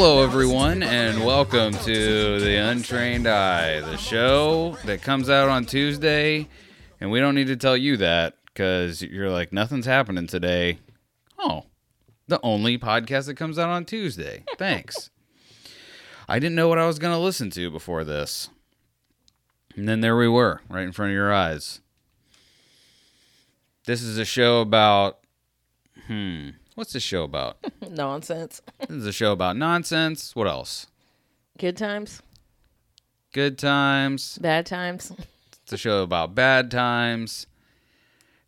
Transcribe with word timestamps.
Hello, 0.00 0.22
everyone, 0.22 0.84
and 0.84 1.24
welcome 1.24 1.72
to 1.72 2.38
The 2.38 2.54
Untrained 2.54 3.26
Eye, 3.26 3.80
the 3.80 3.96
show 3.96 4.78
that 4.84 5.02
comes 5.02 5.28
out 5.28 5.48
on 5.48 5.66
Tuesday. 5.66 6.46
And 7.00 7.10
we 7.10 7.18
don't 7.18 7.34
need 7.34 7.48
to 7.48 7.56
tell 7.56 7.76
you 7.76 7.96
that 7.96 8.36
because 8.46 9.02
you're 9.02 9.28
like, 9.28 9.52
nothing's 9.52 9.86
happening 9.86 10.28
today. 10.28 10.78
Oh, 11.36 11.64
the 12.28 12.38
only 12.44 12.78
podcast 12.78 13.26
that 13.26 13.34
comes 13.34 13.58
out 13.58 13.70
on 13.70 13.84
Tuesday. 13.84 14.44
Thanks. 14.56 15.10
I 16.28 16.38
didn't 16.38 16.54
know 16.54 16.68
what 16.68 16.78
I 16.78 16.86
was 16.86 17.00
going 17.00 17.12
to 17.12 17.18
listen 17.18 17.50
to 17.50 17.68
before 17.68 18.04
this. 18.04 18.50
And 19.74 19.88
then 19.88 20.00
there 20.00 20.16
we 20.16 20.28
were, 20.28 20.60
right 20.68 20.84
in 20.84 20.92
front 20.92 21.10
of 21.10 21.14
your 21.16 21.34
eyes. 21.34 21.80
This 23.84 24.00
is 24.00 24.16
a 24.16 24.24
show 24.24 24.60
about. 24.60 25.18
Hmm. 26.06 26.50
What's 26.78 26.92
this 26.92 27.02
show 27.02 27.24
about? 27.24 27.56
Nonsense. 27.90 28.62
This 28.78 28.90
is 28.98 29.06
a 29.06 29.12
show 29.12 29.32
about 29.32 29.56
nonsense. 29.56 30.36
What 30.36 30.46
else? 30.46 30.86
Good 31.58 31.76
times, 31.76 32.22
Good 33.32 33.58
times. 33.58 34.38
bad 34.40 34.64
times. 34.64 35.10
It's 35.64 35.72
a 35.72 35.76
show 35.76 36.04
about 36.04 36.36
bad 36.36 36.70
times. 36.70 37.48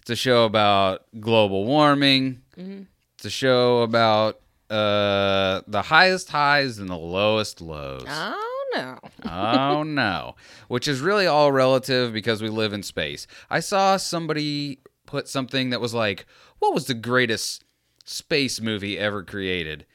It's 0.02 0.10
a 0.10 0.14
show 0.14 0.44
about 0.44 1.06
global 1.18 1.64
warming. 1.64 2.42
It's 2.56 3.24
a 3.24 3.30
show 3.30 3.78
about 3.82 4.36
uh, 4.70 5.62
the 5.66 5.82
highest 5.82 6.28
highs 6.28 6.78
and 6.78 6.88
the 6.88 6.96
lowest 6.96 7.60
lows. 7.60 8.04
Oh 8.06 8.70
no. 8.76 8.98
oh 9.28 9.82
no. 9.86 10.36
Which 10.68 10.86
is 10.86 11.00
really 11.00 11.26
all 11.26 11.50
relative 11.50 12.12
because 12.12 12.40
we 12.40 12.48
live 12.48 12.72
in 12.74 12.84
space. 12.84 13.26
I 13.50 13.58
saw 13.58 13.96
somebody 13.96 14.78
put 15.04 15.26
something 15.26 15.70
that 15.70 15.80
was 15.80 15.94
like, 15.94 16.26
what 16.60 16.72
was 16.72 16.86
the 16.86 16.94
greatest 16.94 17.64
space 18.10 18.60
movie 18.60 18.98
ever 18.98 19.22
created? 19.22 19.86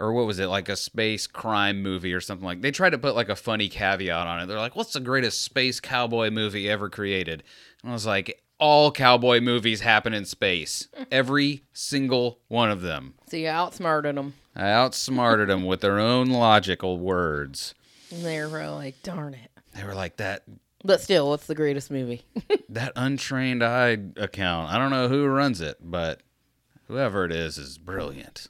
Or 0.00 0.12
what 0.12 0.26
was 0.26 0.38
it, 0.38 0.46
like 0.46 0.68
a 0.68 0.76
space 0.76 1.26
crime 1.26 1.82
movie 1.82 2.14
or 2.14 2.20
something 2.20 2.46
like 2.46 2.60
They 2.60 2.70
tried 2.70 2.90
to 2.90 2.98
put 2.98 3.16
like 3.16 3.28
a 3.28 3.34
funny 3.36 3.68
caveat 3.68 4.26
on 4.28 4.40
it. 4.40 4.46
They're 4.46 4.58
like, 4.58 4.76
what's 4.76 4.92
the 4.92 5.00
greatest 5.00 5.42
space 5.42 5.80
cowboy 5.80 6.30
movie 6.30 6.70
ever 6.70 6.88
created? 6.88 7.42
And 7.82 7.90
I 7.90 7.94
was 7.94 8.06
like, 8.06 8.42
all 8.60 8.92
cowboy 8.92 9.40
movies 9.40 9.80
happen 9.80 10.14
in 10.14 10.24
space. 10.24 10.88
Every 11.10 11.64
single 11.72 12.38
one 12.48 12.70
of 12.70 12.80
them. 12.82 13.14
So 13.28 13.36
you 13.36 13.48
outsmarted 13.48 14.16
them. 14.16 14.34
I 14.54 14.70
outsmarted 14.70 15.48
them 15.48 15.64
with 15.64 15.80
their 15.80 15.98
own 15.98 16.30
logical 16.30 16.98
words. 16.98 17.74
And 18.12 18.24
they 18.24 18.40
were 18.44 18.68
like, 18.68 19.02
darn 19.02 19.34
it. 19.34 19.50
They 19.74 19.84
were 19.84 19.94
like 19.94 20.16
that 20.16 20.44
But 20.84 21.00
still, 21.00 21.28
what's 21.28 21.46
the 21.46 21.54
greatest 21.54 21.90
movie? 21.90 22.22
that 22.68 22.92
untrained 22.96 23.62
eye 23.64 23.98
account. 24.16 24.72
I 24.72 24.78
don't 24.78 24.90
know 24.90 25.08
who 25.08 25.26
runs 25.26 25.60
it, 25.60 25.76
but 25.80 26.20
whoever 26.88 27.24
it 27.24 27.32
is 27.32 27.58
is 27.58 27.78
brilliant. 27.78 28.48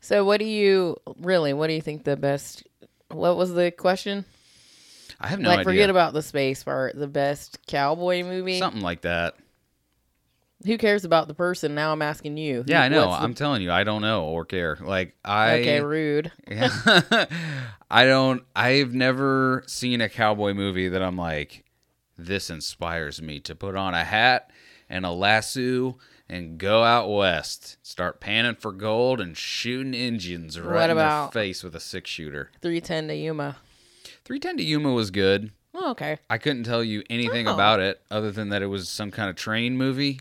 so 0.00 0.24
what 0.24 0.38
do 0.38 0.46
you 0.46 0.96
really 1.18 1.52
what 1.52 1.66
do 1.66 1.72
you 1.72 1.80
think 1.82 2.04
the 2.04 2.16
best 2.16 2.62
what 3.10 3.36
was 3.36 3.52
the 3.52 3.70
question? 3.72 4.24
I 5.20 5.26
have 5.28 5.40
no 5.40 5.48
like 5.48 5.60
idea. 5.60 5.72
forget 5.72 5.90
about 5.90 6.12
the 6.14 6.22
space 6.22 6.62
part. 6.64 6.96
The 6.96 7.08
best 7.08 7.58
cowboy 7.66 8.22
movie? 8.22 8.58
something 8.58 8.80
like 8.82 9.02
that. 9.02 9.34
Who 10.64 10.76
cares 10.78 11.04
about 11.04 11.26
the 11.26 11.34
person? 11.34 11.74
Now 11.74 11.92
I'm 11.92 12.02
asking 12.02 12.36
you. 12.36 12.64
Yeah, 12.66 12.82
I 12.82 12.88
know. 12.88 13.06
The- 13.06 13.08
I'm 13.22 13.34
telling 13.34 13.62
you, 13.62 13.72
I 13.72 13.82
don't 13.82 14.02
know 14.02 14.24
or 14.24 14.44
care. 14.44 14.78
Like 14.80 15.14
I, 15.24 15.60
Okay, 15.60 15.80
rude. 15.80 16.30
I 17.90 18.04
don't. 18.04 18.42
I've 18.54 18.92
never 18.94 19.64
seen 19.66 20.00
a 20.00 20.08
cowboy 20.08 20.52
movie 20.52 20.88
that 20.88 21.02
I'm 21.02 21.16
like, 21.16 21.64
this 22.16 22.50
inspires 22.50 23.20
me 23.22 23.40
to 23.40 23.54
put 23.54 23.74
on 23.74 23.94
a 23.94 24.04
hat 24.04 24.50
and 24.88 25.06
a 25.06 25.10
lasso 25.10 25.96
and 26.30 26.56
go 26.58 26.84
out 26.84 27.08
west, 27.10 27.76
start 27.82 28.20
panning 28.20 28.54
for 28.54 28.72
gold 28.72 29.20
and 29.20 29.36
shooting 29.36 29.92
Indians 29.94 30.58
right 30.60 30.88
in 30.88 30.96
their 30.96 31.28
face 31.28 31.62
with 31.64 31.74
a 31.74 31.80
six 31.80 32.08
shooter. 32.08 32.50
310 32.62 33.08
to 33.08 33.14
Yuma. 33.16 33.56
310 34.24 34.56
to 34.58 34.62
Yuma 34.62 34.92
was 34.92 35.10
good. 35.10 35.50
Oh, 35.74 35.90
okay. 35.90 36.18
I 36.30 36.38
couldn't 36.38 36.64
tell 36.64 36.82
you 36.84 37.02
anything 37.10 37.48
Oh. 37.48 37.54
about 37.54 37.80
it 37.80 38.00
other 38.10 38.30
than 38.30 38.48
that 38.50 38.62
it 38.62 38.66
was 38.66 38.88
some 38.88 39.10
kind 39.10 39.28
of 39.28 39.36
train 39.36 39.76
movie. 39.76 40.20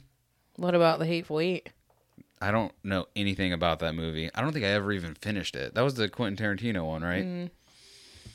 What 0.55 0.75
about 0.75 0.99
the 0.99 1.05
Hateful 1.05 1.39
Eight? 1.39 1.69
I 2.41 2.51
don't 2.51 2.71
know 2.83 3.05
anything 3.15 3.51
about 3.53 3.79
that 3.79 3.93
movie. 3.95 4.29
I 4.33 4.41
don't 4.41 4.51
think 4.53 4.65
I 4.65 4.69
ever 4.69 4.91
even 4.93 5.13
finished 5.15 5.55
it. 5.55 5.75
That 5.75 5.81
was 5.83 5.95
the 5.95 6.07
Quentin 6.09 6.43
Tarantino 6.57 6.85
one, 6.87 7.01
right? 7.03 7.23
Mm. 7.25 7.49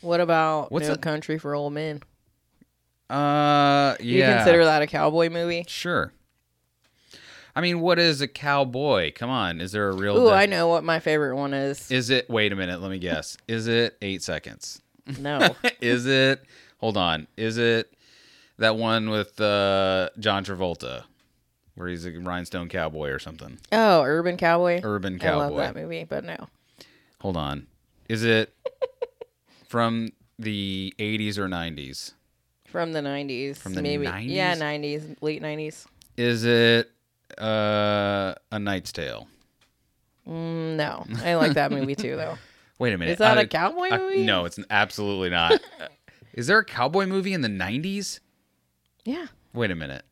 What 0.01 0.21
about 0.21 0.71
What's 0.71 0.87
No 0.89 0.95
that- 0.95 1.03
Country 1.03 1.39
for 1.39 1.55
Old 1.55 1.73
Men? 1.73 2.03
Uh, 3.11 3.97
yeah. 4.01 4.31
You 4.31 4.37
consider 4.37 4.65
that 4.65 4.83
a 4.83 4.87
cowboy 4.87 5.29
movie? 5.31 5.65
Sure. 5.69 6.13
I 7.57 7.61
mean, 7.61 7.81
what 7.81 7.99
is 7.99 8.21
a 8.21 8.29
cowboy? 8.29 9.13
Come 9.15 9.31
on, 9.31 9.61
is 9.61 9.73
there 9.73 9.89
a 9.89 9.95
real? 9.95 10.17
Ooh, 10.19 10.29
de- 10.29 10.35
I 10.35 10.47
know 10.47 10.69
what 10.69 10.83
my 10.83 10.99
favorite 10.99 11.37
one 11.37 11.55
is. 11.55 11.91
Is 11.91 12.11
it? 12.11 12.29
Wait 12.29 12.53
a 12.53 12.57
minute. 12.57 12.81
Let 12.81 12.91
me 12.91 12.99
guess. 12.99 13.37
Is 13.47 13.69
it 13.69 13.97
eight 14.03 14.23
seconds? 14.23 14.83
No. 15.19 15.55
is 15.81 16.07
it? 16.07 16.43
Hold 16.79 16.97
on. 16.97 17.29
Is 17.37 17.57
it 17.59 17.95
that 18.59 18.77
one 18.77 19.11
with 19.11 19.41
uh, 19.41 20.11
John 20.19 20.45
Travolta, 20.45 21.05
where 21.77 21.89
he's 21.89 22.05
a 22.07 22.11
rhinestone 22.11 22.69
cowboy 22.69 23.11
or 23.11 23.19
something? 23.21 23.59
Oh, 23.71 24.03
Urban 24.03 24.37
Cowboy. 24.37 24.81
Urban 24.83 25.19
Cowboy. 25.19 25.43
I 25.43 25.47
love 25.49 25.57
that 25.57 25.77
movie, 25.77 26.05
but 26.05 26.25
no. 26.25 26.49
Hold 27.21 27.37
on. 27.37 27.69
Is 28.09 28.25
it 28.25 28.53
from 29.69 30.11
the 30.39 30.93
80s 30.99 31.39
or 31.39 31.49
90s? 31.49 32.13
From 32.67 32.93
the 32.93 33.01
90s. 33.01 33.57
From 33.57 33.75
the 33.75 33.83
maybe. 33.83 34.07
90s? 34.07 34.25
Yeah, 34.27 34.57
90s, 34.57 35.17
late 35.21 35.41
90s. 35.43 35.87
Is 36.17 36.45
it 36.45 36.91
uh, 37.39 38.35
A 38.53 38.59
Knight's 38.59 38.93
Tale? 38.93 39.29
Mm, 40.29 40.77
no. 40.77 41.05
I 41.23 41.35
like 41.35 41.55
that 41.55 41.71
movie 41.71 41.95
too, 41.95 42.17
though. 42.17 42.37
Wait 42.79 42.93
a 42.93 42.99
minute. 42.99 43.13
Is 43.13 43.19
that 43.19 43.39
a 43.39 43.43
a 43.43 43.47
cowboy 43.47 43.89
Uh, 43.91 43.99
movie? 43.99 44.25
no, 44.25 44.45
it's 44.47 44.59
absolutely 44.71 45.31
not. 45.31 45.61
Is 46.35 46.47
there 46.49 46.59
a 46.59 46.65
cowboy 46.65 47.07
movie 47.07 47.33
in 47.33 47.43
the 47.43 47.49
90s? 47.49 48.19
Yeah. 49.05 49.27
Wait 49.53 49.71
a 49.71 49.75
minute. 49.77 50.05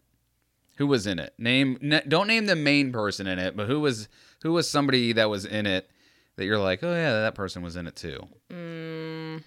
Who 0.77 0.87
was 0.87 1.07
in 1.07 1.19
it? 1.19 1.35
Name 1.39 1.79
n- 1.83 2.03
don't 2.07 2.27
name 2.29 2.47
the 2.47 2.55
main 2.57 2.93
person 2.93 3.27
in 3.27 3.39
it, 3.39 3.57
but 3.57 3.67
who 3.67 3.81
was 3.81 4.09
who 4.43 4.53
was 4.53 4.69
somebody 4.71 5.13
that 5.13 5.29
was 5.31 5.45
in 5.45 5.67
it 5.67 5.89
that 6.37 6.45
you're 6.45 6.59
like, 6.59 6.83
"Oh 6.83 6.93
yeah, 6.95 7.13
that 7.23 7.35
person 7.35 7.63
was 7.63 7.77
in 7.77 7.87
it 7.87 7.95
too." 7.97 8.27
Mm, 8.51 9.43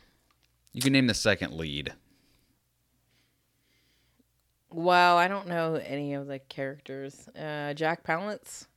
You 0.74 0.82
can 0.82 0.94
name 0.94 1.08
the 1.08 1.14
second 1.14 1.54
lead. 1.54 1.94
Wow, 4.76 5.18
I 5.18 5.28
don't 5.28 5.48
know 5.48 5.76
any 5.76 6.14
of 6.14 6.28
the 6.28 6.40
characters. 6.40 7.28
Uh, 7.30 7.74
Jack 7.74 8.04
Palance? 8.04 8.68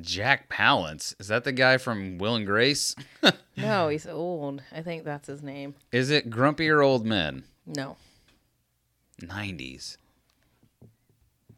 Jack 0.00 0.48
Palance. 0.48 1.14
Is 1.20 1.28
that 1.28 1.44
the 1.44 1.52
guy 1.52 1.76
from 1.76 2.18
Will 2.18 2.34
and 2.34 2.46
Grace? 2.46 2.94
No, 3.56 3.88
he's 3.88 4.06
old. 4.06 4.62
I 4.72 4.82
think 4.82 5.02
that's 5.02 5.26
his 5.26 5.42
name. 5.42 5.74
Is 5.90 6.10
it 6.10 6.30
Grumpier 6.30 6.80
Old 6.84 7.04
Men? 7.04 7.42
No. 7.66 7.96
90s. 9.20 9.96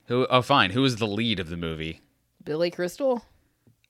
Who 0.07 0.27
oh 0.31 0.41
fine, 0.41 0.71
who 0.71 0.81
was 0.81 0.97
the 0.97 1.07
lead 1.07 1.39
of 1.39 1.51
the 1.51 1.59
movie? 1.59 2.01
Billy 2.43 2.71
Crystal? 2.71 3.23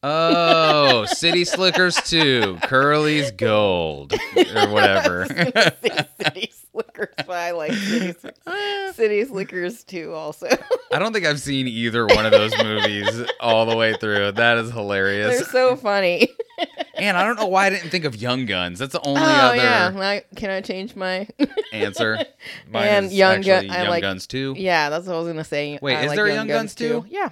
Oh, 0.02 1.04
City 1.06 1.44
Slickers 1.44 1.96
2, 1.96 2.58
Curly's 2.62 3.30
Gold, 3.32 4.14
or 4.56 4.68
whatever. 4.70 5.26
City 6.22 6.50
Slickers, 6.72 7.14
but 7.18 7.30
I 7.30 7.50
like 7.50 7.72
City, 7.74 8.14
City 8.94 9.24
Slickers 9.26 9.84
too, 9.84 10.12
also. 10.14 10.48
I 10.92 10.98
don't 10.98 11.12
think 11.12 11.26
I've 11.26 11.40
seen 11.40 11.68
either 11.68 12.06
one 12.06 12.24
of 12.24 12.32
those 12.32 12.52
movies 12.62 13.24
all 13.40 13.66
the 13.66 13.76
way 13.76 13.92
through. 13.94 14.32
That 14.32 14.56
is 14.56 14.70
hilarious. 14.70 15.36
They're 15.36 15.44
so 15.48 15.76
funny. 15.76 16.28
And 16.94 17.16
I 17.16 17.24
don't 17.26 17.36
know 17.36 17.46
why 17.46 17.66
I 17.66 17.70
didn't 17.70 17.90
think 17.90 18.04
of 18.04 18.16
Young 18.16 18.46
Guns. 18.46 18.78
That's 18.78 18.92
the 18.92 19.00
only 19.06 19.20
oh 19.20 19.24
other 19.24 19.56
yeah, 19.56 19.90
I, 19.94 20.22
can 20.36 20.50
I 20.50 20.60
change 20.62 20.96
my? 20.96 21.26
answer. 21.72 22.18
Mine 22.70 22.88
And 22.88 23.06
is 23.06 23.14
Young 23.14 23.40
Gun- 23.42 23.54
actually 23.66 23.70
I 23.70 23.78
Young 23.82 23.88
like- 23.90 24.02
Guns 24.02 24.26
2. 24.26 24.54
yeah, 24.56 24.88
that's 24.90 25.06
what 25.06 25.14
I 25.14 25.18
was 25.18 25.26
gonna 25.28 25.44
say. 25.44 25.78
Wait, 25.82 25.96
I 25.96 26.02
is 26.02 26.06
like 26.08 26.16
there 26.16 26.26
a 26.26 26.34
Young 26.34 26.46
Guns 26.48 26.74
too? 26.74 27.04
Yeah, 27.08 27.30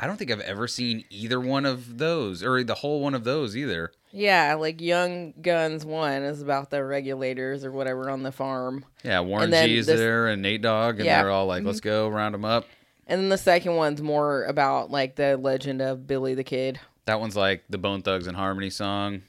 I 0.00 0.06
don't 0.06 0.16
think 0.16 0.30
I've 0.30 0.40
ever 0.40 0.66
seen 0.66 1.04
either 1.10 1.38
one 1.38 1.66
of 1.66 1.98
those, 1.98 2.42
or 2.42 2.64
the 2.64 2.74
whole 2.76 3.00
one 3.00 3.14
of 3.14 3.24
those 3.24 3.56
either. 3.56 3.92
yeah. 4.12 4.54
Like 4.54 4.80
Young 4.80 5.34
Guns 5.42 5.84
one 5.84 6.22
is 6.22 6.40
about 6.40 6.70
the 6.70 6.82
regulators 6.84 7.64
or 7.64 7.70
whatever 7.72 8.08
on 8.10 8.22
the 8.22 8.32
farm, 8.32 8.84
Yeah, 9.04 9.20
Warren 9.20 9.50
G 9.50 9.76
is 9.76 9.86
this- 9.86 9.98
there, 10.00 10.28
and 10.28 10.40
Nate 10.42 10.62
Dogg, 10.62 10.96
and 10.96 11.04
Yeah. 11.04 11.16
Mm-hmm. 11.16 11.22
they're 11.24 11.30
all 11.32 11.46
like, 11.46 11.64
let's 11.64 11.80
go, 11.80 12.08
round 12.08 12.34
them 12.34 12.44
up. 12.44 12.66
and 13.06 13.20
then 13.20 13.28
the 13.28 13.38
second 13.38 13.74
one's 13.76 14.00
more 14.00 14.44
about 14.44 14.90
like 14.90 15.16
the 15.16 15.36
legend 15.36 15.82
of 15.82 16.06
Billy 16.06 16.34
the 16.34 16.44
Kid. 16.44 16.80
That 17.06 17.18
one's 17.20 17.36
like 17.36 17.64
the 17.68 17.78
Bone 17.78 18.02
Thugs-N-Harmony 18.02 18.70
song. 18.70 19.22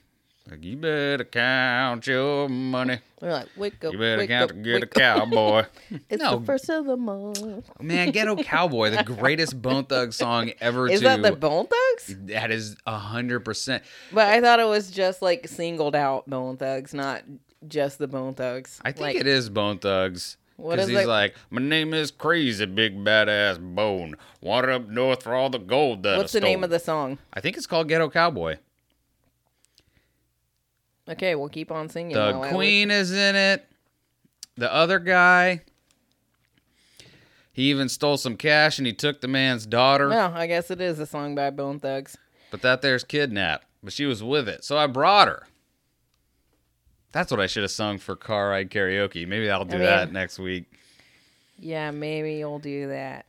Like, 0.52 0.66
you 0.66 0.76
better 0.76 1.24
count 1.24 2.06
your 2.08 2.50
money. 2.50 3.00
They're 3.22 3.32
like, 3.32 3.48
wake 3.56 3.86
up, 3.86 3.94
You 3.94 4.00
better 4.00 4.18
wake 4.18 4.30
count 4.30 4.52
up, 4.52 4.58
to 4.58 4.62
get 4.62 4.70
a 4.72 4.74
wake 4.76 4.84
up." 4.84 4.92
cowboy. 4.94 5.64
It's 6.10 6.22
No. 6.22 6.40
the 6.40 6.46
first 6.46 6.70
of 6.70 6.86
the 6.86 6.98
month. 6.98 7.70
Man, 7.82 8.12
Ghetto 8.12 8.36
Cowboy, 8.36 8.90
the 8.90 9.04
greatest 9.04 9.62
Bone 9.62 9.86
Thug 9.86 10.12
song 10.12 10.52
ever 10.60 10.90
Is 10.90 11.00
to. 11.00 11.06
that 11.06 11.22
the 11.22 11.32
Bone 11.32 11.68
Thugs? 11.68 12.16
that 12.26 12.52
is 12.52 12.76
a 12.86 12.98
hundred 12.98 13.46
percent. 13.46 13.84
But 14.12 14.28
I 14.28 14.42
thought 14.42 14.60
it 14.60 14.68
was 14.68 14.92
just 14.92 15.22
like 15.22 15.48
singled 15.48 15.96
out 15.96 16.30
Bone 16.30 16.58
Thugs, 16.58 16.94
not 16.94 17.24
just 17.66 17.98
the 17.98 18.08
Bone 18.10 18.34
Thugs. 18.34 18.82
I 18.84 18.92
think 18.92 19.02
like, 19.02 19.16
it 19.16 19.28
is 19.28 19.50
Bone 19.50 19.80
Thugs. 19.80 20.36
What 20.58 20.76
Because 20.76 20.90
he's 20.90 21.00
it? 21.00 21.08
like, 21.08 21.34
my 21.50 21.62
name 21.62 21.94
is 21.94 22.12
Crazy 22.12 22.66
Big 22.66 22.98
Badass 23.04 23.58
Bone. 23.74 24.16
Water 24.42 24.72
up 24.72 24.90
north 24.90 25.24
for 25.24 25.34
all 25.34 25.50
the 25.50 25.58
gold 25.60 26.04
that 26.04 26.18
What's 26.18 26.34
the 26.34 26.42
name 26.42 26.64
of 26.64 26.70
the 26.70 26.78
song? 26.80 27.20
I 27.34 27.40
think 27.40 27.56
it's 27.58 27.66
called 27.66 27.88
Ghetto 27.88 28.10
Cowboy. 28.10 28.58
Okay, 31.12 31.36
we'll 31.36 31.50
keep 31.50 31.72
on 31.72 31.90
singing. 31.90 32.14
The 32.14 32.20
while 32.20 32.44
I 32.44 32.50
Queen 32.52 32.90
is 32.90 33.12
in 33.12 33.36
it. 33.36 33.68
The 34.56 34.72
other 34.72 35.00
guy. 35.00 35.62
He 37.52 37.70
even 37.70 37.90
stole 37.90 38.18
some 38.18 38.38
cash 38.38 38.78
and 38.78 38.88
he 38.88 38.94
took 38.94 39.20
the 39.20 39.28
man's 39.28 39.66
daughter. 39.66 40.10
Well, 40.10 40.34
I 40.34 40.48
guess 40.48 40.72
it 40.72 40.80
is 40.80 41.00
a 41.00 41.06
song 41.06 41.36
by 41.36 41.50
Bone 41.50 41.80
Thugs. 41.80 42.18
But 42.50 42.62
that 42.62 42.82
there's 42.82 43.04
kidnapped. 43.04 43.66
But 43.84 43.94
she 43.94 44.06
was 44.06 44.24
with 44.24 44.48
it. 44.48 44.64
So 44.64 44.78
I 44.78 44.88
brought 44.88 45.28
her. 45.28 45.48
That's 47.12 47.30
what 47.30 47.42
I 47.42 47.48
should 47.48 47.64
have 47.64 47.72
sung 47.72 47.98
for 47.98 48.16
car 48.16 48.50
ride 48.50 48.70
karaoke. 48.70 49.28
Maybe 49.28 49.50
I'll 49.50 49.66
do 49.66 49.78
oh, 49.78 49.82
I 49.82 49.86
that 49.86 50.14
next 50.14 50.40
week. 50.40 50.72
Yeah, 51.60 51.92
maybe 51.92 52.36
you'll 52.36 52.60
do 52.60 52.88
that. 52.88 53.26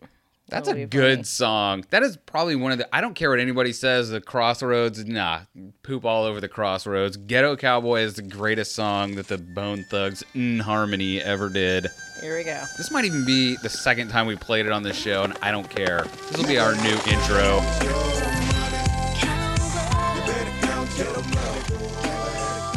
That's 0.52 0.68
a 0.68 0.86
good 0.86 1.16
funny. 1.18 1.24
song. 1.24 1.84
That 1.90 2.02
is 2.02 2.16
probably 2.16 2.56
one 2.56 2.72
of 2.72 2.78
the. 2.78 2.94
I 2.94 3.00
don't 3.00 3.14
care 3.14 3.30
what 3.30 3.40
anybody 3.40 3.72
says. 3.72 4.10
The 4.10 4.20
Crossroads, 4.20 5.04
nah, 5.06 5.40
poop 5.82 6.04
all 6.04 6.24
over 6.24 6.40
the 6.40 6.48
Crossroads. 6.48 7.16
Ghetto 7.16 7.56
Cowboy 7.56 8.00
is 8.00 8.14
the 8.14 8.22
greatest 8.22 8.74
song 8.74 9.14
that 9.16 9.28
the 9.28 9.38
Bone 9.38 9.84
Thugs 9.90 10.22
in 10.34 10.58
harmony 10.60 11.20
ever 11.22 11.48
did. 11.48 11.86
Here 12.20 12.36
we 12.36 12.44
go. 12.44 12.62
This 12.76 12.90
might 12.90 13.04
even 13.04 13.24
be 13.24 13.56
the 13.62 13.68
second 13.70 14.08
time 14.08 14.26
we 14.26 14.36
played 14.36 14.66
it 14.66 14.72
on 14.72 14.82
this 14.82 14.96
show, 14.96 15.22
and 15.24 15.36
I 15.42 15.50
don't 15.50 15.68
care. 15.68 16.04
This 16.28 16.36
will 16.38 16.46
be 16.46 16.58
our 16.58 16.74
new 16.76 16.96
intro. 17.06 17.60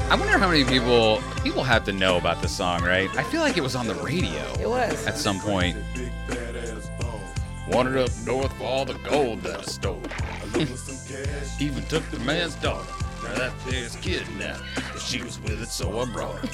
I 0.08 0.16
wonder 0.20 0.38
how 0.38 0.48
many 0.48 0.64
people 0.64 1.22
people 1.44 1.64
have 1.64 1.84
to 1.86 1.92
know 1.92 2.18
about 2.18 2.42
this 2.42 2.56
song, 2.56 2.84
right? 2.84 3.10
I 3.18 3.24
feel 3.24 3.42
like 3.42 3.58
it 3.58 3.62
was 3.62 3.76
on 3.76 3.88
the 3.88 3.96
radio 3.96 4.40
It 4.60 4.70
was. 4.70 5.06
at 5.08 5.18
some 5.18 5.40
point. 5.40 5.76
Wandered 7.68 7.98
up 7.98 8.10
north 8.26 8.54
for 8.58 8.64
all 8.64 8.86
the 8.86 8.94
gold 9.10 9.42
that 9.42 9.60
I 9.60 9.64
stole. 9.64 10.02
Even 11.60 11.84
took 11.86 12.04
the 12.12 12.20
man's 12.20 12.56
daughter. 12.56 12.88
Now 13.24 13.34
that 13.36 13.54
there's 13.68 13.96
kidnapped. 13.98 14.62
She 15.00 15.24
was 15.24 15.40
with 15.40 15.62
it, 15.62 15.70
so 15.70 16.00
I 16.00 16.06
brought 16.06 16.38
her. 16.40 16.48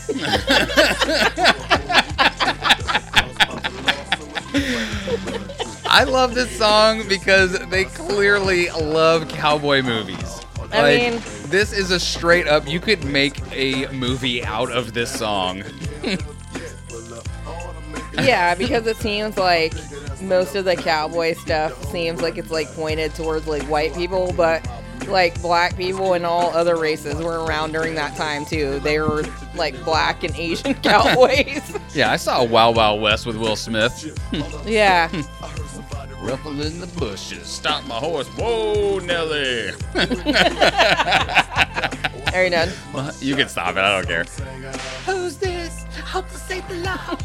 I 5.93 6.05
love 6.05 6.33
this 6.35 6.49
song 6.57 7.07
because 7.09 7.57
they 7.69 7.83
clearly 7.85 8.69
love 8.69 9.27
cowboy 9.27 9.81
movies. 9.81 10.41
I 10.71 10.81
Like, 10.81 11.01
mean- 11.13 11.21
this 11.49 11.73
is 11.73 11.91
a 11.91 11.99
straight 11.99 12.47
up. 12.47 12.65
You 12.67 12.79
could 12.79 13.03
make 13.03 13.41
a 13.51 13.87
movie 13.91 14.43
out 14.43 14.71
of 14.71 14.93
this 14.93 15.11
song. 15.11 15.63
yeah, 18.13 18.55
because 18.55 18.87
it 18.87 18.95
seems 18.97 19.37
like 19.37 19.73
most 20.21 20.55
of 20.55 20.65
the 20.65 20.75
cowboy 20.75 21.33
stuff 21.33 21.83
seems 21.91 22.21
like 22.21 22.37
it's 22.37 22.51
like 22.51 22.67
pointed 22.73 23.13
towards 23.15 23.47
like 23.47 23.63
white 23.63 23.93
people, 23.93 24.33
but 24.37 24.67
like 25.07 25.39
black 25.41 25.75
people 25.75 26.13
and 26.13 26.25
all 26.25 26.49
other 26.55 26.77
races 26.77 27.15
were 27.15 27.43
around 27.43 27.71
during 27.71 27.95
that 27.95 28.15
time 28.15 28.45
too. 28.45 28.79
They 28.79 28.99
were 28.99 29.23
like 29.55 29.83
black 29.83 30.23
and 30.23 30.35
Asian 30.35 30.73
cowboys. 30.83 31.77
Yeah, 31.93 32.11
I 32.11 32.17
saw 32.17 32.43
Wild 32.43 32.75
Wild 32.75 33.01
West 33.01 33.25
with 33.25 33.37
Will 33.37 33.55
Smith. 33.55 34.15
yeah. 34.65 35.09
Ruffle 36.21 36.61
in 36.61 36.79
the 36.79 36.85
bushes, 36.99 37.47
stop 37.47 37.83
my 37.87 37.95
horse. 37.95 38.27
Whoa, 38.37 38.99
Nelly. 38.99 39.71
Are 42.35 42.43
you 42.43 42.51
done? 42.51 42.69
Well, 42.93 43.11
you 43.19 43.35
can 43.35 43.49
stop 43.49 43.75
it. 43.75 43.79
I 43.79 43.95
don't 43.95 44.07
care. 44.07 44.25
Who's 45.05 45.37
this? 45.37 45.50
Hope 46.11 46.27
to 46.29 46.37
save 46.37 46.67
the 46.67 46.75
law. 46.75 47.15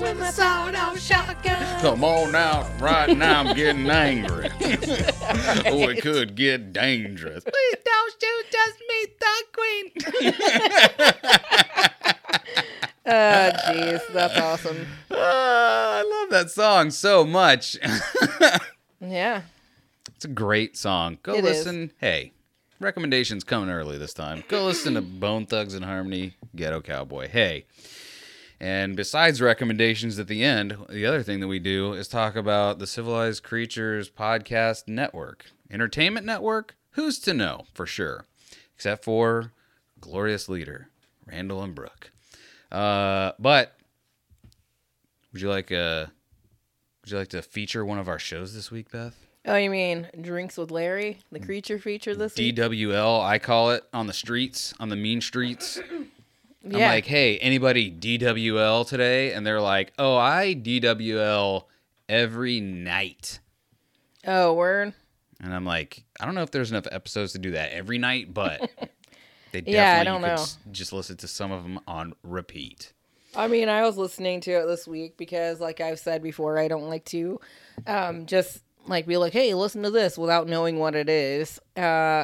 With 0.00 0.18
my 0.18 0.30
sawed 0.30 0.74
off 0.74 0.98
shotgun. 1.00 1.80
Come 1.80 2.04
on 2.04 2.30
now. 2.32 2.68
Right 2.78 3.16
now, 3.16 3.40
I'm 3.40 3.56
getting 3.56 3.88
angry. 3.90 4.50
oh, 4.60 5.88
it 5.88 6.02
could 6.02 6.34
get 6.34 6.74
dangerous. 6.74 7.44
Please 7.44 7.76
don't 7.82 8.12
shoot 8.20 8.44
just 8.52 8.78
me, 8.88 9.06
the 9.20 9.44
queen. 9.54 9.92
Oh, 13.08 13.50
jeez, 13.68 14.00
that's 14.12 14.36
awesome. 14.36 14.84
Ah, 15.12 15.98
I 15.98 16.02
love 16.02 16.30
that 16.30 16.50
song 16.50 16.90
so 16.90 17.24
much. 17.24 17.76
Yeah. 19.00 19.42
It's 20.16 20.24
a 20.24 20.28
great 20.28 20.76
song. 20.76 21.18
Go 21.22 21.34
It 21.34 21.44
is. 21.44 21.58
listen. 21.64 21.92
Hey, 21.98 22.32
recommendations 22.80 23.44
coming 23.44 23.70
early 23.70 23.96
this 23.96 24.12
time. 24.12 24.42
Go 24.48 24.64
listen 24.64 24.94
to 24.94 25.02
Bone 25.02 25.46
Thugs-N-Harmony, 25.46 26.34
Ghetto 26.56 26.80
Cowboy. 26.80 27.28
Hey. 27.28 27.66
And 28.58 28.96
besides 28.96 29.42
recommendations 29.42 30.18
at 30.18 30.28
the 30.28 30.42
end, 30.42 30.76
the 30.88 31.04
other 31.04 31.22
thing 31.22 31.40
that 31.40 31.48
we 31.48 31.58
do 31.58 31.92
is 31.92 32.08
talk 32.08 32.36
about 32.36 32.78
the 32.78 32.86
Civilized 32.86 33.42
Creatures 33.42 34.08
Podcast 34.08 34.88
Network. 34.88 35.46
Entertainment 35.70 36.24
Network? 36.24 36.74
Who's 36.92 37.18
to 37.20 37.34
know 37.34 37.64
for 37.74 37.84
sure? 37.84 38.24
Except 38.74 39.04
for 39.04 39.52
glorious 40.00 40.48
leader, 40.48 40.88
Randall 41.26 41.62
and 41.62 41.74
Brooke. 41.74 42.10
Uh, 42.72 43.32
but 43.38 43.76
would 45.32 45.42
you 45.42 45.50
like 45.50 45.70
uh 45.70 46.06
would 47.02 47.10
you 47.10 47.18
like 47.18 47.28
to 47.28 47.42
feature 47.42 47.84
one 47.84 47.98
of 47.98 48.08
our 48.08 48.18
shows 48.18 48.54
this 48.54 48.70
week, 48.70 48.90
Beth? 48.90 49.14
Oh, 49.44 49.54
you 49.54 49.70
mean 49.70 50.08
Drinks 50.20 50.56
with 50.56 50.72
Larry, 50.72 51.18
the 51.30 51.38
creature 51.38 51.78
feature 51.78 52.16
this 52.16 52.36
week? 52.36 52.56
DWL, 52.56 53.22
I 53.22 53.38
call 53.38 53.70
it 53.70 53.84
on 53.92 54.08
the 54.08 54.12
streets, 54.12 54.74
on 54.80 54.88
the 54.88 54.96
mean 54.96 55.20
streets. 55.20 55.78
I'm 56.74 56.80
like, 56.80 57.06
hey, 57.06 57.38
anybody 57.38 57.90
DWL 57.90 58.86
today? 58.86 59.32
And 59.32 59.46
they're 59.46 59.60
like, 59.60 59.92
oh, 59.98 60.16
I 60.16 60.54
DWL 60.54 61.64
every 62.08 62.60
night. 62.60 63.40
oh, 64.26 64.52
word. 64.54 64.94
And 65.42 65.54
I'm 65.54 65.64
like, 65.66 66.04
I 66.18 66.24
don't 66.24 66.34
know 66.34 66.42
if 66.42 66.50
there's 66.50 66.70
enough 66.70 66.86
episodes 66.90 67.32
to 67.32 67.38
do 67.38 67.50
that 67.52 67.72
every 67.72 67.98
night, 67.98 68.32
but 68.32 68.60
they 69.52 69.60
definitely 69.60 69.72
Yeah, 69.74 69.98
I 70.00 70.04
don't 70.04 70.20
could 70.22 70.28
know. 70.28 70.32
s- 70.34 70.58
just 70.72 70.92
listen 70.92 71.16
to 71.18 71.28
some 71.28 71.52
of 71.52 71.62
them 71.62 71.78
on 71.86 72.14
repeat. 72.22 72.92
I 73.34 73.48
mean, 73.48 73.68
I 73.68 73.82
was 73.82 73.98
listening 73.98 74.40
to 74.42 74.50
it 74.52 74.66
this 74.66 74.88
week 74.88 75.18
because, 75.18 75.60
like 75.60 75.82
I've 75.82 75.98
said 75.98 76.22
before, 76.22 76.58
I 76.58 76.68
don't 76.68 76.88
like 76.88 77.04
to 77.06 77.38
um, 77.86 78.24
just 78.24 78.62
like 78.86 79.06
be 79.06 79.18
like, 79.18 79.34
"Hey, 79.34 79.52
listen 79.52 79.82
to 79.82 79.90
this" 79.90 80.16
without 80.16 80.48
knowing 80.48 80.78
what 80.78 80.94
it 80.94 81.10
is. 81.10 81.60
Uh, 81.76 81.80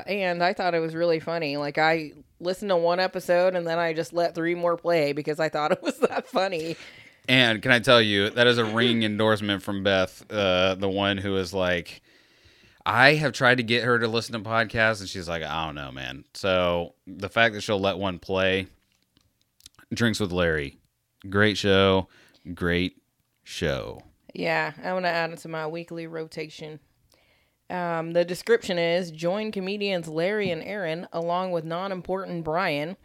and 0.07 0.43
I 0.43 0.55
thought 0.55 0.75
it 0.75 0.78
was 0.81 0.95
really 0.95 1.21
funny. 1.21 1.59
Like 1.59 1.76
I 1.76 2.12
listened 2.42 2.70
to 2.70 2.76
one 2.76 3.00
episode 3.00 3.54
and 3.54 3.66
then 3.66 3.78
I 3.78 3.92
just 3.92 4.12
let 4.12 4.34
three 4.34 4.54
more 4.54 4.76
play 4.76 5.12
because 5.12 5.40
I 5.40 5.49
thought 5.49 5.72
it 5.72 5.82
was 5.82 5.99
that 5.99 6.28
funny. 6.28 6.76
And 7.28 7.62
can 7.62 7.70
I 7.70 7.78
tell 7.78 8.02
you, 8.02 8.30
that 8.30 8.46
is 8.46 8.58
a 8.58 8.64
ring 8.64 9.04
endorsement 9.04 9.62
from 9.62 9.84
Beth, 9.84 10.25
uh, 10.30 10.75
the 10.75 10.88
one 10.88 11.18
who 11.18 11.37
is 11.37 11.54
like, 11.54 12.02
I 12.84 13.14
have 13.14 13.32
tried 13.32 13.58
to 13.58 13.62
get 13.62 13.84
her 13.84 13.99
to 13.99 14.08
listen 14.08 14.32
to 14.32 14.49
podcasts, 14.49 15.00
and 15.00 15.08
she's 15.08 15.28
like, 15.28 15.44
I 15.44 15.66
don't 15.66 15.76
know, 15.76 15.92
man. 15.92 16.25
So 16.34 16.94
the 17.06 17.28
fact 17.28 17.54
that 17.54 17.61
she'll 17.61 17.78
let 17.78 17.96
one 17.96 18.18
play, 18.18 18.66
Drinks 19.94 20.18
with 20.18 20.32
Larry, 20.32 20.78
great 21.30 21.56
show, 21.56 22.08
great 22.54 23.00
show. 23.44 24.02
Yeah, 24.34 24.72
I'm 24.78 24.94
gonna 24.94 25.08
add 25.08 25.30
it 25.30 25.38
to 25.40 25.49
my 25.49 25.66
weekly 25.66 26.06
rotation. 26.06 26.80
Um, 27.71 28.12
the 28.12 28.25
description 28.25 28.78
is 28.78 29.11
join 29.11 29.50
comedians 29.50 30.07
Larry 30.07 30.50
and 30.50 30.62
Aaron 30.62 31.09
along 31.12 31.52
with 31.52 31.64
non-important 31.64 32.45
Brian, 32.45 32.97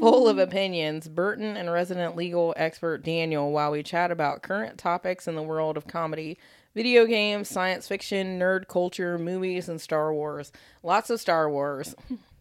full 0.00 0.28
of 0.28 0.38
opinions, 0.38 1.08
Burton 1.08 1.56
and 1.56 1.70
resident 1.70 2.16
legal 2.16 2.54
expert 2.56 3.04
Daniel, 3.04 3.52
while 3.52 3.70
we 3.70 3.82
chat 3.82 4.10
about 4.10 4.42
current 4.42 4.78
topics 4.78 5.28
in 5.28 5.34
the 5.34 5.42
world 5.42 5.76
of 5.76 5.86
comedy, 5.86 6.38
video 6.74 7.04
games, 7.04 7.48
science 7.48 7.86
fiction, 7.86 8.38
nerd 8.38 8.66
culture, 8.68 9.18
movies, 9.18 9.68
and 9.68 9.80
Star 9.80 10.12
Wars. 10.14 10.52
Lots 10.82 11.10
of 11.10 11.20
Star 11.20 11.50
Wars. 11.50 11.94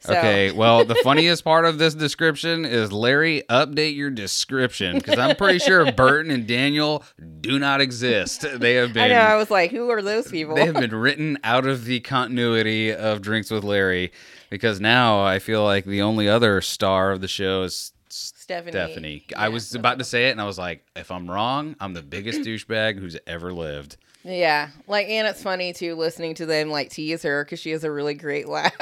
So- 0.00 0.12
Okay, 0.14 0.50
well, 0.56 0.84
the 0.84 0.94
funniest 0.96 1.42
part 1.44 1.64
of 1.64 1.78
this 1.78 1.94
description 1.94 2.64
is 2.64 2.92
Larry, 2.92 3.42
update 3.50 3.96
your 3.96 4.10
description 4.10 4.96
because 4.98 5.18
I'm 5.18 5.34
pretty 5.36 5.58
sure 5.58 5.90
Burton 5.92 6.30
and 6.30 6.46
Daniel 6.46 7.02
do 7.40 7.58
not 7.58 7.80
exist. 7.80 8.46
They 8.60 8.74
have 8.74 8.92
been 8.92 9.04
I 9.04 9.08
know. 9.08 9.20
I 9.20 9.36
was 9.36 9.50
like, 9.50 9.70
who 9.70 9.90
are 9.90 10.00
those 10.02 10.30
people? 10.30 10.54
they 10.54 10.66
have 10.66 10.74
been 10.76 10.94
written 10.94 11.38
out 11.42 11.66
of 11.66 11.84
the 11.84 12.00
continuity 12.00 12.94
of 12.94 13.22
Drinks 13.22 13.50
with 13.50 13.64
Larry 13.64 14.12
because 14.50 14.80
now 14.80 15.20
I 15.24 15.38
feel 15.40 15.64
like 15.64 15.84
the 15.84 16.02
only 16.02 16.28
other 16.28 16.60
star 16.60 17.10
of 17.10 17.20
the 17.20 17.28
show 17.28 17.64
is 17.64 17.92
Stephanie. 18.08 18.72
Stephanie. 18.72 19.24
I 19.36 19.46
Yeah, 19.46 19.48
was 19.48 19.74
about 19.74 19.98
to 19.98 20.04
say 20.04 20.28
it 20.28 20.30
and 20.32 20.40
I 20.40 20.44
was 20.44 20.58
like, 20.58 20.84
if 20.96 21.10
I'm 21.10 21.28
wrong, 21.30 21.76
I'm 21.80 21.92
the 21.92 22.02
biggest 22.02 22.40
douchebag 22.42 22.98
who's 22.98 23.16
ever 23.26 23.52
lived. 23.52 23.96
Yeah, 24.24 24.70
like, 24.86 25.08
and 25.08 25.26
it's 25.28 25.42
funny 25.42 25.72
too 25.72 25.94
listening 25.94 26.34
to 26.36 26.46
them 26.46 26.70
like 26.70 26.90
tease 26.90 27.22
her 27.22 27.44
because 27.44 27.60
she 27.60 27.70
has 27.70 27.84
a 27.84 27.90
really 27.90 28.14
great 28.14 28.48
laugh. 28.48 28.72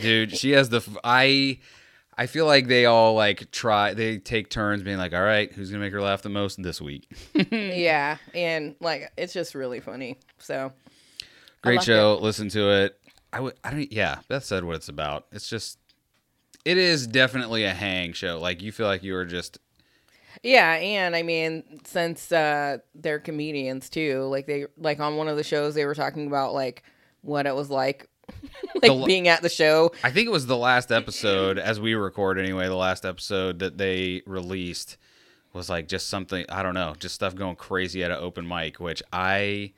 Dude, 0.00 0.36
she 0.36 0.52
has 0.52 0.68
the 0.68 0.82
I. 1.04 1.58
I 2.18 2.26
feel 2.26 2.44
like 2.44 2.66
they 2.66 2.84
all 2.84 3.14
like 3.14 3.50
try 3.50 3.94
they 3.94 4.18
take 4.18 4.50
turns 4.50 4.82
being 4.82 4.98
like, 4.98 5.14
"All 5.14 5.22
right, 5.22 5.50
who's 5.50 5.70
going 5.70 5.80
to 5.80 5.86
make 5.86 5.92
her 5.94 6.02
laugh 6.02 6.20
the 6.20 6.28
most 6.28 6.62
this 6.62 6.78
week?" 6.80 7.10
yeah, 7.50 8.18
and 8.34 8.74
like 8.80 9.10
it's 9.16 9.32
just 9.32 9.54
really 9.54 9.80
funny. 9.80 10.18
So 10.38 10.72
Great 11.62 11.82
show. 11.82 12.18
Listen 12.20 12.48
to 12.50 12.70
it. 12.70 12.98
I 13.32 13.40
would. 13.40 13.54
I 13.62 13.70
don't. 13.70 13.92
Yeah, 13.92 14.18
Beth 14.28 14.44
said 14.44 14.64
what 14.64 14.76
it's 14.76 14.88
about. 14.88 15.26
It's 15.32 15.48
just. 15.48 15.78
It 16.64 16.76
is 16.76 17.06
definitely 17.06 17.64
a 17.64 17.72
hang 17.72 18.12
show. 18.12 18.38
Like 18.38 18.60
you 18.62 18.72
feel 18.72 18.86
like 18.86 19.02
you 19.02 19.14
are 19.16 19.24
just. 19.24 19.58
yeah, 20.42 20.72
and 20.74 21.14
I 21.16 21.22
mean, 21.22 21.80
since 21.84 22.32
uh 22.32 22.78
they're 22.94 23.18
comedians 23.18 23.88
too, 23.88 24.24
like 24.24 24.46
they 24.46 24.66
like 24.76 25.00
on 25.00 25.16
one 25.16 25.28
of 25.28 25.36
the 25.36 25.44
shows 25.44 25.74
they 25.74 25.86
were 25.86 25.94
talking 25.94 26.26
about 26.26 26.54
like 26.54 26.82
what 27.22 27.46
it 27.46 27.54
was 27.54 27.70
like 27.70 28.08
like 28.82 28.90
l- 28.90 29.06
being 29.06 29.28
at 29.28 29.42
the 29.42 29.48
show. 29.48 29.92
I 30.02 30.10
think 30.10 30.26
it 30.26 30.30
was 30.30 30.46
the 30.46 30.56
last 30.56 30.90
episode, 30.92 31.58
as 31.58 31.80
we 31.80 31.94
record 31.94 32.38
anyway, 32.38 32.66
the 32.66 32.74
last 32.76 33.04
episode 33.04 33.58
that 33.60 33.78
they 33.78 34.22
released 34.26 34.96
was 35.52 35.68
like 35.68 35.88
just 35.88 36.08
something 36.08 36.44
I 36.48 36.62
don't 36.62 36.74
know, 36.74 36.94
just 36.98 37.14
stuff 37.14 37.34
going 37.34 37.56
crazy 37.56 38.04
at 38.04 38.10
an 38.10 38.18
open 38.18 38.46
mic, 38.46 38.80
which 38.80 39.02
I 39.12 39.72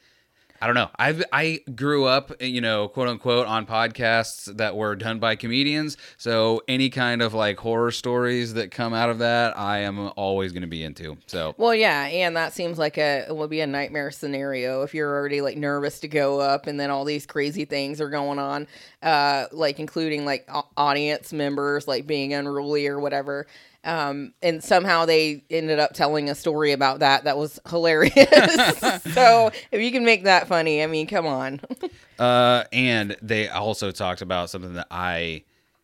I 0.62 0.66
don't 0.66 0.76
know. 0.76 0.90
I 0.96 1.20
I 1.32 1.60
grew 1.74 2.04
up, 2.04 2.40
you 2.40 2.60
know, 2.60 2.86
quote 2.86 3.08
unquote, 3.08 3.48
on 3.48 3.66
podcasts 3.66 4.44
that 4.58 4.76
were 4.76 4.94
done 4.94 5.18
by 5.18 5.34
comedians. 5.34 5.96
So 6.18 6.62
any 6.68 6.88
kind 6.88 7.20
of 7.20 7.34
like 7.34 7.58
horror 7.58 7.90
stories 7.90 8.54
that 8.54 8.70
come 8.70 8.94
out 8.94 9.10
of 9.10 9.18
that, 9.18 9.58
I 9.58 9.78
am 9.78 10.12
always 10.14 10.52
going 10.52 10.60
to 10.60 10.68
be 10.68 10.84
into. 10.84 11.16
So 11.26 11.56
Well, 11.58 11.74
yeah, 11.74 12.04
and 12.04 12.36
that 12.36 12.52
seems 12.52 12.78
like 12.78 12.96
a 12.96 13.26
it 13.28 13.34
would 13.34 13.50
be 13.50 13.60
a 13.60 13.66
nightmare 13.66 14.12
scenario 14.12 14.82
if 14.82 14.94
you're 14.94 15.12
already 15.12 15.40
like 15.40 15.56
nervous 15.56 15.98
to 15.98 16.06
go 16.06 16.38
up, 16.38 16.68
and 16.68 16.78
then 16.78 16.90
all 16.90 17.04
these 17.04 17.26
crazy 17.26 17.64
things 17.64 18.00
are 18.00 18.10
going 18.10 18.38
on, 18.38 18.68
uh, 19.02 19.46
like 19.50 19.80
including 19.80 20.24
like 20.24 20.48
audience 20.76 21.32
members 21.32 21.88
like 21.88 22.06
being 22.06 22.34
unruly 22.34 22.86
or 22.86 23.00
whatever. 23.00 23.48
Um, 23.84 24.34
and 24.42 24.62
somehow 24.62 25.06
they 25.06 25.44
ended 25.50 25.78
up 25.80 25.92
telling 25.92 26.30
a 26.30 26.34
story 26.34 26.72
about 26.72 27.00
that 27.00 27.24
that 27.24 27.36
was 27.36 27.58
hilarious. 27.68 28.14
so 29.12 29.50
if 29.70 29.80
you 29.80 29.90
can 29.90 30.04
make 30.04 30.24
that 30.24 30.46
funny, 30.48 30.82
I 30.82 30.86
mean, 30.86 31.06
come 31.06 31.26
on. 31.26 31.60
Uh, 32.18 32.62
and 32.72 33.16
they 33.20 33.48
also 33.48 33.90
talked 33.90 34.22
about 34.22 34.48
something 34.48 34.74
that 34.74 34.86
I 34.92 35.42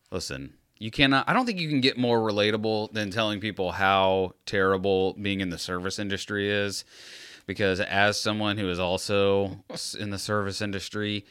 listen. 0.09 0.53
You 0.77 0.89
cannot. 0.89 1.27
I 1.27 1.33
don't 1.33 1.45
think 1.45 1.59
you 1.59 1.67
can 1.67 1.81
get 1.81 1.97
more 1.97 2.19
relatable 2.19 2.93
than 2.93 3.11
telling 3.11 3.41
people 3.41 3.73
how 3.73 4.35
terrible 4.45 5.13
being 5.13 5.41
in 5.41 5.49
the 5.49 5.57
service 5.57 5.99
industry 5.99 6.49
is, 6.49 6.85
because 7.45 7.81
as 7.81 8.17
someone 8.17 8.57
who 8.57 8.69
is 8.69 8.79
also 8.79 9.65
in 9.99 10.11
the 10.11 10.19
service 10.19 10.61
industry, 10.61 11.25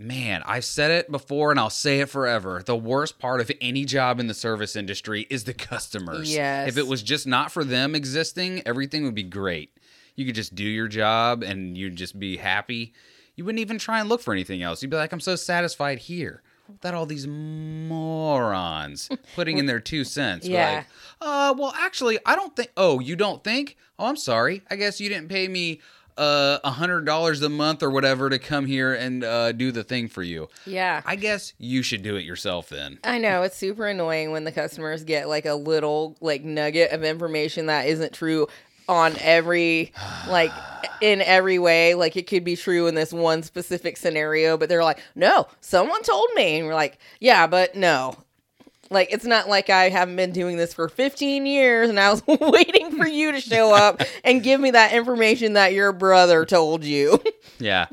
man, 0.00 0.42
I've 0.46 0.64
said 0.64 0.90
it 0.90 1.10
before 1.10 1.50
and 1.50 1.60
I'll 1.60 1.70
say 1.70 2.00
it 2.00 2.08
forever. 2.08 2.62
The 2.64 2.76
worst 2.76 3.18
part 3.18 3.40
of 3.40 3.50
any 3.60 3.84
job 3.84 4.18
in 4.18 4.26
the 4.26 4.34
service 4.34 4.74
industry 4.74 5.26
is 5.28 5.44
the 5.44 5.52
customers. 5.54 6.34
Yes. 6.34 6.68
If 6.68 6.78
it 6.78 6.86
was 6.86 7.02
just 7.02 7.26
not 7.26 7.52
for 7.52 7.64
them 7.64 7.94
existing, 7.94 8.62
everything 8.64 9.04
would 9.04 9.14
be 9.14 9.22
great. 9.22 9.76
You 10.16 10.24
could 10.24 10.34
just 10.34 10.54
do 10.54 10.64
your 10.64 10.88
job 10.88 11.42
and 11.42 11.76
you'd 11.76 11.96
just 11.96 12.18
be 12.18 12.38
happy. 12.38 12.94
You 13.36 13.44
wouldn't 13.44 13.60
even 13.60 13.78
try 13.78 14.00
and 14.00 14.08
look 14.08 14.22
for 14.22 14.32
anything 14.32 14.62
else. 14.62 14.82
You'd 14.82 14.90
be 14.90 14.96
like, 14.96 15.12
I'm 15.12 15.20
so 15.20 15.36
satisfied 15.36 15.98
here. 15.98 16.42
Without 16.68 16.94
all 16.94 17.06
these 17.06 17.26
morons 17.26 19.08
putting 19.34 19.58
in 19.58 19.66
their 19.66 19.80
two 19.80 20.04
cents. 20.04 20.46
Yeah. 20.46 20.76
Like, 20.76 20.86
uh, 21.20 21.54
well, 21.58 21.74
actually, 21.76 22.18
I 22.24 22.36
don't 22.36 22.54
think. 22.54 22.70
Oh, 22.76 23.00
you 23.00 23.16
don't 23.16 23.42
think? 23.42 23.76
Oh, 23.98 24.06
I'm 24.06 24.16
sorry. 24.16 24.62
I 24.70 24.76
guess 24.76 25.00
you 25.00 25.08
didn't 25.08 25.28
pay 25.28 25.48
me 25.48 25.80
uh 26.20 26.58
a 26.62 26.70
hundred 26.70 27.06
dollars 27.06 27.40
a 27.42 27.48
month 27.48 27.82
or 27.82 27.90
whatever 27.90 28.28
to 28.28 28.38
come 28.38 28.66
here 28.66 28.92
and 28.92 29.24
uh, 29.24 29.52
do 29.52 29.72
the 29.72 29.82
thing 29.82 30.06
for 30.06 30.22
you. 30.22 30.48
Yeah. 30.66 31.00
I 31.06 31.16
guess 31.16 31.54
you 31.58 31.82
should 31.82 32.02
do 32.02 32.16
it 32.16 32.24
yourself 32.24 32.68
then. 32.68 32.98
I 33.02 33.18
know 33.18 33.42
it's 33.42 33.56
super 33.56 33.86
annoying 33.86 34.30
when 34.30 34.44
the 34.44 34.52
customers 34.52 35.02
get 35.02 35.28
like 35.28 35.46
a 35.46 35.54
little 35.54 36.16
like 36.20 36.44
nugget 36.44 36.92
of 36.92 37.02
information 37.02 37.66
that 37.66 37.86
isn't 37.86 38.12
true 38.12 38.48
on 38.86 39.14
every 39.20 39.92
like 40.28 40.52
in 41.00 41.22
every 41.22 41.58
way 41.58 41.94
like 41.94 42.16
it 42.16 42.26
could 42.26 42.44
be 42.44 42.56
true 42.56 42.86
in 42.86 42.94
this 42.94 43.12
one 43.12 43.42
specific 43.42 43.96
scenario 43.96 44.58
but 44.58 44.68
they're 44.68 44.84
like 44.84 44.98
no 45.14 45.46
someone 45.60 46.02
told 46.02 46.28
me 46.34 46.58
and 46.58 46.66
we're 46.66 46.74
like 46.74 46.98
yeah 47.20 47.46
but 47.46 47.74
no 47.74 48.14
like 48.90 49.12
it's 49.12 49.24
not 49.24 49.48
like 49.48 49.70
I 49.70 49.88
haven't 49.88 50.16
been 50.16 50.32
doing 50.32 50.56
this 50.56 50.74
for 50.74 50.88
15 50.88 51.46
years 51.46 51.88
and 51.88 51.98
I 51.98 52.10
was 52.10 52.22
waiting 52.40 52.96
for 52.96 53.06
you 53.06 53.32
to 53.32 53.40
show 53.40 53.74
up 53.74 54.02
and 54.24 54.42
give 54.42 54.60
me 54.60 54.72
that 54.72 54.92
information 54.92 55.54
that 55.54 55.72
your 55.72 55.92
brother 55.92 56.44
told 56.44 56.84
you. 56.84 57.22
Yeah. 57.58 57.88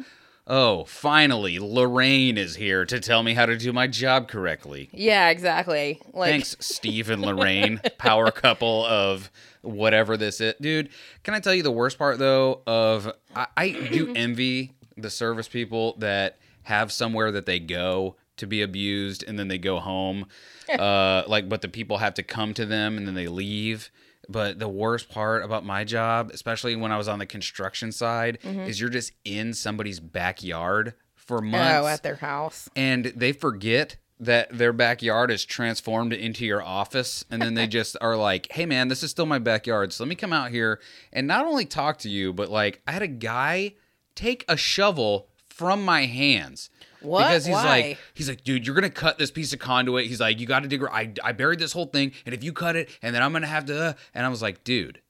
Oh, 0.49 0.85
finally, 0.85 1.59
Lorraine 1.59 2.37
is 2.37 2.55
here 2.55 2.85
to 2.85 3.01
tell 3.01 3.21
me 3.21 3.33
how 3.33 3.45
to 3.45 3.57
do 3.57 3.73
my 3.73 3.85
job 3.85 4.29
correctly. 4.29 4.89
yeah, 4.93 5.27
exactly. 5.27 6.01
Like 6.13 6.31
Thanks, 6.31 6.55
Steve 6.61 7.09
and 7.09 7.21
Lorraine, 7.21 7.81
power 7.97 8.31
couple 8.31 8.85
of 8.85 9.29
whatever 9.61 10.15
this 10.15 10.39
is. 10.39 10.53
Dude, 10.61 10.87
can 11.23 11.33
I 11.33 11.41
tell 11.41 11.53
you 11.53 11.63
the 11.63 11.71
worst 11.71 11.97
part 11.97 12.17
though 12.17 12.61
of 12.65 13.11
I, 13.35 13.47
I 13.57 13.69
do 13.71 14.13
envy 14.15 14.71
the 14.95 15.09
service 15.09 15.49
people 15.49 15.95
that 15.99 16.37
have 16.63 16.93
somewhere 16.93 17.29
that 17.33 17.45
they 17.45 17.59
go 17.59 18.15
to 18.37 18.47
be 18.47 18.61
abused 18.61 19.23
and 19.27 19.37
then 19.37 19.47
they 19.47 19.57
go 19.57 19.79
home. 19.79 20.25
uh 20.79 21.23
like 21.27 21.47
but 21.47 21.61
the 21.61 21.69
people 21.69 21.97
have 21.97 22.13
to 22.15 22.23
come 22.23 22.53
to 22.53 22.65
them 22.65 22.97
and 22.97 23.07
then 23.07 23.15
they 23.15 23.27
leave. 23.27 23.91
But 24.29 24.59
the 24.59 24.67
worst 24.67 25.07
part 25.07 25.43
about 25.43 25.65
my 25.65 25.85
job, 25.85 26.31
especially 26.33 26.75
when 26.75 26.91
I 26.91 26.97
was 26.97 27.07
on 27.07 27.19
the 27.19 27.25
construction 27.25 27.93
side, 27.93 28.39
is 28.43 28.77
you're 28.81 28.89
just 28.89 29.13
in 29.23 29.53
somebody's 29.53 30.01
backyard 30.01 30.95
for 31.15 31.41
months 31.41 31.83
oh, 31.83 31.87
at 31.87 32.03
their 32.03 32.15
house. 32.15 32.69
and 32.75 33.05
they 33.05 33.31
forget 33.33 33.97
that 34.19 34.49
their 34.57 34.73
backyard 34.73 35.29
is 35.29 35.45
transformed 35.45 36.13
into 36.13 36.45
your 36.45 36.63
office 36.63 37.23
and 37.29 37.41
then 37.41 37.53
they 37.53 37.67
just 37.79 37.95
are 38.01 38.15
like 38.15 38.47
hey 38.51 38.65
man 38.65 38.87
this 38.87 39.03
is 39.03 39.11
still 39.11 39.25
my 39.25 39.37
backyard 39.37 39.93
so 39.93 40.03
let 40.03 40.09
me 40.09 40.15
come 40.15 40.33
out 40.33 40.49
here 40.49 40.79
and 41.13 41.27
not 41.27 41.45
only 41.45 41.65
talk 41.65 41.99
to 41.99 42.09
you 42.09 42.33
but 42.33 42.49
like 42.49 42.81
i 42.87 42.91
had 42.91 43.01
a 43.01 43.07
guy 43.07 43.73
take 44.15 44.43
a 44.47 44.57
shovel 44.57 45.27
from 45.49 45.83
my 45.83 46.05
hands 46.05 46.69
What? 47.01 47.27
because 47.27 47.45
he's 47.45 47.53
Why? 47.53 47.65
like 47.65 47.97
he's 48.13 48.27
like 48.29 48.43
dude 48.43 48.65
you're 48.65 48.75
gonna 48.75 48.89
cut 48.89 49.17
this 49.17 49.31
piece 49.31 49.53
of 49.53 49.59
conduit 49.59 50.07
he's 50.07 50.19
like 50.19 50.39
you 50.39 50.47
gotta 50.47 50.67
dig 50.67 50.83
I, 50.83 51.13
I 51.23 51.31
buried 51.31 51.59
this 51.59 51.73
whole 51.73 51.85
thing 51.85 52.11
and 52.25 52.33
if 52.33 52.43
you 52.43 52.53
cut 52.53 52.75
it 52.75 52.89
and 53.01 53.13
then 53.13 53.21
i'm 53.21 53.31
gonna 53.33 53.47
have 53.47 53.65
to 53.65 53.89
uh," 53.89 53.93
and 54.13 54.25
i 54.25 54.29
was 54.29 54.41
like 54.41 54.63
dude 54.63 55.01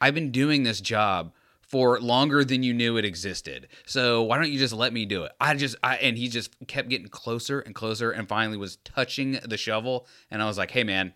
I've 0.00 0.14
been 0.14 0.30
doing 0.30 0.62
this 0.62 0.80
job 0.80 1.32
for 1.60 1.98
longer 2.00 2.44
than 2.44 2.62
you 2.62 2.72
knew 2.72 2.96
it 2.96 3.04
existed. 3.04 3.68
So 3.86 4.22
why 4.22 4.38
don't 4.38 4.50
you 4.50 4.58
just 4.58 4.74
let 4.74 4.92
me 4.92 5.04
do 5.04 5.24
it? 5.24 5.32
I 5.40 5.54
just 5.54 5.76
I 5.82 5.96
and 5.96 6.16
he 6.16 6.28
just 6.28 6.54
kept 6.68 6.88
getting 6.88 7.08
closer 7.08 7.60
and 7.60 7.74
closer 7.74 8.10
and 8.10 8.28
finally 8.28 8.56
was 8.56 8.76
touching 8.84 9.38
the 9.44 9.56
shovel 9.56 10.06
and 10.30 10.42
I 10.42 10.46
was 10.46 10.58
like, 10.58 10.70
"Hey 10.70 10.84
man, 10.84 11.12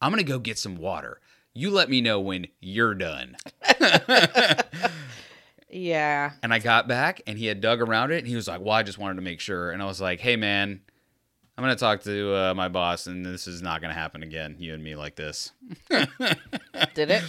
I'm 0.00 0.10
going 0.10 0.24
to 0.24 0.28
go 0.30 0.38
get 0.38 0.58
some 0.58 0.76
water. 0.76 1.20
You 1.54 1.70
let 1.70 1.88
me 1.88 2.00
know 2.00 2.20
when 2.20 2.46
you're 2.60 2.94
done." 2.94 3.36
Yeah. 5.72 6.32
And 6.42 6.52
I 6.52 6.58
got 6.58 6.86
back 6.86 7.22
and 7.26 7.38
he 7.38 7.46
had 7.46 7.60
dug 7.60 7.80
around 7.80 8.12
it 8.12 8.18
and 8.18 8.28
he 8.28 8.36
was 8.36 8.46
like, 8.46 8.60
"Well, 8.60 8.74
I 8.74 8.82
just 8.82 8.98
wanted 8.98 9.16
to 9.16 9.22
make 9.22 9.40
sure." 9.40 9.70
And 9.70 9.82
I 9.82 9.86
was 9.86 10.00
like, 10.00 10.20
"Hey 10.20 10.36
man, 10.36 10.80
I'm 11.56 11.64
going 11.64 11.74
to 11.74 11.80
talk 11.80 12.02
to 12.02 12.34
uh, 12.34 12.54
my 12.54 12.68
boss 12.68 13.06
and 13.06 13.24
this 13.24 13.46
is 13.46 13.62
not 13.62 13.80
going 13.80 13.92
to 13.92 13.98
happen 13.98 14.22
again, 14.22 14.56
you 14.58 14.74
and 14.74 14.84
me 14.84 14.94
like 14.94 15.16
this." 15.16 15.52
Did 16.94 17.10
it? 17.10 17.24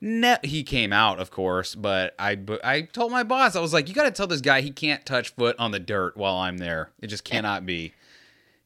No, 0.00 0.36
he 0.44 0.62
came 0.62 0.92
out, 0.92 1.18
of 1.18 1.30
course, 1.30 1.74
but 1.74 2.14
I 2.18 2.36
but 2.36 2.64
I 2.64 2.82
told 2.82 3.10
my 3.10 3.24
boss 3.24 3.56
I 3.56 3.60
was 3.60 3.72
like, 3.72 3.88
you 3.88 3.94
got 3.94 4.04
to 4.04 4.10
tell 4.12 4.26
this 4.28 4.40
guy 4.40 4.60
he 4.60 4.70
can't 4.70 5.04
touch 5.04 5.34
foot 5.34 5.56
on 5.58 5.72
the 5.72 5.80
dirt 5.80 6.16
while 6.16 6.36
I'm 6.36 6.58
there. 6.58 6.90
It 7.00 7.08
just 7.08 7.24
cannot 7.24 7.66
be. 7.66 7.94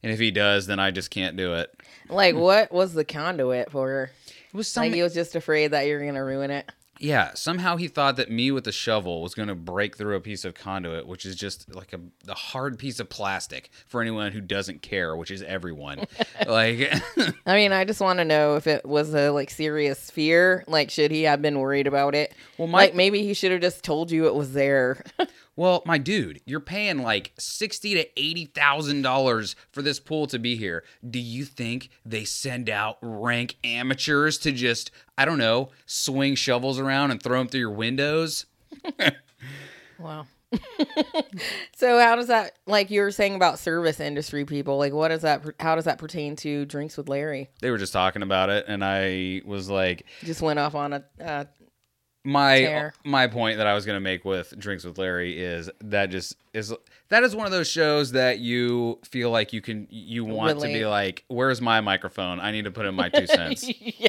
And 0.03 0.11
if 0.11 0.19
he 0.19 0.31
does, 0.31 0.67
then 0.67 0.79
I 0.79 0.91
just 0.91 1.09
can't 1.09 1.37
do 1.37 1.53
it. 1.53 1.73
Like, 2.09 2.35
what 2.35 2.71
was 2.73 2.93
the 2.93 3.05
conduit 3.05 3.71
for? 3.71 4.11
It 4.27 4.55
was 4.55 4.67
something. 4.67 4.91
Like, 4.91 4.97
he 4.97 5.01
was 5.01 5.13
just 5.13 5.35
afraid 5.35 5.69
that 5.69 5.87
you're 5.87 6.05
gonna 6.05 6.23
ruin 6.23 6.51
it. 6.51 6.69
Yeah. 6.99 7.31
Somehow 7.33 7.77
he 7.77 7.87
thought 7.87 8.15
that 8.17 8.31
me 8.31 8.51
with 8.51 8.63
the 8.63 8.71
shovel 8.71 9.21
was 9.21 9.33
going 9.33 9.47
to 9.47 9.55
break 9.55 9.97
through 9.97 10.15
a 10.15 10.21
piece 10.21 10.45
of 10.45 10.53
conduit, 10.53 11.07
which 11.07 11.25
is 11.25 11.35
just 11.35 11.73
like 11.73 11.93
a, 11.93 11.99
a 12.29 12.33
hard 12.35 12.77
piece 12.79 12.99
of 12.99 13.09
plastic 13.09 13.69
for 13.87 14.01
anyone 14.01 14.31
who 14.31 14.41
doesn't 14.41 14.81
care, 14.81 15.15
which 15.15 15.31
is 15.31 15.41
everyone. 15.43 16.05
like, 16.47 16.93
I 17.45 17.55
mean, 17.55 17.71
I 17.73 17.83
just 17.85 17.99
want 18.01 18.19
to 18.19 18.25
know 18.25 18.55
if 18.55 18.67
it 18.67 18.85
was 18.85 19.13
a 19.13 19.31
like 19.31 19.49
serious 19.49 20.09
fear. 20.11 20.63
Like, 20.67 20.89
should 20.91 21.11
he 21.11 21.23
have 21.23 21.41
been 21.41 21.59
worried 21.59 21.87
about 21.87 22.15
it? 22.15 22.33
Well, 22.57 22.67
my- 22.67 22.79
like 22.79 22.95
maybe 22.95 23.23
he 23.23 23.33
should 23.33 23.51
have 23.51 23.61
just 23.61 23.83
told 23.83 24.11
you 24.11 24.27
it 24.27 24.35
was 24.35 24.53
there. 24.53 25.03
Well, 25.55 25.83
my 25.85 25.97
dude, 25.97 26.41
you're 26.45 26.59
paying 26.59 27.03
like 27.03 27.31
sixty 27.37 27.93
to 27.93 28.19
eighty 28.19 28.45
thousand 28.45 29.03
dollars 29.03 29.55
for 29.71 29.81
this 29.81 29.99
pool 29.99 30.25
to 30.27 30.39
be 30.39 30.55
here. 30.55 30.83
Do 31.07 31.19
you 31.19 31.45
think 31.45 31.89
they 32.05 32.25
send 32.25 32.69
out 32.69 32.97
rank 33.01 33.57
amateurs 33.63 34.37
to 34.39 34.51
just, 34.51 34.89
I 35.17 35.25
don't 35.25 35.37
know, 35.37 35.69
swing 35.85 36.35
shovels 36.35 36.79
around 36.79 37.11
and 37.11 37.21
throw 37.21 37.37
them 37.37 37.47
through 37.47 37.59
your 37.59 37.71
windows? 37.71 38.45
wow. 39.99 40.25
so 41.75 41.99
how 41.99 42.15
does 42.15 42.27
that 42.27 42.53
like 42.65 42.91
you 42.91 43.01
were 43.01 43.11
saying 43.11 43.35
about 43.35 43.59
service 43.59 43.99
industry 43.99 44.45
people? 44.45 44.77
Like, 44.77 44.93
what 44.93 45.09
does 45.09 45.21
that? 45.21 45.43
How 45.59 45.75
does 45.75 45.85
that 45.85 45.97
pertain 45.97 46.35
to 46.37 46.65
drinks 46.65 46.97
with 46.97 47.09
Larry? 47.09 47.49
They 47.61 47.69
were 47.71 47.77
just 47.77 47.93
talking 47.93 48.21
about 48.21 48.49
it, 48.49 48.65
and 48.67 48.83
I 48.83 49.41
was 49.45 49.69
like, 49.69 50.05
Just 50.23 50.41
went 50.41 50.59
off 50.59 50.75
on 50.75 50.93
a. 50.93 51.03
Uh, 51.23 51.45
my 52.23 52.59
Tear. 52.59 52.93
my 53.03 53.27
point 53.27 53.57
that 53.57 53.67
I 53.67 53.73
was 53.73 53.85
gonna 53.85 53.99
make 53.99 54.23
with 54.23 54.57
Drinks 54.57 54.83
with 54.83 54.97
Larry 54.97 55.41
is 55.41 55.69
that 55.81 56.09
just 56.09 56.35
is 56.53 56.73
that 57.09 57.23
is 57.23 57.35
one 57.35 57.45
of 57.45 57.51
those 57.51 57.69
shows 57.69 58.13
that 58.13 58.39
you 58.39 58.99
feel 59.03 59.29
like 59.29 59.53
you 59.53 59.61
can 59.61 59.87
you 59.89 60.23
want 60.23 60.59
to 60.61 60.67
be 60.67 60.85
like, 60.85 61.25
where's 61.27 61.61
my 61.61 61.81
microphone? 61.81 62.39
I 62.39 62.51
need 62.51 62.65
to 62.65 62.71
put 62.71 62.85
in 62.85 62.95
my 62.95 63.09
two 63.13 63.27
cents. 63.27 63.69
yeah. 63.79 64.07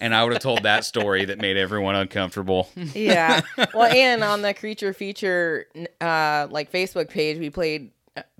and 0.00 0.14
I 0.14 0.22
would 0.22 0.32
have 0.32 0.42
told 0.42 0.62
that 0.62 0.84
story 0.84 1.24
that 1.24 1.38
made 1.38 1.56
everyone 1.56 1.96
uncomfortable. 1.96 2.68
yeah. 2.94 3.40
Well, 3.74 3.90
and 3.92 4.22
on 4.22 4.42
the 4.42 4.54
creature 4.54 4.92
feature, 4.92 5.66
uh, 6.00 6.46
like 6.50 6.70
Facebook 6.70 7.10
page, 7.10 7.38
we 7.38 7.50
played 7.50 7.90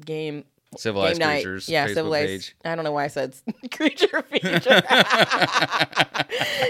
game 0.05 0.45
Civilized 0.77 1.19
game 1.19 1.29
night. 1.29 1.45
creatures. 1.45 1.69
Yeah, 1.69 1.87
Facebook 1.87 1.95
civilized. 1.95 2.29
page. 2.29 2.57
I 2.65 2.75
don't 2.77 2.85
know 2.85 2.93
why 2.93 3.05
I 3.05 3.09
said 3.09 3.35
creature 3.73 4.23
feature. 4.23 4.83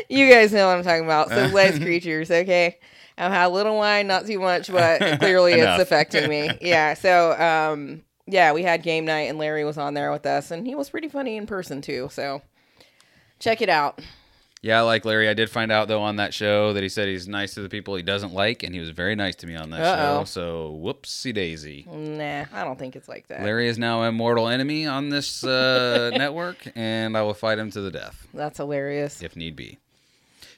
you 0.09 0.31
guys 0.31 0.53
know 0.53 0.69
what 0.69 0.79
I'm 0.79 0.83
talking 0.83 1.05
about. 1.05 1.29
Civilized 1.29 1.83
creatures. 1.83 2.31
Okay. 2.31 2.79
I've 3.19 3.33
had 3.33 3.47
a 3.47 3.49
little 3.51 3.77
wine, 3.77 4.07
not 4.07 4.27
too 4.27 4.41
much, 4.41 4.73
but 4.73 5.01
clearly 5.21 5.53
it's 5.53 5.83
affecting 5.83 6.31
me. 6.31 6.51
Yeah. 6.63 6.95
So, 6.95 7.39
um, 7.39 8.03
yeah, 8.27 8.53
we 8.53 8.63
had 8.63 8.83
game 8.83 9.05
night 9.05 9.29
and 9.29 9.37
Larry 9.39 9.65
was 9.65 9.77
on 9.77 9.93
there 9.93 10.11
with 10.11 10.25
us, 10.25 10.51
and 10.51 10.67
he 10.67 10.75
was 10.75 10.89
pretty 10.89 11.09
funny 11.09 11.37
in 11.37 11.47
person 11.47 11.83
too. 11.83 12.09
So 12.11 12.41
check 13.39 13.61
it 13.61 13.69
out. 13.69 14.01
Yeah, 14.63 14.79
I 14.79 14.83
like 14.83 15.07
Larry. 15.07 15.27
I 15.29 15.33
did 15.35 15.49
find 15.49 15.73
out 15.73 15.89
though 15.89 16.03
on 16.03 16.17
that 16.17 16.35
show 16.35 16.75
that 16.75 16.83
he 16.83 16.89
said 16.91 17.09
he's 17.09 17.27
nice 17.27 17.55
to 17.55 17.63
the 17.63 17.69
people 17.71 17.95
he 17.97 18.03
doesn't 18.03 18.35
like, 18.35 18.63
and 18.63 18.75
he 18.75 18.81
was 18.81 18.91
very 18.91 19.15
nice 19.15 19.35
to 19.37 19.47
me 19.47 19.57
on 19.57 19.71
that 19.71 19.81
Uh-oh. 19.81 20.21
show. 20.21 20.25
So 20.25 20.79
whoopsie 20.83 21.33
daisy. 21.33 21.87
Nah, 21.91 22.45
I 22.53 22.65
don't 22.65 22.79
think 22.79 22.95
it's 22.95 23.09
like 23.09 23.29
that. 23.29 23.43
Larry 23.43 23.69
is 23.69 23.79
now 23.79 24.03
a 24.03 24.13
mortal 24.13 24.49
enemy 24.49 24.87
on 24.87 25.09
this 25.09 25.43
uh, 25.45 26.11
network, 26.15 26.59
and 26.77 27.17
I 27.17 27.23
will 27.23 27.33
fight 27.33 27.59
him 27.59 27.71
to 27.71 27.81
the 27.81 27.91
death 27.91 28.27
That's 28.35 28.59
hilarious. 28.59 29.23
if 29.23 29.35
need 29.35 29.57
be. 29.57 29.79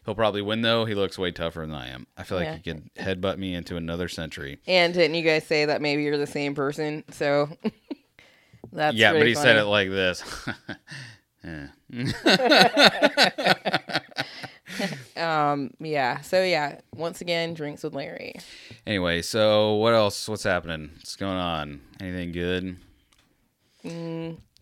He'll 0.04 0.16
probably 0.16 0.42
win 0.42 0.62
though. 0.62 0.84
He 0.84 0.96
looks 0.96 1.16
way 1.16 1.30
tougher 1.30 1.60
than 1.60 1.72
I 1.72 1.86
am. 1.90 2.08
I 2.18 2.24
feel 2.24 2.38
like 2.38 2.46
Yeah. 2.48 2.56
he 2.56 2.62
could 2.72 2.94
headbutt 2.96 3.38
me 3.38 3.54
into 3.54 3.76
another 3.76 4.08
century. 4.08 4.58
And 4.66 4.92
didn't 4.92 5.14
you 5.14 5.22
guys 5.22 5.46
say 5.46 5.66
that 5.66 5.80
maybe 5.80 6.02
you're 6.02 6.18
the 6.18 6.26
same 6.26 6.56
person? 6.56 7.04
So 7.12 7.48
that's 8.72 8.96
yeah, 8.96 9.12
but 9.12 9.28
he 9.28 9.36
said 9.36 9.58
it 9.58 9.66
like 9.66 9.90
this. 9.90 10.24
Yeah. 11.44 11.68
Um, 15.16 15.70
yeah. 15.78 16.20
So 16.22 16.42
yeah, 16.42 16.80
once 16.94 17.20
again, 17.20 17.54
drinks 17.54 17.82
with 17.82 17.94
Larry. 17.94 18.34
Anyway, 18.86 19.22
so 19.22 19.74
what 19.74 19.94
else? 19.94 20.28
What's 20.28 20.44
happening? 20.44 20.90
What's 20.94 21.16
going 21.16 21.36
on? 21.36 21.80
Anything 22.00 22.32
good? 22.32 22.76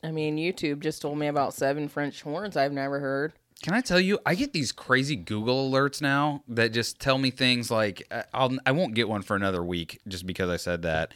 I 0.03 0.11
mean, 0.11 0.37
YouTube 0.37 0.81
just 0.81 1.03
told 1.03 1.19
me 1.19 1.27
about 1.27 1.55
seven 1.55 1.89
French 1.89 2.23
horns 2.23 2.57
I've 2.57 2.73
never 2.73 3.01
heard. 3.01 3.35
Can 3.63 3.75
I 3.75 3.83
tell 3.83 4.01
you? 4.01 4.19
I 4.25 4.35
get 4.35 4.55
these 4.55 4.73
crazy 4.73 5.17
Google 5.17 5.71
alerts 5.71 6.01
now 6.01 6.43
that 6.49 6.73
just 6.73 6.99
tell 6.99 7.19
me 7.19 7.31
things 7.31 7.71
like 7.71 8.07
uh, 8.11 8.23
I'll 8.33 8.57
I 8.65 8.73
won't 8.73 8.95
get 8.95 9.09
one 9.09 9.21
for 9.21 9.37
another 9.37 9.63
week 9.63 10.01
just 10.09 10.27
because 10.27 10.49
I 10.49 10.57
said 10.57 10.83
that. 10.83 11.13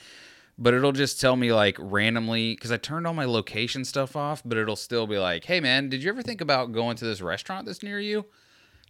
But 0.57 0.73
it'll 0.75 0.93
just 0.93 1.21
tell 1.21 1.35
me 1.37 1.53
like 1.53 1.77
randomly 1.81 2.55
because 2.55 2.71
I 2.71 2.77
turned 2.77 3.07
all 3.07 3.15
my 3.15 3.25
location 3.25 3.85
stuff 3.85 4.15
off, 4.15 4.43
but 4.45 4.57
it'll 4.57 4.77
still 4.77 5.07
be 5.07 5.19
like, 5.19 5.45
"Hey 5.45 5.61
man, 5.61 5.89
did 5.89 6.03
you 6.03 6.09
ever 6.11 6.23
think 6.23 6.41
about 6.41 6.73
going 6.73 6.97
to 6.97 7.05
this 7.05 7.21
restaurant 7.21 7.67
that's 7.67 7.83
near 7.83 7.99
you?" 7.99 8.25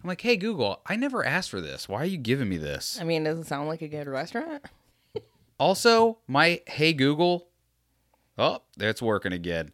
I'm 0.02 0.08
like, 0.08 0.20
"Hey 0.20 0.36
Google, 0.36 0.82
I 0.86 0.96
never 0.96 1.24
asked 1.24 1.48
for 1.50 1.62
this. 1.62 1.88
Why 1.88 2.02
are 2.02 2.06
you 2.06 2.18
giving 2.18 2.48
me 2.50 2.58
this?" 2.58 2.98
I 3.00 3.04
mean, 3.04 3.24
does 3.24 3.38
it 3.38 3.46
sound 3.46 3.68
like 3.68 3.82
a 3.82 3.88
good 3.88 4.06
restaurant? 4.06 4.64
Also, 5.56 6.18
my 6.26 6.60
Hey 6.66 6.92
Google, 6.92 7.46
oh, 8.36 8.58
that's 8.76 9.00
working 9.00 9.32
again. 9.32 9.70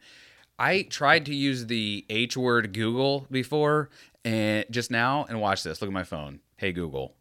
I 0.59 0.83
tried 0.83 1.25
to 1.25 1.35
use 1.35 1.67
the 1.67 2.05
H 2.11 2.37
word 2.37 2.75
Google 2.75 3.27
before 3.31 3.89
and 4.23 4.67
just 4.71 4.91
now, 4.91 5.25
and 5.27 5.41
watch 5.41 5.63
this. 5.63 5.81
Look 5.81 5.89
at 5.89 5.95
my 5.95 6.05
phone. 6.05 6.41
Hey 6.59 6.73
Google. 6.73 7.15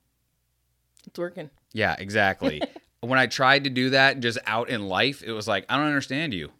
It's 1.07 1.17
working. 1.17 1.49
Yeah, 1.71 1.95
exactly. 1.97 2.61
when 3.01 3.19
I 3.19 3.27
tried 3.27 3.63
to 3.65 3.69
do 3.69 3.91
that 3.91 4.19
just 4.19 4.37
out 4.45 4.69
in 4.69 4.87
life, 4.87 5.23
it 5.23 5.31
was 5.31 5.47
like, 5.47 5.65
I 5.69 5.77
don't 5.77 5.87
understand 5.87 6.33
you. 6.33 6.51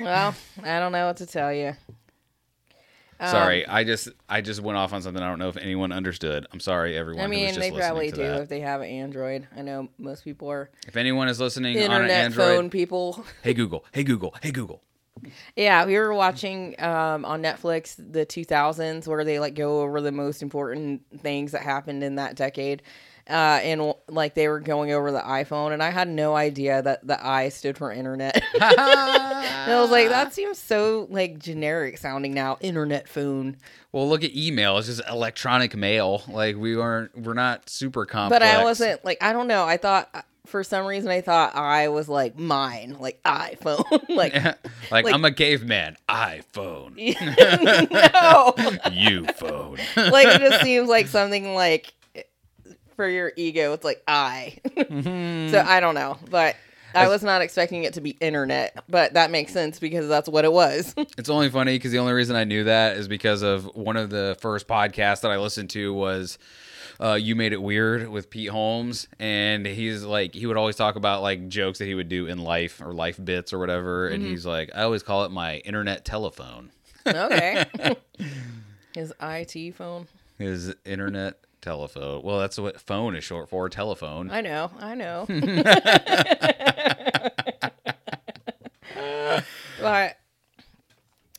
well, 0.00 0.34
I 0.62 0.78
don't 0.80 0.92
know 0.92 1.06
what 1.06 1.18
to 1.18 1.26
tell 1.26 1.52
you. 1.52 1.74
Um, 3.20 3.28
Sorry, 3.30 3.66
I 3.66 3.84
just 3.84 4.08
I 4.28 4.40
just 4.40 4.60
went 4.60 4.76
off 4.76 4.92
on 4.92 5.00
something 5.00 5.22
I 5.22 5.28
don't 5.28 5.38
know 5.38 5.48
if 5.48 5.56
anyone 5.56 5.92
understood. 5.92 6.46
I'm 6.52 6.58
sorry, 6.58 6.96
everyone. 6.96 7.20
I 7.20 7.24
who 7.24 7.30
was 7.44 7.52
mean, 7.56 7.60
they 7.60 7.70
probably 7.70 8.10
do 8.10 8.22
that. 8.22 8.40
if 8.42 8.48
they 8.48 8.60
have 8.60 8.80
an 8.80 8.88
Android. 8.88 9.46
I 9.56 9.62
know 9.62 9.88
most 9.98 10.24
people 10.24 10.50
are 10.50 10.68
If 10.88 10.96
anyone 10.96 11.28
is 11.28 11.38
listening 11.38 11.76
on 11.78 11.84
an 11.84 11.90
internet 11.92 12.10
Android, 12.10 12.56
phone 12.56 12.70
people. 12.70 13.24
hey 13.42 13.54
Google, 13.54 13.84
hey 13.92 14.02
Google, 14.02 14.34
hey 14.42 14.50
Google. 14.50 14.82
Yeah, 15.54 15.86
we 15.86 15.96
were 15.96 16.12
watching 16.12 16.74
um, 16.82 17.24
on 17.24 17.40
Netflix 17.40 17.94
the 17.96 18.26
2000s 18.26 19.06
where 19.06 19.24
they 19.24 19.38
like 19.38 19.54
go 19.54 19.82
over 19.82 20.00
the 20.00 20.12
most 20.12 20.42
important 20.42 21.02
things 21.20 21.52
that 21.52 21.62
happened 21.62 22.02
in 22.02 22.16
that 22.16 22.34
decade. 22.34 22.82
Uh, 23.28 23.58
and 23.62 23.94
like 24.08 24.34
they 24.34 24.48
were 24.48 24.60
going 24.60 24.92
over 24.92 25.10
the 25.10 25.20
iPhone, 25.20 25.72
and 25.72 25.82
I 25.82 25.90
had 25.90 26.08
no 26.08 26.36
idea 26.36 26.82
that 26.82 27.06
the 27.06 27.26
I 27.26 27.48
stood 27.48 27.78
for 27.78 27.90
internet. 27.90 28.36
and 28.54 28.62
I 28.62 29.80
was 29.80 29.90
like, 29.90 30.10
that 30.10 30.34
seems 30.34 30.58
so 30.58 31.06
like 31.10 31.38
generic 31.38 31.96
sounding 31.98 32.34
now. 32.34 32.58
Internet 32.60 33.08
phone. 33.08 33.56
Well, 33.92 34.08
look 34.08 34.24
at 34.24 34.34
email. 34.34 34.76
It's 34.76 34.88
just 34.88 35.02
electronic 35.08 35.74
mail. 35.74 36.22
Like 36.28 36.56
we 36.56 36.76
aren't, 36.76 37.16
we're 37.16 37.32
not 37.32 37.70
super 37.70 38.04
complex. 38.04 38.40
But 38.40 38.46
I 38.46 38.62
wasn't 38.62 39.04
like, 39.04 39.22
I 39.22 39.32
don't 39.32 39.46
know. 39.46 39.64
I 39.64 39.78
thought 39.78 40.26
for 40.46 40.62
some 40.62 40.84
reason 40.84 41.10
I 41.10 41.20
thought 41.20 41.54
I 41.56 41.88
was 41.88 42.08
like 42.08 42.38
mine, 42.38 42.96
like 42.98 43.22
iPhone, 43.22 43.84
like 44.08 44.34
like, 44.34 44.56
like- 44.90 45.14
I'm 45.14 45.24
a 45.24 45.32
caveman. 45.32 45.96
iPhone. 46.08 46.96
no. 47.90 48.90
you 48.92 49.24
phone. 49.36 49.78
like 49.96 50.26
it 50.28 50.40
just 50.40 50.62
seems 50.62 50.88
like 50.88 51.06
something 51.06 51.54
like 51.54 51.94
for 52.96 53.08
your 53.08 53.32
ego 53.36 53.72
it's 53.72 53.84
like 53.84 54.02
i. 54.06 54.56
So 55.50 55.64
i 55.66 55.80
don't 55.80 55.94
know 55.94 56.18
but 56.30 56.56
i 56.94 57.08
was 57.08 57.22
not 57.22 57.42
expecting 57.42 57.84
it 57.84 57.94
to 57.94 58.00
be 58.00 58.10
internet 58.20 58.82
but 58.88 59.14
that 59.14 59.30
makes 59.30 59.52
sense 59.52 59.78
because 59.80 60.08
that's 60.08 60.28
what 60.28 60.44
it 60.44 60.52
was. 60.52 60.94
It's 61.18 61.28
only 61.28 61.48
funny 61.50 61.76
because 61.76 61.92
the 61.92 61.98
only 61.98 62.12
reason 62.12 62.36
I 62.36 62.44
knew 62.44 62.64
that 62.64 62.96
is 62.96 63.08
because 63.08 63.42
of 63.42 63.64
one 63.74 63.96
of 63.96 64.10
the 64.10 64.36
first 64.40 64.66
podcasts 64.68 65.20
that 65.22 65.30
I 65.30 65.38
listened 65.38 65.70
to 65.70 65.92
was 65.94 66.38
uh, 67.00 67.14
"You 67.14 67.34
Made 67.34 67.52
It 67.52 67.62
Weird" 67.62 68.08
with 68.08 68.30
Pete 68.30 68.50
Holmes, 68.50 69.08
and 69.18 69.64
he's 69.66 70.02
like 70.04 70.34
he 70.34 70.46
would 70.46 70.56
always 70.56 70.76
talk 70.76 70.96
about 70.96 71.22
like 71.22 71.48
jokes 71.48 71.78
that 71.78 71.86
he 71.86 71.94
would 71.94 72.08
do 72.08 72.26
in 72.26 72.38
life 72.38 72.80
or 72.80 72.92
life 72.92 73.18
bits 73.22 73.52
or 73.52 73.58
whatever, 73.58 74.08
and 74.08 74.22
he's 74.22 74.44
like, 74.46 74.70
I 74.74 74.82
always 74.82 75.02
call 75.02 75.24
it 75.24 75.30
my 75.30 75.58
internet 75.58 76.04
telephone. 76.04 76.70
okay. 77.06 77.64
His 78.94 79.12
it 79.20 79.74
phone. 79.74 80.06
His 80.38 80.74
internet 80.84 81.38
telephone. 81.64 82.22
Well, 82.22 82.38
that's 82.38 82.58
what 82.58 82.80
phone 82.80 83.16
is 83.16 83.24
short 83.24 83.48
for. 83.48 83.68
Telephone. 83.68 84.30
i 84.30 84.40
know 84.40 84.70
i 84.78 84.94
know 84.94 85.26
but 89.80 90.16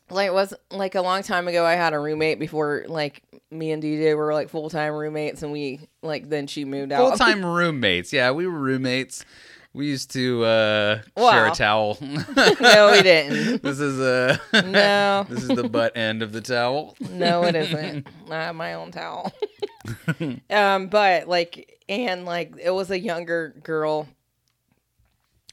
like 0.10 0.28
it 0.28 0.34
was 0.34 0.54
like 0.72 0.96
a 0.96 1.02
long 1.02 1.24
time 1.24 1.48
ago 1.48 1.66
i 1.66 1.74
had 1.74 1.94
a 1.94 2.00
roommate 2.00 2.40
before 2.40 2.86
like 2.88 3.22
me 3.52 3.72
and 3.72 3.82
dj 3.84 4.16
were 4.16 4.34
like 4.34 4.50
full-time 4.50 4.94
roommates 4.94 5.44
and 5.44 5.52
we 5.52 5.80
like 6.02 6.30
then 6.30 6.48
she 6.48 6.66
moved 6.66 6.92
out 6.92 7.10
Full 7.10 7.18
time 7.18 7.46
roommates. 7.46 8.12
Yeah, 8.12 8.32
we 8.32 8.48
were 8.48 8.60
roommates. 8.60 9.24
We 9.76 9.88
used 9.88 10.12
to 10.12 10.46
uh, 10.46 11.02
share 11.18 11.48
a 11.48 11.52
towel. 11.52 11.98
no 12.02 12.92
we 12.94 13.02
didn't 13.02 13.62
this 13.62 13.82
is 13.82 14.00
uh, 14.00 14.38
No. 14.54 15.26
this 15.30 15.44
is 15.44 15.50
the 15.50 15.68
butt 15.68 15.98
end 15.98 16.24
of 16.24 16.32
the 16.32 16.40
towel. 16.40 16.96
No, 17.10 17.44
it 17.44 17.56
isn't. 17.56 18.08
I 18.32 18.36
have 18.36 18.56
my 18.56 18.76
own 18.76 18.92
towel. 18.92 19.34
um, 20.50 20.88
but 20.88 21.28
like, 21.28 21.78
and 21.90 22.24
like, 22.24 22.54
it 22.58 22.70
was 22.70 22.90
a 22.90 22.98
younger 22.98 23.54
girl. 23.64 24.08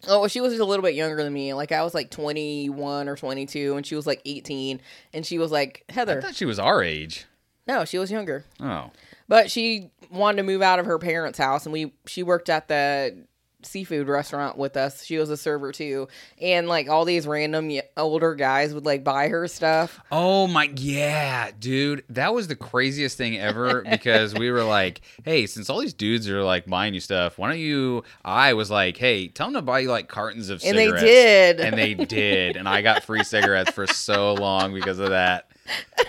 Oh, 0.07 0.21
well, 0.21 0.29
she 0.29 0.41
was 0.41 0.53
just 0.53 0.63
a 0.63 0.67
little 0.67 0.85
bit 0.85 0.95
younger 0.95 1.21
than 1.21 1.33
me. 1.33 1.53
Like, 1.53 1.73
I 1.73 1.83
was 1.83 1.93
like 1.93 2.11
21 2.11 3.09
or 3.09 3.17
22, 3.17 3.77
and 3.77 3.85
she 3.85 3.97
was 3.97 4.07
like 4.07 4.23
18. 4.25 4.81
And 5.13 5.27
she 5.27 5.39
was 5.39 5.51
like, 5.51 5.85
Heather. 5.89 6.19
I 6.19 6.21
thought 6.21 6.37
she 6.37 6.45
was 6.45 6.61
our 6.61 6.81
age. 6.81 7.27
No, 7.67 7.85
she 7.85 7.99
was 7.99 8.11
younger. 8.11 8.45
Oh, 8.61 8.91
But 9.27 9.51
she 9.51 9.91
wanted 10.13 10.37
to 10.39 10.43
move 10.45 10.63
out 10.63 10.79
of 10.79 10.87
her 10.87 10.99
parents' 11.01 11.39
house, 11.39 11.67
and 11.67 11.73
we 11.73 11.93
she 12.07 12.23
worked 12.23 12.49
at 12.49 12.69
the 12.69 13.25
seafood 13.63 14.09
restaurant 14.09 14.57
with 14.59 14.77
us. 14.77 15.05
She 15.05 15.19
was 15.19 15.31
a 15.31 15.37
server 15.37 15.73
too, 15.73 16.09
and 16.41 16.69
like 16.69 16.89
all 16.89 17.05
these 17.05 17.27
random 17.27 17.71
older 17.97 18.35
guys 18.35 18.75
would 18.75 18.85
like 18.85 19.05
buy 19.05 19.29
her 19.29 19.49
stuff. 19.49 20.01
oh 20.11 20.47
my, 20.47 20.71
yeah, 20.77 21.51
dude, 21.59 22.05
that 22.11 22.35
was 22.35 22.49
the 22.49 22.57
craziest 22.57 23.17
thing 23.17 23.39
ever 23.39 23.83
because 23.91 24.35
we 24.35 24.51
were 24.51 24.65
like, 24.65 25.01
hey, 25.25 25.47
since 25.47 25.69
all 25.71 25.81
these 25.81 25.95
dudes 25.95 26.29
are 26.29 26.43
like 26.43 26.67
buying 26.67 26.95
you 26.95 27.01
stuff, 27.01 27.39
why 27.39 27.51
don't 27.51 27.59
you? 27.61 28.05
I 28.25 28.55
was 28.55 28.71
like, 28.71 28.97
hey, 28.97 29.29
tell 29.29 29.47
them 29.49 29.55
to 29.55 29.63
buy 29.63 29.81
you 29.81 29.91
like 29.91 30.09
cartons 30.09 30.51
of 30.51 30.61
cigarettes. 30.61 30.93
And 30.93 30.97
they 30.99 31.07
did. 31.07 31.61
and 31.61 31.79
they 31.79 31.95
did, 31.95 32.57
and 32.57 32.69
I 32.69 32.83
got 32.83 33.05
free 33.05 33.25
cigarettes 33.25 33.71
for 33.71 33.87
so 33.87 34.35
long 34.35 34.75
because 34.75 34.99
of 34.99 35.11
that. 35.11 35.49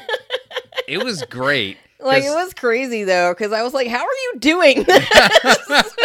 It 0.87 1.03
was 1.03 1.23
great. 1.23 1.77
Like 2.03 2.23
it 2.23 2.29
was 2.29 2.53
crazy 2.53 3.03
though, 3.03 3.31
because 3.33 3.51
I 3.51 3.63
was 3.63 3.73
like, 3.73 3.87
"How 3.87 3.99
are 4.03 4.17
you 4.33 4.39
doing 4.39 4.83
this?" 4.87 5.09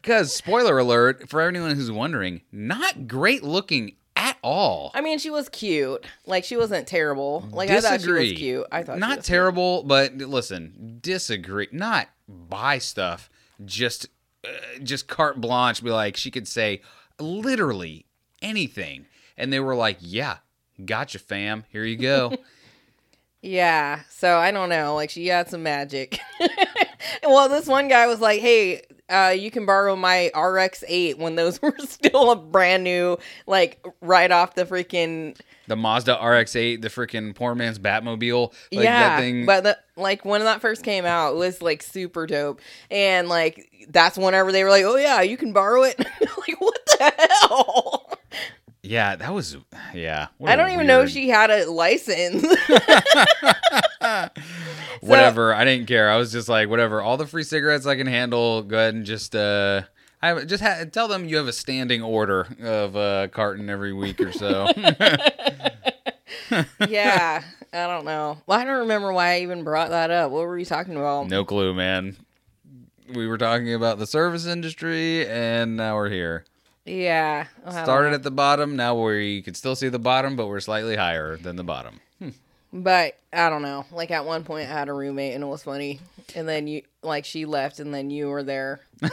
Because, 0.00 0.34
spoiler 0.34 0.78
alert, 0.78 1.30
for 1.30 1.40
anyone 1.40 1.74
who's 1.74 1.90
wondering, 1.90 2.42
not 2.52 3.08
great 3.08 3.42
looking 3.42 3.94
at 4.16 4.36
all. 4.42 4.90
I 4.94 5.00
mean, 5.00 5.18
she 5.18 5.30
was 5.30 5.48
cute. 5.48 6.04
Like 6.26 6.44
she 6.44 6.56
wasn't 6.58 6.86
terrible. 6.86 7.48
Like 7.50 7.70
I 7.70 7.80
thought 7.80 8.02
she 8.02 8.10
was 8.10 8.32
cute. 8.32 8.66
I 8.70 8.82
thought 8.82 8.96
she 8.96 9.00
not 9.00 9.24
terrible, 9.24 9.82
but 9.82 10.14
listen, 10.16 10.98
disagree. 11.00 11.68
Not 11.72 12.08
buy 12.28 12.78
stuff, 12.78 13.30
just 13.64 14.08
uh, 14.46 14.48
just 14.82 15.08
carte 15.08 15.40
blanche. 15.40 15.82
Be 15.82 15.90
like, 15.90 16.16
she 16.16 16.30
could 16.30 16.46
say 16.46 16.82
literally 17.18 18.04
anything, 18.42 19.06
and 19.38 19.50
they 19.52 19.60
were 19.60 19.74
like, 19.74 19.96
"Yeah, 20.00 20.38
gotcha, 20.84 21.18
fam. 21.18 21.64
Here 21.70 21.84
you 21.84 21.96
go." 21.96 22.34
Yeah. 23.44 24.00
So 24.08 24.38
I 24.38 24.50
don't 24.50 24.70
know. 24.70 24.94
Like 24.94 25.10
she 25.10 25.26
had 25.26 25.48
some 25.50 25.62
magic. 25.62 26.18
well, 27.22 27.48
this 27.50 27.66
one 27.66 27.88
guy 27.88 28.06
was 28.06 28.20
like, 28.20 28.40
"Hey." 28.40 28.82
Uh, 29.06 29.34
you 29.36 29.50
can 29.50 29.66
borrow 29.66 29.94
my 29.94 30.28
RX-8 30.34 31.18
when 31.18 31.34
those 31.34 31.60
were 31.62 31.74
still 31.78 32.30
a 32.30 32.36
brand 32.36 32.82
new, 32.82 33.18
like 33.46 33.86
right 34.00 34.32
off 34.32 34.54
the 34.54 34.64
freaking 34.64 35.38
the 35.66 35.76
Mazda 35.76 36.14
RX-8, 36.14 36.80
the 36.80 36.88
freaking 36.88 37.34
poor 37.34 37.54
man's 37.54 37.78
Batmobile. 37.78 38.52
Like, 38.72 38.84
yeah, 38.84 39.08
that 39.08 39.20
thing. 39.20 39.44
but 39.44 39.64
the, 39.64 39.78
like 39.96 40.24
when 40.24 40.42
that 40.44 40.62
first 40.62 40.82
came 40.82 41.04
out, 41.04 41.34
it 41.34 41.36
was 41.36 41.60
like 41.60 41.82
super 41.82 42.26
dope, 42.26 42.62
and 42.90 43.28
like 43.28 43.86
that's 43.90 44.16
whenever 44.16 44.52
they 44.52 44.64
were 44.64 44.70
like, 44.70 44.84
"Oh 44.84 44.96
yeah, 44.96 45.20
you 45.20 45.36
can 45.36 45.52
borrow 45.52 45.82
it." 45.82 45.98
like 46.20 46.60
what 46.60 46.78
the 46.86 47.12
hell? 47.42 48.18
Yeah, 48.84 49.16
that 49.16 49.32
was 49.32 49.56
yeah. 49.94 50.26
I 50.44 50.56
don't 50.56 50.72
even 50.72 50.86
know 50.86 50.98
weird- 50.98 51.10
she 51.10 51.30
had 51.30 51.50
a 51.50 51.70
license. 51.70 52.42
whatever. 55.00 55.54
I 55.54 55.64
didn't 55.64 55.86
care. 55.86 56.10
I 56.10 56.16
was 56.16 56.30
just 56.32 56.48
like, 56.50 56.68
whatever. 56.68 57.00
All 57.00 57.16
the 57.16 57.26
free 57.26 57.44
cigarettes 57.44 57.86
I 57.86 57.96
can 57.96 58.06
handle. 58.06 58.62
Go 58.62 58.76
ahead 58.76 58.92
and 58.94 59.06
just 59.06 59.34
uh, 59.34 59.82
I 60.22 60.44
just 60.44 60.62
ha- 60.62 60.84
tell 60.90 61.08
them 61.08 61.26
you 61.26 61.38
have 61.38 61.48
a 61.48 61.52
standing 61.52 62.02
order 62.02 62.46
of 62.62 62.94
a 62.94 63.28
carton 63.32 63.70
every 63.70 63.94
week 63.94 64.20
or 64.20 64.32
so. 64.32 64.68
yeah, 66.86 67.42
I 67.72 67.86
don't 67.86 68.04
know. 68.04 68.38
Well, 68.46 68.58
I 68.58 68.64
don't 68.64 68.80
remember 68.80 69.12
why 69.12 69.34
I 69.34 69.40
even 69.40 69.64
brought 69.64 69.90
that 69.90 70.10
up. 70.10 70.30
What 70.30 70.46
were 70.46 70.58
you 70.58 70.64
talking 70.64 70.96
about? 70.96 71.28
no 71.28 71.44
clue, 71.44 71.74
man. 71.74 72.16
We 73.14 73.26
were 73.26 73.38
talking 73.38 73.74
about 73.74 73.98
the 73.98 74.06
service 74.06 74.46
industry, 74.46 75.26
and 75.28 75.76
now 75.76 75.96
we're 75.96 76.10
here. 76.10 76.44
Yeah. 76.84 77.46
Oh, 77.64 77.72
don't 77.72 77.84
Started 77.84 78.12
at 78.12 78.22
the 78.22 78.30
bottom. 78.30 78.76
Now 78.76 79.00
we 79.00 79.42
can 79.42 79.54
still 79.54 79.74
see 79.76 79.88
the 79.88 79.98
bottom, 79.98 80.36
but 80.36 80.46
we're 80.48 80.60
slightly 80.60 80.96
higher 80.96 81.36
than 81.36 81.56
the 81.56 81.64
bottom. 81.64 82.00
But 82.72 83.16
I 83.32 83.50
don't 83.50 83.62
know. 83.62 83.86
Like 83.92 84.10
at 84.10 84.24
one 84.24 84.42
point, 84.42 84.68
I 84.68 84.72
had 84.72 84.88
a 84.88 84.92
roommate, 84.92 85.34
and 85.34 85.44
it 85.44 85.46
was 85.46 85.62
funny. 85.62 86.00
And 86.34 86.48
then 86.48 86.66
you, 86.66 86.82
like, 87.02 87.24
she 87.24 87.46
left, 87.46 87.78
and 87.78 87.94
then 87.94 88.10
you 88.10 88.28
were 88.28 88.42
there. 88.42 88.80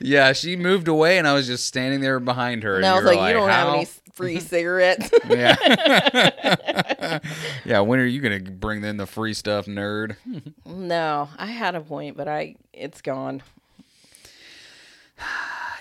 Yeah, 0.00 0.32
she 0.32 0.56
moved 0.56 0.88
away, 0.88 1.18
and 1.18 1.26
I 1.26 1.34
was 1.34 1.46
just 1.46 1.66
standing 1.66 2.00
there 2.00 2.20
behind 2.20 2.62
her. 2.62 2.76
And 2.76 2.86
I 2.86 2.94
was 2.94 3.04
were 3.04 3.14
like, 3.14 3.28
"You 3.28 3.34
don't 3.34 3.48
have 3.48 3.74
any 3.74 3.86
free 4.14 4.40
cigarettes." 4.40 5.10
Yeah. 5.28 5.56
yeah. 7.64 7.80
When 7.80 8.00
are 8.00 8.06
you 8.06 8.20
gonna 8.20 8.40
bring 8.40 8.84
in 8.84 8.96
the 8.96 9.06
free 9.06 9.34
stuff, 9.34 9.66
nerd? 9.66 10.16
no, 10.64 11.28
I 11.36 11.46
had 11.46 11.74
a 11.74 11.80
point, 11.80 12.16
but 12.16 12.28
I, 12.28 12.56
it's 12.72 13.02
gone. 13.02 13.42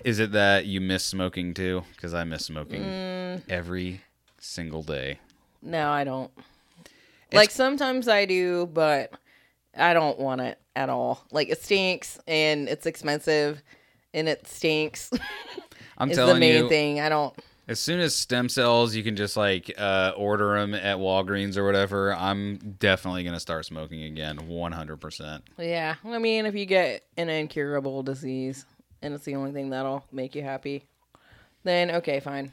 Is 0.03 0.19
it 0.19 0.31
that 0.31 0.65
you 0.65 0.79
miss 0.81 1.03
smoking 1.03 1.53
too? 1.53 1.83
Because 1.95 2.13
I 2.13 2.23
miss 2.23 2.45
smoking 2.45 2.81
Mm. 2.83 3.41
every 3.49 4.01
single 4.39 4.81
day. 4.83 5.19
No, 5.61 5.89
I 5.91 6.03
don't. 6.03 6.31
like 7.33 7.51
sometimes 7.51 8.07
I 8.07 8.25
do, 8.25 8.65
but 8.67 9.11
I 9.77 9.93
don't 9.93 10.17
want 10.19 10.41
it 10.41 10.57
at 10.75 10.89
all. 10.89 11.23
Like 11.31 11.49
it 11.49 11.61
stinks 11.61 12.17
and 12.27 12.69
it's 12.69 12.85
expensive 12.85 13.61
and 14.13 14.27
it 14.29 14.47
stinks. 14.47 15.11
I'm 15.97 16.09
is 16.11 16.17
the 16.17 16.25
telling 16.25 16.39
main 16.39 16.63
you, 16.63 16.69
thing. 16.69 17.01
I 17.01 17.09
don't. 17.09 17.37
as 17.67 17.79
soon 17.81 17.99
as 17.99 18.15
stem 18.15 18.47
cells, 18.47 18.95
you 18.95 19.03
can 19.03 19.17
just 19.17 19.35
like 19.35 19.69
uh, 19.77 20.13
order 20.15 20.57
them 20.59 20.73
at 20.73 20.97
Walgreens 20.97 21.57
or 21.57 21.65
whatever. 21.65 22.13
I'm 22.15 22.55
definitely 22.79 23.25
gonna 23.25 23.39
start 23.41 23.65
smoking 23.65 24.03
again, 24.03 24.47
100. 24.47 24.97
percent 24.97 25.43
Yeah, 25.57 25.95
I 26.05 26.17
mean, 26.19 26.45
if 26.45 26.55
you 26.55 26.65
get 26.65 27.03
an 27.17 27.27
incurable 27.27 28.01
disease 28.01 28.65
and 29.01 29.13
it's 29.13 29.25
the 29.25 29.35
only 29.35 29.51
thing 29.51 29.69
that'll 29.69 30.05
make 30.11 30.35
you 30.35 30.43
happy, 30.43 30.85
then 31.63 31.91
okay, 31.91 32.19
fine. 32.19 32.51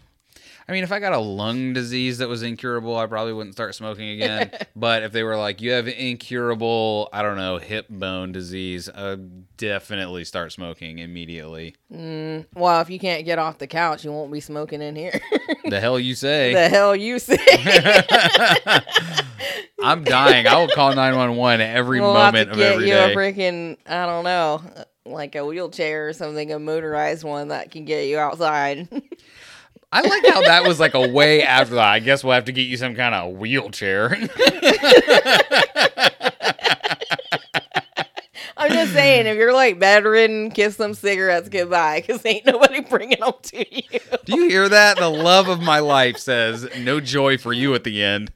I 0.68 0.72
mean, 0.72 0.82
if 0.82 0.90
I 0.90 0.98
got 0.98 1.12
a 1.12 1.18
lung 1.18 1.72
disease 1.72 2.18
that 2.18 2.28
was 2.28 2.42
incurable, 2.42 2.96
I 2.96 3.06
probably 3.06 3.32
wouldn't 3.32 3.54
start 3.54 3.74
smoking 3.74 4.10
again. 4.10 4.50
but 4.76 5.02
if 5.04 5.12
they 5.12 5.22
were 5.22 5.36
like, 5.36 5.60
you 5.60 5.70
have 5.72 5.86
incurable, 5.86 7.08
I 7.12 7.22
don't 7.22 7.36
know, 7.36 7.58
hip 7.58 7.86
bone 7.88 8.32
disease, 8.32 8.88
I'd 8.88 9.56
definitely 9.56 10.24
start 10.24 10.52
smoking 10.52 10.98
immediately. 10.98 11.76
Mm, 11.92 12.46
well, 12.54 12.80
if 12.80 12.90
you 12.90 12.98
can't 12.98 13.24
get 13.24 13.38
off 13.38 13.58
the 13.58 13.66
couch, 13.66 14.04
you 14.04 14.10
won't 14.12 14.32
be 14.32 14.40
smoking 14.40 14.82
in 14.82 14.96
here. 14.96 15.20
the 15.66 15.78
hell 15.78 16.00
you 16.00 16.14
say? 16.14 16.52
the 16.52 16.68
hell 16.68 16.96
you 16.96 17.18
say? 17.18 17.38
I'm 19.82 20.02
dying. 20.02 20.46
I 20.48 20.56
will 20.56 20.68
call 20.68 20.94
911 20.94 21.60
every 21.60 22.00
we'll 22.00 22.12
moment 22.12 22.50
of 22.50 22.58
every 22.58 22.88
you 22.88 22.94
day. 22.94 23.12
a 23.12 23.16
freaking, 23.16 23.76
I 23.86 24.06
don't 24.06 24.24
know, 24.24 24.62
like 25.10 25.34
a 25.34 25.44
wheelchair 25.44 26.08
or 26.08 26.12
something, 26.12 26.52
a 26.52 26.58
motorized 26.58 27.24
one 27.24 27.48
that 27.48 27.70
can 27.70 27.84
get 27.84 28.06
you 28.06 28.18
outside. 28.18 28.88
I 29.92 30.00
like 30.02 30.26
how 30.26 30.42
that 30.42 30.64
was 30.64 30.80
like 30.80 30.94
a 30.94 31.08
way 31.08 31.42
after 31.42 31.76
that. 31.76 31.88
I 31.88 32.00
guess 32.00 32.24
we'll 32.24 32.34
have 32.34 32.46
to 32.46 32.52
get 32.52 32.62
you 32.62 32.76
some 32.76 32.94
kind 32.94 33.14
of 33.14 33.34
wheelchair. 33.34 34.08
I'm 38.58 38.72
just 38.72 38.92
saying, 38.94 39.26
if 39.26 39.36
you're 39.36 39.52
like 39.52 39.78
bedridden, 39.78 40.50
kiss 40.50 40.76
some 40.76 40.94
cigarettes 40.94 41.48
goodbye, 41.48 42.00
because 42.00 42.24
ain't 42.26 42.46
nobody 42.46 42.80
bringing 42.80 43.20
them 43.20 43.32
to 43.42 43.76
you. 43.76 44.00
Do 44.24 44.36
you 44.36 44.48
hear 44.48 44.68
that? 44.68 44.96
The 44.96 45.08
love 45.08 45.48
of 45.48 45.62
my 45.62 45.78
life 45.78 46.18
says 46.18 46.68
no 46.80 46.98
joy 46.98 47.38
for 47.38 47.52
you 47.52 47.74
at 47.74 47.84
the 47.84 48.02
end. 48.02 48.32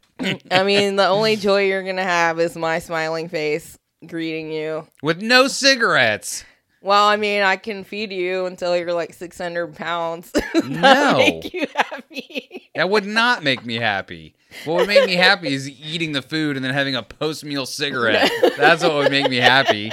I 0.51 0.63
mean, 0.63 0.97
the 0.97 1.09
only 1.09 1.37
joy 1.37 1.65
you're 1.65 1.83
gonna 1.83 2.03
have 2.05 2.39
is 2.39 2.57
my 2.57 2.79
smiling 2.79 3.29
face 3.29 3.79
greeting 4.07 4.53
you. 4.53 4.87
With 5.03 5.21
no 5.21 5.49
cigarettes. 5.49 6.45
Well, 6.83 7.07
I 7.07 7.17
mean, 7.17 7.43
I 7.43 7.57
can 7.57 7.85
feed 7.85 8.11
you 8.11 8.47
until 8.47 8.75
you're 8.77 8.95
like 8.95 9.13
600 9.13 9.75
pounds. 9.77 10.33
No. 10.65 11.19
make 11.19 11.53
you 11.53 11.67
happy. 11.75 12.71
That 12.75 12.89
would 12.91 13.05
not 13.07 13.43
make 13.43 13.65
me 13.65 13.77
happy. 13.77 14.35
What 14.65 14.77
would 14.79 14.89
make 14.89 15.07
me 15.07 15.15
happy 15.17 15.53
is 15.53 15.69
eating 15.69 16.13
the 16.13 16.23
food 16.23 16.57
and 16.57 16.65
then 16.65 16.73
having 16.73 16.95
a 16.97 17.03
post 17.03 17.45
meal 17.45 17.67
cigarette. 17.67 18.31
That's 18.57 18.83
what 18.83 18.95
would 18.95 19.11
make 19.11 19.29
me 19.29 19.37
happy. 19.37 19.91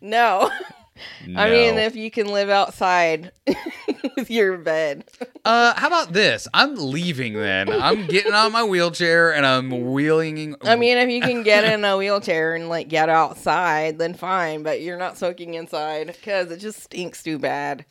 No. 0.00 0.50
I 1.36 1.50
mean, 1.50 1.78
if 1.78 1.96
you 1.96 2.10
can 2.10 2.28
live 2.28 2.50
outside 2.50 3.32
with 4.16 4.30
your 4.30 4.58
bed. 4.58 5.04
uh, 5.44 5.74
how 5.74 5.86
about 5.88 6.12
this? 6.12 6.46
I'm 6.54 6.74
leaving 6.76 7.34
then. 7.34 7.70
I'm 7.72 8.06
getting 8.06 8.32
on 8.32 8.52
my 8.52 8.62
wheelchair 8.64 9.34
and 9.34 9.44
I'm 9.46 9.92
wheeling. 9.92 10.56
I 10.64 10.76
mean, 10.76 10.98
if 10.98 11.08
you 11.08 11.20
can 11.20 11.42
get 11.42 11.64
in 11.64 11.84
a 11.84 11.96
wheelchair 11.96 12.54
and 12.54 12.68
like 12.68 12.88
get 12.88 13.08
outside, 13.08 13.98
then 13.98 14.14
fine. 14.14 14.62
But 14.62 14.80
you're 14.82 14.98
not 14.98 15.16
soaking 15.18 15.54
inside 15.54 16.06
because 16.08 16.50
it 16.50 16.58
just 16.58 16.82
stinks 16.82 17.22
too 17.22 17.38
bad. 17.38 17.84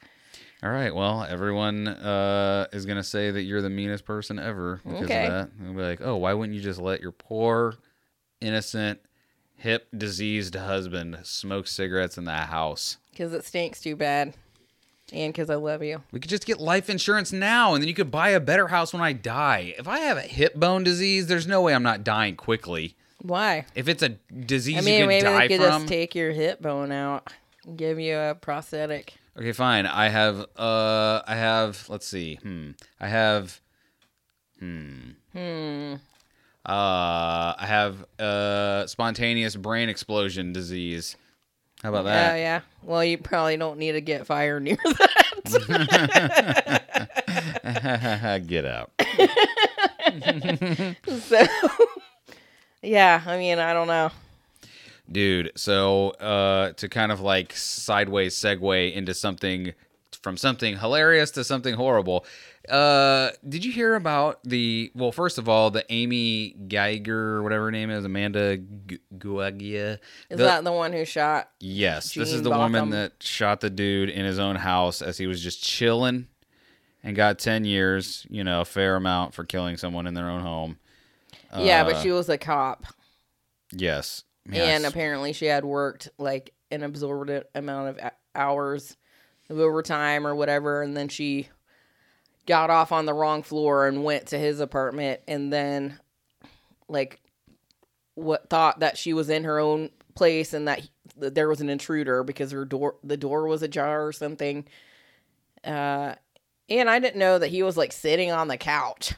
All 0.61 0.69
right. 0.71 0.95
Well, 0.95 1.23
everyone 1.27 1.87
uh, 1.89 2.67
is 2.71 2.85
gonna 2.85 3.03
say 3.03 3.31
that 3.31 3.41
you're 3.41 3.61
the 3.61 3.69
meanest 3.69 4.05
person 4.05 4.39
ever 4.39 4.79
because 4.87 5.09
Okay. 5.09 5.25
of 5.27 5.31
that. 5.33 5.49
They'll 5.59 5.73
be 5.73 5.81
like, 5.81 5.99
"Oh, 6.01 6.15
why 6.15 6.33
wouldn't 6.33 6.55
you 6.55 6.61
just 6.63 6.79
let 6.79 7.01
your 7.01 7.11
poor, 7.11 7.73
innocent, 8.39 8.99
hip, 9.57 9.87
diseased 9.97 10.55
husband 10.55 11.17
smoke 11.23 11.67
cigarettes 11.67 12.17
in 12.17 12.23
that 12.25 12.47
house? 12.47 12.97
Because 13.13 13.33
it 13.33 13.45
stinks 13.45 13.79
too 13.79 13.95
bad. 13.95 14.33
And 15.11 15.31
because 15.31 15.49
I 15.49 15.55
love 15.55 15.83
you. 15.83 16.01
We 16.11 16.19
could 16.19 16.29
just 16.29 16.45
get 16.45 16.59
life 16.59 16.89
insurance 16.89 17.31
now, 17.31 17.73
and 17.73 17.81
then 17.83 17.87
you 17.87 17.93
could 17.93 18.09
buy 18.09 18.29
a 18.29 18.39
better 18.39 18.69
house 18.69 18.93
when 18.93 19.01
I 19.01 19.13
die. 19.13 19.75
If 19.77 19.87
I 19.87 19.99
have 19.99 20.17
a 20.17 20.21
hip 20.21 20.55
bone 20.55 20.83
disease, 20.83 21.27
there's 21.27 21.45
no 21.45 21.61
way 21.61 21.75
I'm 21.75 21.83
not 21.83 22.03
dying 22.03 22.35
quickly. 22.35 22.95
Why? 23.21 23.65
If 23.75 23.87
it's 23.87 24.01
a 24.03 24.09
disease 24.09 24.77
I 24.77 24.79
you 24.79 24.85
mean, 24.85 24.99
can 25.01 25.07
maybe 25.07 25.23
die 25.23 25.47
they 25.47 25.57
could 25.57 25.65
from, 25.65 25.81
just 25.81 25.87
take 25.87 26.15
your 26.15 26.31
hip 26.31 26.61
bone 26.61 26.91
out 26.91 27.31
and 27.65 27.77
give 27.77 27.99
you 27.99 28.17
a 28.17 28.35
prosthetic. 28.35 29.13
Okay, 29.37 29.51
fine. 29.53 29.85
I 29.85 30.09
have 30.09 30.45
uh 30.57 31.21
I 31.25 31.35
have 31.35 31.87
let's 31.89 32.07
see. 32.07 32.35
Hmm. 32.35 32.71
I 32.99 33.07
have 33.07 33.61
hmm. 34.59 35.11
Hmm. 35.31 35.95
Uh 36.65 37.53
I 37.57 37.65
have 37.65 38.05
uh 38.19 38.87
spontaneous 38.87 39.55
brain 39.55 39.89
explosion 39.89 40.51
disease. 40.53 41.15
How 41.83 41.89
about 41.89 42.01
Oh, 42.01 42.05
that? 42.05 42.35
yeah. 42.37 42.61
Well, 42.81 43.03
you 43.03 43.17
probably 43.17 43.57
don't 43.57 43.77
need 43.77 43.91
to 43.91 44.01
get 44.01 44.25
fire 44.25 44.59
near 44.59 44.77
that. 44.85 45.23
Get 48.47 48.65
out. 48.65 48.91
so, 51.21 51.45
yeah, 52.81 53.21
I 53.25 53.37
mean, 53.37 53.59
I 53.59 53.73
don't 53.73 53.87
know. 53.87 54.11
Dude, 55.11 55.51
so 55.55 56.11
uh 56.11 56.71
to 56.73 56.87
kind 56.87 57.11
of 57.11 57.19
like 57.19 57.53
sideways 57.53 58.35
segue 58.35 58.93
into 58.93 59.13
something 59.13 59.73
from 60.23 60.37
something 60.37 60.77
hilarious 60.77 61.29
to 61.31 61.43
something 61.43 61.75
horrible. 61.75 62.25
Uh 62.69 63.29
did 63.47 63.63
you 63.65 63.71
hear 63.73 63.93
about 63.95 64.39
the 64.45 64.89
well 64.95 65.11
first 65.11 65.37
of 65.37 65.49
all 65.49 65.69
the 65.69 65.85
Amy 65.91 66.55
Guyger 66.67 67.43
whatever 67.43 67.65
her 67.65 67.71
name 67.71 67.89
is 67.89 68.05
Amanda 68.05 68.57
Guagia 69.17 69.99
Is 70.29 70.37
The- 70.37 70.43
that 70.45 70.63
the 70.63 70.71
one 70.71 70.93
who 70.93 71.03
shot? 71.03 71.49
Yes, 71.59 72.13
this 72.13 72.29
is 72.29 72.35
Gene 72.35 72.43
the 72.43 72.49
woman 72.51 72.89
that 72.91 73.21
shot 73.21 73.59
the 73.59 73.69
dude 73.69 74.09
in 74.09 74.25
his 74.25 74.39
own 74.39 74.55
house 74.55 75.01
as 75.01 75.17
he 75.17 75.27
was 75.27 75.43
just 75.43 75.61
chilling 75.61 76.27
and 77.03 77.17
got 77.17 77.37
10 77.37 77.65
years, 77.65 78.25
you 78.29 78.45
know, 78.45 78.61
a 78.61 78.65
fair 78.65 78.95
amount 78.95 79.33
for 79.33 79.43
killing 79.43 79.75
someone 79.75 80.07
in 80.07 80.13
their 80.13 80.29
own 80.29 80.39
home. 80.41 80.77
yeah, 81.59 81.83
but 81.83 81.95
Uh, 81.95 82.01
she 82.01 82.11
was 82.13 82.29
a 82.29 82.37
cop, 82.37 82.85
Yes. 83.73 84.23
and 84.49 84.85
apparently 84.85 85.33
she 85.33 85.47
had 85.47 85.65
worked 85.65 86.07
like 86.17 86.53
an 86.71 86.81
absorbent 86.81 87.45
amount 87.53 87.89
of 87.99 88.11
hours 88.33 88.95
of 89.49 89.59
overtime 89.59 90.25
or 90.25 90.35
whatever, 90.35 90.81
and 90.81 90.95
then 90.95 91.07
she 91.09 91.49
got 92.45 92.69
off 92.69 92.91
on 92.91 93.05
the 93.05 93.13
wrong 93.13 93.41
floor 93.43 93.87
and 93.87 94.03
went 94.03 94.27
to 94.27 94.37
his 94.39 94.59
apartment, 94.59 95.21
and 95.27 95.51
then 95.51 95.99
like 96.87 97.19
what 98.15 98.49
thought 98.49 98.79
that 98.79 98.97
she 98.97 99.13
was 99.13 99.29
in 99.29 99.43
her 99.43 99.59
own 99.59 99.89
place 100.15 100.53
and 100.53 100.67
that, 100.67 100.79
he- 100.79 100.91
that 101.17 101.33
there 101.35 101.49
was 101.49 101.61
an 101.61 101.69
intruder 101.69 102.23
because 102.23 102.51
her 102.51 102.65
door 102.65 102.95
the 103.03 103.17
door 103.17 103.47
was 103.47 103.63
ajar 103.63 104.05
or 104.05 104.11
something. 104.11 104.65
Uh, 105.63 106.13
and 106.69 106.89
I 106.89 106.99
didn't 106.99 107.19
know 107.19 107.39
that 107.39 107.47
he 107.49 107.63
was 107.63 107.77
like 107.77 107.91
sitting 107.91 108.31
on 108.31 108.47
the 108.47 108.57
couch. 108.57 109.13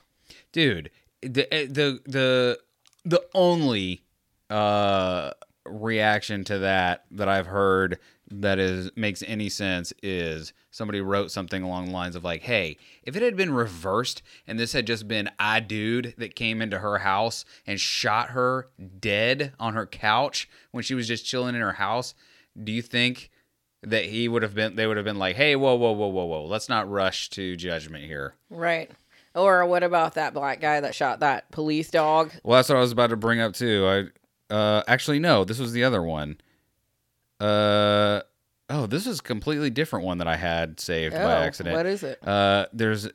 dude, 0.52 0.90
the 1.22 1.52
eh, 1.54 1.66
the 1.70 2.00
the 2.06 2.60
the 3.04 3.22
only 3.34 4.04
uh 4.50 5.32
reaction 5.66 6.44
to 6.46 6.60
that 6.60 7.06
that 7.12 7.28
I've 7.28 7.48
heard 7.48 8.00
that 8.32 8.58
is 8.60 8.90
makes 8.96 9.24
any 9.28 9.50
sense 9.50 9.94
is 10.02 10.54
somebody 10.72 11.00
wrote 11.00 11.32
something 11.32 11.62
along 11.64 11.86
the 11.86 11.92
lines 11.92 12.16
of 12.16 12.24
like, 12.24 12.42
"Hey, 12.42 12.78
if 13.04 13.16
it 13.16 13.22
had 13.22 13.36
been 13.36 13.54
reversed 13.54 14.22
and 14.48 14.60
this 14.60 14.74
had 14.74 14.88
just 14.88 15.08
been 15.08 15.30
a 15.40 15.62
dude 15.62 16.16
that 16.18 16.36
came 16.36 16.62
into 16.62 16.80
her 16.80 17.00
house 17.00 17.46
and 17.68 17.80
shot 17.80 18.30
her 18.32 18.70
dead 19.00 19.54
on 19.60 19.74
her 19.74 19.86
couch 19.86 20.50
when 20.72 20.84
she 20.84 20.96
was 20.96 21.08
just 21.08 21.26
chilling 21.26 21.56
in 21.56 21.62
her 21.62 21.74
house, 21.74 22.16
do 22.62 22.72
you 22.72 22.82
think 22.82 23.30
that 23.84 24.06
he 24.06 24.28
would 24.28 24.42
have 24.42 24.56
been 24.56 24.76
they 24.76 24.88
would 24.88 24.98
have 24.98 25.06
been 25.06 25.20
like, 25.20 25.36
"Hey, 25.36 25.56
whoa, 25.56 25.76
whoa, 25.76 25.92
whoa, 25.92 26.08
whoa, 26.08 26.26
whoa. 26.26 26.46
Let's 26.46 26.70
not 26.70 26.90
rush 26.90 27.30
to 27.32 27.56
judgment 27.56 28.06
here." 28.06 28.36
Right. 28.50 28.90
Or 29.36 29.66
what 29.66 29.84
about 29.84 30.16
that 30.16 30.34
black 30.34 30.62
guy 30.62 30.80
that 30.80 30.96
shot 30.96 31.20
that 31.20 31.52
police 31.52 31.92
dog? 31.92 32.32
Well, 32.44 32.58
that's 32.58 32.70
what 32.70 32.78
I 32.78 32.82
was 32.82 32.92
about 32.94 33.12
to 33.12 33.18
bring 33.18 33.40
up 33.40 33.54
too. 33.54 34.10
I 34.50 34.54
uh 34.54 34.84
actually 34.88 35.20
no, 35.20 35.44
this 35.44 35.60
was 35.60 35.74
the 35.74 35.84
other 35.84 36.02
one. 36.02 36.38
Uh 37.40 38.22
oh, 38.70 38.86
this 38.88 39.06
is 39.08 39.20
a 39.20 39.24
completely 39.24 39.70
different 39.70 40.06
one 40.06 40.18
that 40.20 40.28
I 40.28 40.36
had 40.36 40.80
saved 40.80 41.14
by 41.16 41.22
Oh, 41.22 41.28
accident. 41.28 41.76
What 41.76 41.86
is 41.86 42.04
it? 42.04 42.26
Uh 42.28 42.66
there's 42.74 43.10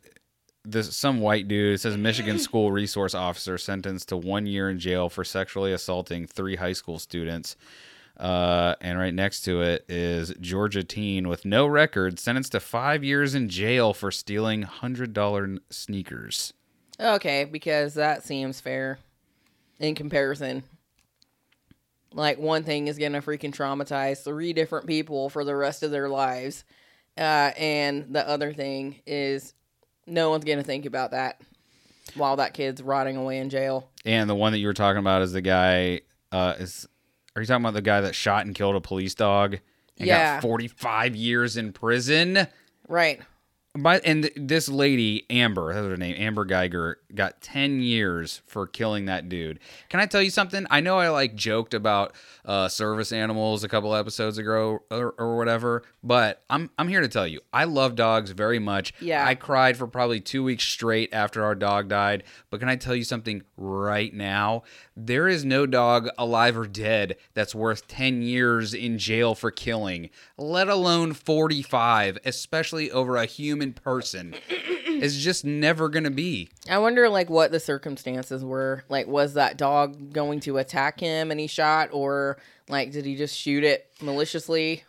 this 0.65 0.95
some 0.95 1.21
white 1.21 1.49
dude. 1.49 1.75
It 1.75 1.79
says 1.81 1.97
Michigan 1.99 2.39
school 2.39 2.71
resource 2.71 3.15
officer 3.15 3.57
sentenced 3.59 4.09
to 4.11 4.17
one 4.17 4.47
year 4.47 4.69
in 4.69 4.79
jail 4.79 5.09
for 5.09 5.25
sexually 5.25 5.73
assaulting 5.73 6.27
three 6.27 6.57
high 6.57 6.75
school 6.75 6.99
students. 6.99 7.57
Uh, 8.19 8.75
and 8.83 8.99
right 8.99 9.15
next 9.15 9.41
to 9.43 9.63
it 9.63 9.83
is 9.89 10.35
Georgia 10.43 10.85
teen 10.85 11.27
with 11.27 11.47
no 11.47 11.67
record 11.67 12.19
sentenced 12.19 12.53
to 12.53 12.61
five 12.61 13.03
years 13.03 13.35
in 13.35 13.49
jail 13.49 13.95
for 13.95 14.11
stealing 14.11 14.61
hundred 14.61 15.15
dollar 15.15 15.57
sneakers. 15.71 16.53
Okay, 17.01 17.45
because 17.47 17.95
that 17.95 18.23
seems 18.23 18.61
fair 18.61 18.99
in 19.79 19.95
comparison. 19.95 20.65
Like 22.13 22.39
one 22.39 22.65
thing 22.65 22.89
is 22.89 22.99
gonna 22.99 23.23
freaking 23.23 23.55
traumatize 23.55 24.23
three 24.25 24.53
different 24.53 24.87
people 24.87 25.29
for 25.31 25.45
the 25.45 25.55
rest 25.55 25.83
of 25.83 25.91
their 25.93 26.09
lives, 26.09 26.65
uh, 27.17 27.53
and 27.57 28.13
the 28.13 28.29
other 28.29 28.53
thing 28.53 28.97
is 29.07 29.55
no 30.07 30.31
one's 30.31 30.45
gonna 30.45 30.65
think 30.65 30.87
about 30.87 31.13
that 31.13 31.41
while 32.17 32.37
that 32.37 32.53
kid's 32.55 32.83
rotting 32.83 33.17
away 33.17 33.39
in 33.39 33.49
jail. 33.49 33.89
And 34.05 34.29
the 34.29 34.35
one 34.35 34.51
that 34.53 34.59
you 34.59 34.67
were 34.67 34.75
talking 34.75 34.99
about 34.99 35.23
is 35.23 35.33
the 35.33 35.41
guy. 35.41 36.01
Uh, 36.33 36.55
is 36.59 36.89
are 37.37 37.43
you 37.43 37.47
talking 37.47 37.65
about 37.65 37.75
the 37.75 37.83
guy 37.83 38.01
that 38.01 38.15
shot 38.17 38.45
and 38.45 38.55
killed 38.55 38.75
a 38.75 38.81
police 38.81 39.15
dog 39.15 39.55
and 39.99 40.09
Yeah. 40.09 40.35
got 40.37 40.43
forty 40.43 40.67
five 40.67 41.15
years 41.15 41.57
in 41.57 41.73
prison? 41.73 42.49
Right. 42.89 43.21
But 43.75 44.05
and 44.05 44.25
th- 44.25 44.35
this 44.37 44.69
lady 44.69 45.27
Amber, 45.31 45.73
that's 45.73 45.87
her 45.87 45.97
name, 45.97 46.17
Amber 46.19 46.45
Guyger, 46.45 46.97
got 47.15 47.41
ten 47.41 47.81
years 47.81 48.43
for 48.47 48.67
killing 48.67 49.05
that 49.05 49.29
dude. 49.29 49.61
Can 49.89 50.01
I 50.01 50.07
tell 50.07 50.21
you 50.21 50.31
something? 50.31 50.67
I 50.71 50.81
know 50.81 50.99
I 50.99 51.09
like 51.11 51.37
joked 51.37 51.73
about 51.73 52.13
uh, 52.45 52.67
service 52.67 53.13
animals 53.13 53.63
a 53.63 53.69
couple 53.69 53.95
episodes 53.95 54.39
ago 54.39 54.81
or, 54.91 55.15
or 55.17 55.37
whatever, 55.37 55.85
but 56.03 56.43
I'm 56.51 56.71
I'm 56.79 56.89
here 56.89 57.01
to 57.01 57.07
tell 57.07 57.29
you, 57.29 57.41
I 57.53 57.63
love 57.63 57.95
dogs 57.95 58.33
very 58.33 58.59
much. 58.59 58.93
Yeah. 59.01 59.25
I 59.25 59.37
cried 59.37 59.77
for 59.77 59.87
probably 59.87 60.19
two 60.21 60.43
weeks 60.43 60.65
straight 60.65 61.11
after 61.13 61.45
our 61.45 61.55
dog 61.55 61.89
died. 61.89 62.25
But 62.51 62.59
can 62.59 62.69
I 62.69 62.75
tell 62.75 62.97
you 62.97 63.05
something 63.05 63.43
right 63.57 64.13
now? 64.13 64.65
There 64.97 65.29
is 65.29 65.45
no 65.45 65.65
dog 65.67 66.09
alive 66.19 66.59
or 66.59 66.67
dead 66.67 67.17
that's 67.35 67.55
worth 67.55 67.87
10 67.87 68.23
years 68.23 68.75
in 68.75 68.99
jail 68.99 69.35
for 69.35 69.51
killing, 69.51 70.11
let 70.37 70.69
alone 70.69 71.15
45, 71.15 72.19
especially 72.25 72.91
over 72.91 73.17
a 73.17 73.27
human 73.27 73.60
person. 73.73 74.35
is 75.01 75.23
just 75.23 75.45
never 75.45 75.89
going 75.89 76.05
to 76.05 76.11
be. 76.11 76.51
I 76.69 76.79
wonder 76.79 77.09
like 77.09 77.31
what 77.31 77.51
the 77.53 77.61
circumstances 77.61 78.45
were. 78.45 78.85
Like 78.89 79.07
was 79.07 79.35
that 79.35 79.57
dog 79.57 80.13
going 80.13 80.41
to 80.41 80.59
attack 80.59 81.01
him 81.01 81.31
and 81.31 81.41
he 81.41 81.47
shot 81.47 81.89
or 81.93 82.39
like 82.69 82.93
did 82.93 83.05
he 83.05 83.17
just 83.17 83.37
shoot 83.37 83.65
it 83.65 83.89
maliciously? 84.03 84.85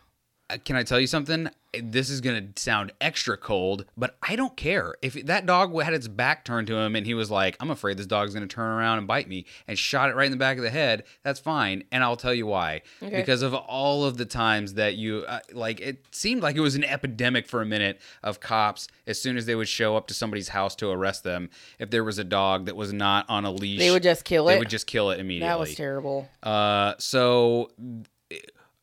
Uh, 0.50 0.58
Can 0.64 0.76
I 0.76 0.82
tell 0.82 1.00
you 1.00 1.06
something? 1.06 1.48
This 1.80 2.10
is 2.10 2.20
going 2.20 2.52
to 2.52 2.62
sound 2.62 2.92
extra 3.00 3.36
cold, 3.38 3.86
but 3.96 4.16
I 4.22 4.36
don't 4.36 4.54
care. 4.56 4.94
If 5.00 5.14
that 5.26 5.46
dog 5.46 5.80
had 5.82 5.94
its 5.94 6.06
back 6.06 6.44
turned 6.44 6.66
to 6.66 6.76
him 6.76 6.94
and 6.94 7.06
he 7.06 7.14
was 7.14 7.30
like, 7.30 7.56
I'm 7.60 7.70
afraid 7.70 7.96
this 7.96 8.06
dog's 8.06 8.34
going 8.34 8.46
to 8.46 8.54
turn 8.54 8.68
around 8.70 8.98
and 8.98 9.06
bite 9.06 9.26
me 9.26 9.46
and 9.66 9.78
shot 9.78 10.10
it 10.10 10.14
right 10.16 10.26
in 10.26 10.32
the 10.32 10.36
back 10.36 10.58
of 10.58 10.62
the 10.64 10.70
head, 10.70 11.04
that's 11.22 11.40
fine. 11.40 11.84
And 11.90 12.04
I'll 12.04 12.16
tell 12.16 12.34
you 12.34 12.46
why. 12.46 12.82
Okay. 13.02 13.16
Because 13.16 13.40
of 13.40 13.54
all 13.54 14.04
of 14.04 14.18
the 14.18 14.26
times 14.26 14.74
that 14.74 14.96
you, 14.96 15.24
uh, 15.26 15.40
like, 15.54 15.80
it 15.80 16.04
seemed 16.10 16.42
like 16.42 16.56
it 16.56 16.60
was 16.60 16.74
an 16.74 16.84
epidemic 16.84 17.46
for 17.46 17.62
a 17.62 17.66
minute 17.66 18.00
of 18.22 18.38
cops 18.38 18.86
as 19.06 19.18
soon 19.20 19.38
as 19.38 19.46
they 19.46 19.54
would 19.54 19.68
show 19.68 19.96
up 19.96 20.06
to 20.08 20.14
somebody's 20.14 20.48
house 20.48 20.74
to 20.76 20.90
arrest 20.90 21.24
them. 21.24 21.48
If 21.78 21.88
there 21.90 22.04
was 22.04 22.18
a 22.18 22.24
dog 22.24 22.66
that 22.66 22.76
was 22.76 22.92
not 22.92 23.24
on 23.30 23.46
a 23.46 23.50
leash, 23.50 23.78
They 23.78 23.90
would 23.90 24.02
just 24.02 24.24
kill 24.24 24.48
it. 24.50 24.52
they 24.52 24.58
would 24.58 24.68
just 24.68 24.86
kill 24.86 25.10
it 25.10 25.20
immediately. 25.20 25.48
that 25.48 25.58
was 25.58 25.74
terrible. 25.74 26.28
Uh, 26.42 26.94
so 26.98 27.70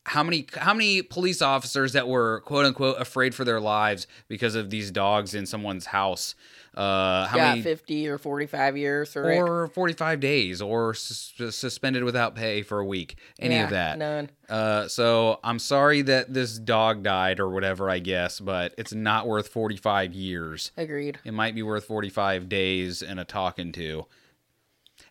how 0.06 0.22
many 0.22 0.46
how 0.56 0.72
many 0.74 1.02
police 1.02 1.42
officers 1.42 1.92
that 1.92 2.08
were 2.08 2.40
quote 2.46 2.64
unquote 2.66 3.00
afraid 3.00 3.34
for 3.34 3.44
their 3.44 3.60
lives 3.60 4.06
because 4.28 4.54
of 4.54 4.70
these 4.70 4.90
dogs 4.90 5.34
in 5.34 5.46
someone's 5.46 5.86
house? 5.86 6.34
Uh, 6.74 7.26
how 7.26 7.36
Got 7.36 7.48
many? 7.50 7.62
50 7.62 8.08
or 8.08 8.16
45 8.16 8.76
years 8.76 9.16
it. 9.16 9.18
Or 9.18 9.66
45 9.68 10.20
days, 10.20 10.62
or 10.62 10.94
sus- 10.94 11.54
suspended 11.56 12.04
without 12.04 12.36
pay 12.36 12.62
for 12.62 12.78
a 12.78 12.84
week. 12.84 13.16
Any 13.40 13.56
Yeah, 13.56 13.64
of 13.64 13.70
that. 13.70 13.98
None. 13.98 14.30
Uh, 14.48 14.86
so 14.86 15.40
I'm 15.42 15.58
sorry 15.58 16.02
that 16.02 16.32
this 16.32 16.58
dog 16.58 17.02
died 17.02 17.40
or 17.40 17.50
whatever, 17.50 17.90
I 17.90 17.98
guess, 17.98 18.38
but 18.38 18.72
it's 18.78 18.92
not 18.94 19.26
worth 19.26 19.48
45 19.48 20.14
years. 20.14 20.70
Agreed. 20.76 21.18
It 21.24 21.34
might 21.34 21.56
be 21.56 21.62
worth 21.64 21.84
45 21.86 22.48
days 22.48 23.02
and 23.02 23.18
a 23.18 23.24
talking 23.24 23.72
to. 23.72 24.06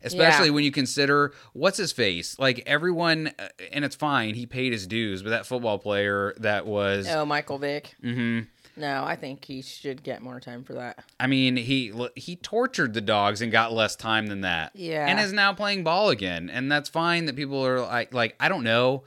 Especially 0.02 0.48
Yeah. 0.48 0.54
when 0.54 0.64
you 0.64 0.72
consider 0.72 1.34
what's 1.54 1.78
his 1.78 1.92
face. 1.92 2.38
Like 2.40 2.64
everyone, 2.66 3.32
uh, 3.38 3.50
and 3.72 3.84
it's 3.84 3.96
fine, 3.96 4.36
he 4.36 4.46
paid 4.46 4.72
his 4.72 4.88
dues, 4.88 5.22
but 5.24 5.30
that 5.32 5.46
football 5.46 5.78
player 5.78 6.34
that 6.38 6.66
was, 6.66 7.08
Oh, 7.10 7.26
Michael 7.26 7.58
Vick. 7.58 7.96
Mm-hmm. 8.04 8.42
No, 8.80 9.04
I 9.04 9.18
think 9.18 9.44
he 9.44 9.62
should 9.62 10.04
get 10.04 10.22
more 10.22 10.40
time 10.40 10.64
for 10.64 10.74
that. 10.76 11.04
I 11.20 11.28
mean, 11.28 11.58
he 11.58 11.92
he 12.16 12.38
tortured 12.38 12.94
the 12.94 13.02
dogs 13.02 13.42
and 13.42 13.52
got 13.52 13.74
less 13.74 13.98
time 13.98 14.28
than 14.28 14.42
that. 14.42 14.72
Yeah. 14.74 15.06
and 15.06 15.20
is 15.20 15.34
now 15.34 15.52
playing 15.54 15.84
ball 15.84 16.10
again, 16.10 16.50
and 16.50 16.72
that's 16.72 16.88
fine. 16.88 17.26
That 17.26 17.36
people 17.36 17.66
are 17.66 17.82
like, 17.82 18.14
like 18.14 18.36
I 18.40 18.48
don't 18.48 18.64
know. 18.64 19.04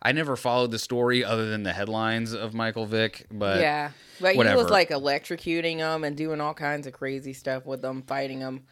I 0.00 0.12
never 0.12 0.36
followed 0.36 0.70
the 0.70 0.78
story 0.78 1.22
other 1.22 1.50
than 1.50 1.64
the 1.64 1.74
headlines 1.74 2.32
of 2.32 2.54
Michael 2.54 2.86
Vick, 2.86 3.26
but 3.30 3.60
yeah. 3.60 3.90
But 4.22 4.32
he 4.32 4.38
whatever. 4.38 4.62
was 4.62 4.70
like 4.70 4.88
electrocuting 4.88 5.78
them 5.78 6.02
and 6.04 6.16
doing 6.16 6.40
all 6.40 6.54
kinds 6.54 6.86
of 6.86 6.94
crazy 6.94 7.34
stuff 7.34 7.66
with 7.66 7.82
them, 7.82 8.02
fighting 8.06 8.38
them. 8.40 8.62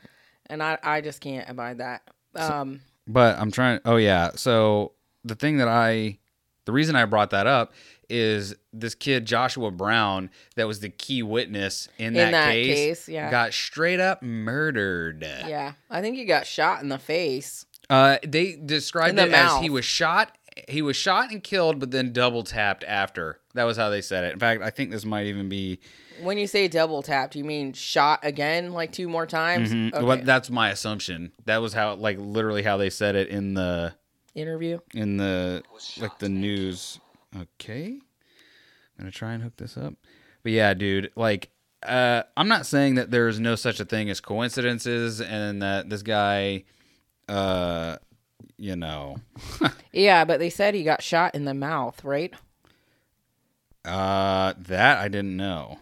And 0.51 0.63
I, 0.63 0.79
I 0.83 1.01
just 1.01 1.21
can't 1.21 1.49
abide 1.49 1.79
that. 1.79 2.03
Um, 2.35 2.81
But 3.07 3.39
I'm 3.39 3.51
trying. 3.51 3.81
Oh 3.85 3.97
yeah. 3.97 4.31
So 4.37 4.93
the 5.25 5.35
thing 5.35 5.59
that 5.59 5.69
I, 5.69 6.19
the 6.65 6.73
reason 6.73 6.97
I 6.97 7.05
brought 7.05 7.31
that 7.31 7.47
up 7.47 7.73
is 8.11 8.55
this 8.73 8.95
kid 8.95 9.27
Joshua 9.27 9.71
Brown 9.71 10.31
that 10.57 10.67
was 10.67 10.81
the 10.81 10.89
key 10.89 11.23
witness 11.23 11.89
in 11.99 12.15
that, 12.15 12.27
In 12.27 12.33
that 12.33 12.53
case, 12.53 12.75
case, 12.77 13.09
yeah. 13.09 13.31
got 13.31 13.53
straight 13.53 14.01
up 14.01 14.23
murdered. 14.23 15.23
yeah. 15.23 15.73
I 15.91 16.01
think 16.01 16.17
he 16.17 16.25
got 16.25 16.47
shot 16.47 16.83
in 16.83 16.89
the 16.89 16.99
face. 16.99 17.67
Uh, 17.91 18.19
they 18.27 18.53
described 18.57 19.11
In 19.11 19.17
the 19.17 19.27
it 19.27 19.33
as 19.33 19.61
he 19.61 19.71
was 19.71 19.85
shot. 19.85 20.37
He 20.69 20.83
was 20.83 20.97
shot 20.97 21.31
and 21.31 21.43
killed, 21.43 21.79
but 21.79 21.91
then 21.91 22.13
double 22.13 22.43
tapped 22.43 22.85
after. 22.85 23.41
That 23.55 23.65
was 23.65 23.77
how 23.77 23.91
they 23.91 24.01
said 24.01 24.25
it. 24.25 24.33
In 24.33 24.39
fact, 24.39 24.63
I 24.63 24.71
think 24.71 24.91
this 24.91 25.05
might 25.05 25.27
even 25.27 25.49
be. 25.49 25.81
When 26.23 26.39
you 26.39 26.47
say 26.47 26.67
double 26.69 27.03
tapped, 27.03 27.37
you 27.37 27.45
mean 27.45 27.73
shot 27.73 28.21
again 28.23 28.73
like 28.73 28.93
two 28.93 29.09
more 29.09 29.27
times? 29.27 29.73
Mhm. 29.73 29.95
Okay. 29.95 30.05
Well, 30.05 30.19
that's 30.23 30.51
my 30.51 30.71
assumption. 30.71 31.33
That 31.45 31.59
was 31.59 31.73
how, 31.73 31.95
like, 31.95 32.17
literally 32.19 32.63
how 32.63 32.77
they 32.77 32.91
said 32.91 33.15
it 33.17 33.29
in 33.29 33.55
the 33.55 33.95
Interview. 34.35 34.79
in 34.95 35.17
the 35.17 35.63
like 35.99 36.19
the 36.19 36.29
news. 36.29 36.99
Okay, 37.37 37.85
I'm 37.87 38.01
gonna 38.99 39.11
try 39.11 39.33
and 39.35 39.43
hook 39.43 39.57
this 39.57 39.77
up. 39.77 39.95
But 40.43 40.53
yeah, 40.53 40.75
dude, 40.75 41.11
like, 41.17 41.51
uh, 41.85 42.23
I'm 42.37 42.49
not 42.49 42.65
saying 42.67 42.95
that 42.97 43.11
there's 43.11 43.39
no 43.41 43.55
such 43.55 43.81
a 43.81 43.85
thing 43.85 44.09
as 44.11 44.21
coincidences, 44.21 45.21
and 45.21 45.61
that 45.63 45.91
this 45.91 46.03
guy, 46.03 46.65
uh, 47.29 47.97
you 48.59 48.77
know, 48.77 49.17
Yeah, 49.93 50.25
but 50.25 50.39
they 50.41 50.51
said 50.51 50.75
he 50.75 50.83
got 50.85 51.03
shot 51.03 51.35
in 51.35 51.45
the 51.45 51.55
mouth, 51.55 52.05
right? 52.05 52.35
uh, 53.85 54.53
that 54.59 54.99
I 54.99 55.09
didn't 55.09 55.37
know. 55.37 55.79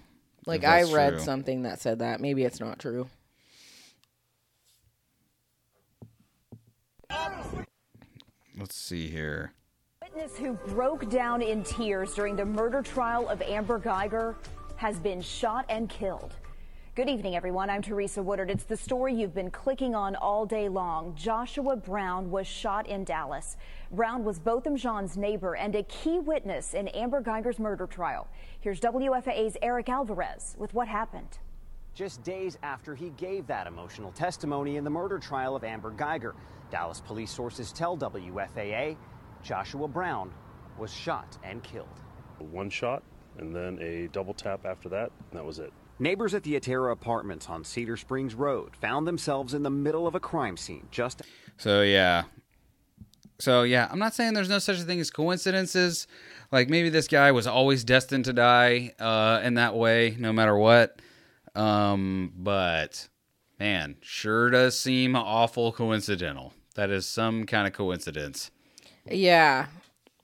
Like 0.47 0.62
I 0.65 0.85
read 0.85 1.15
true. 1.15 1.21
something 1.21 1.62
that 1.62 1.81
said 1.81 1.99
that. 1.99 2.21
Maybe 2.21 2.45
it's 2.45 2.61
not 2.61 2.79
true. 2.79 3.09
Let's 8.59 8.75
see 8.77 9.09
here. 9.09 9.53
Witness 10.03 10.37
who 10.37 10.53
broke 10.69 11.09
down 11.11 11.43
in 11.43 11.62
tears 11.62 12.15
during 12.15 12.37
the 12.37 12.45
murder 12.45 12.81
trial 12.83 13.29
of 13.29 13.43
Amber 13.43 13.79
Guyger 13.79 14.35
has 14.77 14.99
been 14.99 15.21
shot 15.21 15.67
and 15.69 15.89
killed. 15.89 16.33
Good 16.97 17.11
evening, 17.11 17.37
everyone. 17.37 17.69
I'm 17.69 17.83
Teresa 17.83 18.23
Woodard. 18.23 18.49
It's 18.49 18.65
the 18.65 18.75
story 18.75 19.13
you've 19.13 19.35
been 19.35 19.51
clicking 19.51 19.95
on 19.95 20.17
all 20.17 20.47
day 20.47 20.67
long. 20.71 21.15
Joshua 21.15 21.77
Brown 21.77 22.31
was 22.31 22.47
shot 22.47 22.87
in 22.87 23.05
Dallas. 23.05 23.59
Brown 23.93 24.25
was 24.25 24.39
Botham 24.39 24.79
Jean's 24.79 25.15
neighbor 25.15 25.57
and 25.57 25.75
a 25.75 25.83
key 25.83 26.19
witness 26.21 26.73
in 26.73 26.89
Amber 26.89 27.21
Guyger's 27.21 27.59
murder 27.59 27.87
trial. 27.87 28.27
Here's 28.61 28.81
WFAA's 28.81 29.59
Eric 29.61 29.91
Alvarez 29.91 30.57
with 30.57 30.73
what 30.73 30.89
happened. 30.89 31.37
just 31.93 32.23
days 32.23 32.57
after 32.63 32.95
he 32.95 33.11
gave 33.11 33.47
that 33.47 33.67
emotional 33.67 34.11
testimony 34.13 34.79
in 34.79 34.85
the 34.85 34.89
murder 34.89 35.19
trial 35.19 35.55
of 35.55 35.65
Amber 35.65 35.93
Guyger. 35.93 36.33
Dallas 36.71 37.03
police 37.03 37.31
sources 37.31 37.73
tell 37.73 37.99
WFAA 37.99 38.97
Joshua 39.43 39.87
Brown 39.87 40.33
was 40.79 40.91
shot 40.91 41.37
and 41.45 41.63
killed. 41.63 42.01
One 42.39 42.71
shot 42.71 43.03
and 43.37 43.55
then 43.55 43.79
a 43.83 44.09
double 44.13 44.33
tap 44.33 44.65
after 44.65 44.89
that, 44.89 45.11
and 45.31 45.39
that 45.39 45.45
was 45.45 45.59
it. 45.59 45.75
Neighbors 45.99 46.35
at 46.35 46.43
the 46.43 46.59
Atera 46.59 46.93
apartments 46.93 47.49
on 47.49 47.65
Cedar 47.65 47.97
Springs 47.97 48.35
Road 48.35 48.77
found 48.77 49.07
themselves 49.07 49.55
in 49.55 49.63
the 49.63 49.71
middle 49.71 50.07
of 50.07 50.15
a 50.15 50.21
crime 50.21 50.57
scene 50.57 50.89
just 50.91 51.23
So 51.57 51.83
yeah. 51.83 52.25
So 53.39 53.63
yeah, 53.63 53.89
I'm 53.91 53.99
not 53.99 54.15
saying 54.15 54.35
there's 54.35 54.49
no 54.49 54.59
such 54.59 54.79
a 54.79 54.83
thing 54.83 55.01
as 55.01 55.11
coincidences. 55.11 56.07
Like 56.53 56.69
maybe 56.69 56.91
this 56.91 57.09
guy 57.09 57.33
was 57.33 57.47
always 57.47 57.85
destined 57.85 58.27
to 58.27 58.33
die 58.33 58.93
uh, 58.99 59.41
in 59.43 59.55
that 59.55 59.75
way, 59.75 60.17
no 60.19 60.33
matter 60.33 60.57
what. 60.57 61.01
Um, 61.55 62.33
but 62.37 63.09
man, 63.59 63.97
sure 64.01 64.51
does 64.51 64.79
seem 64.79 65.17
awful 65.17 65.73
coincidental. 65.73 66.53
That 66.75 66.91
is 66.91 67.07
some 67.07 67.47
kind 67.47 67.67
of 67.67 67.73
coincidence. 67.73 68.51
Yeah. 69.07 69.67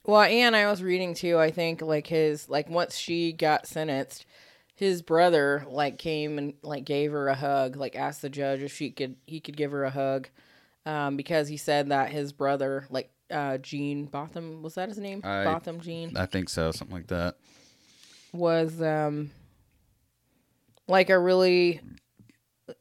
Well, 0.04 0.22
and 0.22 0.56
I 0.56 0.68
was 0.70 0.82
reading 0.82 1.14
too, 1.14 1.38
I 1.38 1.50
think 1.50 1.80
like 1.80 2.06
his 2.06 2.48
like 2.48 2.68
once 2.68 2.96
she 2.96 3.32
got 3.32 3.66
sentenced, 3.66 4.26
his 4.82 5.00
brother 5.00 5.64
like 5.68 5.96
came 5.96 6.38
and 6.38 6.54
like 6.62 6.84
gave 6.84 7.12
her 7.12 7.28
a 7.28 7.36
hug, 7.36 7.76
like 7.76 7.94
asked 7.94 8.20
the 8.20 8.28
judge 8.28 8.62
if 8.62 8.74
she 8.74 8.90
could 8.90 9.14
he 9.26 9.38
could 9.38 9.56
give 9.56 9.70
her 9.70 9.84
a 9.84 9.90
hug. 9.90 10.28
Um, 10.84 11.16
because 11.16 11.46
he 11.46 11.56
said 11.56 11.90
that 11.90 12.10
his 12.10 12.32
brother, 12.32 12.86
like 12.90 13.10
uh 13.30 13.58
Jean 13.58 14.06
Botham, 14.06 14.60
was 14.62 14.74
that 14.74 14.88
his 14.88 14.98
name? 14.98 15.20
I- 15.22 15.44
Botham 15.44 15.80
Jean 15.80 16.16
I 16.16 16.26
think 16.26 16.48
so, 16.48 16.72
something 16.72 16.96
like 16.96 17.06
that. 17.06 17.36
was 18.32 18.82
um 18.82 19.30
like 20.88 21.10
a 21.10 21.18
really 21.18 21.80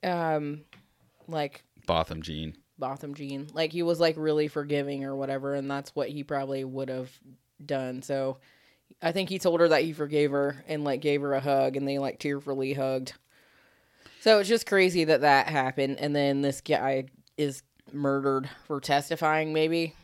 um 0.03 0.61
like 1.27 1.63
Botham 1.85 2.23
Jean. 2.23 2.55
Botham 2.79 3.13
Jean. 3.13 3.47
Like 3.53 3.71
he 3.71 3.83
was 3.83 3.99
like 3.99 4.15
really 4.17 4.47
forgiving 4.47 5.03
or 5.05 5.15
whatever, 5.15 5.53
and 5.53 5.69
that's 5.69 5.95
what 5.95 6.09
he 6.09 6.23
probably 6.23 6.63
would 6.63 6.89
have 6.89 7.11
done. 7.63 8.01
So 8.01 8.37
I 9.01 9.11
think 9.11 9.29
he 9.29 9.39
told 9.39 9.59
her 9.59 9.67
that 9.69 9.83
he 9.83 9.93
forgave 9.93 10.31
her 10.31 10.63
and 10.67 10.83
like 10.83 11.01
gave 11.01 11.21
her 11.21 11.33
a 11.33 11.39
hug, 11.39 11.75
and 11.77 11.87
they 11.87 11.99
like 11.99 12.19
tearfully 12.19 12.73
hugged. 12.73 13.13
So 14.21 14.39
it's 14.39 14.49
just 14.49 14.67
crazy 14.67 15.03
that 15.05 15.21
that 15.21 15.47
happened, 15.47 15.99
and 15.99 16.15
then 16.15 16.41
this 16.41 16.61
guy 16.61 17.05
is 17.37 17.63
murdered 17.91 18.49
for 18.67 18.79
testifying. 18.79 19.53
Maybe 19.53 19.95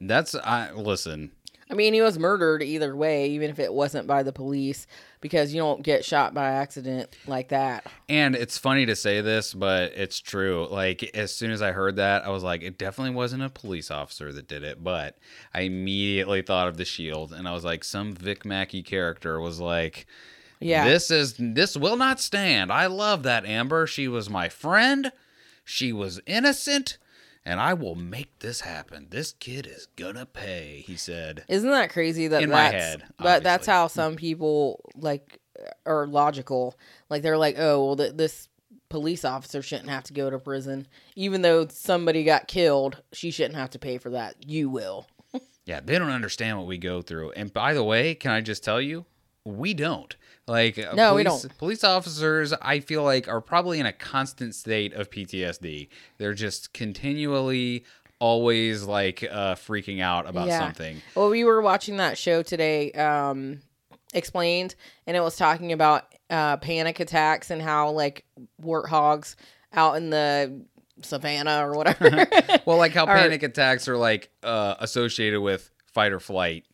That's 0.00 0.34
I 0.34 0.72
listen. 0.72 1.32
I 1.70 1.74
mean 1.74 1.94
he 1.94 2.00
was 2.00 2.18
murdered 2.18 2.62
either 2.62 2.96
way, 2.96 3.28
even 3.30 3.48
if 3.48 3.58
it 3.60 3.72
wasn't 3.72 4.06
by 4.08 4.22
the 4.24 4.32
police, 4.32 4.86
because 5.20 5.54
you 5.54 5.60
don't 5.60 5.82
get 5.82 6.04
shot 6.04 6.34
by 6.34 6.50
accident 6.50 7.16
like 7.26 7.48
that. 7.48 7.86
And 8.08 8.34
it's 8.34 8.58
funny 8.58 8.86
to 8.86 8.96
say 8.96 9.20
this, 9.20 9.54
but 9.54 9.92
it's 9.94 10.18
true. 10.18 10.66
Like 10.68 11.04
as 11.14 11.32
soon 11.34 11.50
as 11.52 11.62
I 11.62 11.70
heard 11.72 11.96
that, 11.96 12.24
I 12.26 12.30
was 12.30 12.42
like, 12.42 12.62
it 12.62 12.76
definitely 12.76 13.14
wasn't 13.14 13.44
a 13.44 13.48
police 13.50 13.90
officer 13.90 14.32
that 14.32 14.48
did 14.48 14.64
it. 14.64 14.82
But 14.82 15.16
I 15.54 15.60
immediately 15.62 16.42
thought 16.42 16.66
of 16.68 16.76
the 16.76 16.84
Shield, 16.84 17.32
and 17.32 17.46
I 17.46 17.52
was 17.52 17.64
like, 17.64 17.84
some 17.84 18.14
Vic 18.14 18.44
Mackey 18.44 18.82
character 18.82 19.40
was 19.40 19.60
like, 19.60 20.06
Yeah. 20.58 20.84
this 20.84 21.10
is 21.10 21.34
this 21.38 21.76
will 21.76 21.96
not 21.96 22.18
stand. 22.20 22.72
I 22.72 22.86
love 22.86 23.22
that 23.22 23.46
Amber. 23.46 23.86
She 23.86 24.08
was 24.08 24.28
my 24.28 24.48
friend. 24.48 25.12
She 25.64 25.92
was 25.92 26.20
innocent, 26.26 26.98
and 27.44 27.60
I 27.60 27.74
will 27.74 27.94
make 27.94 28.38
this 28.40 28.60
happen. 28.60 29.08
This 29.10 29.32
kid 29.32 29.66
is 29.66 29.86
gonna 29.96 30.26
pay. 30.26 30.84
He 30.86 30.96
said. 30.96 31.44
Isn't 31.48 31.70
that 31.70 31.90
crazy 31.90 32.28
that 32.28 32.42
In 32.42 32.50
my 32.50 32.70
that's, 32.70 32.74
head, 32.74 33.04
But 33.18 33.42
that's 33.42 33.66
how 33.66 33.86
some 33.86 34.16
people 34.16 34.80
like 34.94 35.40
are 35.86 36.06
logical. 36.06 36.76
Like 37.08 37.22
they're 37.22 37.38
like, 37.38 37.56
oh, 37.58 37.84
well, 37.84 37.96
th- 37.96 38.14
this 38.14 38.48
police 38.88 39.24
officer 39.24 39.62
shouldn't 39.62 39.88
have 39.88 40.04
to 40.04 40.12
go 40.12 40.30
to 40.30 40.38
prison, 40.38 40.86
even 41.16 41.42
though 41.42 41.66
somebody 41.68 42.24
got 42.24 42.48
killed. 42.48 43.02
She 43.12 43.30
shouldn't 43.30 43.56
have 43.56 43.70
to 43.70 43.78
pay 43.78 43.98
for 43.98 44.10
that. 44.10 44.36
You 44.46 44.68
will. 44.68 45.06
Yeah, 45.66 45.78
they 45.84 45.98
don't 45.98 46.10
understand 46.10 46.58
what 46.58 46.66
we 46.66 46.78
go 46.78 47.00
through. 47.00 47.30
And 47.32 47.52
by 47.52 47.74
the 47.74 47.84
way, 47.84 48.16
can 48.16 48.32
I 48.32 48.40
just 48.40 48.64
tell 48.64 48.80
you, 48.80 49.04
we 49.44 49.72
don't. 49.72 50.16
Like 50.46 50.78
uh, 50.78 50.94
No, 50.94 51.14
we 51.14 51.22
don't. 51.22 51.58
Police 51.58 51.84
officers, 51.84 52.52
I 52.52 52.80
feel 52.80 53.02
like, 53.04 53.28
are 53.28 53.40
probably 53.40 53.78
in 53.80 53.86
a 53.86 53.92
constant 53.92 54.54
state 54.54 54.92
of 54.94 55.10
PTSD. 55.10 55.88
They're 56.18 56.34
just 56.34 56.72
continually, 56.72 57.84
always 58.18 58.82
like 58.84 59.22
uh, 59.30 59.54
freaking 59.54 60.00
out 60.00 60.28
about 60.28 60.48
Yeah. 60.48 60.58
something. 60.58 61.00
Well, 61.14 61.30
we 61.30 61.44
were 61.44 61.62
watching 61.62 61.96
that 61.98 62.18
show 62.18 62.42
today, 62.42 62.92
um, 62.92 63.60
explained, 64.12 64.74
and 65.06 65.16
it 65.16 65.20
was 65.20 65.36
talking 65.36 65.72
about 65.72 66.04
uh, 66.28 66.56
panic 66.58 67.00
attacks 67.00 67.50
and 67.50 67.62
how 67.62 67.90
like 67.90 68.24
warthogs 68.62 69.36
out 69.72 69.96
in 69.96 70.10
the 70.10 70.62
savannah 71.02 71.66
or 71.66 71.74
whatever. 71.76 72.26
Well, 72.66 72.76
like 72.76 72.92
how 72.92 73.06
panic 73.06 73.42
attacks 73.42 73.88
are 73.88 73.96
like 73.96 74.30
uh, 74.42 74.74
associated 74.80 75.40
with 75.40 75.70
fight 75.86 76.12
or 76.12 76.20
flight. 76.20 76.64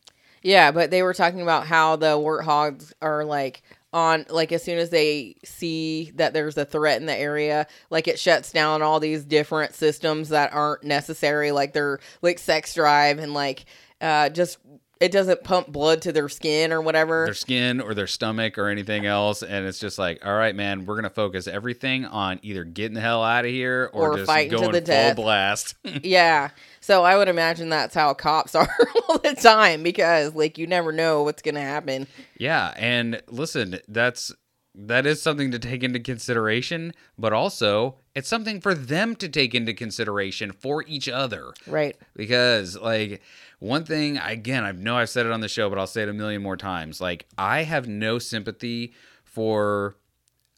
Yeah, 0.47 0.71
but 0.71 0.93
they 0.93 1.03
were 1.03 1.13
talking 1.13 1.43
about 1.43 1.67
how 1.67 1.97
the 1.97 2.17
warthogs 2.17 2.93
are 3.03 3.25
like 3.25 3.63
on 3.93 4.27
like 4.29 4.53
as 4.53 4.63
soon 4.63 4.79
as 4.79 4.91
they 4.91 5.35
see 5.45 6.13
that 6.15 6.35
there's 6.35 6.57
a 6.57 6.65
threat 6.65 7.01
in 7.01 7.07
the 7.07 7.17
area, 7.17 7.67
like 7.91 8.07
it 8.07 8.17
shuts 8.17 8.53
down 8.53 8.81
all 8.81 9.01
these 9.01 9.25
different 9.25 9.75
systems 9.75 10.29
that 10.29 10.53
aren't 10.53 10.85
necessary, 10.85 11.51
like 11.51 11.73
their 11.73 11.99
like 12.23 12.39
sex 12.39 12.75
drive 12.75 13.19
and 13.19 13.35
like 13.35 13.65
uh 14.01 14.29
just 14.29 14.59
it 15.01 15.13
doesn't 15.13 15.45
pump 15.45 15.69
blood 15.69 16.01
to 16.03 16.13
their 16.13 16.29
skin 16.29 16.73
or 16.73 16.81
whatever. 16.81 17.25
their 17.27 17.35
skin 17.35 17.81
or 17.81 17.93
their 17.95 18.07
stomach 18.07 18.57
or 18.57 18.69
anything 18.69 19.05
else 19.07 19.43
and 19.43 19.67
it's 19.67 19.79
just 19.79 19.99
like 19.99 20.25
all 20.25 20.35
right 20.35 20.55
man 20.57 20.87
we're 20.87 20.97
gonna 20.97 21.11
focus 21.11 21.47
everything 21.47 22.05
on 22.07 22.39
either 22.43 22.65
getting 22.65 22.95
the 22.95 23.01
hell 23.01 23.23
out 23.23 23.45
of 23.45 23.51
here 23.51 23.91
or, 23.93 24.13
Or 24.13 24.17
just 24.17 24.27
fighting 24.27 24.53
to 24.59 24.67
the 24.67 24.73
full 24.73 24.81
death. 24.81 25.17
blast 25.17 25.75
yeah. 26.03 26.49
So 26.81 27.03
I 27.03 27.17
would 27.17 27.29
imagine 27.29 27.69
that's 27.69 27.95
how 27.95 28.15
cops 28.15 28.55
are 28.55 28.69
all 29.09 29.19
the 29.19 29.35
time 29.35 29.83
because 29.83 30.35
like 30.35 30.57
you 30.57 30.67
never 30.67 30.93
know 30.93 31.23
what's 31.25 31.43
gonna 31.43 31.61
happen. 31.61 32.07
yeah 32.39 32.73
and 32.77 33.21
listen 33.29 33.79
that's 33.89 34.33
that 34.79 35.07
is 35.07 35.23
something 35.23 35.51
to 35.53 35.59
take 35.59 35.83
into 35.83 35.99
consideration 35.99 36.93
but 37.19 37.33
also 37.33 37.97
it's 38.15 38.29
something 38.29 38.61
for 38.61 38.75
them 38.75 39.17
to 39.17 39.27
take 39.29 39.55
into 39.55 39.73
consideration 39.73 40.53
for 40.53 40.85
each 40.87 41.09
other 41.09 41.53
Right. 41.67 41.97
because 42.15 42.77
like 42.79 43.23
one 43.59 43.85
thing 43.85 44.19
again 44.19 44.65
i 44.65 44.73
know 44.73 44.97
i've 44.97 45.09
said 45.09 45.27
it 45.27 45.33
on 45.33 45.41
the 45.41 45.49
show 45.49 45.69
but 45.69 45.79
i'll 45.79 45.87
say 45.87 46.03
it 46.03 46.09
a 46.09 46.13
million 46.13 46.43
more 46.43 46.57
times 46.57 47.01
like 47.01 47.27
i 47.39 47.63
have 47.63 47.89
no 47.89 48.19
sympathy 48.19 48.93
for 49.25 49.97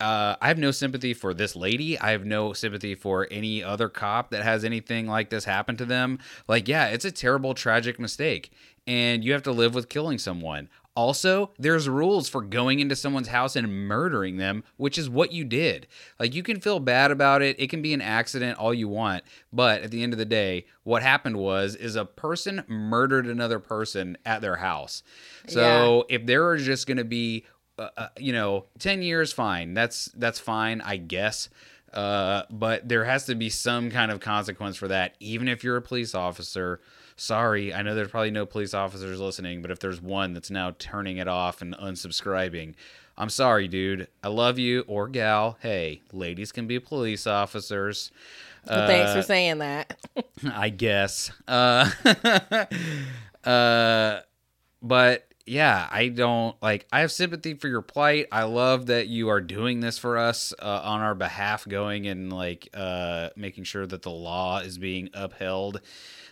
uh, 0.00 0.36
I 0.40 0.48
have 0.48 0.58
no 0.58 0.70
sympathy 0.70 1.12
for 1.12 1.34
this 1.34 1.56
lady. 1.56 1.98
I 1.98 2.12
have 2.12 2.24
no 2.24 2.52
sympathy 2.52 2.94
for 2.94 3.26
any 3.30 3.64
other 3.64 3.88
cop 3.88 4.30
that 4.30 4.44
has 4.44 4.64
anything 4.64 5.08
like 5.08 5.30
this 5.30 5.44
happen 5.44 5.76
to 5.76 5.84
them. 5.84 6.20
Like, 6.46 6.68
yeah, 6.68 6.86
it's 6.86 7.04
a 7.04 7.10
terrible, 7.10 7.52
tragic 7.52 7.98
mistake, 7.98 8.52
and 8.86 9.24
you 9.24 9.32
have 9.32 9.42
to 9.44 9.52
live 9.52 9.74
with 9.74 9.88
killing 9.88 10.18
someone. 10.18 10.68
Also, 10.98 11.52
there's 11.60 11.88
rules 11.88 12.28
for 12.28 12.42
going 12.42 12.80
into 12.80 12.96
someone's 12.96 13.28
house 13.28 13.54
and 13.54 13.86
murdering 13.86 14.36
them, 14.36 14.64
which 14.78 14.98
is 14.98 15.08
what 15.08 15.30
you 15.30 15.44
did. 15.44 15.86
Like, 16.18 16.34
you 16.34 16.42
can 16.42 16.60
feel 16.60 16.80
bad 16.80 17.12
about 17.12 17.40
it. 17.40 17.54
It 17.60 17.70
can 17.70 17.82
be 17.82 17.94
an 17.94 18.00
accident, 18.00 18.58
all 18.58 18.74
you 18.74 18.88
want. 18.88 19.22
But 19.52 19.82
at 19.82 19.92
the 19.92 20.02
end 20.02 20.12
of 20.12 20.18
the 20.18 20.24
day, 20.24 20.66
what 20.82 21.04
happened 21.04 21.36
was 21.36 21.76
is 21.76 21.94
a 21.94 22.04
person 22.04 22.64
murdered 22.66 23.28
another 23.28 23.60
person 23.60 24.18
at 24.26 24.40
their 24.40 24.56
house. 24.56 25.04
So 25.46 26.04
if 26.08 26.26
there 26.26 26.48
are 26.48 26.56
just 26.56 26.88
going 26.88 26.96
to 26.96 27.04
be 27.04 27.46
uh, 27.78 27.90
uh, 27.96 28.08
you 28.18 28.32
know, 28.32 28.64
10 28.80 29.02
years 29.02 29.32
fine. 29.32 29.72
That's 29.74 30.06
that's 30.06 30.40
fine, 30.40 30.80
I 30.80 30.96
guess. 30.96 31.48
Uh, 31.92 32.42
but 32.50 32.88
there 32.88 33.04
has 33.04 33.26
to 33.26 33.36
be 33.36 33.48
some 33.48 33.92
kind 33.92 34.10
of 34.10 34.18
consequence 34.18 34.76
for 34.76 34.88
that 34.88 35.14
even 35.20 35.46
if 35.46 35.62
you're 35.62 35.76
a 35.76 35.82
police 35.82 36.12
officer. 36.12 36.80
Sorry, 37.20 37.74
I 37.74 37.82
know 37.82 37.96
there's 37.96 38.10
probably 38.10 38.30
no 38.30 38.46
police 38.46 38.74
officers 38.74 39.18
listening, 39.18 39.60
but 39.60 39.72
if 39.72 39.80
there's 39.80 40.00
one 40.00 40.34
that's 40.34 40.50
now 40.50 40.76
turning 40.78 41.16
it 41.16 41.26
off 41.26 41.60
and 41.60 41.76
unsubscribing, 41.76 42.74
I'm 43.16 43.28
sorry, 43.28 43.66
dude. 43.66 44.06
I 44.22 44.28
love 44.28 44.60
you 44.60 44.84
or 44.86 45.08
gal. 45.08 45.58
Hey, 45.60 46.02
ladies 46.12 46.52
can 46.52 46.68
be 46.68 46.78
police 46.78 47.26
officers. 47.26 48.12
Thanks 48.64 49.12
for 49.14 49.22
saying 49.22 49.58
that. 49.58 49.98
I 50.54 50.68
guess. 50.68 51.32
Uh, 51.48 51.90
uh, 53.44 54.20
but 54.80 55.26
yeah, 55.44 55.88
I 55.90 56.08
don't 56.08 56.54
like. 56.62 56.86
I 56.92 57.00
have 57.00 57.10
sympathy 57.10 57.54
for 57.54 57.66
your 57.66 57.82
plight. 57.82 58.26
I 58.30 58.44
love 58.44 58.86
that 58.86 59.08
you 59.08 59.28
are 59.30 59.40
doing 59.40 59.80
this 59.80 59.98
for 59.98 60.18
us 60.18 60.52
uh, 60.60 60.82
on 60.84 61.00
our 61.00 61.16
behalf, 61.16 61.66
going 61.66 62.06
and 62.06 62.32
like 62.32 62.68
uh, 62.74 63.30
making 63.34 63.64
sure 63.64 63.86
that 63.86 64.02
the 64.02 64.10
law 64.10 64.58
is 64.58 64.78
being 64.78 65.08
upheld. 65.14 65.80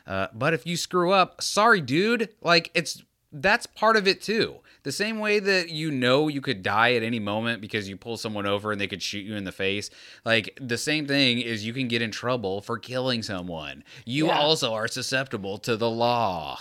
Uh, 0.06 0.28
but 0.32 0.54
if 0.54 0.66
you 0.66 0.76
screw 0.76 1.12
up, 1.12 1.42
sorry, 1.42 1.80
dude. 1.80 2.28
Like 2.42 2.70
it's 2.74 3.02
that's 3.32 3.66
part 3.66 3.96
of 3.96 4.06
it 4.06 4.22
too. 4.22 4.56
The 4.84 4.92
same 4.92 5.18
way 5.18 5.40
that 5.40 5.68
you 5.70 5.90
know 5.90 6.28
you 6.28 6.40
could 6.40 6.62
die 6.62 6.94
at 6.94 7.02
any 7.02 7.18
moment 7.18 7.60
because 7.60 7.88
you 7.88 7.96
pull 7.96 8.16
someone 8.16 8.46
over 8.46 8.70
and 8.70 8.80
they 8.80 8.86
could 8.86 9.02
shoot 9.02 9.24
you 9.26 9.34
in 9.34 9.42
the 9.44 9.50
face. 9.52 9.90
Like 10.24 10.56
the 10.60 10.78
same 10.78 11.06
thing 11.08 11.40
is 11.40 11.66
you 11.66 11.72
can 11.72 11.88
get 11.88 12.02
in 12.02 12.12
trouble 12.12 12.60
for 12.60 12.78
killing 12.78 13.22
someone. 13.24 13.82
You 14.04 14.26
Yeah. 14.26 14.38
also 14.38 14.72
are 14.74 14.86
susceptible 14.86 15.58
to 15.58 15.76
the 15.76 15.90
law. 15.90 16.60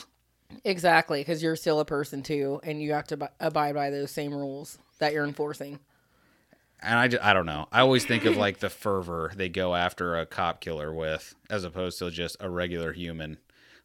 Exactly, 0.64 1.20
because 1.22 1.44
you're 1.44 1.56
still 1.56 1.80
a 1.80 1.86
person 1.86 2.24
too, 2.24 2.60
and 2.64 2.82
you 2.82 2.94
have 2.94 3.06
to 3.08 3.16
ab- 3.16 3.32
abide 3.40 3.76
by 3.76 3.90
those 3.90 4.10
same 4.12 4.34
rules 4.34 4.80
that 5.00 5.14
you're 5.14 5.26
enforcing. 5.26 5.80
And 6.86 7.00
I, 7.00 7.08
ju- 7.08 7.20
I 7.22 7.34
don't 7.34 7.46
know. 7.46 7.68
I 7.72 7.82
always 7.82 8.06
think 8.06 8.26
of 8.26 8.38
like 8.38 8.60
the 8.60 8.70
fervor 8.70 9.32
they 9.36 9.50
go 9.50 9.76
after 9.76 10.18
a 10.18 10.26
cop 10.26 10.62
killer 10.62 10.94
with 10.94 11.36
as 11.50 11.64
opposed 11.64 12.00
to 12.00 12.12
just 12.12 12.38
a 12.40 12.50
regular 12.50 12.94
human. 12.94 13.38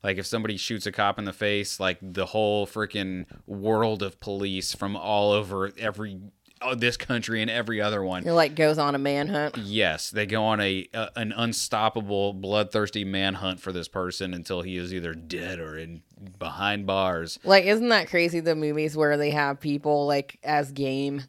Like 0.03 0.19
if 0.19 0.27
somebody 0.27 0.57
shoots 0.57 0.87
a 0.87 0.93
cop 0.93 1.19
in 1.19 1.25
the 1.25 1.33
face, 1.33 1.79
like 1.79 1.99
the 2.01 2.27
whole 2.27 2.67
freaking 2.67 3.27
world 3.47 4.03
of 4.03 4.21
police 4.21 4.75
from 4.75 4.97
all 4.97 5.33
over 5.33 5.71
every 5.79 6.21
oh, 6.63 6.75
this 6.75 6.97
country 6.97 7.43
and 7.43 7.51
every 7.51 7.81
other 7.81 8.03
one. 8.03 8.27
It 8.27 8.33
like 8.33 8.55
goes 8.55 8.79
on 8.79 8.95
a 8.95 8.99
manhunt. 8.99 9.57
Yes, 9.59 10.11
they 10.11 10.27
go 10.27 10.45
on 10.45 10.61
a, 10.61 10.89
a 10.95 11.11
an 11.17 11.33
unstoppable, 11.37 12.33
bloodthirsty 12.33 13.05
manhunt 13.05 13.61
for 13.61 13.73
this 13.73 13.89
person 13.89 14.35
until 14.35 14.63
he 14.63 14.77
is 14.77 14.93
either 14.93 15.15
dead 15.15 15.59
or 15.59 15.77
in 15.77 16.03
behind 16.39 16.87
bars. 16.87 17.39
Like, 17.45 17.65
isn't 17.65 17.89
that 17.89 18.09
crazy? 18.09 18.41
The 18.41 18.55
movies 18.55 18.97
where 18.97 19.17
they 19.17 19.31
have 19.31 19.61
people 19.61 20.07
like 20.07 20.39
as 20.43 20.73
game, 20.73 21.25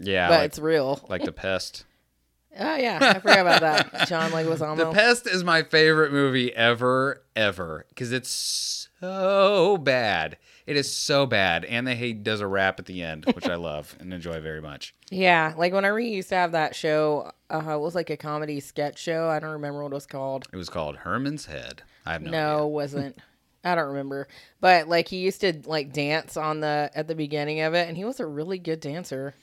Yeah, 0.00 0.28
but 0.28 0.38
like, 0.40 0.46
it's 0.46 0.58
real. 0.58 1.00
like 1.08 1.24
the 1.24 1.32
pest. 1.32 1.84
Oh 2.60 2.74
yeah, 2.74 2.98
I 3.00 3.20
forgot 3.20 3.38
about 3.40 3.60
that. 3.60 4.08
John 4.08 4.32
Leguizamo. 4.32 4.76
The 4.78 4.90
Pest 4.90 5.28
is 5.28 5.44
my 5.44 5.62
favorite 5.62 6.10
movie 6.10 6.52
ever, 6.52 7.22
ever, 7.36 7.86
because 7.90 8.10
it's 8.10 8.88
so 9.00 9.76
bad. 9.76 10.38
It 10.66 10.76
is 10.76 10.92
so 10.92 11.24
bad, 11.24 11.64
and 11.66 11.86
they 11.86 11.94
he 11.94 12.12
does 12.12 12.40
a 12.40 12.48
rap 12.48 12.80
at 12.80 12.86
the 12.86 13.02
end, 13.02 13.26
which 13.26 13.46
I 13.48 13.54
love 13.54 13.94
and 14.00 14.12
enjoy 14.12 14.40
very 14.40 14.60
much. 14.60 14.92
Yeah, 15.10 15.54
like 15.56 15.72
whenever 15.72 16.00
you 16.00 16.10
used 16.10 16.30
to 16.30 16.34
have 16.34 16.50
that 16.52 16.74
show, 16.74 17.30
uh, 17.48 17.58
it 17.74 17.80
was 17.80 17.94
like 17.94 18.10
a 18.10 18.16
comedy 18.16 18.58
sketch 18.58 18.98
show. 18.98 19.28
I 19.28 19.38
don't 19.38 19.52
remember 19.52 19.82
what 19.84 19.92
it 19.92 19.94
was 19.94 20.06
called. 20.06 20.48
It 20.52 20.56
was 20.56 20.68
called 20.70 20.96
Herman's 20.96 21.46
Head. 21.46 21.82
I 22.04 22.12
have 22.14 22.22
no, 22.22 22.30
No, 22.30 22.54
idea. 22.54 22.64
it 22.64 22.70
wasn't. 22.70 23.18
I 23.62 23.74
don't 23.76 23.88
remember. 23.88 24.26
But 24.60 24.88
like 24.88 25.06
he 25.06 25.18
used 25.18 25.42
to 25.42 25.60
like 25.66 25.92
dance 25.92 26.36
on 26.36 26.58
the 26.60 26.90
at 26.94 27.06
the 27.06 27.14
beginning 27.14 27.60
of 27.60 27.74
it, 27.74 27.86
and 27.88 27.96
he 27.96 28.04
was 28.04 28.18
a 28.18 28.26
really 28.26 28.58
good 28.58 28.80
dancer. 28.80 29.34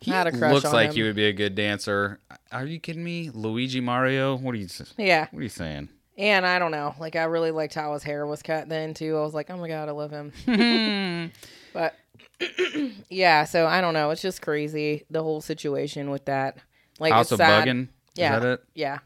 He 0.00 0.10
had 0.10 0.26
a 0.26 0.32
crush 0.32 0.52
looks 0.52 0.72
like 0.72 0.90
him. 0.90 0.94
he 0.96 1.02
would 1.02 1.16
be 1.16 1.26
a 1.26 1.32
good 1.32 1.54
dancer. 1.54 2.20
Are 2.52 2.66
you 2.66 2.78
kidding 2.78 3.04
me? 3.04 3.30
Luigi 3.32 3.80
Mario? 3.80 4.36
What 4.36 4.54
are 4.54 4.58
you? 4.58 4.68
Yeah, 4.98 5.26
What 5.30 5.40
are 5.40 5.42
you 5.42 5.48
saying? 5.48 5.88
and 6.16 6.46
I 6.46 6.58
don't 6.58 6.70
know. 6.70 6.94
Like 6.98 7.16
I 7.16 7.24
really 7.24 7.50
liked 7.50 7.74
how 7.74 7.92
his 7.94 8.02
hair 8.02 8.26
was 8.26 8.42
cut 8.42 8.68
then 8.68 8.94
too. 8.94 9.16
I 9.16 9.20
was 9.22 9.34
like, 9.34 9.50
oh 9.50 9.56
my 9.56 9.68
god, 9.68 9.88
I 9.88 9.92
love 9.92 10.10
him. 10.10 11.32
but 11.72 11.94
yeah, 13.10 13.44
so 13.44 13.66
I 13.66 13.80
don't 13.80 13.94
know. 13.94 14.10
It's 14.10 14.22
just 14.22 14.42
crazy 14.42 15.04
the 15.10 15.22
whole 15.22 15.40
situation 15.40 16.10
with 16.10 16.26
that. 16.26 16.58
Like 17.00 17.12
House 17.12 17.26
it's 17.26 17.32
of 17.32 17.38
sad. 17.38 17.66
Buggin. 17.66 17.88
Yeah. 18.14 18.36
Is 18.36 18.42
that 18.42 18.48
it? 18.52 18.64
Yeah. 18.74 18.98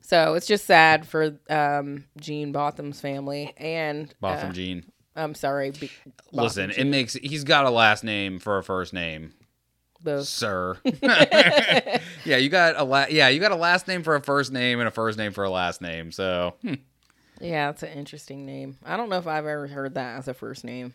So 0.00 0.34
it's 0.34 0.46
just 0.46 0.66
sad 0.66 1.06
for 1.06 1.38
um, 1.48 2.04
Jean 2.20 2.52
Botham's 2.52 3.00
family 3.00 3.54
and 3.56 4.14
Botham 4.20 4.50
uh, 4.50 4.52
Jean. 4.52 4.84
I'm 5.16 5.34
sorry. 5.34 5.70
Be- 5.70 5.90
Listen, 6.32 6.70
it 6.70 6.84
makes 6.84 7.14
he's 7.14 7.44
got 7.44 7.64
a 7.66 7.70
last 7.70 8.04
name 8.04 8.38
for 8.38 8.58
a 8.58 8.62
first 8.64 8.92
name, 8.92 9.32
both. 10.02 10.26
sir. 10.26 10.76
yeah, 11.02 12.36
you 12.36 12.48
got 12.48 12.76
a 12.76 12.84
la- 12.84 13.06
yeah, 13.08 13.28
you 13.28 13.40
got 13.40 13.52
a 13.52 13.56
last 13.56 13.86
name 13.88 14.02
for 14.02 14.14
a 14.16 14.20
first 14.20 14.52
name 14.52 14.78
and 14.80 14.88
a 14.88 14.90
first 14.90 15.18
name 15.18 15.32
for 15.32 15.44
a 15.44 15.50
last 15.50 15.80
name. 15.80 16.10
So, 16.12 16.54
hmm. 16.62 16.74
Yeah, 17.40 17.70
it's 17.70 17.82
an 17.82 17.90
interesting 17.90 18.46
name. 18.46 18.76
I 18.84 18.96
don't 18.96 19.08
know 19.08 19.18
if 19.18 19.26
I've 19.26 19.46
ever 19.46 19.66
heard 19.66 19.94
that 19.94 20.18
as 20.18 20.28
a 20.28 20.34
first 20.34 20.64
name. 20.64 20.94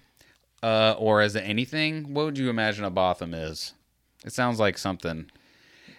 uh, 0.63 0.95
or 0.97 1.21
as 1.21 1.35
anything, 1.35 2.13
what 2.13 2.25
would 2.25 2.37
you 2.37 2.49
imagine 2.49 2.83
a 2.85 2.89
Botham 2.89 3.33
is? 3.33 3.73
It 4.25 4.33
sounds 4.33 4.59
like 4.59 4.77
something. 4.77 5.29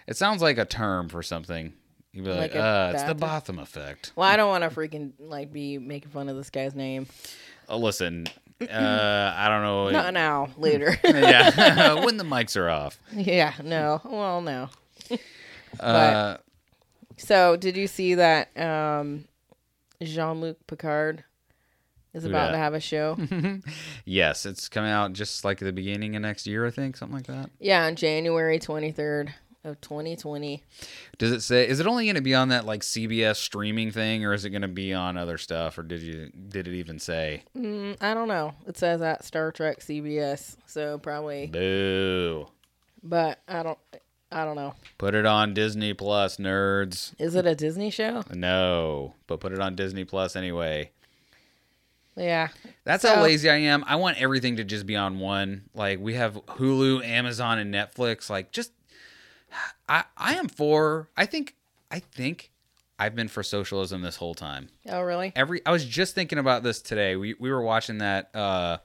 It 0.07 0.17
sounds 0.17 0.41
like 0.41 0.57
a 0.57 0.65
term 0.65 1.09
for 1.09 1.23
something. 1.23 1.73
You'd 2.11 2.25
be 2.25 2.31
like, 2.31 2.53
Like 2.53 2.55
uh, 2.55 2.91
it's 2.93 3.03
the? 3.03 3.15
Botham 3.15 3.57
effect. 3.59 4.11
Well, 4.15 4.27
I 4.27 4.35
don't 4.35 4.49
want 4.49 4.63
to 4.63 4.69
freaking 4.69 5.13
like 5.19 5.53
be 5.53 5.77
making 5.77 6.11
fun 6.11 6.27
of 6.27 6.35
this 6.35 6.49
guy's 6.49 6.75
name. 6.75 7.07
Uh, 7.71 7.77
listen, 7.77 8.27
uh, 8.61 9.33
I 9.35 9.47
don't 9.47 9.63
know. 9.63 9.89
Not 9.89 10.13
now, 10.13 10.49
later. 10.57 10.99
yeah, 11.03 11.93
when 12.05 12.17
the 12.17 12.23
mics 12.25 12.57
are 12.57 12.69
off. 12.69 12.99
yeah, 13.13 13.53
no. 13.63 14.01
Well, 14.03 14.41
no. 14.41 14.69
Uh, 15.79 16.37
So, 17.17 17.55
did 17.55 17.77
you 17.77 17.87
see 17.87 18.15
that 18.15 18.55
um, 18.59 19.25
Jean-Luc 20.01 20.57
Picard 20.67 21.23
is 22.13 22.25
about 22.25 22.51
to 22.51 22.57
have 22.57 22.73
a 22.73 22.79
show? 22.79 23.17
yes, 24.05 24.45
it's 24.45 24.67
coming 24.67 24.91
out 24.91 25.13
just 25.13 25.45
like 25.45 25.59
the 25.59 25.71
beginning 25.71 26.15
of 26.15 26.23
next 26.23 26.45
year, 26.47 26.65
I 26.65 26.71
think, 26.71 26.97
something 26.97 27.15
like 27.15 27.27
that. 27.27 27.51
yeah, 27.59 27.85
on 27.85 27.95
January 27.95 28.59
23rd 28.59 29.29
of 29.63 29.79
2020. 29.81 30.63
Does 31.17 31.31
it 31.31 31.41
say? 31.41 31.67
Is 31.67 31.79
it 31.79 31.87
only 31.87 32.05
going 32.05 32.15
to 32.15 32.21
be 32.21 32.33
on 32.35 32.49
that 32.49 32.65
like 32.65 32.81
CBS 32.81 33.35
streaming 33.37 33.91
thing, 33.91 34.25
or 34.25 34.33
is 34.33 34.45
it 34.45 34.49
going 34.49 34.61
to 34.63 34.67
be 34.67 34.93
on 34.93 35.17
other 35.17 35.37
stuff, 35.37 35.77
or 35.77 35.83
did 35.83 36.01
you 36.01 36.31
did 36.49 36.67
it 36.67 36.73
even 36.73 36.99
say? 36.99 37.43
Mm, 37.57 37.97
I 38.01 38.13
don't 38.13 38.27
know. 38.27 38.53
It 38.67 38.77
says 38.77 39.01
at 39.01 39.23
Star 39.23 39.51
Trek 39.51 39.79
CBS, 39.79 40.57
so 40.65 40.97
probably, 40.97 41.47
Boo! 41.47 42.47
but 43.03 43.39
I 43.47 43.63
don't. 43.63 43.77
I 44.33 44.45
don't 44.45 44.55
know. 44.55 44.75
Put 44.97 45.13
it 45.13 45.25
on 45.25 45.53
Disney 45.53 45.93
Plus, 45.93 46.37
nerds. 46.37 47.13
Is 47.19 47.35
it 47.35 47.45
a 47.45 47.53
Disney 47.53 47.89
show? 47.89 48.23
No, 48.33 49.13
but 49.27 49.41
put 49.41 49.51
it 49.51 49.59
on 49.59 49.75
Disney 49.75 50.05
Plus 50.05 50.37
anyway. 50.37 50.91
Yeah. 52.15 52.49
That's 52.83 53.01
So- 53.03 53.15
how 53.15 53.23
lazy 53.23 53.49
I 53.49 53.57
am. 53.57 53.83
I 53.87 53.95
want 53.97 54.21
everything 54.21 54.55
to 54.57 54.63
just 54.63 54.85
be 54.85 54.95
on 54.95 55.19
one. 55.19 55.63
Like 55.73 55.99
we 55.99 56.13
have 56.15 56.35
Hulu, 56.45 57.05
Amazon, 57.05 57.59
and 57.59 57.73
Netflix. 57.73 58.29
Like 58.29 58.51
just, 58.51 58.71
I 59.87 60.03
I 60.17 60.35
am 60.35 60.47
for. 60.47 61.09
I 61.17 61.25
think 61.25 61.55
I 61.89 61.99
think 61.99 62.51
I've 62.99 63.15
been 63.15 63.27
for 63.27 63.43
socialism 63.43 64.01
this 64.01 64.15
whole 64.17 64.35
time. 64.35 64.69
Oh, 64.87 65.01
really? 65.01 65.33
Every 65.35 65.65
I 65.65 65.71
was 65.71 65.85
just 65.85 66.15
thinking 66.15 66.37
about 66.37 66.63
this 66.63 66.81
today. 66.81 67.15
We 67.15 67.33
we 67.39 67.51
were 67.51 67.61
watching 67.61 67.97
that 67.99 68.33
uh, 68.35 68.77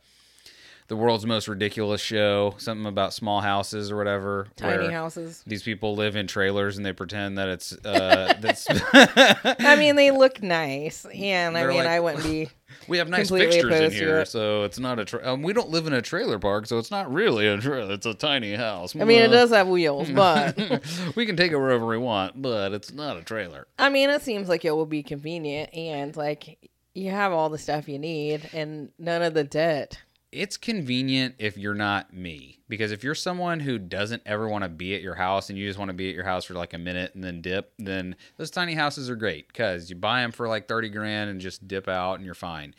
the 0.89 0.97
world's 0.97 1.27
most 1.27 1.49
ridiculous 1.49 2.01
show, 2.01 2.55
something 2.59 2.87
about 2.87 3.13
small 3.13 3.41
houses 3.41 3.91
or 3.91 3.97
whatever. 3.97 4.47
Tiny 4.57 4.91
houses. 4.91 5.43
These 5.47 5.63
people 5.65 5.97
live 5.97 6.17
in 6.17 6.27
trailers 6.27 6.77
and 6.77 6.87
they 6.87 6.93
pretend 6.93 7.39
that 7.39 7.49
it's 7.49 7.73
uh, 7.85 8.35
that's 8.41 8.67
I 8.71 9.77
mean, 9.77 9.97
they 9.97 10.11
look 10.13 10.43
nice, 10.43 11.05
yeah, 11.13 11.49
and 11.49 11.59
I 11.59 11.67
mean, 11.67 11.79
like- 11.79 11.87
I 11.89 12.01
wouldn't 12.01 12.25
be. 12.25 12.49
We 12.89 12.99
have 12.99 13.09
nice 13.09 13.31
fixtures 13.31 13.75
in 13.81 13.91
here, 13.93 14.21
it. 14.21 14.29
so 14.29 14.63
it's 14.65 14.79
not 14.79 14.99
a. 14.99 15.05
Tra- 15.05 15.33
um, 15.33 15.43
we 15.43 15.53
don't 15.53 15.71
live 15.71 15.87
in 15.87 15.93
a 15.93 16.03
trailer 16.03 16.39
park, 16.39 16.67
so 16.67 16.79
it's 16.79 16.91
not 16.91 17.13
really 17.13 17.47
a 17.47 17.59
trailer. 17.59 17.93
It's 17.95 18.07
a 18.07 18.15
tiny 18.15 18.55
house. 18.55 18.95
I 18.95 19.05
mean, 19.05 19.23
it 19.23 19.31
Uh, 19.31 19.33
does 19.33 19.51
have 19.51 19.69
wheels, 19.69 20.09
but 20.11 20.57
we 21.17 21.27
can 21.27 21.37
take 21.37 21.53
it 21.53 21.57
wherever 21.59 21.87
we 21.87 21.99
want, 21.99 22.41
but 22.41 22.73
it's 22.73 22.93
not 22.93 23.17
a 23.17 23.23
trailer. 23.23 23.67
I 23.79 23.89
mean, 23.89 24.11
it 24.11 24.23
seems 24.23 24.49
like 24.49 24.65
it 24.65 24.71
will 24.73 24.87
be 24.87 25.03
convenient, 25.03 25.75
and 25.75 26.17
like 26.17 26.71
you 26.95 27.11
have 27.11 27.33
all 27.33 27.49
the 27.51 27.59
stuff 27.59 27.89
you 27.89 27.99
need, 27.99 28.49
and 28.53 28.91
none 28.99 29.23
of 29.23 29.35
the 29.35 29.45
debt. 29.45 29.99
It's 30.37 30.59
convenient 30.59 31.37
if 31.39 31.57
you're 31.57 31.75
not 31.75 32.13
me, 32.13 32.59
because 32.69 32.93
if 32.93 33.03
you're 33.03 33.15
someone 33.15 33.59
who 33.59 33.79
doesn't 33.79 34.23
ever 34.27 34.47
want 34.47 34.65
to 34.65 34.69
be 34.69 34.95
at 34.95 35.01
your 35.01 35.15
house 35.15 35.49
and 35.49 35.59
you 35.59 35.67
just 35.67 35.79
want 35.79 35.89
to 35.89 35.95
be 35.95 36.11
at 36.11 36.15
your 36.15 36.25
house 36.25 36.45
for 36.45 36.53
like 36.53 36.75
a 36.75 36.79
minute 36.79 37.15
and 37.15 37.25
then 37.25 37.41
dip, 37.41 37.73
then 37.79 38.15
those 38.37 38.51
tiny 38.51 38.75
houses 38.75 39.09
are 39.09 39.17
great 39.17 39.49
because 39.49 39.89
you 39.89 39.97
buy 39.97 40.21
them 40.21 40.33
for 40.33 40.47
like 40.47 40.69
thirty 40.69 40.91
grand 40.91 41.31
and 41.31 41.41
just 41.41 41.67
dip 41.67 41.89
out 41.89 42.17
and 42.17 42.27
you're 42.27 42.35
fine. 42.35 42.75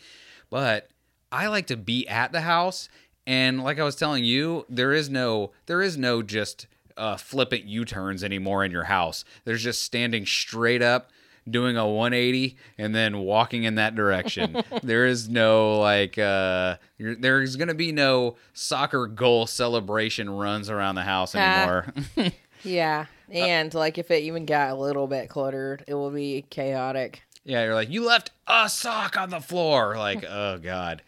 But 0.50 0.90
I 1.32 1.48
like 1.48 1.66
to 1.66 1.76
be 1.76 2.06
at 2.06 2.30
the 2.30 2.42
house, 2.42 2.88
and 3.26 3.64
like 3.64 3.80
I 3.80 3.84
was 3.84 3.96
telling 3.96 4.22
you, 4.22 4.64
there 4.68 4.92
is 4.92 5.10
no 5.10 5.50
there 5.66 5.82
is 5.82 5.98
no 5.98 6.22
just 6.22 6.68
uh, 6.96 7.16
flippant 7.16 7.64
U 7.64 7.84
turns 7.84 8.22
anymore 8.22 8.64
in 8.64 8.70
your 8.70 8.84
house. 8.84 9.24
There's 9.44 9.64
just 9.64 9.82
standing 9.82 10.26
straight 10.26 10.80
up, 10.80 11.10
doing 11.50 11.76
a 11.76 11.86
180, 11.86 12.56
and 12.78 12.94
then 12.94 13.18
walking 13.18 13.64
in 13.64 13.76
that 13.76 13.94
direction. 13.94 14.62
there 14.82 15.06
is 15.06 15.28
no 15.28 15.78
like 15.80 16.18
uh, 16.18 16.76
you're, 16.98 17.14
there's 17.16 17.56
gonna 17.56 17.74
be 17.74 17.92
no 17.92 18.36
soccer 18.52 19.06
goal 19.06 19.46
celebration 19.46 20.28
runs 20.30 20.68
around 20.70 20.94
the 20.96 21.02
house 21.02 21.34
Ah. 21.36 21.38
anymore. 21.62 21.94
Yeah, 22.64 23.06
and 23.30 23.72
like 23.72 23.98
if 23.98 24.10
it 24.10 24.24
even 24.24 24.44
got 24.44 24.70
a 24.70 24.74
little 24.74 25.06
bit 25.06 25.28
cluttered, 25.28 25.84
it 25.86 25.94
will 25.94 26.10
be 26.10 26.44
chaotic. 26.50 27.22
yeah, 27.44 27.62
you're 27.62 27.74
like 27.74 27.88
you 27.88 28.04
left 28.04 28.32
a 28.48 28.68
sock 28.68 29.16
on 29.16 29.30
the 29.30 29.38
floor. 29.40 29.96
Like 29.96 30.24
oh 30.28 30.58
god. 30.58 31.02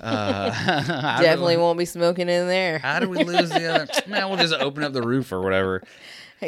Uh, 0.00 0.50
Definitely 1.20 1.56
won't 1.58 1.78
be 1.78 1.84
smoking 1.84 2.28
in 2.28 2.48
there. 2.48 2.78
How 2.78 2.98
do 3.00 3.08
we 3.08 3.22
lose 3.22 3.50
the 3.50 3.66
other? 3.72 3.86
Man, 4.08 4.28
we'll 4.28 4.38
just 4.38 4.54
open 4.54 4.82
up 4.82 4.92
the 4.92 5.02
roof 5.02 5.30
or 5.30 5.42
whatever. 5.42 5.82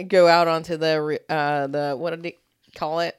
Go 0.08 0.26
out 0.26 0.48
onto 0.48 0.76
the 0.76 1.20
uh 1.28 1.66
the 1.68 1.94
what 1.96 2.20
did 2.20 2.32
call 2.74 3.00
it? 3.00 3.18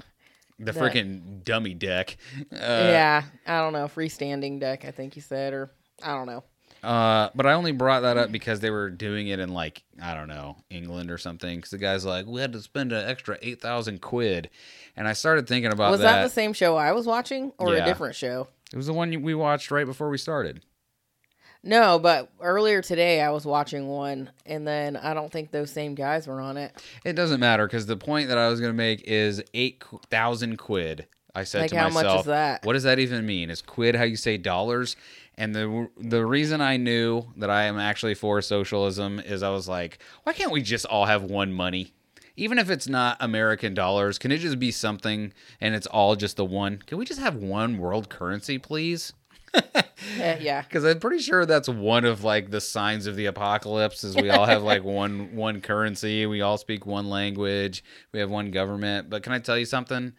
The 0.60 0.72
That- 0.72 0.76
freaking 0.76 1.44
dummy 1.44 1.74
deck. 1.74 2.18
Uh, 2.52 2.56
yeah, 2.60 3.24
I 3.46 3.60
don't 3.60 3.74
know, 3.74 3.88
freestanding 3.88 4.60
deck. 4.60 4.86
I 4.86 4.92
think 4.92 5.16
you 5.16 5.22
said, 5.22 5.54
or 5.54 5.72
I 6.04 6.14
don't 6.14 6.28
know. 6.28 6.44
Uh, 6.84 7.30
but 7.34 7.46
I 7.48 7.54
only 7.54 7.72
brought 7.72 8.02
that 8.02 8.16
up 8.18 8.32
because 8.32 8.60
they 8.60 8.70
were 8.70 8.90
doing 8.92 9.28
it 9.28 9.40
in 9.40 9.50
like 9.54 9.84
I 10.02 10.14
don't 10.14 10.28
know 10.28 10.58
England 10.70 11.10
or 11.10 11.18
something. 11.18 11.56
Because 11.58 11.72
the 11.72 11.78
guy's 11.80 12.06
like, 12.06 12.26
we 12.28 12.40
had 12.42 12.54
to 12.54 12.62
spend 12.62 12.92
an 12.94 13.10
extra 13.10 13.38
eight 13.42 13.60
thousand 13.60 14.02
quid, 14.02 14.50
and 14.96 15.08
I 15.08 15.14
started 15.14 15.48
thinking 15.48 15.72
about 15.74 15.92
Was 15.92 16.02
that. 16.02 16.12
that 16.18 16.24
the 16.24 16.30
same 16.30 16.54
show 16.54 16.76
I 16.78 16.92
was 16.92 17.06
watching, 17.08 17.52
or 17.58 17.74
Yeah. 17.74 17.82
a 17.84 17.86
different 17.86 18.16
show? 18.16 18.48
it 18.72 18.78
was 18.78 18.86
the 18.88 18.94
one 18.94 19.22
we 19.24 19.34
watched 19.36 19.72
right 19.72 19.86
before 19.86 20.10
we 20.10 20.18
started. 20.18 20.62
No, 21.66 21.98
but 21.98 22.32
earlier 22.40 22.82
today 22.84 23.22
I 23.22 23.32
was 23.32 23.44
watching 23.44 23.88
one, 23.88 24.30
and 24.46 24.68
then 24.68 24.96
I 24.96 25.16
don't 25.16 25.32
think 25.32 25.50
those 25.50 25.72
same 25.72 25.96
guys 25.96 26.28
were 26.28 26.40
on 26.40 26.58
it. 26.58 26.72
It 27.04 27.14
doesn't 27.14 27.40
matter 27.40 27.66
because 27.66 27.88
the 27.88 27.98
point 27.98 28.30
that 28.30 28.38
I 28.38 28.50
was 28.50 28.60
going 28.60 28.72
to 28.72 28.78
make 28.78 29.02
is 29.04 29.44
eight 29.56 29.84
thousand 30.12 30.58
quid. 30.58 31.08
I 31.34 31.44
said 31.44 31.62
Like, 31.62 31.72
to 31.72 31.78
how 31.78 31.86
much 31.86 31.96
myself, 32.06 32.20
is 32.22 32.26
that? 32.28 32.64
"What 32.66 32.74
does 32.74 32.84
that 32.84 33.00
even 33.00 33.26
mean? 33.26 33.50
Is 33.50 33.62
quid 33.62 33.96
how 33.96 34.04
you 34.04 34.16
say 34.16 34.38
dollars?" 34.38 34.96
And 35.38 35.54
the 35.56 35.90
the 35.98 36.26
reason 36.26 36.62
I 36.62 36.78
knew 36.78 37.24
that 37.38 37.50
I 37.50 37.64
am 37.64 37.80
actually 37.80 38.14
for 38.14 38.42
socialism 38.42 39.20
is 39.20 39.42
I 39.42 39.50
was 39.50 39.68
like, 39.68 39.98
"Why 40.24 40.34
can't 40.34 40.52
we 40.52 40.62
just 40.62 40.86
all 40.86 41.06
have 41.06 41.24
one 41.24 41.52
money?" 41.52 41.94
even 42.38 42.60
if 42.60 42.70
it's 42.70 42.88
not 42.88 43.18
American 43.22 43.74
dollars, 43.74 44.18
can 44.18 44.30
it 44.32 44.40
just 44.40 44.60
be 44.60 44.70
something 44.70 45.32
and 45.62 45.74
it's 45.74 45.88
all 45.88 46.18
just 46.18 46.36
the 46.36 46.46
one? 46.46 46.80
Can 46.86 46.98
we 46.98 47.06
just 47.06 47.20
have 47.20 47.36
one 47.36 47.78
world 47.78 48.10
currency, 48.10 48.58
please? 48.58 49.14
Eh, 50.20 50.38
yeah. 50.42 50.62
Because 50.68 50.86
I'm 50.86 51.00
pretty 51.00 51.22
sure 51.22 51.46
that's 51.46 51.70
one 51.70 52.06
of 52.06 52.24
like 52.24 52.52
the 52.52 52.62
signs 52.62 53.08
of 53.08 53.16
the 53.16 53.26
apocalypse 53.26 54.04
is 54.04 54.16
we 54.16 54.30
all 54.30 54.46
have 54.46 54.64
like 54.64 54.84
one 55.02 55.36
one 55.36 55.62
currency, 55.62 56.26
we 56.26 56.42
all 56.42 56.58
speak 56.58 56.86
one 56.86 57.10
language, 57.10 57.84
we 58.12 58.20
have 58.20 58.30
one 58.30 58.52
government. 58.52 59.10
But 59.10 59.24
can 59.24 59.34
I 59.34 59.40
tell 59.40 59.58
you 59.58 59.66
something? 59.66 60.14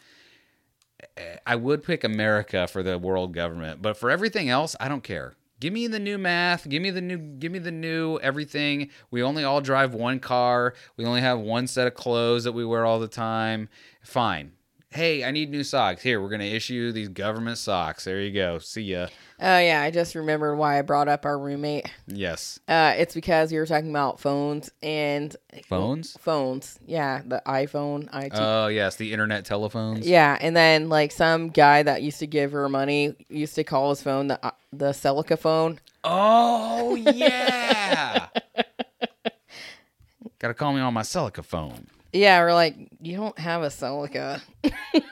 Eh, 1.17 1.37
I 1.47 1.57
would 1.57 1.83
pick 1.83 2.05
America 2.05 2.67
for 2.67 2.83
the 2.83 2.99
world 2.99 3.33
government, 3.35 3.83
but 3.83 3.97
for 3.97 4.11
everything 4.11 4.49
else, 4.49 4.77
I 4.81 4.89
don't 4.89 5.05
care. 5.05 5.35
Give 5.59 5.73
me 5.73 5.87
the 5.87 5.99
new 5.99 6.19
math. 6.19 6.69
Give 6.69 6.83
me 6.83 6.91
the 6.91 7.01
new. 7.01 7.17
Give 7.17 7.51
me 7.51 7.59
the 7.59 7.73
new 7.73 8.19
everything. 8.19 8.91
We 9.11 9.23
only 9.23 9.43
all 9.43 9.63
drive 9.63 9.95
one 9.95 10.21
car. 10.21 10.75
We 10.99 11.07
only 11.07 11.23
have 11.23 11.39
one 11.39 11.67
set 11.67 11.87
of 11.87 11.95
clothes 11.95 12.45
that 12.45 12.53
we 12.53 12.65
wear 12.65 12.85
all 12.85 13.01
the 13.01 13.09
time. 13.09 13.71
Fine. 14.03 14.53
Hey, 14.91 15.25
I 15.25 15.31
need 15.31 15.51
new 15.51 15.65
socks. 15.65 16.03
Here, 16.03 16.21
we're 16.21 16.29
gonna 16.29 16.45
issue 16.45 16.93
these 16.93 17.09
government 17.09 17.57
socks. 17.59 18.05
There 18.05 18.21
you 18.21 18.33
go. 18.33 18.59
See 18.59 18.83
ya. 18.83 19.09
Oh 19.39 19.59
yeah, 19.59 19.83
I 19.83 19.91
just 19.91 20.15
remembered 20.15 20.57
why 20.57 20.79
I 20.79 20.83
brought 20.83 21.09
up 21.09 21.27
our 21.27 21.39
roommate. 21.39 21.91
Yes. 22.07 22.59
Uh, 22.67 22.95
it's 22.97 23.15
because 23.15 23.53
you 23.53 23.59
were 23.61 23.67
talking 23.67 23.91
about 23.91 24.19
phones 24.19 24.71
and 24.83 25.37
Phones. 25.69 26.17
phones. 26.21 26.79
Yeah, 26.87 27.21
the 27.25 27.43
iPhone, 27.47 28.09
IT. 28.15 28.33
Oh 28.35 28.69
yes, 28.69 28.97
the 28.97 29.13
internet 29.13 29.45
telephones. 29.45 30.07
yeah, 30.09 30.39
and 30.41 30.57
then 30.57 30.89
like 30.89 31.13
some 31.13 31.51
guy 31.51 31.83
that 31.83 32.03
used 32.03 32.19
to 32.21 32.27
give 32.27 32.53
her 32.53 32.69
money 32.71 33.15
used 33.29 33.55
to 33.57 33.65
call 33.65 33.91
his 33.91 34.03
phone 34.03 34.29
the 34.29 34.43
uh, 34.45 34.53
the 34.73 34.91
Celica 34.93 35.39
phone. 35.39 35.81
Oh 36.03 36.95
yeah. 36.95 38.29
Gotta 40.39 40.55
call 40.55 40.73
me 40.73 40.81
on 40.81 40.95
my 40.95 41.03
Celica 41.03 41.45
phone. 41.45 41.87
Yeah, 42.13 42.41
we're 42.41 42.55
like, 42.55 42.77
you 43.01 43.17
don't 43.17 43.39
have 43.39 43.63
a 43.63 43.69
Celica. 43.69 44.41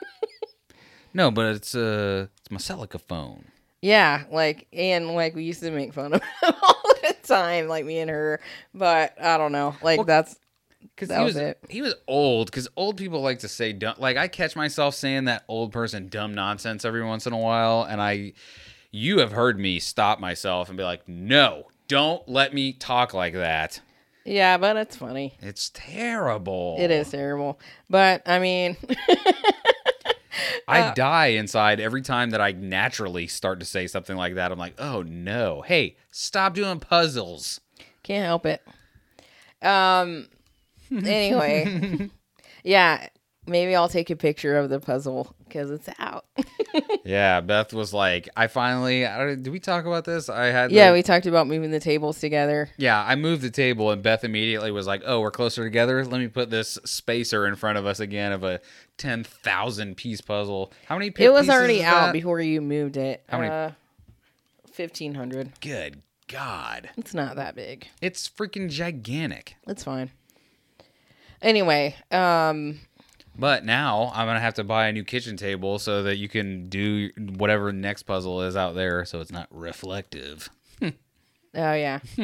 No, 1.16 1.30
but 1.30 1.54
it's 1.54 1.76
uh, 1.76 2.26
it's 2.40 2.50
my 2.50 2.56
Celica 2.58 3.00
phone. 3.00 3.44
Yeah, 3.84 4.24
like 4.32 4.66
and 4.72 5.10
like 5.14 5.34
we 5.34 5.44
used 5.44 5.60
to 5.60 5.70
make 5.70 5.92
fun 5.92 6.14
of 6.14 6.22
him 6.42 6.54
all 6.62 6.82
the 7.02 7.14
time, 7.22 7.68
like 7.68 7.84
me 7.84 7.98
and 7.98 8.08
her. 8.08 8.40
But 8.72 9.14
I 9.22 9.36
don't 9.36 9.52
know, 9.52 9.76
like 9.82 9.98
Well, 9.98 10.06
that's 10.06 10.38
Because 10.80 11.10
That 11.10 11.18
he 11.18 11.24
was 11.26 11.34
was 11.34 11.42
it. 11.42 11.58
he 11.68 11.82
was 11.82 11.94
old. 12.08 12.46
Because 12.50 12.66
old 12.76 12.96
people 12.96 13.20
like 13.20 13.40
to 13.40 13.48
say 13.48 13.74
dumb. 13.74 13.96
Like 13.98 14.16
I 14.16 14.26
catch 14.26 14.56
myself 14.56 14.94
saying 14.94 15.26
that 15.26 15.44
old 15.48 15.70
person 15.70 16.08
dumb 16.08 16.32
nonsense 16.34 16.86
every 16.86 17.04
once 17.04 17.26
in 17.26 17.34
a 17.34 17.38
while, 17.38 17.82
and 17.82 18.00
I, 18.00 18.32
you 18.90 19.18
have 19.18 19.32
heard 19.32 19.58
me 19.60 19.78
stop 19.80 20.18
myself 20.18 20.70
and 20.70 20.78
be 20.78 20.84
like, 20.84 21.06
no, 21.06 21.64
don't 21.86 22.26
let 22.26 22.54
me 22.54 22.72
talk 22.72 23.12
like 23.12 23.34
that. 23.34 23.80
yeah, 24.24 24.56
but 24.56 24.78
it's 24.78 24.96
funny. 24.96 25.34
It's 25.42 25.70
terrible. 25.74 26.76
It 26.78 26.90
is 26.90 27.10
terrible, 27.10 27.60
but 27.90 28.22
I 28.26 28.38
mean, 28.38 28.78
I 30.68 30.80
Uh, 30.80 30.94
die 30.94 31.26
inside 31.28 31.80
every 31.80 32.02
time 32.02 32.30
that 32.30 32.40
I 32.40 32.52
naturally 32.52 33.26
start 33.26 33.60
to 33.60 33.66
say 33.66 33.86
something 33.86 34.16
like 34.16 34.34
that. 34.34 34.50
I'm 34.52 34.58
like, 34.58 34.74
oh 34.78 35.02
no, 35.02 35.62
hey, 35.62 35.96
stop 36.10 36.54
doing 36.54 36.80
puzzles. 36.80 37.60
can't 38.02 38.24
help 38.24 38.46
it. 38.46 38.62
Um. 39.62 40.28
Anyway, 40.90 42.10
yeah, 42.62 43.08
maybe 43.46 43.74
I'll 43.74 43.88
take 43.88 44.10
a 44.10 44.16
picture 44.16 44.56
of 44.58 44.68
the 44.70 44.78
puzzle 44.78 45.34
because 45.54 45.70
it's 45.70 45.88
out. 45.98 46.26
Yeah, 47.04 47.40
Beth 47.42 47.72
was 47.74 47.92
like, 47.92 48.28
I 48.36 48.46
finally. 48.46 49.04
I 49.06 49.26
did 49.36 49.48
we 49.48 49.60
talk 49.60 49.84
about 49.84 50.04
this? 50.06 50.28
I 50.30 50.46
had. 50.46 50.72
yeah, 50.72 50.88
the- 50.88 50.94
we 50.94 51.02
talked 51.02 51.26
about 51.26 51.46
moving 51.46 51.70
the 51.70 51.78
tables 51.78 52.18
together. 52.18 52.70
Yeah, 52.78 53.00
I 53.00 53.14
moved 53.14 53.42
the 53.42 53.50
table, 53.50 53.90
and 53.90 54.02
Beth 54.02 54.24
immediately 54.24 54.70
was 54.72 54.86
like, 54.86 55.02
"Oh, 55.04 55.20
we're 55.20 55.30
closer 55.30 55.62
together. 55.62 56.02
Let 56.04 56.18
me 56.18 56.28
put 56.28 56.48
this 56.50 56.78
spacer 56.86 57.46
in 57.46 57.54
front 57.56 57.76
of 57.78 57.84
us 57.86 58.00
again 58.00 58.32
of 58.32 58.42
a 58.42 58.60
ten 58.96 59.22
thousand 59.22 59.96
piece 59.98 60.20
puzzle. 60.22 60.72
How 60.86 60.96
many? 60.98 61.12
It 61.16 61.30
was 61.32 61.48
already 61.48 61.84
out 61.84 62.06
that? 62.06 62.12
before 62.12 62.40
you 62.40 62.60
moved 62.62 62.96
it. 62.96 63.22
How 63.28 63.38
many- 63.38 63.50
Uh, 63.50 63.70
Fifteen 64.72 65.14
hundred. 65.14 65.52
Good 65.60 66.00
God, 66.26 66.88
It's 66.96 67.14
not 67.14 67.36
that 67.36 67.54
big. 67.54 67.86
it's 68.00 68.28
freaking 68.28 68.70
gigantic. 68.70 69.56
It's 69.68 69.84
fine. 69.84 70.10
Anyway, 71.42 71.94
um, 72.10 72.80
But 73.36 73.64
now 73.64 74.12
I'm 74.14 74.26
gonna 74.26 74.40
have 74.40 74.54
to 74.54 74.64
buy 74.64 74.86
a 74.88 74.92
new 74.92 75.04
kitchen 75.04 75.36
table 75.36 75.78
so 75.78 76.02
that 76.04 76.16
you 76.16 76.28
can 76.28 76.68
do 76.68 77.10
whatever 77.16 77.72
next 77.72 78.04
puzzle 78.04 78.42
is 78.42 78.56
out 78.56 78.74
there, 78.74 79.04
so 79.04 79.20
it's 79.20 79.32
not 79.32 79.48
reflective. 79.50 80.50
oh 80.82 80.92
yeah. 81.54 81.98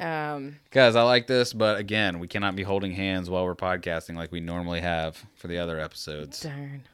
um, 0.00 0.56
Guys, 0.70 0.96
I 0.96 1.02
like 1.02 1.26
this, 1.26 1.52
but 1.52 1.78
again, 1.78 2.18
we 2.18 2.28
cannot 2.28 2.56
be 2.56 2.62
holding 2.62 2.92
hands 2.92 3.28
while 3.28 3.44
we're 3.44 3.54
podcasting 3.54 4.16
like 4.16 4.32
we 4.32 4.40
normally 4.40 4.80
have 4.80 5.22
for 5.34 5.48
the 5.48 5.58
other 5.58 5.78
episodes. 5.78 6.40
darn. 6.40 6.84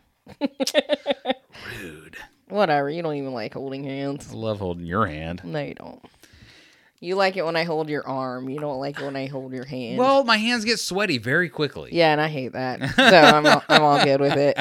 Rude. 1.81 2.17
Whatever. 2.49 2.89
You 2.91 3.03
don't 3.03 3.15
even 3.17 3.33
like 3.33 3.55
holding 3.55 3.85
hands. 3.85 4.29
I 4.33 4.35
love 4.35 4.59
holding 4.59 4.87
your 4.87 5.07
hand. 5.07 5.43
No, 5.45 5.61
you 5.61 5.75
don't. 5.75 6.03
You 7.01 7.15
like 7.15 7.37
it 7.37 7.45
when 7.45 7.55
I 7.57 7.63
hold 7.65 7.89
your 7.89 8.07
arm. 8.07 8.49
You 8.49 8.59
don't 8.59 8.79
like 8.81 8.99
it 8.99 9.05
when 9.05 9.15
I 9.15 9.27
hold 9.27 9.53
your 9.53 9.65
hand. 9.65 9.99
Well, 9.99 10.25
my 10.25 10.37
hands 10.37 10.65
get 10.65 10.81
sweaty 10.81 11.19
very 11.19 11.49
quickly. 11.49 11.91
yeah, 11.93 12.11
and 12.13 12.21
I 12.21 12.27
hate 12.29 12.53
that. 12.53 12.81
So 12.97 13.05
I'm 13.05 13.47
all, 13.47 13.63
I'm 13.69 13.83
all 13.83 14.03
good 14.05 14.21
with 14.21 14.37
it. 14.37 14.57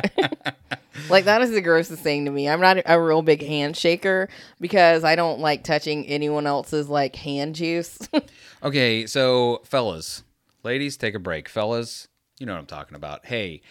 like 1.10 1.26
that 1.26 1.42
is 1.42 1.50
the 1.52 1.62
grossest 1.62 2.04
thing 2.04 2.26
to 2.26 2.32
me. 2.32 2.48
I'm 2.48 2.62
not 2.62 2.78
a 2.86 3.02
real 3.02 3.24
big 3.24 3.42
handshaker 3.42 4.28
because 4.62 5.04
I 5.04 5.16
don't 5.16 5.40
like 5.40 5.64
touching 5.64 6.06
anyone 6.06 6.46
else's 6.46 6.88
like 6.90 7.16
hand 7.16 7.56
juice. 7.56 7.98
Okay, 8.64 9.06
so 9.06 9.62
fellas, 9.66 10.24
ladies, 10.64 10.98
take 10.98 11.14
a 11.14 11.20
break. 11.20 11.48
Fellas, 11.48 12.08
you 12.40 12.48
know 12.48 12.54
what 12.54 12.60
I'm 12.60 12.66
talking 12.66 12.96
about. 12.96 13.24
Hey, 13.24 13.62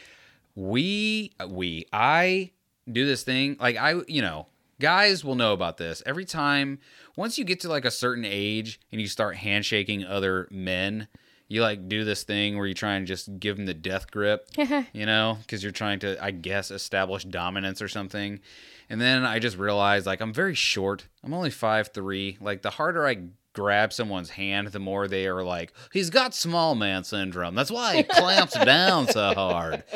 we 0.54 1.32
we 1.48 1.86
I 1.92 2.52
do 2.90 3.04
this 3.04 3.24
thing 3.24 3.56
like 3.58 3.76
I 3.76 3.94
you 4.06 4.22
know 4.22 4.46
guys 4.80 5.24
will 5.24 5.34
know 5.34 5.52
about 5.52 5.76
this. 5.76 6.02
Every 6.06 6.24
time 6.24 6.78
once 7.16 7.38
you 7.38 7.44
get 7.44 7.60
to 7.60 7.68
like 7.68 7.84
a 7.84 7.90
certain 7.90 8.24
age 8.24 8.80
and 8.92 9.00
you 9.00 9.08
start 9.08 9.36
handshaking 9.36 10.04
other 10.04 10.48
men 10.50 11.08
you 11.48 11.62
like 11.62 11.88
do 11.88 12.04
this 12.04 12.24
thing 12.24 12.56
where 12.58 12.66
you 12.66 12.74
try 12.74 12.94
and 12.94 13.06
just 13.06 13.38
give 13.38 13.56
them 13.56 13.66
the 13.66 13.74
death 13.74 14.10
grip 14.10 14.48
you 14.92 15.06
know 15.06 15.38
because 15.40 15.62
you're 15.62 15.72
trying 15.72 15.98
to 16.00 16.22
i 16.22 16.30
guess 16.30 16.70
establish 16.70 17.24
dominance 17.24 17.80
or 17.80 17.88
something. 17.88 18.40
And 18.88 19.00
then 19.00 19.24
i 19.24 19.38
just 19.38 19.56
realized 19.56 20.06
like 20.06 20.20
i'm 20.20 20.32
very 20.32 20.54
short. 20.54 21.06
I'm 21.24 21.34
only 21.34 21.50
five 21.50 21.88
three. 21.92 22.38
Like 22.40 22.62
the 22.62 22.70
harder 22.70 23.06
i 23.06 23.18
grab 23.52 23.90
someone's 23.90 24.30
hand 24.30 24.68
the 24.68 24.78
more 24.78 25.08
they 25.08 25.26
are 25.26 25.42
like 25.42 25.72
he's 25.92 26.10
got 26.10 26.34
small 26.34 26.74
man 26.74 27.04
syndrome. 27.04 27.54
That's 27.54 27.70
why 27.70 27.96
he 27.96 28.02
clamps 28.02 28.52
down 28.64 29.08
so 29.08 29.32
hard. 29.34 29.84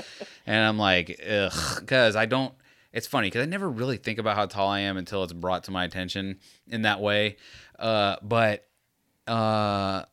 And 0.46 0.64
i'm 0.66 0.78
like 0.78 1.20
ugh 1.28 1.52
because 1.78 2.16
i 2.16 2.26
don't 2.26 2.52
it's 2.92 3.06
funny 3.06 3.28
because 3.28 3.42
i 3.42 3.46
never 3.46 3.68
really 3.68 3.96
think 3.96 4.18
about 4.18 4.36
how 4.36 4.46
tall 4.46 4.68
i 4.68 4.80
am 4.80 4.96
until 4.96 5.22
it's 5.22 5.32
brought 5.32 5.64
to 5.64 5.70
my 5.70 5.84
attention 5.84 6.38
in 6.66 6.82
that 6.82 7.00
way 7.00 7.36
uh, 7.78 8.16
but 8.22 8.66
uh, 9.26 10.04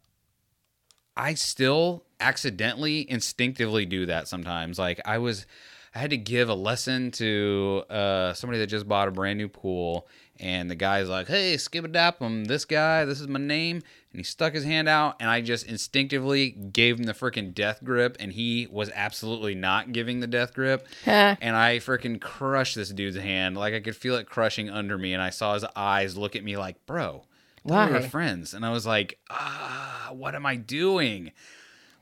I 1.15 1.33
still 1.33 2.05
accidentally, 2.19 3.09
instinctively 3.09 3.85
do 3.85 4.05
that 4.05 4.27
sometimes. 4.27 4.79
Like 4.79 5.01
I 5.05 5.17
was, 5.17 5.45
I 5.93 5.99
had 5.99 6.11
to 6.11 6.17
give 6.17 6.49
a 6.49 6.53
lesson 6.53 7.11
to 7.11 7.83
uh, 7.89 8.33
somebody 8.33 8.59
that 8.59 8.67
just 8.67 8.87
bought 8.87 9.07
a 9.07 9.11
brand 9.11 9.37
new 9.37 9.49
pool, 9.49 10.07
and 10.39 10.69
the 10.69 10.75
guy's 10.75 11.09
like, 11.09 11.27
"Hey, 11.27 11.55
skibadap, 11.55 12.15
I'm 12.21 12.45
this 12.45 12.65
guy. 12.65 13.05
This 13.05 13.19
is 13.19 13.27
my 13.27 13.39
name." 13.39 13.81
And 14.11 14.19
he 14.19 14.23
stuck 14.23 14.53
his 14.53 14.63
hand 14.63 14.87
out, 14.87 15.17
and 15.19 15.29
I 15.29 15.41
just 15.41 15.67
instinctively 15.67 16.49
gave 16.49 16.97
him 16.97 17.03
the 17.03 17.13
freaking 17.13 17.53
death 17.53 17.83
grip, 17.83 18.15
and 18.19 18.31
he 18.31 18.67
was 18.71 18.89
absolutely 18.95 19.53
not 19.53 19.91
giving 19.91 20.21
the 20.21 20.27
death 20.27 20.53
grip. 20.53 20.87
and 21.05 21.55
I 21.55 21.77
freaking 21.79 22.19
crushed 22.21 22.75
this 22.75 22.89
dude's 22.89 23.17
hand, 23.17 23.57
like 23.57 23.73
I 23.73 23.79
could 23.81 23.95
feel 23.95 24.15
it 24.15 24.27
crushing 24.29 24.69
under 24.69 24.97
me, 24.97 25.13
and 25.13 25.21
I 25.21 25.29
saw 25.29 25.53
his 25.53 25.65
eyes 25.75 26.15
look 26.17 26.35
at 26.35 26.43
me 26.43 26.57
like, 26.57 26.85
"Bro." 26.85 27.25
we 27.63 27.71
were 27.75 27.91
Why? 27.99 28.01
friends. 28.07 28.53
And 28.53 28.65
i 28.65 28.69
was 28.71 28.85
like 28.85 29.19
ah 29.29 30.09
what 30.13 30.35
am 30.35 30.45
i 30.45 30.55
doing? 30.55 31.31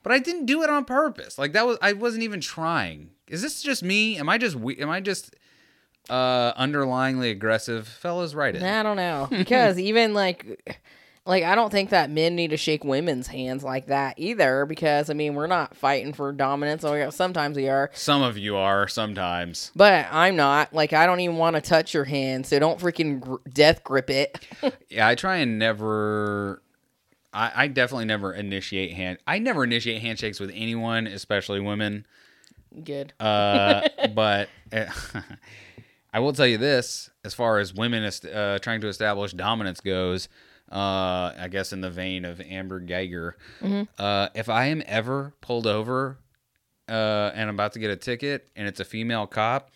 But 0.04 0.12
i 0.12 0.20
didn't 0.20 0.46
do 0.46 0.62
it 0.62 0.70
on 0.70 0.84
purpose. 0.84 1.38
Like 1.38 1.52
that 1.54 1.66
was 1.66 1.76
i 1.82 1.92
wasn't 1.92 2.22
even 2.22 2.40
trying. 2.40 3.10
Is 3.26 3.42
this 3.42 3.62
just 3.62 3.82
me? 3.82 4.16
Am 4.16 4.28
i 4.28 4.38
just 4.38 4.54
we- 4.54 4.76
am 4.78 4.90
i 4.90 5.00
just 5.00 5.34
uh 6.08 6.52
underlyingly 6.54 7.32
aggressive? 7.32 7.88
Fellas 7.88 8.32
right 8.34 8.54
in 8.54 8.62
I 8.62 8.82
don't 8.84 8.96
know. 8.96 9.26
Because 9.28 9.76
even 9.90 10.14
like 10.14 10.78
like 11.26 11.44
I 11.44 11.54
don't 11.54 11.70
think 11.70 11.90
that 11.90 12.10
men 12.10 12.34
need 12.34 12.50
to 12.50 12.56
shake 12.56 12.84
women's 12.84 13.26
hands 13.26 13.62
like 13.62 13.86
that 13.86 14.14
either 14.18 14.64
because 14.66 15.10
I 15.10 15.14
mean 15.14 15.34
we're 15.34 15.46
not 15.46 15.76
fighting 15.76 16.12
for 16.12 16.32
dominance. 16.32 16.84
Or 16.84 17.10
sometimes 17.10 17.56
we 17.56 17.68
are, 17.68 17.90
some 17.92 18.22
of 18.22 18.38
you 18.38 18.56
are 18.56 18.88
sometimes 18.88 19.72
but 19.76 20.06
I'm 20.10 20.36
not. 20.36 20.72
Like 20.72 20.92
I 20.92 21.06
don't 21.06 21.20
even 21.20 21.36
want 21.36 21.56
to 21.56 21.62
touch 21.62 21.92
your 21.92 22.04
hand, 22.04 22.46
so 22.46 22.58
don't 22.58 22.80
freaking 22.80 23.20
gr- 23.20 23.36
death 23.52 23.84
grip 23.84 24.10
it. 24.10 24.46
yeah 24.88 25.06
i 25.06 25.14
try 25.14 25.36
and 25.36 25.58
never 25.58 26.62
I, 27.32 27.52
I 27.54 27.66
definitely 27.68 28.06
never 28.06 28.32
initiate 28.32 28.92
hand 28.94 29.18
i 29.26 29.38
never 29.38 29.64
initiate 29.64 30.00
handshakes 30.02 30.40
with 30.40 30.50
anyone 30.54 31.06
especially 31.06 31.60
women 31.60 32.06
Good. 32.82 33.12
Uh, 33.18 33.88
but 34.14 34.48
uh, 34.72 34.86
I 36.12 36.20
will 36.20 36.32
tell 36.32 36.46
you 36.46 36.58
this: 36.58 37.10
as 37.24 37.34
far 37.34 37.58
as 37.58 37.74
women 37.74 38.04
uh, 38.04 38.58
trying 38.58 38.80
to 38.82 38.88
establish 38.88 39.32
dominance 39.32 39.80
goes, 39.80 40.28
Uh, 40.70 41.32
I 41.38 41.48
guess 41.50 41.72
in 41.72 41.80
the 41.80 41.90
vein 41.90 42.24
of 42.24 42.40
Amber 42.40 42.80
Guyger. 42.80 43.34
Uh, 43.98 44.28
if 44.34 44.48
I 44.48 44.66
am 44.66 44.82
ever 44.86 45.32
pulled 45.40 45.66
over 45.66 46.18
uh, 46.88 47.30
and 47.34 47.48
I'm 47.48 47.54
about 47.54 47.72
to 47.74 47.78
get 47.78 47.90
a 47.90 47.96
ticket 47.96 48.48
and 48.56 48.66
it's 48.66 48.80
a 48.80 48.84
female 48.84 49.26
cop, 49.26 49.70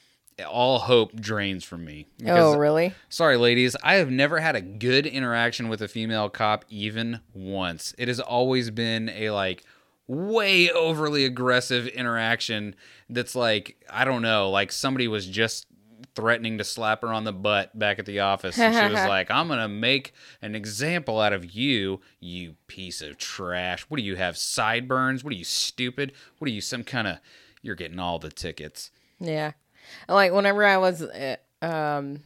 all 0.49 0.79
hope 0.79 1.15
drains 1.15 1.65
from 1.65 1.85
me. 1.85 2.07
Oh, 2.27 2.57
really? 2.57 2.95
Sorry, 3.09 3.37
ladies. 3.37 3.77
I 3.83 3.95
have 3.97 4.11
never 4.11 4.41
had 4.41 4.57
a 4.57 4.61
good 4.61 5.07
interaction 5.07 5.69
with 5.69 5.83
a 5.83 5.89
female 5.89 6.29
cop 6.29 6.65
even 6.69 7.21
once. 7.35 7.95
It 7.99 8.09
has 8.09 8.21
always 8.21 8.71
been 8.71 9.11
a 9.11 9.31
like 9.31 9.65
way 10.07 10.71
overly 10.71 11.25
aggressive 11.25 11.87
interaction 11.87 12.75
that's 13.09 13.37
like, 13.37 13.77
I 13.89 14.05
don't 14.05 14.23
know, 14.23 14.51
like 14.51 14.73
somebody 14.73 15.07
was 15.07 15.27
just 15.27 15.67
threatening 16.15 16.59
to 16.59 16.65
slap 16.65 17.03
her 17.03 17.09
on 17.13 17.25
the 17.25 17.33
butt 17.33 17.79
back 17.79 17.99
at 17.99 18.07
the 18.07 18.21
office. 18.21 18.59
And 18.59 18.75
she 18.75 18.93
was 18.95 19.05
like, 19.09 19.31
I'm 19.31 19.47
going 19.49 19.59
to 19.61 19.69
make 19.69 20.13
an 20.43 20.55
example 20.55 21.21
out 21.21 21.33
of 21.33 21.55
you, 21.55 22.01
you 22.21 22.57
piece 22.67 23.01
of 23.03 23.19
trash. 23.19 23.83
What 23.89 23.99
do 23.99 24.03
you 24.05 24.17
have? 24.17 24.37
Sideburns? 24.37 25.23
What 25.25 25.33
are 25.33 25.37
you, 25.37 25.45
stupid? 25.45 26.13
What 26.39 26.49
are 26.49 26.53
you, 26.53 26.61
some 26.61 26.85
kind 26.85 27.07
of. 27.09 27.19
You're 27.63 27.75
getting 27.75 27.99
all 27.99 28.19
the 28.19 28.31
tickets. 28.31 28.91
Yeah. 29.19 29.53
Like 30.09 30.33
whenever 30.33 30.65
I 30.65 30.79
was, 30.79 31.03
uh, 31.03 31.37
um, 31.61 32.21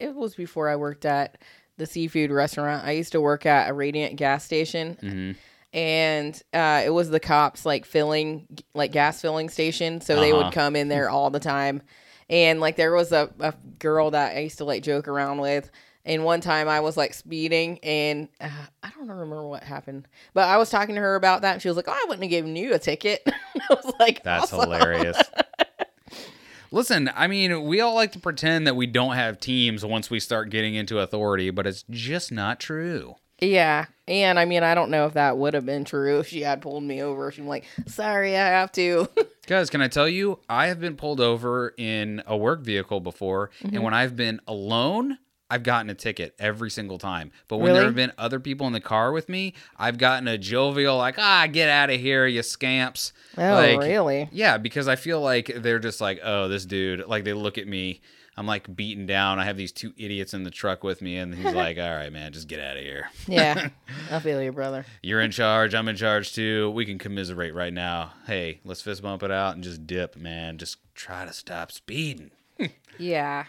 it 0.00 0.14
was 0.14 0.34
before 0.34 0.68
I 0.70 0.76
worked 0.76 1.04
at 1.04 1.36
the 1.76 1.84
seafood 1.86 2.30
restaurant. 2.30 2.84
I 2.86 2.92
used 2.92 3.12
to 3.12 3.20
work 3.20 3.44
at 3.46 3.68
a 3.68 3.74
Radiant 3.74 4.16
gas 4.16 4.42
station. 4.44 5.36
And 5.72 6.40
uh, 6.52 6.82
it 6.86 6.90
was 6.90 7.10
the 7.10 7.18
cops 7.20 7.66
like 7.66 7.84
filling, 7.84 8.46
like 8.74 8.92
gas 8.92 9.20
filling 9.20 9.48
station. 9.48 10.00
So 10.00 10.20
they 10.20 10.32
Uh-huh. 10.32 10.44
would 10.44 10.52
come 10.54 10.76
in 10.76 10.88
there 10.88 11.10
all 11.10 11.30
the 11.30 11.40
time. 11.40 11.82
And 12.30 12.60
like 12.60 12.76
there 12.76 12.92
was 12.92 13.12
a, 13.12 13.30
a 13.40 13.54
girl 13.78 14.10
that 14.12 14.36
I 14.36 14.40
used 14.40 14.58
to 14.58 14.64
like 14.64 14.82
joke 14.82 15.08
around 15.08 15.40
with. 15.40 15.70
And 16.06 16.22
one 16.22 16.42
time 16.42 16.68
I 16.68 16.80
was 16.80 16.96
like 16.98 17.14
speeding 17.14 17.78
and 17.82 18.28
uh, 18.38 18.48
I 18.82 18.90
don't 18.90 19.08
remember 19.08 19.46
what 19.46 19.62
happened, 19.62 20.06
but 20.34 20.46
I 20.48 20.58
was 20.58 20.68
talking 20.68 20.96
to 20.96 21.00
her 21.00 21.14
about 21.14 21.42
that. 21.42 21.54
And 21.54 21.62
she 21.62 21.68
was 21.68 21.76
like, 21.78 21.88
Oh, 21.88 21.92
I 21.92 22.04
wouldn't 22.06 22.22
have 22.24 22.30
given 22.30 22.54
you 22.56 22.74
a 22.74 22.78
ticket. 22.78 23.22
I 23.26 23.66
was 23.70 23.94
like, 23.98 24.22
That's 24.22 24.52
"Awesome." 24.52 24.70
hilarious. 24.70 25.16
Listen, 26.70 27.08
I 27.14 27.28
mean, 27.28 27.64
we 27.64 27.80
all 27.80 27.94
like 27.94 28.12
to 28.12 28.18
pretend 28.18 28.66
that 28.66 28.74
we 28.74 28.86
don't 28.86 29.14
have 29.14 29.38
teams 29.38 29.84
once 29.84 30.10
we 30.10 30.18
start 30.18 30.50
getting 30.50 30.74
into 30.74 30.98
authority, 30.98 31.50
but 31.50 31.66
it's 31.68 31.84
just 31.88 32.32
not 32.32 32.58
true. 32.58 33.14
Yeah. 33.40 33.86
And 34.08 34.38
I 34.38 34.44
mean, 34.44 34.62
I 34.62 34.74
don't 34.74 34.90
know 34.90 35.06
if 35.06 35.14
that 35.14 35.38
would 35.38 35.54
have 35.54 35.64
been 35.64 35.84
true 35.84 36.18
if 36.18 36.28
she 36.28 36.42
had 36.42 36.60
pulled 36.62 36.82
me 36.82 37.00
over. 37.00 37.30
She'd 37.30 37.42
be 37.42 37.48
like, 37.48 37.64
sorry, 37.86 38.36
I 38.36 38.48
have 38.48 38.72
to. 38.72 39.08
Guys, 39.46 39.68
can 39.70 39.82
I 39.82 39.88
tell 39.88 40.08
you, 40.08 40.38
I 40.48 40.68
have 40.68 40.80
been 40.80 40.96
pulled 40.96 41.20
over 41.20 41.74
in 41.76 42.22
a 42.26 42.36
work 42.36 42.60
vehicle 42.62 43.00
before, 43.00 43.50
Mm-hmm. 43.62 43.74
and 43.74 43.84
when 43.84 43.94
I've 43.94 44.16
been 44.16 44.40
alone, 44.46 45.18
I've 45.50 45.62
gotten 45.62 45.90
a 45.90 45.94
ticket 45.94 46.34
every 46.38 46.70
single 46.70 46.98
time. 46.98 47.30
But 47.48 47.58
when 47.58 47.74
there 47.74 47.84
have 47.84 47.94
been 47.94 48.12
other 48.16 48.40
people 48.40 48.66
in 48.66 48.72
the 48.72 48.80
car 48.80 49.12
with 49.12 49.28
me, 49.28 49.54
I've 49.76 49.98
gotten 49.98 50.26
a 50.26 50.38
jovial, 50.38 50.96
like, 50.96 51.16
ah, 51.18 51.46
get 51.50 51.68
out 51.68 51.90
of 51.90 52.00
here, 52.00 52.26
you 52.26 52.42
scamps. 52.42 53.12
Oh, 53.36 53.42
like, 53.52 53.78
really? 53.80 54.28
Yeah, 54.32 54.56
because 54.56 54.88
I 54.88 54.96
feel 54.96 55.20
like 55.20 55.52
they're 55.54 55.78
just 55.78 56.00
like, 56.00 56.20
oh, 56.24 56.48
this 56.48 56.64
dude, 56.64 57.06
like 57.06 57.24
they 57.24 57.34
look 57.34 57.58
at 57.58 57.68
me. 57.68 58.00
I'm 58.36 58.46
like 58.46 58.74
beaten 58.74 59.06
down. 59.06 59.38
I 59.38 59.44
have 59.44 59.56
these 59.56 59.72
two 59.72 59.92
idiots 59.96 60.34
in 60.34 60.42
the 60.42 60.50
truck 60.50 60.82
with 60.82 61.00
me, 61.00 61.18
and 61.18 61.34
he's 61.34 61.54
like, 61.54 61.78
all 61.78 61.94
right, 61.94 62.12
man, 62.12 62.32
just 62.32 62.48
get 62.48 62.60
out 62.60 62.76
of 62.76 62.82
here. 62.82 63.08
yeah. 63.28 63.68
I 64.10 64.18
feel 64.18 64.42
you, 64.42 64.50
brother. 64.52 64.84
You're 65.02 65.20
in 65.20 65.30
charge. 65.30 65.74
I'm 65.74 65.88
in 65.88 65.96
charge 65.96 66.34
too. 66.34 66.70
We 66.70 66.84
can 66.84 66.98
commiserate 66.98 67.54
right 67.54 67.72
now. 67.72 68.12
Hey, 68.26 68.60
let's 68.64 68.82
fist 68.82 69.02
bump 69.02 69.22
it 69.22 69.30
out 69.30 69.54
and 69.54 69.62
just 69.62 69.86
dip, 69.86 70.16
man. 70.16 70.58
Just 70.58 70.78
try 70.94 71.24
to 71.24 71.32
stop 71.32 71.70
speeding. 71.72 72.30
Yeah. 72.96 73.46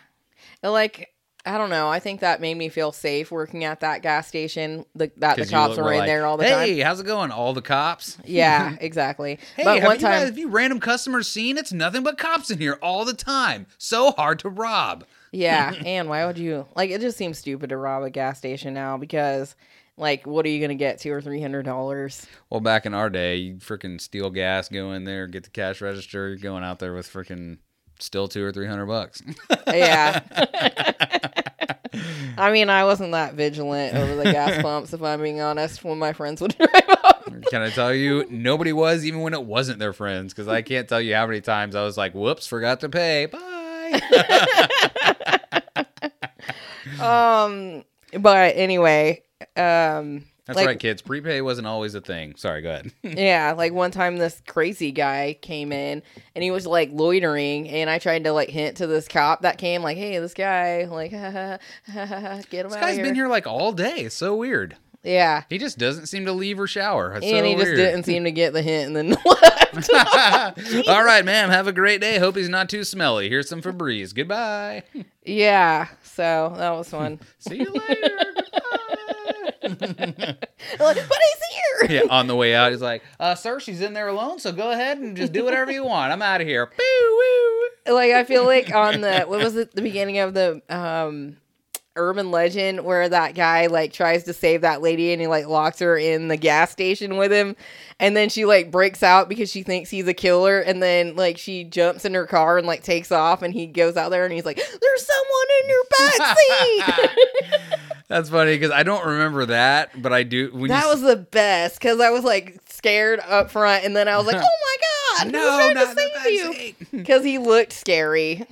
Like, 0.64 1.14
I 1.46 1.58
don't 1.58 1.70
know. 1.70 1.88
I 1.90 2.00
think 2.00 2.22
that 2.22 2.42
made 2.42 2.56
me 2.58 2.70
feel 2.70 2.92
safe 2.92 3.32
working 3.32 3.64
at 3.64 3.82
that 3.82 4.02
gas 4.02 4.28
station. 4.28 4.86
The, 4.96 5.12
that 5.18 5.38
the 5.38 5.46
cops 5.46 5.78
were 5.78 5.84
were 5.84 5.94
in 5.94 6.00
like, 6.00 6.08
there 6.08 6.26
all 6.26 6.38
the 6.38 6.46
hey, 6.46 6.50
time. 6.50 6.68
Hey, 6.68 6.80
how's 6.80 7.00
it 7.00 7.06
going? 7.06 7.32
All 7.32 7.54
the 7.54 7.62
cops. 7.62 8.18
Yeah, 8.26 8.76
exactly. 8.82 9.40
Hey, 9.56 9.64
but 9.64 9.76
have 9.80 9.84
one 9.88 9.96
you 9.98 10.02
time, 10.02 10.12
guys, 10.12 10.30
have 10.30 10.38
you 10.38 10.50
random 10.50 10.80
customers 10.80 11.28
seen? 11.28 11.58
It's 11.58 11.72
nothing 11.72 12.04
but 12.04 12.18
cops 12.18 12.50
in 12.50 12.58
here 12.58 12.78
all 12.82 13.06
the 13.06 13.14
time. 13.14 13.68
So 13.78 14.12
hard 14.12 14.40
to 14.40 14.50
rob. 14.50 15.06
yeah. 15.32 15.74
And 15.86 16.10
why 16.10 16.26
would 16.26 16.38
you 16.40 16.66
like? 16.76 16.90
It 16.90 17.02
just 17.02 17.18
seems 17.18 17.38
stupid 17.38 17.70
to 17.70 17.78
rob 17.78 18.04
a 18.04 18.10
gas 18.10 18.38
station 18.40 18.74
now 18.74 18.98
because, 18.98 19.56
like, 19.98 20.26
what 20.26 20.46
are 20.46 20.50
you 20.50 20.60
gonna 20.60 20.76
get? 20.76 21.00
Two 21.00 21.14
or 21.14 21.22
three 21.22 21.42
hundred 21.42 21.64
dollars? 21.64 22.26
Well, 22.50 22.62
back 22.62 22.86
in 22.86 22.94
our 22.94 23.10
day, 23.10 23.36
you 23.38 23.56
freaking 23.58 24.02
steal 24.02 24.30
gas, 24.32 24.68
go 24.68 24.92
in 24.94 25.04
there, 25.04 25.28
get 25.28 25.44
the 25.44 25.50
cash 25.52 25.80
register. 25.82 26.30
You're 26.30 26.38
going 26.38 26.64
out 26.64 26.80
there 26.80 26.94
with 26.94 27.12
freaking 27.12 27.60
still 28.00 28.28
two 28.28 28.44
or 28.44 28.52
three 28.52 28.68
hundred 28.68 28.86
bucks. 28.88 29.22
Yeah. 29.68 30.22
I 32.38 32.52
mean, 32.52 32.70
I 32.70 32.84
wasn't 32.84 33.14
that 33.14 33.36
vigilant 33.36 33.96
over 33.96 34.16
the 34.16 34.24
gas 34.24 34.62
pumps, 34.62 34.94
if 34.94 35.02
I'm 35.02 35.22
being 35.22 35.42
honest, 35.42 35.84
when 35.84 35.98
my 35.98 36.14
friends 36.14 36.42
would 36.42 36.56
drive 36.58 36.90
up. 37.04 37.26
Can 37.50 37.62
I 37.62 37.70
tell 37.70 37.94
you, 37.94 38.26
nobody 38.30 38.74
was, 38.74 39.06
even 39.06 39.22
when 39.22 39.34
it 39.34 39.44
wasn't 39.44 39.80
their 39.80 39.94
friends, 39.94 40.34
because 40.34 40.48
I 40.48 40.62
can't 40.62 40.88
tell 40.88 41.02
you 41.02 41.16
how 41.16 41.26
many 41.28 41.42
times 41.42 41.76
I 41.76 41.84
was 41.84 41.98
like, 41.98 42.14
whoops, 42.14 42.48
forgot 42.48 42.82
to 42.82 42.90
pay. 42.90 43.28
Bye. 43.28 44.02
Um, 47.00 47.84
but 48.20 48.56
anyway, 48.56 49.24
um, 49.56 50.26
That's 50.46 50.58
like, 50.58 50.68
right, 50.68 50.80
kids. 50.80 51.02
Prepay 51.02 51.42
wasn't 51.42 51.66
always 51.66 51.96
a 51.96 52.02
thing. 52.02 52.36
Sorry, 52.36 52.62
go 52.62 52.70
ahead. 52.70 52.92
Yeah, 53.04 53.54
like 53.58 53.74
one 53.74 53.90
time 53.92 54.18
this 54.18 54.42
crazy 54.48 54.92
guy 54.92 55.38
came 55.42 55.72
in 55.72 56.04
and 56.36 56.44
he 56.44 56.52
was 56.52 56.68
like 56.68 56.90
loitering, 56.94 57.68
and 57.70 57.90
I 57.90 57.98
tried 57.98 58.26
to 58.26 58.32
like 58.32 58.50
hint 58.50 58.78
to 58.78 58.88
this 58.88 59.08
cop 59.08 59.42
that 59.42 59.58
came, 59.58 59.82
like, 59.82 59.98
"Hey, 59.98 60.20
this 60.20 60.34
guy, 60.36 60.86
like, 60.86 61.12
get 61.12 61.22
him 61.22 61.60
this 61.90 61.96
out 61.96 62.52
guy's 62.52 62.62
here." 62.62 62.70
This 62.70 62.80
guy's 62.80 62.98
been 63.00 63.16
here 63.16 63.28
like 63.28 63.48
all 63.48 63.72
day. 63.72 64.02
It's 64.02 64.16
so 64.16 64.36
weird. 64.36 64.76
Yeah, 65.04 65.44
He 65.50 65.60
just 65.60 65.78
doesn't 65.78 66.08
seem 66.08 66.26
to 66.26 66.32
leave 66.32 66.60
or 66.60 66.66
shower. 66.66 67.14
It's 67.14 67.24
and 67.28 67.38
so 67.38 67.44
he 67.44 67.54
just 67.54 67.64
weird. 67.66 67.78
didn't 67.78 68.04
seem 68.06 68.24
to 68.24 68.32
get 68.32 68.54
the 68.54 68.64
hint, 68.64 68.88
and 68.88 68.96
then 68.96 69.10
left. 69.26 70.88
all 70.88 71.04
right, 71.04 71.24
ma'am. 71.24 71.50
Have 71.50 71.68
a 71.68 71.72
great 71.74 72.02
day. 72.02 72.18
Hope 72.18 72.36
he's 72.36 72.50
not 72.50 72.70
too 72.70 72.84
smelly. 72.84 73.30
Here's 73.30 73.48
some 73.48 73.62
Febreze. 73.62 74.16
Goodbye. 74.16 74.82
yeah, 75.24 75.90
so 76.02 76.54
that 76.58 76.72
was 76.72 76.90
fun. 76.90 77.20
See 77.38 77.58
you 77.58 77.72
later. 77.72 78.20
Goodbye. 79.68 79.96
like, 79.98 80.38
but 80.80 80.98
he's 80.98 81.88
here. 81.88 81.88
yeah, 81.90 82.02
on 82.10 82.28
the 82.28 82.36
way 82.36 82.56
out, 82.56 82.72
he's 82.72 82.82
like, 82.82 83.04
uh, 83.20 83.36
"Sir, 83.36 83.60
she's 83.60 83.82
in 83.82 83.94
there 83.94 84.08
alone, 84.08 84.40
so 84.40 84.52
go 84.52 84.72
ahead 84.72 84.98
and 84.98 85.16
just 85.18 85.34
do 85.34 85.44
whatever 85.44 85.72
you 85.72 85.84
want. 85.84 86.12
I'm 86.12 86.22
out 86.22 86.42
of 86.42 86.48
here." 86.48 86.66
Boo 86.78 87.20
woo. 87.88 87.94
like 87.96 88.12
I 88.12 88.24
feel 88.24 88.46
like 88.46 88.74
on 88.74 89.02
the 89.02 89.22
what 89.22 89.40
was 89.44 89.56
it 89.56 89.74
the 89.76 89.82
beginning 89.82 90.20
of 90.20 90.34
the 90.34 90.62
um 90.70 91.38
urban 91.98 92.30
legend 92.30 92.84
where 92.84 93.08
that 93.08 93.36
guy 93.36 93.68
like 93.68 93.94
tries 93.94 94.26
to 94.26 94.34
save 94.34 94.60
that 94.62 94.82
lady 94.82 95.14
and 95.14 95.22
he 95.22 95.28
like 95.28 95.48
locks 95.48 95.80
her 95.80 95.98
in 95.98 96.28
the 96.28 96.36
gas 96.36 96.70
station 96.70 97.16
with 97.16 97.32
him 97.32 97.56
and 98.02 98.18
then 98.18 98.28
she 98.28 98.44
like 98.44 98.70
breaks 98.70 99.02
out 99.02 99.30
because 99.30 99.50
she 99.50 99.64
thinks 99.64 99.90
he's 99.90 100.06
a 100.06 100.14
killer 100.14 100.60
and 100.60 100.84
then 100.84 101.16
like 101.16 101.38
she 101.38 101.64
jumps 101.64 102.04
in 102.04 102.14
her 102.14 102.26
car 102.26 102.58
and 102.58 102.68
like 102.68 102.84
takes 102.84 103.14
off 103.14 103.42
and 103.42 103.54
he 103.54 103.66
goes 103.66 103.96
out 103.96 104.10
there 104.10 104.26
and 104.26 104.34
he's 104.34 104.44
like 104.44 104.58
there's 104.58 105.08
someone 105.08 105.48
in 105.64 105.70
your 105.70 105.84
back 105.98 106.38
seat 106.38 107.80
That's 108.08 108.30
funny 108.30 108.54
because 108.56 108.72
I 108.72 108.84
don't 108.84 109.06
remember 109.06 109.48
that, 109.48 110.02
but 110.02 110.14
I 110.14 110.24
do. 110.24 110.50
When 110.54 110.70
that 110.70 110.84
you, 110.84 110.90
was 110.90 111.02
the 111.02 111.16
best 111.16 111.80
because 111.80 112.00
i 112.00 112.10
was 112.12 112.24
like 112.24 112.60
scared 112.70 113.20
up 113.22 113.50
front 113.50 113.84
and 113.84 113.96
then 113.96 114.08
i 114.08 114.16
was 114.18 114.28
like 114.28 114.36
oh 114.40 114.40
my 114.40 115.24
god 115.24 115.32
no, 115.32 115.72
not 115.74 115.96
to 115.96 116.12
save 116.24 116.54
you 116.56 116.76
because 116.92 117.24
he 117.32 117.38
looked 117.40 117.74
scary 117.74 118.46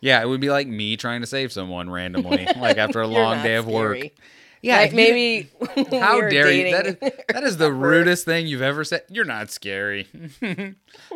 Yeah, 0.00 0.22
it 0.22 0.26
would 0.26 0.40
be 0.40 0.48
like 0.48 0.66
me 0.66 0.96
trying 0.96 1.20
to 1.20 1.26
save 1.26 1.52
someone 1.52 1.90
randomly, 1.90 2.46
like 2.56 2.78
after 2.78 3.02
a 3.02 3.06
long 3.20 3.42
day 3.42 3.56
of 3.56 3.66
work. 3.66 3.98
Yeah, 4.62 4.78
like 4.78 4.94
maybe 4.94 5.50
How 5.90 6.20
dare 6.22 6.50
you? 6.50 6.70
That 6.70 6.86
is, 6.86 6.96
that 7.28 7.42
is 7.44 7.56
the 7.58 7.70
rudest 7.72 8.24
thing 8.24 8.46
you've 8.46 8.62
ever 8.62 8.82
said. 8.84 9.02
You're 9.10 9.26
not 9.26 9.50
scary. 9.50 10.08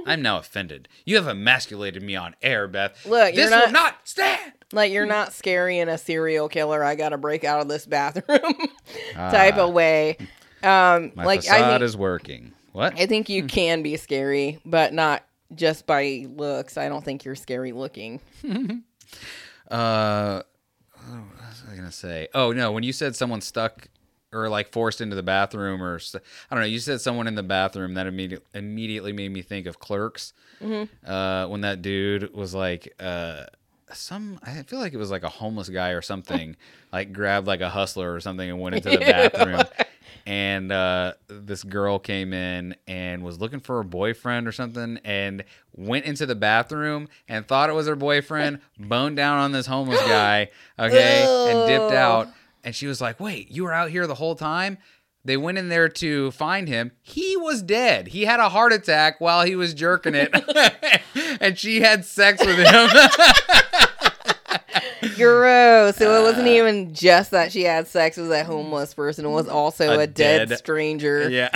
I'm 0.07 0.21
now 0.23 0.39
offended. 0.39 0.89
You 1.07 1.17
have 1.17 1.27
emasculated 1.29 2.03
me 2.03 2.15
on 2.17 2.37
air, 2.43 2.69
Beth. 2.69 3.07
Look, 3.07 3.35
this 3.35 3.51
you're 3.51 3.59
will 3.59 3.67
not- 3.67 3.73
not 3.73 3.95
stand. 4.05 4.53
Like 4.73 4.93
you're 4.93 5.07
not 5.07 5.33
scary 5.33 5.79
in 5.79 5.89
a 5.89 5.99
serial 5.99 6.49
killer. 6.49 6.83
I 6.83 6.95
gotta 6.95 7.19
break 7.19 7.45
out 7.45 7.61
of 7.61 7.69
this 7.69 7.87
bathroom 7.87 8.55
type 9.15 9.57
of 9.57 9.73
way. 9.73 10.17
Um, 10.63 11.13
My 11.17 11.25
like 11.25 11.41
facade 11.41 11.61
I 11.61 11.71
think, 11.73 11.83
is 11.83 11.97
working. 11.97 12.53
What? 12.73 12.99
I 12.99 13.07
think 13.07 13.29
you 13.29 13.45
can 13.47 13.83
be 13.83 13.97
scary, 13.97 14.61
but 14.65 14.93
not 14.93 15.25
just 15.55 15.87
by 15.87 16.27
looks. 16.29 16.77
I 16.77 16.89
don't 16.89 17.05
think 17.05 17.25
you're 17.25 17.35
scary 17.35 17.73
looking. 17.73 18.21
Uh, 19.71 20.43
what 21.09 21.21
was 21.49 21.63
I 21.71 21.77
gonna 21.77 21.93
say? 21.93 22.29
Oh 22.35 22.53
no, 22.53 22.73
when 22.73 22.83
you 22.83 22.93
said 22.93 23.15
someone 23.15 23.41
stuck 23.41 23.89
or 24.33 24.49
like 24.49 24.73
forced 24.73 25.01
into 25.01 25.15
the 25.15 25.23
bathroom, 25.23 25.83
or 25.83 26.01
I 26.15 26.55
don't 26.55 26.61
know, 26.61 26.67
you 26.67 26.81
said 26.81 27.01
someone 27.01 27.27
in 27.29 27.37
the 27.37 27.43
bathroom 27.43 27.95
that 27.95 28.07
immediately 28.07 28.47
immediately 28.55 29.13
made 29.13 29.31
me 29.31 29.43
think 29.43 29.67
of 29.67 29.79
Clerks. 29.79 30.33
Uh, 31.07 31.47
when 31.47 31.61
that 31.61 31.83
dude 31.83 32.35
was 32.35 32.55
like, 32.55 32.95
uh, 32.99 33.45
some 33.95 34.39
I 34.43 34.63
feel 34.63 34.79
like 34.79 34.93
it 34.93 34.99
was 34.99 35.11
like 35.11 35.23
a 35.23 35.29
homeless 35.29 35.69
guy 35.69 35.91
or 35.91 36.03
something, 36.03 36.57
like 36.93 37.13
grabbed 37.13 37.47
like 37.47 37.61
a 37.61 37.69
hustler 37.71 38.15
or 38.15 38.21
something 38.21 38.49
and 38.49 38.61
went 38.61 38.77
into 38.77 38.91
the 38.91 38.99
bathroom. 39.01 39.63
And 40.27 40.73
uh, 40.73 41.15
this 41.29 41.65
girl 41.65 41.99
came 41.99 42.33
in 42.33 42.77
and 42.87 43.23
was 43.23 43.41
looking 43.41 43.61
for 43.61 43.77
her 43.77 43.83
boyfriend 43.83 44.49
or 44.49 44.53
something, 44.53 44.99
and 45.05 45.45
went 45.77 46.07
into 46.07 46.25
the 46.25 46.35
bathroom 46.35 47.09
and 47.29 47.47
thought 47.47 47.69
it 47.69 47.75
was 47.75 47.87
her 47.87 47.97
boyfriend, 47.97 48.61
boned 48.79 49.17
down 49.17 49.39
on 49.39 49.53
this 49.53 49.67
homeless 49.67 50.01
guy, 50.01 50.49
okay, 50.79 51.25
and 51.51 51.69
dipped 51.69 51.93
out. 51.93 52.29
And 52.63 52.75
she 52.75 52.87
was 52.87 53.01
like, 53.03 53.21
"Wait, 53.21 53.51
you 53.51 53.65
were 53.65 53.73
out 53.73 53.91
here 53.91 54.07
the 54.07 54.15
whole 54.15 54.35
time?" 54.35 54.79
They 55.25 55.37
went 55.39 55.57
in 55.59 55.69
there 55.71 55.89
to 55.89 56.31
find 56.33 56.69
him. 56.69 56.93
He 57.01 57.37
was 57.37 57.63
dead. 57.63 58.09
He 58.09 58.27
had 58.27 58.41
a 58.41 58.51
heart 58.51 58.73
attack 58.75 59.21
while 59.21 59.45
he 59.45 59.57
was 59.57 59.73
jerking 59.73 60.15
it. 60.15 60.31
and 61.41 61.59
she 61.59 61.81
had 61.81 62.05
sex 62.05 62.45
with 62.45 62.59
him. 62.59 62.65
Gross. 65.17 65.97
So 65.97 66.21
it 66.21 66.23
wasn't 66.23 66.49
even 66.49 66.95
just 66.95 67.31
that 67.31 67.53
she 67.53 67.63
had 67.63 67.87
sex 67.89 68.17
with 68.17 68.31
a 68.33 68.45
homeless 68.45 68.95
person. 68.95 69.25
It 69.25 69.31
was 69.31 69.49
also 69.49 69.93
A 69.93 70.01
a, 70.01 70.07
dead, 70.07 70.49
dead- 70.51 70.59
stranger. 70.59 71.29
yeah. 71.31 71.51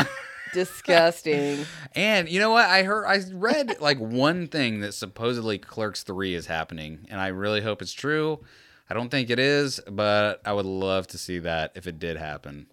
Disgusting. 0.54 1.66
And 1.94 2.28
you 2.28 2.40
know 2.40 2.50
what? 2.50 2.64
I 2.66 2.82
heard 2.84 3.04
I 3.04 3.20
read 3.32 3.80
like 3.80 3.98
one 3.98 4.48
thing 4.48 4.80
that 4.80 4.94
supposedly 4.94 5.58
Clerks 5.58 6.02
3 6.04 6.34
is 6.34 6.46
happening, 6.46 7.06
and 7.10 7.20
I 7.20 7.28
really 7.28 7.60
hope 7.60 7.82
it's 7.82 7.92
true. 7.92 8.40
I 8.88 8.94
don't 8.94 9.10
think 9.10 9.28
it 9.28 9.38
is, 9.38 9.78
but 9.90 10.40
I 10.46 10.54
would 10.54 10.64
love 10.64 11.06
to 11.08 11.18
see 11.18 11.38
that 11.40 11.72
if 11.74 11.86
it 11.86 11.98
did 11.98 12.16
happen. 12.16 12.66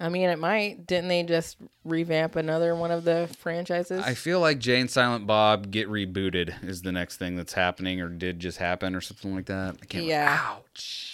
I 0.00 0.08
mean, 0.08 0.28
it 0.28 0.38
might. 0.38 0.86
Didn't 0.86 1.08
they 1.08 1.22
just 1.22 1.56
revamp 1.84 2.36
another 2.36 2.74
one 2.74 2.90
of 2.90 3.04
the 3.04 3.28
franchises? 3.38 4.02
I 4.04 4.14
feel 4.14 4.40
like 4.40 4.58
Jay 4.58 4.80
and 4.80 4.90
Silent 4.90 5.26
Bob 5.26 5.70
get 5.70 5.88
rebooted 5.88 6.64
is 6.64 6.82
the 6.82 6.92
next 6.92 7.16
thing 7.18 7.36
that's 7.36 7.52
happening 7.52 8.00
or 8.00 8.08
did 8.08 8.40
just 8.40 8.58
happen 8.58 8.94
or 8.94 9.00
something 9.00 9.34
like 9.34 9.46
that. 9.46 9.76
I 9.82 9.86
can't 9.86 10.04
Yeah. 10.04 10.38
Ouch. 10.42 11.10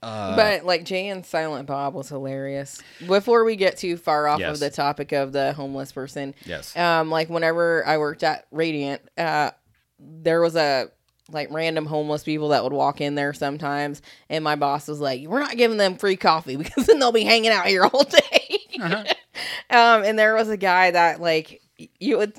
but 0.00 0.64
like 0.64 0.84
Jay 0.84 1.08
and 1.08 1.26
Silent 1.26 1.66
Bob 1.66 1.94
was 1.94 2.08
hilarious. 2.08 2.80
Before 3.06 3.44
we 3.44 3.56
get 3.56 3.76
too 3.76 3.96
far 3.96 4.28
off 4.28 4.38
Yes. 4.40 4.54
of 4.54 4.60
the 4.60 4.70
topic 4.70 5.12
of 5.12 5.32
the 5.32 5.52
homeless 5.52 5.92
person, 5.92 6.34
Yes. 6.44 6.76
um, 6.76 7.10
like 7.10 7.28
whenever 7.28 7.84
I 7.86 7.98
worked 7.98 8.22
at 8.22 8.46
Radiant, 8.52 9.02
uh, 9.18 9.50
there 9.98 10.40
was 10.40 10.54
a 10.56 10.90
like 11.30 11.50
random 11.50 11.86
homeless 11.86 12.24
people 12.24 12.48
that 12.48 12.62
would 12.64 12.72
walk 12.72 13.00
in 13.00 13.14
there 13.14 13.32
sometimes, 13.32 14.02
and 14.28 14.42
my 14.42 14.56
boss 14.56 14.88
was 14.88 15.00
like, 15.00 15.26
"We're 15.26 15.40
not 15.40 15.56
giving 15.56 15.76
them 15.76 15.96
free 15.96 16.16
coffee 16.16 16.56
because 16.58 16.86
then 16.86 16.98
they'll 16.98 17.12
be 17.12 17.24
hanging 17.24 17.50
out 17.50 17.66
here 17.66 17.84
all 17.84 18.04
day." 18.04 18.58
um, 18.80 20.04
and 20.04 20.18
there 20.18 20.34
was 20.34 20.48
a 20.48 20.56
guy 20.56 20.90
that 20.90 21.20
like 21.20 21.60
you 21.98 22.18
would 22.18 22.34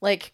like. 0.00 0.32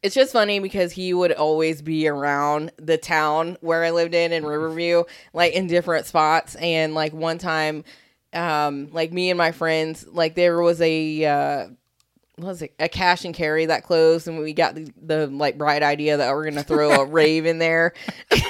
It's 0.00 0.14
just 0.14 0.32
funny 0.32 0.60
because 0.60 0.92
he 0.92 1.12
would 1.12 1.32
always 1.32 1.82
be 1.82 2.06
around 2.06 2.70
the 2.78 2.96
town 2.96 3.56
where 3.60 3.82
I 3.82 3.90
lived 3.90 4.14
in 4.14 4.32
in 4.32 4.46
Riverview, 4.46 5.02
like 5.32 5.54
in 5.54 5.66
different 5.66 6.06
spots. 6.06 6.54
And 6.54 6.94
like 6.94 7.12
one 7.12 7.38
time, 7.38 7.82
um, 8.32 8.90
like 8.92 9.12
me 9.12 9.28
and 9.28 9.36
my 9.36 9.50
friends, 9.50 10.06
like 10.06 10.36
there 10.36 10.62
was 10.62 10.80
a 10.80 11.24
uh, 11.24 11.66
what 12.36 12.48
was 12.48 12.62
it 12.62 12.74
a 12.78 12.88
cash 12.88 13.24
and 13.24 13.34
carry 13.34 13.66
that 13.66 13.82
closed, 13.82 14.28
and 14.28 14.38
we 14.38 14.52
got 14.52 14.74
the, 14.74 14.92
the 15.02 15.26
like 15.26 15.56
bright 15.56 15.82
idea 15.82 16.16
that 16.18 16.32
we're 16.32 16.44
gonna 16.44 16.62
throw 16.62 16.90
a 16.90 17.04
rave 17.06 17.46
in 17.46 17.58
there 17.58 17.94
because 18.30 18.44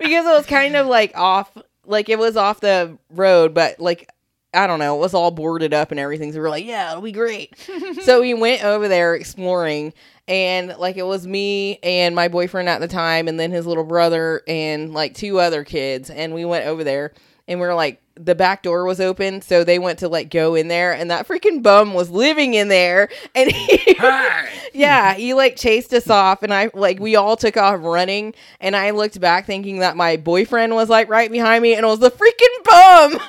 it 0.00 0.24
was 0.24 0.46
kind 0.46 0.74
of 0.74 0.86
like 0.86 1.16
off, 1.16 1.56
like 1.86 2.08
it 2.08 2.18
was 2.18 2.36
off 2.36 2.60
the 2.60 2.98
road, 3.10 3.54
but 3.54 3.80
like. 3.80 4.08
I 4.54 4.66
don't 4.66 4.80
know. 4.80 4.96
It 4.96 5.00
was 5.00 5.14
all 5.14 5.30
boarded 5.30 5.72
up 5.72 5.92
and 5.92 5.98
everything. 5.98 6.30
So 6.30 6.38
we 6.38 6.44
are 6.44 6.50
like, 6.50 6.66
yeah, 6.66 6.90
it'll 6.90 7.00
be 7.00 7.10
great. 7.10 7.56
so 8.02 8.20
we 8.20 8.34
went 8.34 8.62
over 8.62 8.86
there 8.86 9.14
exploring, 9.14 9.94
and 10.28 10.76
like 10.76 10.98
it 10.98 11.06
was 11.06 11.26
me 11.26 11.78
and 11.82 12.14
my 12.14 12.28
boyfriend 12.28 12.68
at 12.68 12.78
the 12.78 12.86
time, 12.86 13.28
and 13.28 13.40
then 13.40 13.50
his 13.50 13.64
little 13.64 13.82
brother 13.82 14.42
and 14.46 14.92
like 14.92 15.14
two 15.14 15.40
other 15.40 15.64
kids. 15.64 16.10
And 16.10 16.34
we 16.34 16.44
went 16.44 16.66
over 16.66 16.84
there, 16.84 17.14
and 17.48 17.60
we 17.60 17.66
are 17.66 17.74
like, 17.74 18.01
the 18.14 18.34
back 18.34 18.62
door 18.62 18.84
was 18.84 19.00
open, 19.00 19.40
so 19.42 19.64
they 19.64 19.78
went 19.78 19.98
to 20.00 20.08
like 20.08 20.30
go 20.30 20.54
in 20.54 20.68
there, 20.68 20.92
and 20.92 21.10
that 21.10 21.26
freaking 21.26 21.62
bum 21.62 21.94
was 21.94 22.10
living 22.10 22.54
in 22.54 22.68
there, 22.68 23.08
and 23.34 23.50
he, 23.50 23.96
yeah, 24.74 25.14
he 25.14 25.34
like 25.34 25.56
chased 25.56 25.92
us 25.94 26.10
off, 26.10 26.42
and 26.42 26.52
I 26.52 26.70
like 26.74 27.00
we 27.00 27.16
all 27.16 27.36
took 27.36 27.56
off 27.56 27.80
running, 27.82 28.34
and 28.60 28.76
I 28.76 28.90
looked 28.90 29.20
back 29.20 29.46
thinking 29.46 29.78
that 29.78 29.96
my 29.96 30.16
boyfriend 30.16 30.74
was 30.74 30.88
like 30.88 31.08
right 31.08 31.30
behind 31.30 31.62
me, 31.62 31.74
and 31.74 31.84
it 31.84 31.88
was 31.88 32.00
the 32.00 32.10
freaking 32.10 32.64
bum. 32.64 33.20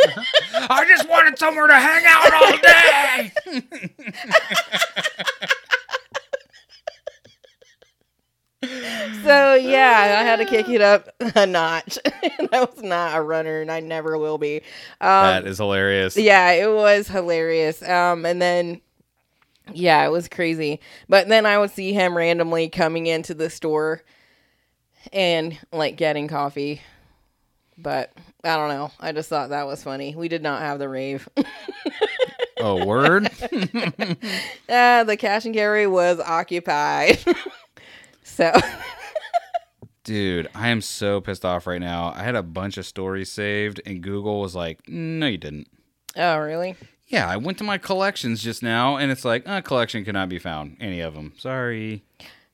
I 0.69 0.85
just 0.87 1.07
wanted 1.09 1.39
somewhere 1.39 1.67
to 1.67 1.75
hang 1.75 2.03
out 2.05 2.33
all 2.33 2.57
day. 2.57 3.93
So 9.23 9.53
yeah, 9.55 10.17
I 10.19 10.23
had 10.23 10.37
to 10.37 10.45
kick 10.45 10.67
it 10.67 10.81
up 10.81 11.07
a 11.35 11.45
notch. 11.45 11.97
and 12.05 12.49
I 12.53 12.61
was 12.61 12.81
not 12.81 13.17
a 13.17 13.21
runner, 13.21 13.61
and 13.61 13.71
I 13.71 13.79
never 13.79 14.17
will 14.17 14.37
be. 14.37 14.57
Um, 14.99 15.25
that 15.27 15.47
is 15.47 15.59
hilarious. 15.59 16.17
yeah, 16.17 16.51
it 16.51 16.69
was 16.69 17.07
hilarious. 17.07 17.81
Um, 17.87 18.25
and 18.25 18.41
then 18.41 18.81
yeah, 19.73 20.05
it 20.05 20.09
was 20.09 20.27
crazy. 20.27 20.81
But 21.07 21.29
then 21.29 21.45
I 21.45 21.57
would 21.57 21.71
see 21.71 21.93
him 21.93 22.17
randomly 22.17 22.67
coming 22.67 23.05
into 23.07 23.33
the 23.33 23.49
store 23.49 24.03
and 25.13 25.57
like 25.71 25.95
getting 25.95 26.27
coffee. 26.27 26.81
But 27.77 28.11
I 28.43 28.57
don't 28.57 28.69
know. 28.69 28.91
I 28.99 29.13
just 29.13 29.29
thought 29.29 29.49
that 29.51 29.67
was 29.67 29.83
funny. 29.83 30.15
We 30.15 30.27
did 30.27 30.43
not 30.43 30.61
have 30.61 30.79
the 30.79 30.89
rave. 30.89 31.29
Oh, 32.59 32.85
word? 32.85 33.25
uh, 34.69 35.03
the 35.03 35.17
cash 35.17 35.45
and 35.45 35.53
carry 35.55 35.87
was 35.87 36.19
occupied. 36.19 37.23
So 38.23 38.51
Dude, 40.03 40.49
I 40.53 40.67
am 40.67 40.81
so 40.81 41.21
pissed 41.21 41.45
off 41.45 41.65
right 41.65 41.79
now. 41.79 42.11
I 42.13 42.23
had 42.23 42.35
a 42.35 42.43
bunch 42.43 42.77
of 42.77 42.85
stories 42.85 43.31
saved, 43.31 43.79
and 43.85 44.01
Google 44.03 44.41
was 44.41 44.53
like, 44.53 44.81
no, 44.89 45.27
you 45.27 45.37
didn't. 45.37 45.69
Oh, 46.17 46.39
really? 46.39 46.75
Yeah, 47.07 47.29
I 47.29 47.37
went 47.37 47.57
to 47.59 47.63
my 47.63 47.77
collections 47.77 48.43
just 48.43 48.61
now, 48.61 48.97
and 48.97 49.11
it's 49.11 49.23
like, 49.23 49.47
uh, 49.47 49.61
collection 49.61 50.03
cannot 50.03 50.27
be 50.27 50.39
found. 50.39 50.75
Any 50.81 50.99
of 50.99 51.13
them. 51.13 51.31
Sorry. 51.37 52.03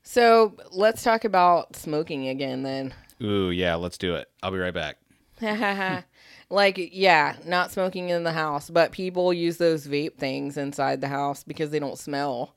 So 0.03 0.53
let's 0.71 1.01
talk 1.01 1.25
about 1.25 1.75
smoking 1.75 2.27
again 2.27 2.61
then. 2.61 2.93
Ooh, 3.21 3.49
yeah, 3.49 3.75
let's 3.75 3.97
do 3.97 4.13
it. 4.15 4.29
I'll 4.43 4.51
be 4.51 4.59
right 4.59 4.73
back. 4.73 4.97
like, 6.51 6.77
yeah, 6.91 7.35
not 7.45 7.71
smoking 7.71 8.09
in 8.09 8.23
the 8.23 8.31
house, 8.31 8.69
but 8.69 8.91
people 8.91 9.33
use 9.33 9.57
those 9.57 9.87
vape 9.87 10.17
things 10.17 10.55
inside 10.55 11.01
the 11.01 11.07
house 11.07 11.43
because 11.43 11.71
they 11.71 11.79
don't 11.79 11.97
smell. 11.97 12.53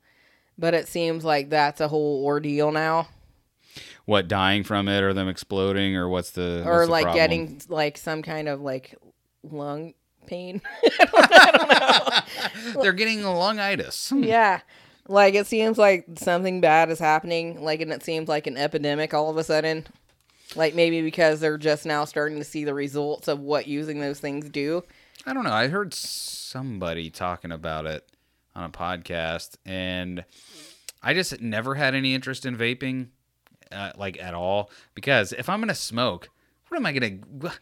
But 0.59 0.75
it 0.75 0.89
seems 0.89 1.25
like 1.25 1.51
that's 1.51 1.81
a 1.81 1.89
whole 1.89 2.25
ordeal 2.25 2.73
now. 2.73 3.09
What, 4.05 4.29
dying 4.29 4.65
from 4.65 4.89
it, 4.89 5.03
or 5.03 5.13
them 5.15 5.29
exploding, 5.29 5.97
or 5.97 6.09
what's 6.09 6.33
the. 6.33 6.63
or 6.67 6.81
what's 6.81 6.91
like 6.91 7.15
getting 7.15 7.61
like 7.69 7.97
some 7.97 8.23
kind 8.23 8.49
of 8.49 8.61
like 8.61 8.97
lung 9.43 9.95
pain. 10.27 10.61
I 10.83 11.51
don't, 11.57 12.75
know. 12.75 12.83
They're 12.83 12.93
getting 12.93 13.21
lungitis. 13.21 14.11
Hmm. 14.11 14.25
yeah. 14.25 14.61
Like 15.09 15.35
it 15.35 15.47
seems 15.47 15.79
like 15.79 16.07
something 16.17 16.61
bad 16.61 16.91
is 16.91 16.99
happening, 16.99 17.63
like 17.63 17.81
and 17.81 17.93
it 17.93 18.03
seems 18.03 18.29
like 18.29 18.47
an 18.47 18.57
epidemic 18.57 19.13
all 19.15 19.31
of 19.31 19.37
a 19.37 19.45
sudden. 19.45 19.87
Like 20.55 20.75
maybe 20.75 21.03
because 21.03 21.41
they're 21.41 21.59
just 21.59 21.87
now 21.87 22.05
starting 22.05 22.39
to 22.39 22.45
see 22.45 22.65
the 22.65 22.75
results 22.75 23.27
of 23.27 23.41
what 23.41 23.67
using 23.67 24.01
those 24.01 24.21
things 24.21 24.49
do. 24.49 24.85
I 25.27 25.33
don't 25.33 25.45
know. 25.45 25.53
I 25.53 25.69
heard 25.69 25.95
somebody 25.95 27.11
talking 27.11 27.53
about 27.53 27.87
it 27.87 28.07
on 28.55 28.65
a 28.65 28.71
podcast, 28.71 29.57
and 29.65 30.25
I 31.03 31.15
just 31.15 31.41
never 31.41 31.75
had 31.75 31.95
any 31.95 32.15
interest 32.15 32.47
in 32.47 32.57
vaping, 32.57 33.09
uh, 33.71 33.93
like 33.97 34.21
at 34.23 34.35
all. 34.35 34.71
Because 34.95 35.33
if 35.33 35.49
I'm 35.49 35.61
gonna 35.61 35.75
smoke, 35.75 36.29
what 36.69 36.77
am 36.77 36.87
I 36.87 36.93
gonna? 36.93 37.53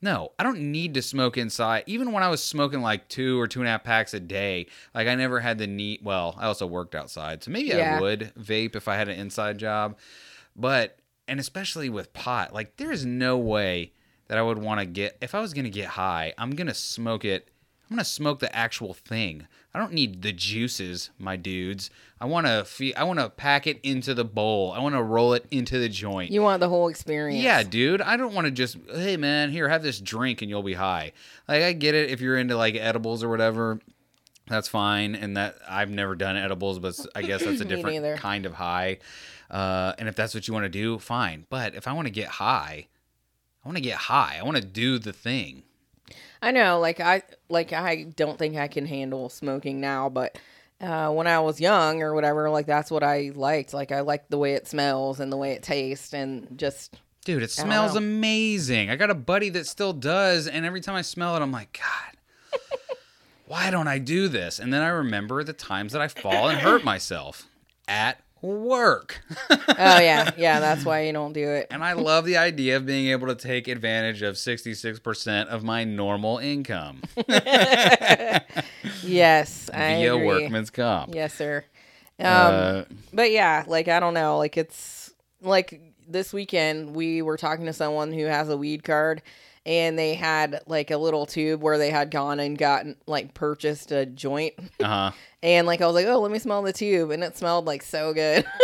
No, 0.00 0.30
I 0.38 0.44
don't 0.44 0.70
need 0.70 0.94
to 0.94 1.02
smoke 1.02 1.36
inside. 1.36 1.82
Even 1.86 2.12
when 2.12 2.22
I 2.22 2.28
was 2.28 2.42
smoking 2.42 2.80
like 2.82 3.08
two 3.08 3.40
or 3.40 3.48
two 3.48 3.60
and 3.60 3.68
a 3.68 3.72
half 3.72 3.82
packs 3.82 4.14
a 4.14 4.20
day, 4.20 4.66
like 4.94 5.08
I 5.08 5.14
never 5.16 5.40
had 5.40 5.58
the 5.58 5.66
need. 5.66 6.00
Well, 6.04 6.36
I 6.38 6.46
also 6.46 6.66
worked 6.66 6.94
outside, 6.94 7.42
so 7.42 7.50
maybe 7.50 7.68
Yeah. 7.68 7.96
I 7.96 8.00
would 8.00 8.32
vape 8.38 8.76
if 8.76 8.86
I 8.86 8.94
had 8.96 9.08
an 9.08 9.18
inside 9.18 9.58
job. 9.58 9.98
But 10.54 10.98
and 11.26 11.40
especially 11.40 11.88
with 11.90 12.12
pot, 12.12 12.54
like 12.54 12.76
there 12.76 12.92
is 12.92 13.04
no 13.04 13.36
way 13.38 13.92
that 14.28 14.38
I 14.38 14.42
would 14.42 14.58
want 14.58 14.78
to 14.80 14.86
get 14.86 15.18
if 15.20 15.34
I 15.34 15.40
was 15.40 15.52
gonna 15.52 15.68
get 15.68 15.88
high. 15.88 16.32
I'm 16.38 16.50
gonna 16.52 16.74
smoke 16.74 17.24
it. 17.24 17.48
I'm 17.90 17.96
gonna 17.96 18.04
smoke 18.04 18.40
the 18.40 18.54
actual 18.54 18.92
thing. 18.92 19.46
I 19.72 19.78
don't 19.78 19.92
need 19.92 20.22
the 20.22 20.32
juices, 20.32 21.10
my 21.18 21.36
dudes. 21.36 21.90
I 22.20 22.26
want 22.26 22.46
to 22.46 22.64
fe- 22.64 22.94
I 22.94 23.04
want 23.04 23.18
to 23.18 23.30
pack 23.30 23.66
it 23.66 23.78
into 23.82 24.12
the 24.12 24.24
bowl. 24.24 24.72
I 24.72 24.80
want 24.80 24.94
to 24.94 25.02
roll 25.02 25.34
it 25.34 25.46
into 25.50 25.78
the 25.78 25.88
joint. 25.88 26.30
You 26.30 26.42
want 26.42 26.60
the 26.60 26.68
whole 26.68 26.88
experience. 26.88 27.42
Yeah, 27.42 27.62
dude. 27.62 28.02
I 28.02 28.16
don't 28.16 28.34
want 28.34 28.46
to 28.46 28.50
just, 28.50 28.76
hey, 28.92 29.16
man, 29.16 29.50
here, 29.50 29.68
have 29.68 29.82
this 29.82 30.00
drink 30.00 30.42
and 30.42 30.50
you'll 30.50 30.62
be 30.62 30.74
high. 30.74 31.12
Like, 31.46 31.62
I 31.62 31.72
get 31.74 31.94
it 31.94 32.10
if 32.10 32.20
you're 32.20 32.36
into 32.36 32.56
like 32.56 32.74
edibles 32.74 33.22
or 33.22 33.28
whatever. 33.28 33.78
That's 34.48 34.68
fine. 34.68 35.14
And 35.14 35.36
that 35.36 35.56
I've 35.68 35.90
never 35.90 36.14
done 36.16 36.36
edibles, 36.36 36.78
but 36.78 36.98
I 37.14 37.22
guess 37.22 37.44
that's 37.44 37.60
a 37.60 37.64
different 37.76 38.18
kind 38.18 38.46
of 38.46 38.54
high. 38.54 38.98
Uh, 39.50 39.92
and 39.98 40.08
if 40.08 40.16
that's 40.16 40.34
what 40.34 40.48
you 40.48 40.54
want 40.54 40.64
to 40.64 40.70
do, 40.70 40.98
fine. 40.98 41.46
But 41.48 41.74
if 41.74 41.86
I 41.86 41.92
want 41.92 42.06
to 42.06 42.12
get 42.12 42.28
high, 42.28 42.88
I 43.64 43.68
want 43.68 43.76
to 43.76 43.82
get 43.82 43.96
high. 43.96 44.38
I 44.40 44.42
want 44.44 44.56
to 44.56 44.64
do 44.64 44.98
the 44.98 45.12
thing. 45.12 45.62
I 46.40 46.50
know, 46.52 46.78
like 46.80 47.00
I 47.00 47.22
like 47.48 47.72
I 47.72 48.04
don't 48.04 48.38
think 48.38 48.56
I 48.56 48.68
can 48.68 48.86
handle 48.86 49.28
smoking 49.28 49.80
now, 49.80 50.08
but 50.08 50.38
uh, 50.80 51.10
when 51.10 51.26
I 51.26 51.40
was 51.40 51.60
young 51.60 52.02
or 52.02 52.14
whatever, 52.14 52.48
like 52.50 52.66
that's 52.66 52.90
what 52.90 53.02
I 53.02 53.32
liked. 53.34 53.74
Like 53.74 53.90
I 53.92 54.00
liked 54.00 54.30
the 54.30 54.38
way 54.38 54.54
it 54.54 54.68
smells 54.68 55.18
and 55.20 55.32
the 55.32 55.36
way 55.36 55.52
it 55.52 55.62
tastes, 55.62 56.12
and 56.14 56.56
just 56.56 56.96
Dude, 57.24 57.42
it 57.42 57.54
I 57.58 57.62
smells 57.62 57.92
know. 57.94 57.98
amazing. 57.98 58.88
I 58.90 58.96
got 58.96 59.10
a 59.10 59.14
buddy 59.14 59.48
that 59.50 59.66
still 59.66 59.92
does, 59.92 60.46
and 60.46 60.64
every 60.64 60.80
time 60.80 60.94
I 60.94 61.02
smell 61.02 61.36
it, 61.36 61.42
I'm 61.42 61.52
like, 61.52 61.78
God, 62.52 62.60
why 63.46 63.70
don't 63.70 63.88
I 63.88 63.98
do 63.98 64.28
this? 64.28 64.58
And 64.60 64.72
then 64.72 64.82
I 64.82 64.88
remember 64.88 65.42
the 65.44 65.52
times 65.52 65.92
that 65.92 66.00
I 66.00 66.08
fall 66.08 66.48
and 66.48 66.58
hurt 66.58 66.84
myself 66.84 67.46
at 67.88 68.22
work. 68.42 69.20
Oh 69.80 70.00
yeah, 70.00 70.32
yeah. 70.36 70.58
That's 70.58 70.84
why 70.84 71.02
you 71.02 71.12
don't 71.12 71.32
do 71.32 71.50
it. 71.50 71.68
and 71.70 71.84
I 71.84 71.92
love 71.92 72.24
the 72.24 72.36
idea 72.36 72.76
of 72.76 72.84
being 72.84 73.08
able 73.08 73.28
to 73.28 73.36
take 73.36 73.68
advantage 73.68 74.22
of 74.22 74.34
66% 74.34 75.46
of 75.46 75.62
my 75.62 75.84
normal 75.84 76.38
income 76.38 77.00
Yes, 79.02 79.70
I 79.72 79.94
via 79.94 80.14
agree. 80.16 80.26
workman's 80.26 80.70
comp. 80.70 81.14
Yes, 81.14 81.34
sir. 81.34 81.64
Um, 82.20 82.26
Uh, 82.26 82.84
but 83.12 83.30
yeah, 83.30 83.64
like 83.66 83.86
I 83.88 84.00
don't 84.00 84.14
know, 84.14 84.38
like 84.38 84.56
it's 84.56 85.12
like 85.40 85.80
this 86.08 86.32
weekend 86.32 86.94
we 86.96 87.22
were 87.22 87.36
talking 87.36 87.66
to 87.66 87.72
someone 87.72 88.12
who 88.12 88.24
has 88.24 88.48
a 88.48 88.56
weed 88.56 88.82
card 88.82 89.22
and 89.68 89.98
they 89.98 90.14
had 90.14 90.62
like 90.66 90.90
a 90.90 90.96
little 90.96 91.26
tube 91.26 91.60
where 91.62 91.76
they 91.76 91.90
had 91.90 92.10
gone 92.10 92.40
and 92.40 92.56
gotten 92.56 92.96
like 93.06 93.34
purchased 93.34 93.92
a 93.92 94.06
joint 94.06 94.54
uh-huh. 94.80 95.12
and 95.42 95.66
like 95.66 95.82
I 95.82 95.86
was 95.86 95.94
like, 95.94 96.06
"Oh, 96.06 96.20
let 96.20 96.32
me 96.32 96.38
smell 96.38 96.62
the 96.62 96.72
tube." 96.72 97.10
And 97.10 97.22
it 97.22 97.36
smelled 97.36 97.66
like 97.66 97.82
so 97.82 98.12
good. 98.12 98.44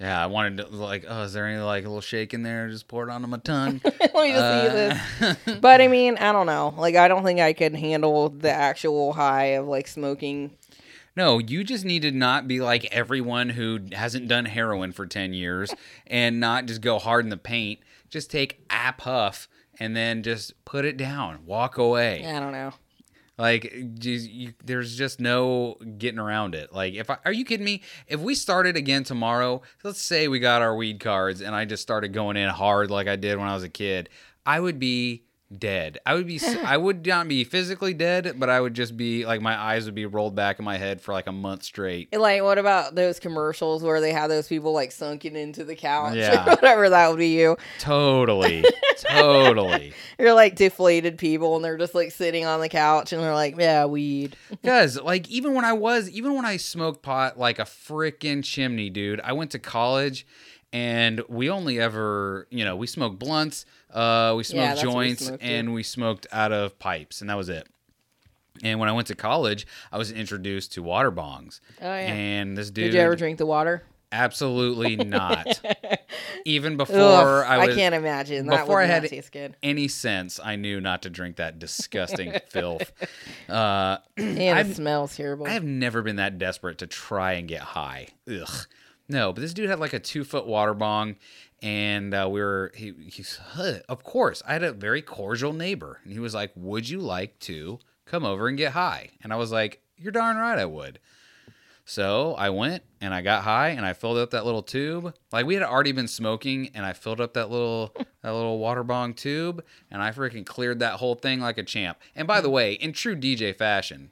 Yeah, 0.00 0.20
I 0.20 0.26
wanted 0.26 0.56
to 0.56 0.66
like, 0.66 1.04
oh, 1.06 1.22
is 1.22 1.32
there 1.32 1.46
any 1.46 1.60
like 1.60 1.84
a 1.84 1.86
little 1.86 2.00
shake 2.00 2.34
in 2.34 2.42
there? 2.42 2.68
Just 2.68 2.88
pour 2.88 3.08
it 3.08 3.12
onto 3.12 3.28
my 3.28 3.38
tongue. 3.38 3.80
let 3.84 4.14
me 4.14 4.32
just 4.32 4.42
Uh, 4.42 4.66
eat 4.66 5.36
this. 5.46 5.58
But 5.60 5.80
I 5.80 5.86
mean, 5.86 6.16
I 6.16 6.32
don't 6.32 6.46
know. 6.46 6.74
Like 6.76 6.96
I 6.96 7.06
don't 7.06 7.22
think 7.22 7.38
I 7.38 7.52
could 7.52 7.76
handle 7.76 8.28
the 8.28 8.50
actual 8.50 9.12
high 9.12 9.54
of 9.54 9.68
like 9.68 9.86
smoking. 9.86 10.56
No, 11.14 11.38
you 11.38 11.62
just 11.62 11.84
need 11.84 12.02
to 12.02 12.10
not 12.10 12.48
be 12.48 12.60
like 12.60 12.84
everyone 12.86 13.50
who 13.50 13.78
hasn't 13.92 14.26
done 14.26 14.46
heroin 14.46 14.90
for 14.90 15.06
10 15.06 15.34
years 15.34 15.72
and 16.08 16.40
not 16.40 16.66
just 16.66 16.80
go 16.80 16.98
hard 16.98 17.24
in 17.24 17.30
the 17.30 17.36
paint. 17.36 17.78
Just 18.10 18.28
take 18.28 18.58
a 18.70 18.92
puff 18.92 19.46
and 19.82 19.96
then 19.96 20.22
just 20.22 20.64
put 20.64 20.84
it 20.84 20.96
down. 20.96 21.44
Walk 21.44 21.76
away. 21.76 22.20
Yeah, 22.22 22.36
I 22.36 22.40
don't 22.40 22.52
know. 22.52 22.72
Like, 23.36 23.74
you, 24.00 24.52
there's 24.64 24.96
just 24.96 25.18
no 25.18 25.76
getting 25.98 26.20
around 26.20 26.54
it. 26.54 26.72
Like, 26.72 26.94
if 26.94 27.10
I, 27.10 27.18
are 27.24 27.32
you 27.32 27.44
kidding 27.44 27.64
me? 27.64 27.82
If 28.06 28.20
we 28.20 28.36
started 28.36 28.76
again 28.76 29.02
tomorrow, 29.02 29.60
let's 29.82 30.00
say 30.00 30.28
we 30.28 30.38
got 30.38 30.62
our 30.62 30.76
weed 30.76 31.00
cards 31.00 31.40
and 31.40 31.52
I 31.52 31.64
just 31.64 31.82
started 31.82 32.12
going 32.12 32.36
in 32.36 32.48
hard 32.48 32.92
like 32.92 33.08
I 33.08 33.16
did 33.16 33.38
when 33.38 33.48
I 33.48 33.54
was 33.54 33.64
a 33.64 33.68
kid, 33.68 34.08
I 34.46 34.60
would 34.60 34.78
be 34.78 35.24
dead. 35.58 35.98
I 36.06 36.14
would 36.14 36.26
be, 36.26 36.40
I 36.64 36.76
would 36.76 37.06
not 37.06 37.28
be 37.28 37.44
physically 37.44 37.94
dead, 37.94 38.34
but 38.36 38.48
I 38.50 38.60
would 38.60 38.74
just 38.74 38.96
be 38.96 39.24
like 39.26 39.40
my 39.40 39.60
eyes 39.60 39.84
would 39.86 39.94
be 39.94 40.06
rolled 40.06 40.34
back 40.34 40.58
in 40.58 40.64
my 40.64 40.76
head 40.78 41.00
for 41.00 41.12
like 41.12 41.26
a 41.26 41.32
month 41.32 41.62
straight. 41.64 42.08
And, 42.12 42.20
Like, 42.22 42.42
what 42.42 42.58
about 42.58 42.94
those 42.94 43.18
commercials 43.20 43.82
where 43.82 44.00
they 44.00 44.12
have 44.12 44.28
those 44.30 44.48
people 44.48 44.72
like 44.72 44.92
sunken 44.92 45.36
into 45.36 45.64
the 45.64 45.74
couch 45.76 46.16
Yeah. 46.16 46.44
whatever? 46.48 46.88
That 46.88 47.08
would 47.08 47.18
be 47.18 47.28
you. 47.38 47.56
Totally, 47.78 48.64
totally. 48.96 49.92
You're 50.18 50.34
like 50.34 50.54
deflated 50.56 51.18
people, 51.18 51.56
and 51.56 51.64
they're 51.64 51.78
just 51.78 51.94
like 51.94 52.10
sitting 52.12 52.44
on 52.44 52.60
the 52.60 52.68
couch, 52.68 53.12
and 53.12 53.22
they're 53.22 53.34
like, 53.34 53.56
"Yeah, 53.58 53.84
weed." 53.86 54.36
Because 54.50 55.00
like 55.00 55.28
even 55.30 55.54
when 55.54 55.64
I 55.64 55.72
was, 55.72 56.08
even 56.10 56.34
when 56.34 56.44
I 56.44 56.56
smoked 56.56 57.02
pot 57.02 57.38
like 57.38 57.58
a 57.58 57.64
freaking 57.64 58.44
chimney, 58.44 58.90
dude. 58.90 59.20
I 59.20 59.32
went 59.32 59.50
to 59.52 59.58
college, 59.58 60.26
and 60.72 61.22
we 61.28 61.50
only 61.50 61.78
ever, 61.80 62.46
you 62.50 62.64
know, 62.64 62.76
we 62.76 62.86
smoked 62.86 63.18
blunts, 63.18 63.64
uh, 63.92 64.34
we 64.36 64.44
smoked 64.44 64.62
that's 64.66 64.84
what 64.84 64.96
we 64.96 65.06
joints, 65.08 65.26
smoked, 65.26 65.42
and 65.42 65.68
too. 65.68 65.72
we 65.72 65.82
smoked 65.82 66.26
out 66.32 66.52
of 66.52 66.78
pipes, 66.78 67.20
and 67.20 67.30
that 67.30 67.36
was 67.36 67.48
it. 67.48 67.66
And 68.62 68.78
when 68.78 68.88
I 68.88 68.92
went 68.92 69.08
to 69.08 69.14
college, 69.14 69.66
I 69.90 69.98
was 69.98 70.12
introduced 70.12 70.72
to 70.74 70.82
water 70.82 71.10
bongs. 71.10 71.60
Oh, 71.80 71.86
yeah. 71.86 72.12
And 72.12 72.56
this 72.56 72.70
dude, 72.70 72.86
Did 72.92 72.94
you 72.94 73.00
ever 73.00 73.16
drink 73.16 73.38
the 73.38 73.46
water? 73.46 73.82
absolutely 74.14 74.94
not. 75.06 75.58
Even 76.44 76.76
before 76.76 76.98
Ugh, 76.98 77.46
I 77.48 77.66
was, 77.66 77.74
I 77.74 77.78
can't 77.78 77.94
imagine. 77.94 78.46
That 78.46 78.60
before 78.60 78.80
I 78.82 78.84
had 78.84 79.02
not 79.04 79.08
taste 79.08 79.32
good. 79.32 79.56
any 79.62 79.88
sense, 79.88 80.38
I 80.38 80.56
knew 80.56 80.82
not 80.82 81.00
to 81.02 81.10
drink 81.10 81.36
that 81.36 81.58
disgusting 81.58 82.34
filth. 82.50 82.92
Uh, 83.48 83.96
And 84.18 84.58
I've- 84.58 84.70
it 84.72 84.76
smells 84.76 85.16
terrible. 85.16 85.46
I 85.46 85.50
have 85.50 85.64
never 85.64 86.02
been 86.02 86.16
that 86.16 86.36
desperate 86.36 86.76
to 86.78 86.86
try 86.86 87.32
and 87.32 87.48
get 87.48 87.62
high. 87.62 88.08
Ugh. 88.30 88.66
No, 89.12 89.32
but 89.32 89.42
this 89.42 89.54
dude 89.54 89.68
had 89.68 89.78
like 89.78 89.92
a 89.92 89.98
two 89.98 90.24
foot 90.24 90.46
water 90.46 90.74
bong, 90.74 91.16
and 91.60 92.14
uh, 92.14 92.28
we 92.30 92.40
were 92.40 92.72
he 92.74 92.92
he's 93.06 93.36
huh, 93.36 93.80
of 93.88 94.02
course 94.02 94.42
I 94.46 94.54
had 94.54 94.62
a 94.62 94.72
very 94.72 95.02
cordial 95.02 95.52
neighbor, 95.52 96.00
and 96.02 96.12
he 96.12 96.18
was 96.18 96.34
like, 96.34 96.50
"Would 96.56 96.88
you 96.88 96.98
like 96.98 97.38
to 97.40 97.78
come 98.06 98.24
over 98.24 98.48
and 98.48 98.56
get 98.56 98.72
high?" 98.72 99.10
And 99.22 99.32
I 99.32 99.36
was 99.36 99.52
like, 99.52 99.82
"You're 99.96 100.12
darn 100.12 100.36
right, 100.38 100.58
I 100.58 100.64
would." 100.64 100.98
So 101.84 102.34
I 102.34 102.50
went 102.50 102.84
and 103.00 103.12
I 103.12 103.22
got 103.22 103.42
high 103.42 103.70
and 103.70 103.84
I 103.84 103.92
filled 103.92 104.16
up 104.16 104.30
that 104.30 104.46
little 104.46 104.62
tube. 104.62 105.14
Like 105.32 105.46
we 105.46 105.54
had 105.54 105.64
already 105.64 105.92
been 105.92 106.08
smoking 106.08 106.70
and 106.74 106.86
I 106.86 106.92
filled 106.92 107.20
up 107.20 107.34
that 107.34 107.50
little 107.50 107.92
that 108.22 108.32
little 108.32 108.58
water 108.58 108.84
bong 108.84 109.14
tube 109.14 109.64
and 109.90 110.00
I 110.00 110.12
freaking 110.12 110.46
cleared 110.46 110.78
that 110.78 110.94
whole 110.94 111.16
thing 111.16 111.40
like 111.40 111.58
a 111.58 111.64
champ. 111.64 111.98
And 112.14 112.26
by 112.28 112.40
the 112.40 112.50
way, 112.50 112.74
in 112.74 112.92
true 112.92 113.16
DJ 113.16 113.54
fashion, 113.54 114.10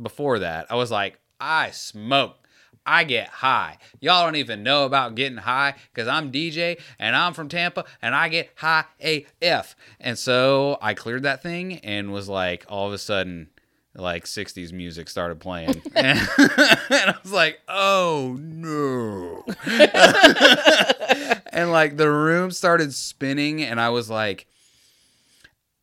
before 0.00 0.38
that, 0.38 0.66
I 0.70 0.76
was 0.76 0.90
like, 0.90 1.20
I 1.38 1.70
smoke. 1.70 2.39
I 2.86 3.04
get 3.04 3.28
high. 3.28 3.78
Y'all 4.00 4.24
don't 4.24 4.36
even 4.36 4.62
know 4.62 4.84
about 4.84 5.14
getting 5.14 5.38
high 5.38 5.74
because 5.92 6.08
I'm 6.08 6.32
DJ 6.32 6.80
and 6.98 7.14
I'm 7.14 7.34
from 7.34 7.48
Tampa 7.48 7.84
and 8.00 8.14
I 8.14 8.28
get 8.28 8.50
high 8.56 8.84
AF. 9.00 9.76
And 10.00 10.18
so 10.18 10.78
I 10.80 10.94
cleared 10.94 11.24
that 11.24 11.42
thing 11.42 11.78
and 11.78 12.12
was 12.12 12.28
like, 12.28 12.64
all 12.68 12.86
of 12.86 12.92
a 12.92 12.98
sudden, 12.98 13.48
like 13.94 14.24
60s 14.24 14.72
music 14.72 15.08
started 15.08 15.40
playing. 15.40 15.82
and, 15.94 16.18
and 16.18 16.28
I 16.38 17.14
was 17.22 17.32
like, 17.32 17.60
oh 17.68 18.36
no. 18.40 19.44
and 21.52 21.70
like 21.70 21.96
the 21.96 22.10
room 22.10 22.50
started 22.50 22.94
spinning 22.94 23.62
and 23.62 23.80
I 23.80 23.90
was 23.90 24.08
like, 24.08 24.46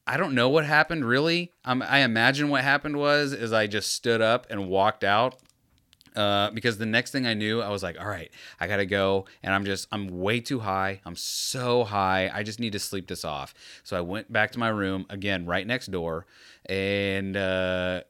I 0.10 0.16
don't 0.16 0.36
know 0.36 0.48
what 0.48 0.66
happened 0.66 1.04
really. 1.06 1.52
Um, 1.66 1.84
I 1.86 2.00
imagine 2.00 2.50
what 2.50 2.64
happened 2.64 2.98
was 2.98 3.34
is 3.34 3.52
I 3.52 3.68
just 3.68 3.94
stood 3.94 4.22
up 4.22 4.48
and 4.50 4.70
walked 4.70 5.04
out 5.04 5.36
uh, 6.18 6.50
because 6.52 6.78
the 6.78 6.86
next 6.86 7.12
thing 7.12 7.28
I 7.28 7.36
knew, 7.36 7.62
I 7.62 7.70
was 7.70 7.84
like, 7.84 8.00
all 8.00 8.08
right, 8.08 8.32
I 8.60 8.68
gotta 8.68 8.86
go, 8.86 9.26
and 9.44 9.54
I'm 9.54 9.66
just 9.66 9.88
I'm 9.92 10.20
way 10.20 10.40
too 10.40 10.60
high. 10.60 11.00
I'm 11.06 11.16
so 11.16 11.84
high. 11.84 12.32
I 12.34 12.44
just 12.44 12.60
need 12.60 12.74
to 12.74 12.80
sleep 12.80 13.08
this 13.08 13.24
off. 13.24 13.54
So 13.84 13.96
I 13.96 14.02
went 14.02 14.34
back 14.34 14.52
to 14.52 14.60
my 14.60 14.70
room 14.70 15.06
again, 15.10 15.46
right 15.46 15.66
next 15.66 15.92
door, 15.92 16.26
and 16.66 17.38
uh, 17.38 18.02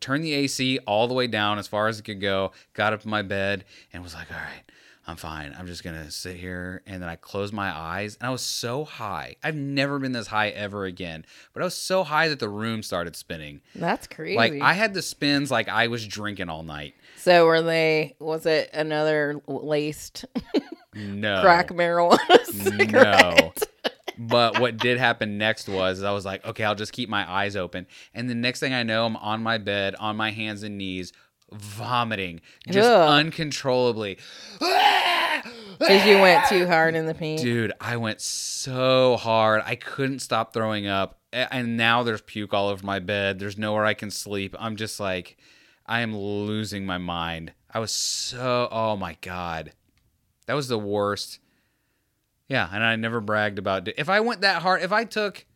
turned 0.00 0.24
the 0.24 0.32
AC 0.32 0.78
all 0.86 1.08
the 1.08 1.14
way 1.14 1.26
down 1.26 1.58
as 1.58 1.66
far 1.66 1.88
as 1.88 1.98
it 1.98 2.04
could 2.04 2.20
go. 2.20 2.52
Got 2.72 2.92
up 2.92 3.04
in 3.04 3.10
my 3.10 3.22
bed 3.22 3.64
and 3.92 4.02
was 4.02 4.14
like, 4.14 4.30
all 4.30 4.38
right. 4.38 4.62
I'm 5.06 5.16
fine. 5.16 5.54
I'm 5.58 5.66
just 5.66 5.82
gonna 5.82 6.10
sit 6.12 6.36
here, 6.36 6.82
and 6.86 7.02
then 7.02 7.08
I 7.08 7.16
closed 7.16 7.52
my 7.52 7.76
eyes, 7.76 8.16
and 8.20 8.26
I 8.28 8.30
was 8.30 8.42
so 8.42 8.84
high. 8.84 9.34
I've 9.42 9.56
never 9.56 9.98
been 9.98 10.12
this 10.12 10.28
high 10.28 10.50
ever 10.50 10.84
again, 10.84 11.24
but 11.52 11.60
I 11.62 11.64
was 11.64 11.74
so 11.74 12.04
high 12.04 12.28
that 12.28 12.38
the 12.38 12.48
room 12.48 12.84
started 12.84 13.16
spinning. 13.16 13.62
That's 13.74 14.06
crazy. 14.06 14.36
Like 14.36 14.60
I 14.60 14.74
had 14.74 14.94
the 14.94 15.02
spins 15.02 15.50
like 15.50 15.68
I 15.68 15.88
was 15.88 16.06
drinking 16.06 16.48
all 16.48 16.62
night. 16.62 16.94
so 17.16 17.46
were 17.46 17.62
they? 17.62 18.14
Was 18.20 18.46
it 18.46 18.70
another 18.72 19.40
laced 19.48 20.24
No. 20.94 21.40
crack 21.42 21.68
marijuana 21.70 22.40
cigarette? 22.44 23.20
No. 23.40 23.52
But 24.18 24.60
what 24.60 24.76
did 24.76 24.98
happen 24.98 25.36
next 25.38 25.68
was 25.68 26.02
I 26.04 26.12
was 26.12 26.24
like, 26.24 26.46
okay, 26.46 26.62
I'll 26.62 26.74
just 26.76 26.92
keep 26.92 27.08
my 27.08 27.28
eyes 27.28 27.56
open. 27.56 27.86
And 28.14 28.30
the 28.30 28.34
next 28.36 28.60
thing 28.60 28.72
I 28.72 28.82
know, 28.84 29.04
I'm 29.06 29.16
on 29.16 29.42
my 29.42 29.58
bed, 29.58 29.96
on 29.98 30.16
my 30.16 30.30
hands 30.30 30.62
and 30.62 30.78
knees, 30.78 31.12
vomiting 31.54 32.40
just 32.68 32.88
Ugh. 32.88 33.08
uncontrollably. 33.08 34.18
Because 34.58 36.06
you 36.06 36.20
went 36.20 36.46
too 36.48 36.66
hard 36.66 36.94
in 36.94 37.06
the 37.06 37.14
paint. 37.14 37.40
Dude, 37.40 37.72
I 37.80 37.96
went 37.96 38.20
so 38.20 39.16
hard. 39.16 39.62
I 39.64 39.74
couldn't 39.74 40.20
stop 40.20 40.52
throwing 40.52 40.86
up. 40.86 41.18
And 41.32 41.76
now 41.76 42.02
there's 42.02 42.20
puke 42.20 42.52
all 42.52 42.68
over 42.68 42.84
my 42.84 42.98
bed. 42.98 43.38
There's 43.38 43.58
nowhere 43.58 43.84
I 43.84 43.94
can 43.94 44.10
sleep. 44.10 44.54
I'm 44.58 44.76
just 44.76 45.00
like, 45.00 45.36
I 45.86 46.00
am 46.00 46.16
losing 46.16 46.86
my 46.86 46.98
mind. 46.98 47.52
I 47.72 47.78
was 47.80 47.90
so, 47.90 48.68
oh 48.70 48.96
my 48.96 49.16
God. 49.22 49.72
That 50.46 50.54
was 50.54 50.68
the 50.68 50.78
worst. 50.78 51.40
Yeah. 52.48 52.68
And 52.70 52.84
I 52.84 52.94
never 52.96 53.20
bragged 53.20 53.58
about 53.58 53.88
it. 53.88 53.94
If 53.96 54.08
I 54.08 54.20
went 54.20 54.42
that 54.42 54.62
hard, 54.62 54.82
if 54.82 54.92
I 54.92 55.04
took, 55.04 55.46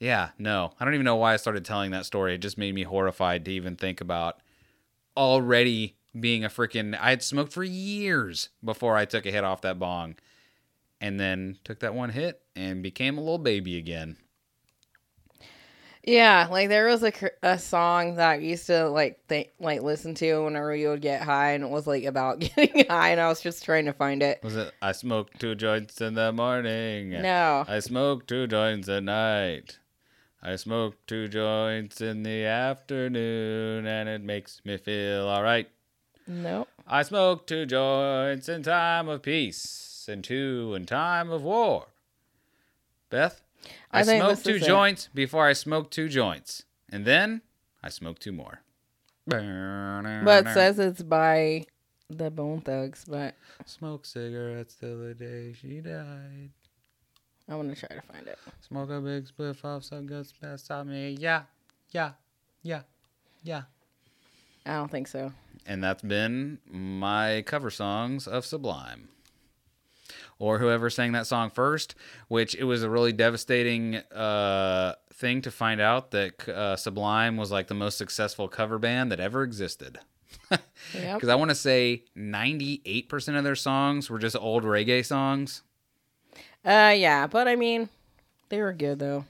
yeah, 0.00 0.30
no. 0.38 0.72
I 0.78 0.84
don't 0.84 0.94
even 0.94 1.04
know 1.04 1.16
why 1.16 1.34
I 1.34 1.38
started 1.38 1.64
telling 1.64 1.90
that 1.90 2.06
story. 2.06 2.34
It 2.34 2.38
just 2.38 2.56
made 2.56 2.74
me 2.74 2.84
horrified 2.84 3.44
to 3.44 3.52
even 3.52 3.74
think 3.74 4.00
about 4.00 4.40
already 5.18 5.96
being 6.18 6.44
a 6.44 6.48
freaking. 6.48 6.98
I 6.98 7.10
had 7.10 7.22
smoked 7.22 7.52
for 7.52 7.64
years 7.64 8.48
before 8.64 8.96
I 8.96 9.04
took 9.04 9.26
a 9.26 9.30
hit 9.30 9.44
off 9.44 9.60
that 9.62 9.78
bong 9.78 10.14
and 11.00 11.18
then 11.18 11.58
took 11.64 11.80
that 11.80 11.94
one 11.94 12.10
hit 12.10 12.40
and 12.56 12.82
became 12.82 13.18
a 13.18 13.20
little 13.20 13.38
baby 13.38 13.76
again. 13.76 14.16
Yeah, 16.04 16.48
like 16.50 16.70
there 16.70 16.86
was 16.86 17.02
a, 17.02 17.12
a 17.42 17.58
song 17.58 18.14
that 18.14 18.30
I 18.30 18.36
used 18.36 18.66
to 18.68 18.88
like 18.88 19.20
think 19.26 19.50
like 19.60 19.82
listen 19.82 20.14
to 20.14 20.44
whenever 20.44 20.74
you 20.74 20.88
would 20.88 21.02
get 21.02 21.20
high, 21.20 21.50
and 21.50 21.64
it 21.64 21.68
was 21.68 21.86
like 21.86 22.04
about 22.04 22.38
getting 22.56 22.86
high, 22.88 23.10
and 23.10 23.20
I 23.20 23.28
was 23.28 23.42
just 23.42 23.64
trying 23.64 23.84
to 23.86 23.92
find 23.92 24.22
it. 24.22 24.42
Was 24.42 24.56
it? 24.56 24.72
I 24.80 24.92
smoked 24.92 25.38
two 25.38 25.54
joints 25.54 26.00
in 26.00 26.14
the 26.14 26.32
morning. 26.32 27.10
No, 27.10 27.64
I 27.68 27.80
smoked 27.80 28.28
two 28.28 28.46
joints 28.46 28.88
at 28.88 29.02
night. 29.02 29.78
I 30.42 30.56
smoke 30.56 30.94
two 31.06 31.28
joints 31.28 32.00
in 32.00 32.22
the 32.22 32.44
afternoon, 32.44 33.86
and 33.86 34.08
it 34.08 34.22
makes 34.22 34.60
me 34.64 34.76
feel 34.76 35.26
all 35.26 35.42
right. 35.42 35.68
no. 36.26 36.66
I 36.86 37.02
smoke 37.02 37.46
two 37.46 37.66
joints 37.66 38.48
in 38.48 38.62
time 38.62 39.08
of 39.08 39.20
peace 39.22 40.06
and 40.08 40.24
two 40.24 40.72
in 40.74 40.86
time 40.86 41.30
of 41.30 41.42
war. 41.42 41.88
Beth, 43.10 43.42
I, 43.90 44.00
I 44.00 44.04
this 44.04 44.42
two 44.42 44.54
is 44.54 44.62
it. 44.62 44.66
joints 44.66 45.08
before 45.12 45.46
I 45.46 45.52
smoke 45.52 45.90
two 45.90 46.08
joints, 46.08 46.64
and 46.90 47.04
then 47.04 47.42
I 47.82 47.90
smoke 47.90 48.18
two 48.18 48.32
more. 48.32 48.62
But 49.26 50.46
it 50.46 50.54
says 50.54 50.78
it's 50.78 51.02
by 51.02 51.66
the 52.08 52.30
Bone 52.30 52.62
Thugs, 52.62 53.04
but 53.06 53.34
Smoke 53.66 54.06
cigarettes 54.06 54.74
till 54.74 54.98
the 54.98 55.14
day 55.14 55.52
she 55.52 55.80
died. 55.80 56.50
I'm 57.48 57.56
gonna 57.56 57.74
try 57.74 57.88
to 57.88 58.02
find 58.02 58.26
it. 58.26 58.38
Smoke 58.60 58.90
a 58.90 59.00
big 59.00 59.26
spliff 59.26 59.64
off 59.64 59.84
some 59.84 60.06
good 60.06 60.26
past 60.40 60.70
on 60.70 60.90
me. 60.90 61.16
Yeah, 61.18 61.42
yeah, 61.90 62.12
yeah, 62.62 62.82
yeah. 63.42 63.62
I 64.66 64.74
don't 64.74 64.90
think 64.90 65.08
so. 65.08 65.32
And 65.66 65.82
that's 65.82 66.02
been 66.02 66.58
my 66.70 67.42
cover 67.46 67.70
songs 67.70 68.26
of 68.26 68.44
Sublime. 68.44 69.08
Or 70.38 70.58
whoever 70.58 70.88
sang 70.90 71.12
that 71.12 71.26
song 71.26 71.50
first, 71.50 71.94
which 72.28 72.54
it 72.54 72.64
was 72.64 72.82
a 72.82 72.90
really 72.90 73.12
devastating 73.12 73.96
uh, 73.96 74.94
thing 75.12 75.42
to 75.42 75.50
find 75.50 75.80
out 75.80 76.12
that 76.12 76.48
uh, 76.48 76.76
Sublime 76.76 77.36
was 77.36 77.50
like 77.50 77.66
the 77.66 77.74
most 77.74 77.98
successful 77.98 78.46
cover 78.46 78.78
band 78.78 79.10
that 79.10 79.20
ever 79.20 79.42
existed. 79.42 79.98
Yep. 80.94 81.16
Because 81.16 81.28
I 81.28 81.34
want 81.34 81.50
to 81.50 81.54
say 81.54 82.04
98% 82.16 83.36
of 83.36 83.44
their 83.44 83.54
songs 83.54 84.08
were 84.08 84.18
just 84.18 84.36
old 84.36 84.64
reggae 84.64 85.04
songs. 85.04 85.62
Uh, 86.68 86.92
yeah, 86.94 87.26
but 87.26 87.48
I 87.48 87.56
mean, 87.56 87.88
they 88.50 88.60
were 88.60 88.74
good 88.74 88.98
though. 88.98 89.24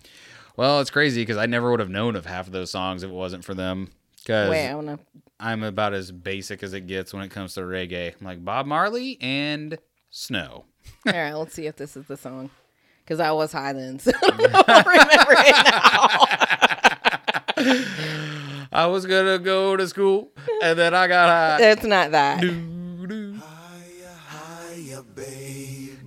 Well, 0.56 0.80
it's 0.80 0.90
crazy 0.90 1.22
because 1.22 1.36
I 1.36 1.46
never 1.46 1.70
would 1.70 1.78
have 1.78 1.88
known 1.88 2.16
of 2.16 2.26
half 2.26 2.48
of 2.48 2.52
those 2.52 2.72
songs 2.72 3.04
if 3.04 3.10
it 3.10 3.14
wasn't 3.14 3.44
for 3.44 3.54
them. 3.54 3.92
Because 4.16 4.50
Wait, 4.50 4.66
I 4.66 4.74
wanna. 4.74 4.98
I'm 5.38 5.62
about 5.62 5.94
as 5.94 6.10
basic 6.10 6.64
as 6.64 6.74
it 6.74 6.88
gets 6.88 7.14
when 7.14 7.22
it 7.22 7.30
comes 7.30 7.54
to 7.54 7.60
reggae. 7.60 8.12
I'm 8.18 8.26
like 8.26 8.44
Bob 8.44 8.66
Marley 8.66 9.18
and 9.20 9.78
Snow. 10.10 10.64
All 11.06 11.12
right, 11.12 11.32
let's 11.32 11.54
see 11.54 11.66
if 11.66 11.76
this 11.76 11.96
is 11.96 12.06
the 12.06 12.16
song. 12.16 12.50
Because 13.04 13.20
I 13.20 13.30
was 13.30 13.52
high 13.52 13.72
then, 13.72 13.98
so 14.00 14.10
I 14.22 14.62
don't 14.66 14.86
remember 14.86 15.34
it 15.38 15.54
now. 18.50 18.66
I 18.72 18.86
was 18.86 19.06
gonna 19.06 19.38
go 19.38 19.76
to 19.76 19.86
school 19.86 20.32
and 20.60 20.76
then 20.76 20.92
I 20.92 21.06
got 21.06 21.28
high. 21.28 21.70
It's 21.70 21.84
not 21.84 22.10
that. 22.10 22.40
Dude, 22.40 22.77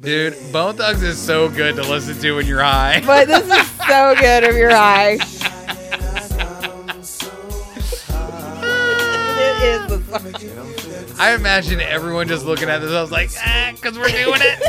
Bone 0.02 0.34
Thugs 0.78 1.04
is 1.04 1.20
so 1.20 1.47
good 1.47 1.76
to 1.76 1.84
listen 1.84 2.20
to 2.22 2.32
when 2.36 2.47
you're 2.47 2.64
high. 2.64 3.02
But 3.06 3.28
this 3.28 3.43
is 3.43 3.72
so 3.88 4.16
good 4.16 4.43
if 4.43 4.56
you're 4.56 4.72
high. 4.72 5.12
it 9.38 9.62
is 9.64 9.88
the 9.88 9.99
song. 10.10 11.16
I 11.20 11.36
imagine 11.36 11.82
everyone 11.82 12.28
just 12.28 12.47
looking 12.47 12.68
at 12.68 12.80
this. 12.80 12.91
I 12.91 12.99
was 12.99 13.12
like, 13.12 13.30
ah, 13.45 13.74
because 13.76 13.95
we're 13.95 14.10
doing 14.10 14.41
it. 14.41 14.60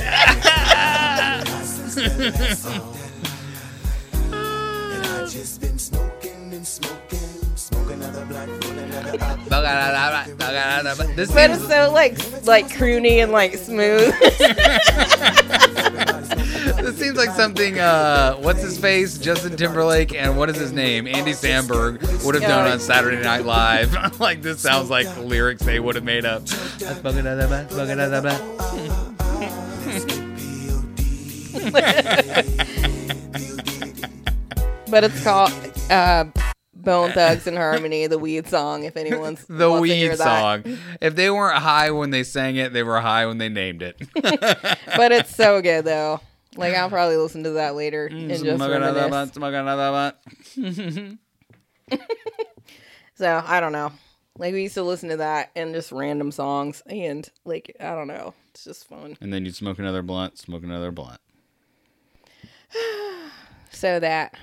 this 11.16 11.32
But 11.32 11.51
it's 11.51 11.66
so 11.68 11.90
like 11.93 12.16
like 12.47 12.68
croony 12.68 13.22
and 13.22 13.32
like 13.32 13.55
smooth. 13.55 14.14
this 16.82 16.99
seems 16.99 17.16
like 17.16 17.30
something. 17.30 17.78
Uh, 17.78 18.34
what's 18.36 18.62
his 18.62 18.78
face? 18.78 19.18
Justin 19.18 19.57
Timberlake 19.57 20.14
and 20.14 20.36
what 20.36 20.51
is 20.51 20.57
his 20.57 20.72
name? 20.72 21.07
Andy 21.07 21.32
Samberg 21.32 22.24
would 22.24 22.34
have 22.34 22.45
done 22.45 22.70
on 22.70 22.80
Saturday 22.80 23.22
Night 23.22 23.45
Live. 23.45 24.20
like 24.20 24.43
this 24.43 24.61
sounds 24.61 24.90
like 24.90 25.07
lyrics 25.18 25.62
they 25.62 25.80
would 25.80 25.95
have 25.95 26.05
made 26.05 26.24
up. 26.24 26.43
but 34.90 35.05
it's 35.05 35.22
called 35.22 35.53
uh, 35.90 36.24
Bone 36.83 37.12
Thugs-N-Harmony, 37.14 38.07
the 38.07 38.18
weed 38.18 38.47
song. 38.49 38.85
If 38.85 38.97
anyone's 38.97 39.45
The 39.49 39.70
wants 39.70 39.89
to 39.89 39.95
hear 39.95 40.11
weed 40.11 40.18
song. 40.18 40.64
If 41.01 41.14
they 41.14 41.30
weren't 41.30 41.59
high 41.59 41.91
when 41.91 42.11
they 42.11 42.22
sang 42.24 42.57
it, 42.57 42.72
they 42.72 42.83
were 42.83 43.01
high 43.01 43.26
when 43.26 43.39
they 43.39 43.49
named 43.49 43.83
it. 43.83 44.01
but 44.14 45.12
it's 45.12 45.35
so 45.35 45.62
good 45.62 45.85
though. 45.85 46.20
Like 46.57 46.74
I'll 46.74 46.91
probably 46.91 47.16
listen 47.16 47.45
to 47.45 47.51
that 47.51 47.74
later 47.74 48.11
mm, 48.11 48.30
and 48.30 48.45
just 48.45 48.57
Smoke 48.57 48.72
another 48.72 49.09
blunt, 49.09 49.35
smoke 49.35 49.55
another 49.55 49.91
blunt. 49.91 51.18
So 53.14 53.43
I 53.47 53.61
don't 53.61 53.72
know. 53.72 53.93
Like 54.37 54.53
we 54.53 54.62
used 54.62 54.74
to 54.74 54.83
listen 54.83 55.11
to 55.11 55.18
that 55.18 55.51
and 55.55 55.74
just 55.74 55.93
random 55.93 56.33
songs, 56.33 56.83
and 56.87 57.28
like 57.45 57.76
I 57.78 57.95
don't 57.95 58.09
know, 58.09 58.35
it's 58.51 58.64
just 58.64 58.89
fun. 58.89 59.16
And 59.20 59.33
then 59.33 59.45
you'd 59.45 59.55
smoke 59.55 59.78
another 59.78 60.03
blunt, 60.03 60.39
smoke 60.39 60.62
another 60.62 60.91
blunt. 60.91 61.20
So 63.74 63.99
that, 63.99 64.35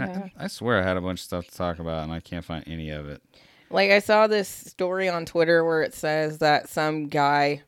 I, 0.00 0.04
uh-huh. 0.04 0.28
I 0.36 0.46
swear 0.48 0.78
I 0.78 0.82
had 0.82 0.96
a 0.96 1.00
bunch 1.00 1.20
of 1.20 1.24
stuff 1.24 1.46
to 1.46 1.56
talk 1.56 1.78
about, 1.78 2.04
and 2.04 2.12
I 2.12 2.20
can't 2.20 2.44
find 2.44 2.64
any 2.66 2.90
of 2.90 3.08
it. 3.08 3.22
like 3.70 3.90
I 3.90 3.98
saw 3.98 4.26
this 4.26 4.48
story 4.48 5.08
on 5.08 5.24
Twitter 5.26 5.64
where 5.64 5.82
it 5.82 5.94
says 5.94 6.38
that 6.38 6.68
some 6.68 7.08
guy 7.08 7.62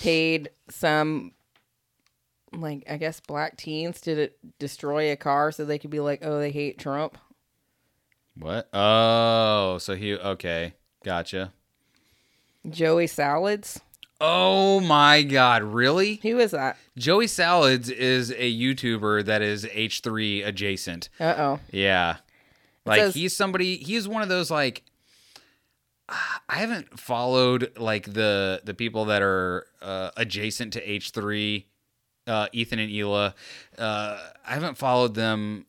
paid 0.00 0.50
some, 0.68 1.32
like 2.52 2.84
I 2.88 2.96
guess 2.96 3.20
black 3.20 3.56
teens 3.56 4.00
to 4.02 4.28
d- 4.28 4.34
destroy 4.58 5.12
a 5.12 5.16
car 5.16 5.52
so 5.52 5.64
they 5.64 5.78
could 5.78 5.90
be 5.90 6.00
like, 6.00 6.20
oh, 6.24 6.38
they 6.38 6.50
hate 6.50 6.78
Trump. 6.78 7.16
What? 8.36 8.68
Oh, 8.72 9.78
so 9.78 9.94
he 9.96 10.14
okay, 10.14 10.74
gotcha. 11.04 11.52
Joey 12.68 13.06
Salads. 13.06 13.80
Oh 14.20 14.80
my 14.80 15.22
God, 15.22 15.62
really? 15.62 16.20
Who 16.22 16.38
is 16.38 16.50
that? 16.50 16.76
Joey 16.98 17.26
Salads 17.26 17.88
is 17.88 18.30
a 18.30 18.52
YouTuber 18.54 19.24
that 19.24 19.40
is 19.40 19.64
H3 19.64 20.46
adjacent. 20.46 21.08
Uh 21.18 21.34
oh. 21.38 21.60
Yeah. 21.72 22.16
Like 22.84 23.00
says- 23.00 23.14
he's 23.14 23.36
somebody 23.36 23.76
he's 23.76 24.06
one 24.06 24.22
of 24.22 24.28
those 24.28 24.50
like 24.50 24.82
I 26.08 26.56
haven't 26.58 26.98
followed 26.98 27.78
like 27.78 28.12
the 28.12 28.60
the 28.64 28.74
people 28.74 29.06
that 29.06 29.22
are 29.22 29.66
uh, 29.80 30.10
adjacent 30.16 30.74
to 30.74 30.86
H3 30.86 31.64
uh, 32.26 32.46
Ethan 32.52 32.78
and 32.78 32.90
Hila. 32.90 33.34
Uh, 33.78 34.18
I 34.46 34.52
haven't 34.54 34.76
followed 34.76 35.14
them 35.14 35.66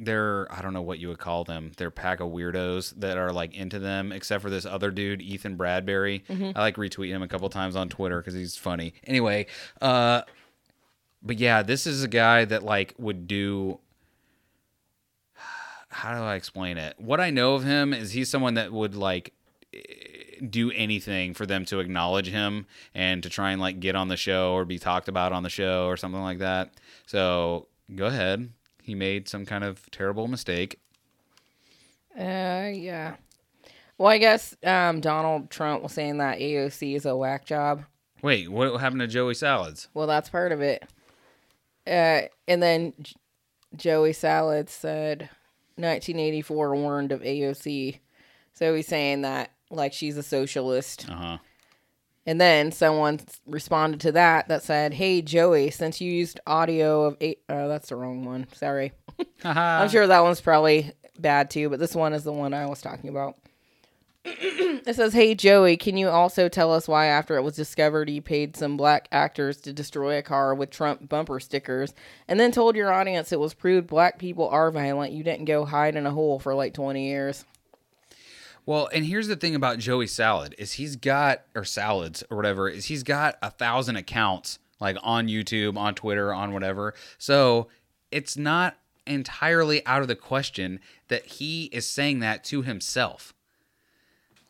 they're 0.00 0.46
I 0.50 0.62
don't 0.62 0.72
know 0.72 0.82
what 0.82 0.98
you 0.98 1.08
would 1.08 1.18
call 1.18 1.44
them. 1.44 1.72
They're 1.76 1.90
pack 1.90 2.20
of 2.20 2.28
weirdos 2.30 2.94
that 3.00 3.18
are 3.18 3.32
like 3.32 3.54
into 3.54 3.78
them, 3.78 4.12
except 4.12 4.42
for 4.42 4.50
this 4.50 4.64
other 4.66 4.90
dude, 4.90 5.22
Ethan 5.22 5.56
Bradberry. 5.56 6.22
I 6.56 6.60
like 6.60 6.76
retweet 6.76 7.08
him 7.08 7.22
a 7.22 7.28
couple 7.28 7.48
times 7.50 7.76
on 7.76 7.88
Twitter 7.88 8.18
because 8.20 8.34
he's 8.34 8.56
funny. 8.56 8.94
Anyway, 9.04 9.46
uh, 9.80 10.22
but 11.22 11.38
yeah, 11.38 11.62
this 11.62 11.86
is 11.86 12.02
a 12.02 12.08
guy 12.08 12.44
that 12.46 12.62
like 12.62 12.94
would 12.98 13.26
do. 13.28 13.78
How 15.88 16.14
do 16.14 16.22
I 16.22 16.34
explain 16.36 16.78
it? 16.78 16.94
What 16.98 17.20
I 17.20 17.30
know 17.30 17.54
of 17.54 17.64
him 17.64 17.92
is 17.92 18.12
he's 18.12 18.30
someone 18.30 18.54
that 18.54 18.72
would 18.72 18.94
like 18.94 19.34
do 20.48 20.70
anything 20.70 21.34
for 21.34 21.46
them 21.46 21.64
to 21.66 21.80
acknowledge 21.80 22.28
him 22.28 22.66
and 22.94 23.22
to 23.22 23.28
try 23.28 23.52
and 23.52 23.60
like 23.60 23.80
get 23.80 23.94
on 23.94 24.08
the 24.08 24.16
show 24.16 24.52
or 24.52 24.64
be 24.64 24.78
talked 24.78 25.08
about 25.08 25.32
on 25.32 25.42
the 25.42 25.50
show 25.50 25.86
or 25.86 25.96
something 25.96 26.22
like 26.22 26.38
that. 26.38 26.72
So 27.06 27.66
go 27.94 28.06
ahead. 28.06 28.50
He 28.82 28.94
made 28.94 29.28
some 29.28 29.46
kind 29.46 29.64
of 29.64 29.90
terrible 29.90 30.28
mistake. 30.28 30.78
Uh, 32.18 32.70
yeah. 32.72 33.16
Well, 33.98 34.08
I 34.08 34.18
guess 34.18 34.56
um, 34.64 35.00
Donald 35.00 35.50
Trump 35.50 35.82
was 35.82 35.92
saying 35.92 36.18
that 36.18 36.38
AOC 36.38 36.96
is 36.96 37.06
a 37.06 37.16
whack 37.16 37.44
job. 37.44 37.84
Wait, 38.22 38.50
what 38.50 38.80
happened 38.80 39.00
to 39.00 39.06
Joey 39.06 39.34
Salads? 39.34 39.88
Well, 39.94 40.06
that's 40.06 40.28
part 40.28 40.52
of 40.52 40.60
it. 40.60 40.84
Uh, 41.86 42.22
and 42.48 42.62
then 42.62 42.92
J- 43.00 43.14
Joey 43.76 44.12
Salads 44.12 44.72
said 44.72 45.30
1984 45.76 46.74
warned 46.76 47.12
of 47.12 47.20
AOC. 47.22 48.00
So 48.52 48.74
he's 48.74 48.86
saying 48.86 49.22
that 49.22 49.50
like 49.70 49.92
she's 49.92 50.16
a 50.16 50.22
socialist. 50.22 51.08
Uh 51.08 51.14
huh. 51.14 51.38
And 52.26 52.40
then 52.40 52.70
someone 52.70 53.20
responded 53.46 54.00
to 54.00 54.12
that 54.12 54.48
that 54.48 54.62
said, 54.62 54.94
"Hey 54.94 55.22
Joey, 55.22 55.70
since 55.70 56.00
you 56.00 56.12
used 56.12 56.38
audio 56.46 57.04
of 57.04 57.16
eight, 57.20 57.40
oh 57.48 57.68
that's 57.68 57.88
the 57.88 57.96
wrong 57.96 58.24
one. 58.24 58.46
Sorry. 58.52 58.92
I'm 59.44 59.88
sure 59.88 60.06
that 60.06 60.22
one's 60.22 60.40
probably 60.40 60.92
bad 61.18 61.50
too, 61.50 61.68
but 61.70 61.78
this 61.78 61.94
one 61.94 62.12
is 62.12 62.24
the 62.24 62.32
one 62.32 62.52
I 62.54 62.66
was 62.66 62.82
talking 62.82 63.10
about." 63.10 63.36
it 64.24 64.94
says, 64.94 65.14
"Hey 65.14 65.34
Joey, 65.34 65.78
can 65.78 65.96
you 65.96 66.10
also 66.10 66.48
tell 66.50 66.72
us 66.74 66.86
why 66.86 67.06
after 67.06 67.36
it 67.38 67.42
was 67.42 67.56
discovered 67.56 68.10
you 68.10 68.20
paid 68.20 68.54
some 68.54 68.76
black 68.76 69.08
actors 69.10 69.56
to 69.62 69.72
destroy 69.72 70.18
a 70.18 70.22
car 70.22 70.54
with 70.54 70.68
Trump 70.68 71.08
bumper 71.08 71.40
stickers 71.40 71.94
and 72.28 72.38
then 72.38 72.52
told 72.52 72.76
your 72.76 72.92
audience 72.92 73.32
it 73.32 73.40
was 73.40 73.54
proved 73.54 73.86
black 73.86 74.18
people 74.18 74.46
are 74.50 74.70
violent. 74.70 75.14
You 75.14 75.24
didn't 75.24 75.46
go 75.46 75.64
hide 75.64 75.96
in 75.96 76.04
a 76.04 76.10
hole 76.10 76.38
for 76.38 76.54
like 76.54 76.74
20 76.74 77.06
years." 77.08 77.46
Well, 78.66 78.88
and 78.92 79.04
here's 79.04 79.28
the 79.28 79.36
thing 79.36 79.54
about 79.54 79.78
Joey 79.78 80.06
Salad 80.06 80.54
is 80.58 80.74
he's 80.74 80.96
got 80.96 81.42
or 81.54 81.64
salads 81.64 82.22
or 82.30 82.36
whatever 82.36 82.68
is 82.68 82.86
he's 82.86 83.02
got 83.02 83.36
a 83.42 83.50
thousand 83.50 83.96
accounts 83.96 84.58
like 84.80 84.96
on 85.02 85.28
YouTube, 85.28 85.76
on 85.76 85.94
Twitter, 85.94 86.32
on 86.32 86.52
whatever. 86.52 86.94
So 87.18 87.68
it's 88.10 88.36
not 88.36 88.76
entirely 89.06 89.84
out 89.86 90.02
of 90.02 90.08
the 90.08 90.16
question 90.16 90.80
that 91.08 91.26
he 91.26 91.64
is 91.66 91.86
saying 91.86 92.20
that 92.20 92.44
to 92.44 92.62
himself. 92.62 93.34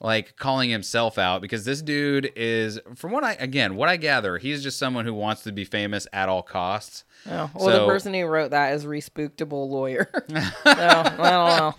Like 0.02 0.36
calling 0.36 0.70
himself 0.70 1.18
out 1.18 1.42
because 1.42 1.66
this 1.66 1.82
dude 1.82 2.32
is 2.34 2.80
from 2.94 3.12
what 3.12 3.22
I 3.22 3.34
again, 3.34 3.76
what 3.76 3.90
I 3.90 3.98
gather, 3.98 4.38
he's 4.38 4.62
just 4.62 4.78
someone 4.78 5.04
who 5.04 5.12
wants 5.12 5.42
to 5.42 5.52
be 5.52 5.64
famous 5.66 6.06
at 6.11 6.30
all 6.30 6.42
costs. 6.42 7.04
Oh, 7.28 7.50
well, 7.54 7.80
the 7.80 7.86
person 7.86 8.14
who 8.14 8.24
wrote 8.24 8.52
that 8.52 8.72
is 8.72 8.86
Respooctable 8.86 9.68
Lawyer. 9.68 10.08
so, 10.30 10.40
I 10.64 11.04
don't 11.04 11.18
know. 11.18 11.74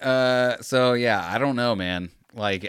Uh, 0.00 0.56
so 0.60 0.92
yeah, 0.94 1.26
I 1.32 1.38
don't 1.38 1.56
know, 1.56 1.74
man. 1.74 2.10
Like 2.34 2.64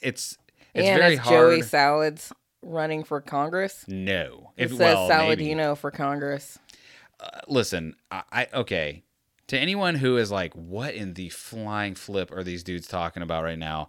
it's 0.00 0.36
It's 0.74 0.88
and 0.88 0.98
very 0.98 1.14
it's 1.14 1.28
Joey. 1.28 1.62
Salads 1.62 2.32
running 2.62 3.04
for 3.04 3.20
Congress. 3.20 3.84
no, 3.88 4.52
It 4.56 4.64
if 4.64 4.70
says 4.70 4.78
well, 4.80 5.08
maybe. 5.08 5.46
Saladino 5.46 5.76
for 5.76 5.90
Congress. 5.90 6.58
listen, 7.48 7.94
I, 8.10 8.22
I 8.32 8.46
okay. 8.54 9.02
To 9.48 9.58
anyone 9.58 9.96
who 9.96 10.16
is 10.16 10.30
like, 10.30 10.54
what 10.54 10.94
in 10.94 11.12
the 11.14 11.28
flying 11.28 11.94
flip 11.94 12.32
are 12.32 12.42
these 12.42 12.62
dudes 12.62 12.86
talking 12.88 13.22
about 13.22 13.44
right 13.44 13.58
now? 13.58 13.88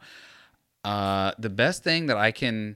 Uh, 0.84 1.32
the 1.40 1.50
best 1.50 1.84
thing 1.84 2.08
that 2.08 2.18
I 2.18 2.32
can 2.32 2.76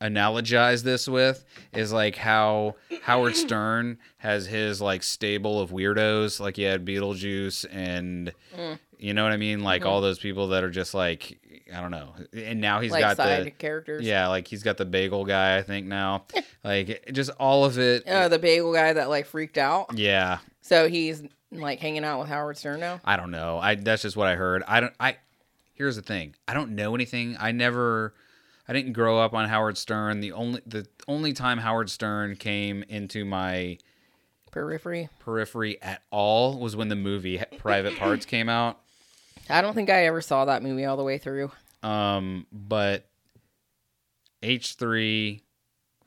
analogize 0.00 0.84
this 0.84 1.08
with 1.08 1.44
is 1.72 1.92
like 1.92 2.14
how 2.14 2.76
Howard 3.02 3.34
Stern 3.34 3.98
has 4.18 4.46
his 4.46 4.80
like 4.80 5.02
stable 5.02 5.60
of 5.60 5.70
weirdos, 5.70 6.38
like 6.38 6.54
he 6.56 6.62
had 6.62 6.84
Beetlejuice 6.86 7.66
and 7.70 8.32
Mm. 8.56 8.78
You 8.98 9.14
know 9.14 9.22
what 9.22 9.32
I 9.32 9.36
mean, 9.36 9.60
like 9.62 9.82
Mm-hmm. 9.82 9.90
all 9.90 10.00
those 10.00 10.18
people 10.18 10.48
that 10.48 10.64
are 10.64 10.70
just 10.70 10.94
like 10.94 11.38
I 11.74 11.80
don't 11.80 11.90
know, 11.90 12.14
and 12.32 12.60
now 12.60 12.80
he's 12.80 12.90
like 12.92 13.00
got 13.02 13.16
side 13.16 13.44
the 13.46 13.50
characters. 13.50 14.04
yeah, 14.04 14.28
like 14.28 14.48
he's 14.48 14.62
got 14.62 14.76
the 14.76 14.84
bagel 14.84 15.24
guy, 15.24 15.56
I 15.58 15.62
think 15.62 15.86
now, 15.86 16.24
like 16.64 17.08
just 17.12 17.30
all 17.38 17.64
of 17.64 17.78
it. 17.78 18.04
Oh, 18.06 18.28
the 18.28 18.38
bagel 18.38 18.72
guy 18.72 18.92
that 18.92 19.08
like 19.08 19.26
freaked 19.26 19.58
out. 19.58 19.96
yeah, 19.98 20.38
So 20.62 20.88
he's 20.88 21.22
like 21.52 21.78
hanging 21.80 22.04
out 22.04 22.20
with 22.20 22.28
Howard 22.28 22.56
Stern 22.58 22.80
now. 22.80 23.00
I 23.04 23.16
don't 23.16 23.30
know. 23.30 23.58
I 23.58 23.74
that's 23.76 24.02
just 24.02 24.16
what 24.16 24.26
I 24.28 24.34
heard. 24.34 24.62
I 24.66 24.80
don't. 24.80 24.94
I 25.00 25.16
here's 25.74 25.96
the 25.96 26.02
thing. 26.02 26.34
I 26.46 26.54
don't 26.54 26.70
know 26.74 26.94
anything. 26.94 27.36
I 27.38 27.52
never. 27.52 28.14
I 28.70 28.74
didn't 28.74 28.92
grow 28.92 29.18
up 29.18 29.32
on 29.32 29.48
Howard 29.48 29.78
Stern. 29.78 30.20
The 30.20 30.32
only 30.32 30.60
the 30.66 30.86
only 31.06 31.32
time 31.32 31.56
Howard 31.58 31.88
Stern 31.88 32.36
came 32.36 32.82
into 32.88 33.24
my 33.24 33.78
Periphery. 34.50 35.08
periphery 35.20 35.80
at 35.82 36.02
all 36.10 36.58
was 36.58 36.74
when 36.74 36.88
the 36.88 36.96
movie 36.96 37.42
Private 37.58 37.96
Parts 37.98 38.24
came 38.26 38.48
out. 38.48 38.80
I 39.48 39.62
don't 39.62 39.74
think 39.74 39.90
I 39.90 40.06
ever 40.06 40.20
saw 40.20 40.44
that 40.44 40.62
movie 40.62 40.84
all 40.84 40.96
the 40.96 41.04
way 41.04 41.18
through. 41.18 41.50
Um, 41.82 42.46
but 42.52 43.08
H 44.42 44.74
three, 44.74 45.42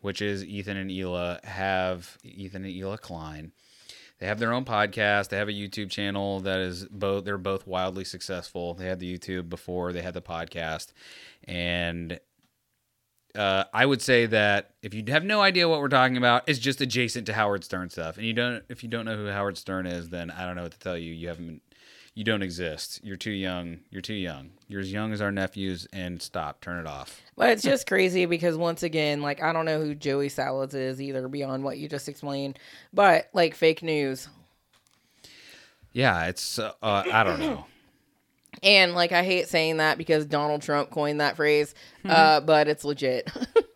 which 0.02 0.22
is 0.22 0.44
Ethan 0.44 0.78
and 0.78 0.90
Hila, 0.90 1.44
have 1.46 2.18
Ethan 2.24 2.66
and 2.66 2.74
Hila 2.74 3.00
Klein. 3.00 3.52
They 4.20 4.28
have 4.28 4.38
their 4.38 4.54
own 4.54 4.66
podcast. 4.66 5.30
They 5.30 5.38
have 5.38 5.50
a 5.50 5.54
YouTube 5.54 5.90
channel 5.90 6.42
that 6.42 6.60
is 6.60 6.86
both. 6.86 7.26
They're 7.26 7.38
both 7.40 7.66
wildly 7.66 8.04
successful. 8.04 8.76
They 8.76 8.86
had 8.86 9.00
the 9.00 9.18
YouTube 9.18 9.50
before 9.50 9.94
they 9.94 10.04
had 10.04 10.14
the 10.14 10.22
podcast, 10.22 10.94
and 11.46 12.20
uh, 13.36 13.64
I 13.74 13.86
would 13.86 14.02
say 14.02 14.26
that 14.28 14.72
if 14.84 14.94
you 14.94 15.04
have 15.08 15.24
no 15.24 15.42
idea 15.42 15.68
what 15.70 15.80
we're 15.80 15.88
talking 15.88 16.18
about, 16.18 16.44
it's 16.48 16.60
just 16.60 16.82
adjacent 16.82 17.26
to 17.28 17.34
Howard 17.34 17.64
Stern 17.64 17.90
stuff. 17.90 18.18
And 18.18 18.26
you 18.26 18.34
don't, 18.34 18.64
if 18.70 18.84
you 18.84 18.90
don't 18.90 19.06
know 19.06 19.16
who 19.16 19.28
Howard 19.28 19.58
Stern 19.58 19.88
is, 19.88 20.10
then 20.10 20.30
I 20.30 20.46
don't 20.46 20.56
know 20.56 20.64
what 20.64 20.74
to 20.74 20.80
tell 20.80 20.98
you. 20.98 21.14
You 21.14 21.30
haven't, 21.30 21.62
you 22.14 22.24
don't 22.24 22.42
exist. 22.42 23.00
You're 23.04 23.16
too 23.16 23.32
young. 23.32 23.80
You're 23.90 24.02
too 24.02 24.14
young. 24.14 24.52
You're 24.68 24.82
as 24.82 24.92
young 24.92 25.14
as 25.14 25.22
our 25.22 25.32
nephews. 25.32 25.88
And 25.94 26.22
stop. 26.22 26.62
Turn 26.62 26.80
it 26.80 26.88
off. 26.88 27.22
Well, 27.36 27.50
it's 27.50 27.64
just 27.64 27.88
crazy 27.88 28.26
because 28.26 28.58
once 28.58 28.84
again, 28.84 29.22
like 29.22 29.42
I 29.42 29.54
don't 29.54 29.66
know 29.66 29.80
who 29.80 29.96
Joey 29.96 30.30
Salads 30.30 30.74
is 30.74 31.02
either 31.02 31.28
beyond 31.28 31.64
what 31.64 31.78
you 31.78 31.88
just 31.88 32.10
explained. 32.10 32.60
But 32.94 33.30
like 33.34 33.56
fake 33.56 33.82
news. 33.82 34.28
Yeah, 35.94 36.26
it's. 36.26 36.60
Uh, 36.60 36.74
uh, 36.82 37.04
I 37.12 37.24
don't 37.24 37.40
know. 37.40 37.66
And 38.64 38.94
like 38.94 39.14
I 39.14 39.24
hate 39.24 39.48
saying 39.48 39.78
that 39.78 39.98
because 39.98 40.26
Donald 40.26 40.62
Trump 40.62 40.92
coined 40.92 41.22
that 41.22 41.38
phrase, 41.38 41.74
uh, 42.04 42.42
but 42.42 42.68
it's 42.68 42.84
legit. 42.84 43.32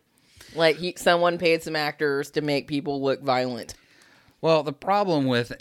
like 0.55 0.75
he, 0.75 0.93
someone 0.97 1.37
paid 1.37 1.63
some 1.63 1.77
actors 1.77 2.29
to 2.31 2.41
make 2.41 2.67
people 2.67 3.01
look 3.01 3.23
violent. 3.23 3.73
Well, 4.45 4.61
the 4.61 4.73
problem 4.73 5.25
with 5.25 5.53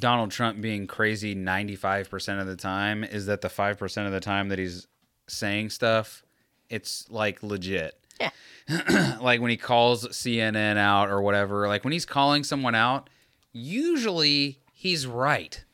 Donald 0.00 0.32
Trump 0.32 0.60
being 0.60 0.88
crazy 0.88 1.32
95% 1.32 2.40
of 2.40 2.48
the 2.48 2.56
time 2.56 3.04
is 3.04 3.26
that 3.26 3.40
the 3.40 3.46
5% 3.46 4.06
of 4.06 4.10
the 4.10 4.18
time 4.18 4.48
that 4.48 4.58
he's 4.58 4.88
saying 5.28 5.70
stuff, 5.70 6.24
it's 6.68 7.08
like 7.08 7.44
legit. 7.44 7.94
Yeah. 8.18 8.30
like 9.20 9.40
when 9.40 9.52
he 9.52 9.56
calls 9.56 10.08
CNN 10.08 10.76
out 10.76 11.08
or 11.08 11.22
whatever, 11.22 11.68
like 11.68 11.84
when 11.84 11.92
he's 11.92 12.04
calling 12.04 12.42
someone 12.42 12.74
out, 12.74 13.08
usually 13.52 14.58
he's 14.72 15.06
right. 15.06 15.64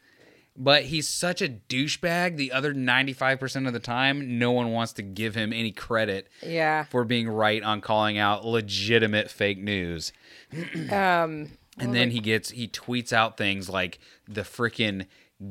But 0.55 0.83
he's 0.83 1.09
such 1.09 1.41
a 1.41 1.49
douchebag 1.49 2.37
the 2.37 2.53
other 2.53 2.75
95% 2.75 3.67
of 3.67 3.73
the 3.73 3.81
time, 3.81 4.39
no 4.39 4.53
one 4.53 4.73
wants 4.73 4.93
to 4.95 5.03
give 5.03 5.35
him 5.35 5.55
any 5.55 5.73
credit 5.73 6.29
Yeah. 6.43 6.85
for 6.85 7.05
being 7.05 7.31
right 7.31 7.63
on 7.63 7.81
calling 7.81 8.19
out 8.19 8.45
legitimate 8.45 9.31
fake 9.31 9.59
news. 9.59 10.13
Um. 10.93 11.53
And 11.81 11.95
then 11.95 12.11
he 12.11 12.21
gets 12.21 12.51
he 12.51 12.69
tweets 12.69 13.13
out 13.13 13.37
things 13.37 13.69
like 13.69 13.99
the 14.27 14.43
freaking 14.43 15.07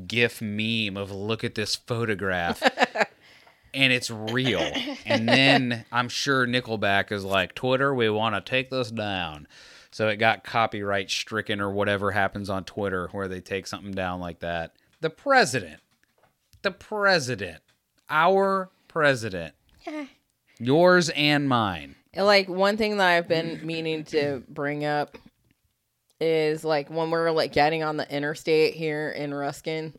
GIF 0.08 0.42
meme 0.42 0.98
of 0.98 1.12
look 1.12 1.44
at 1.44 1.56
this 1.56 1.76
photograph. 1.76 2.62
and 3.74 3.94
it's 3.94 4.10
real. 4.10 4.72
And 5.06 5.28
then 5.28 5.86
I'm 5.92 6.10
sure 6.10 6.46
Nickelback 6.46 7.12
is 7.12 7.24
like, 7.24 7.56
Twitter, 7.56 7.94
we 7.94 8.10
want 8.10 8.36
to 8.36 8.42
take 8.42 8.70
this 8.70 8.92
down. 8.92 9.48
So 9.92 10.10
it 10.10 10.18
got 10.18 10.44
copyright 10.44 11.10
stricken 11.10 11.62
or 11.62 11.72
whatever 11.72 12.12
happens 12.12 12.50
on 12.50 12.66
Twitter 12.66 13.08
where 13.12 13.28
they 13.28 13.40
take 13.40 13.68
something 13.68 13.94
down 13.94 14.20
like 14.20 14.40
that. 14.40 14.74
The 15.00 15.10
president, 15.10 15.80
the 16.62 16.72
president, 16.72 17.62
our 18.10 18.70
president, 18.88 19.54
yours 20.60 21.10
and 21.10 21.48
mine. 21.48 21.96
like 22.16 22.50
one 22.50 22.78
thing 22.78 22.98
that 22.98 23.08
I've 23.08 23.28
been 23.28 23.66
meaning 23.66 24.04
to 24.06 24.44
bring 24.50 24.86
up 24.86 25.18
is 26.20 26.64
like 26.64 26.90
when 26.90 27.12
we're 27.12 27.32
like 27.32 27.52
getting 27.52 27.84
on 27.84 27.98
the 27.98 28.10
interstate 28.14 28.74
here 28.74 29.10
in 29.10 29.34
Ruskin, 29.34 29.94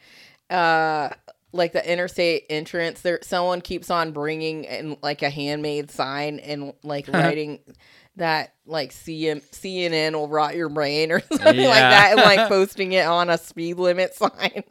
uh, 0.50 1.10
like 1.52 1.72
the 1.72 1.90
interstate 1.92 2.46
entrance, 2.50 3.00
there 3.00 3.20
someone 3.22 3.60
keeps 3.60 3.90
on 3.90 4.12
bringing 4.12 4.64
in 4.64 4.96
like 5.02 5.22
a 5.22 5.30
handmade 5.30 5.90
sign 5.90 6.38
and 6.38 6.72
like 6.82 7.08
writing 7.12 7.60
that 8.16 8.54
like 8.66 8.92
CM, 8.92 9.42
CNN 9.50 10.12
will 10.12 10.28
rot 10.28 10.54
your 10.54 10.68
brain 10.68 11.12
or 11.12 11.20
something 11.32 11.44
like 11.44 11.56
that, 11.56 12.12
and 12.12 12.20
like 12.20 12.48
posting 12.48 12.92
it 12.92 13.06
on 13.06 13.30
a 13.30 13.38
speed 13.38 13.78
limit 13.78 14.14
sign. 14.14 14.64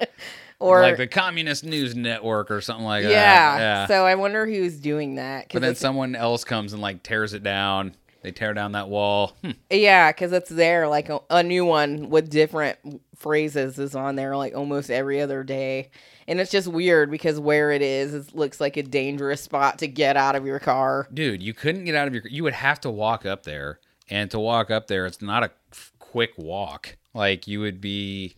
Or 0.61 0.81
like 0.81 0.97
the 0.97 1.07
Communist 1.07 1.63
News 1.63 1.95
Network 1.95 2.51
or 2.51 2.59
something 2.59 2.85
like 2.85 3.03
yeah. 3.03 3.09
that. 3.09 3.59
Yeah. 3.59 3.85
So 3.87 4.05
I 4.05 4.15
wonder 4.15 4.45
who's 4.45 4.77
doing 4.77 5.15
that 5.15 5.47
but 5.53 5.61
then 5.61 5.75
someone 5.75 6.15
else 6.15 6.43
comes 6.43 6.73
and 6.73 6.81
like 6.81 7.01
tears 7.01 7.33
it 7.33 7.43
down. 7.43 7.95
They 8.22 8.32
tear 8.32 8.53
down 8.53 8.74
that 8.74 8.89
wall. 8.89 9.38
Hmm. 9.43 9.51
Yeah, 9.70 10.11
because 10.11 10.34
it's 10.34 10.49
there. 10.49 10.88
Like 10.88 11.09
a, 11.09 11.22
a 11.30 11.43
new 11.43 11.63
one 11.65 12.09
with 12.09 12.30
different 12.30 12.78
phrases 13.15 13.80
is 13.80 13.95
on 13.95 14.15
there, 14.15 14.36
like 14.36 14.55
almost 14.55 14.89
every 14.91 15.22
other 15.22 15.43
day, 15.43 15.89
and 16.27 16.39
it's 16.39 16.52
just 16.52 16.68
weird 16.68 17.10
because 17.11 17.39
where 17.39 17.72
it 17.72 17.81
is, 17.81 18.14
it 18.14 18.35
looks 18.35 18.60
like 18.60 18.77
a 18.77 18.84
dangerous 18.84 19.41
spot 19.41 19.80
to 19.80 19.88
get 19.88 20.18
out 20.18 20.35
of 20.35 20.45
your 20.45 20.60
car. 20.60 21.07
Dude, 21.14 21.41
you 21.41 21.53
couldn't 21.53 21.85
get 21.85 21.95
out 21.95 22.07
of 22.07 22.14
your. 22.14 22.23
You 22.27 22.43
would 22.43 22.53
have 22.53 22.81
to 22.81 22.89
walk 22.89 23.26
up 23.26 23.43
there, 23.43 23.80
and 24.10 24.30
to 24.31 24.39
walk 24.39 24.69
up 24.69 24.88
there, 24.88 25.06
it's 25.06 25.22
not 25.22 25.43
a 25.43 25.52
quick 25.99 26.31
walk. 26.38 26.98
Like 27.14 27.48
you 27.48 27.61
would 27.61 27.80
be 27.81 28.35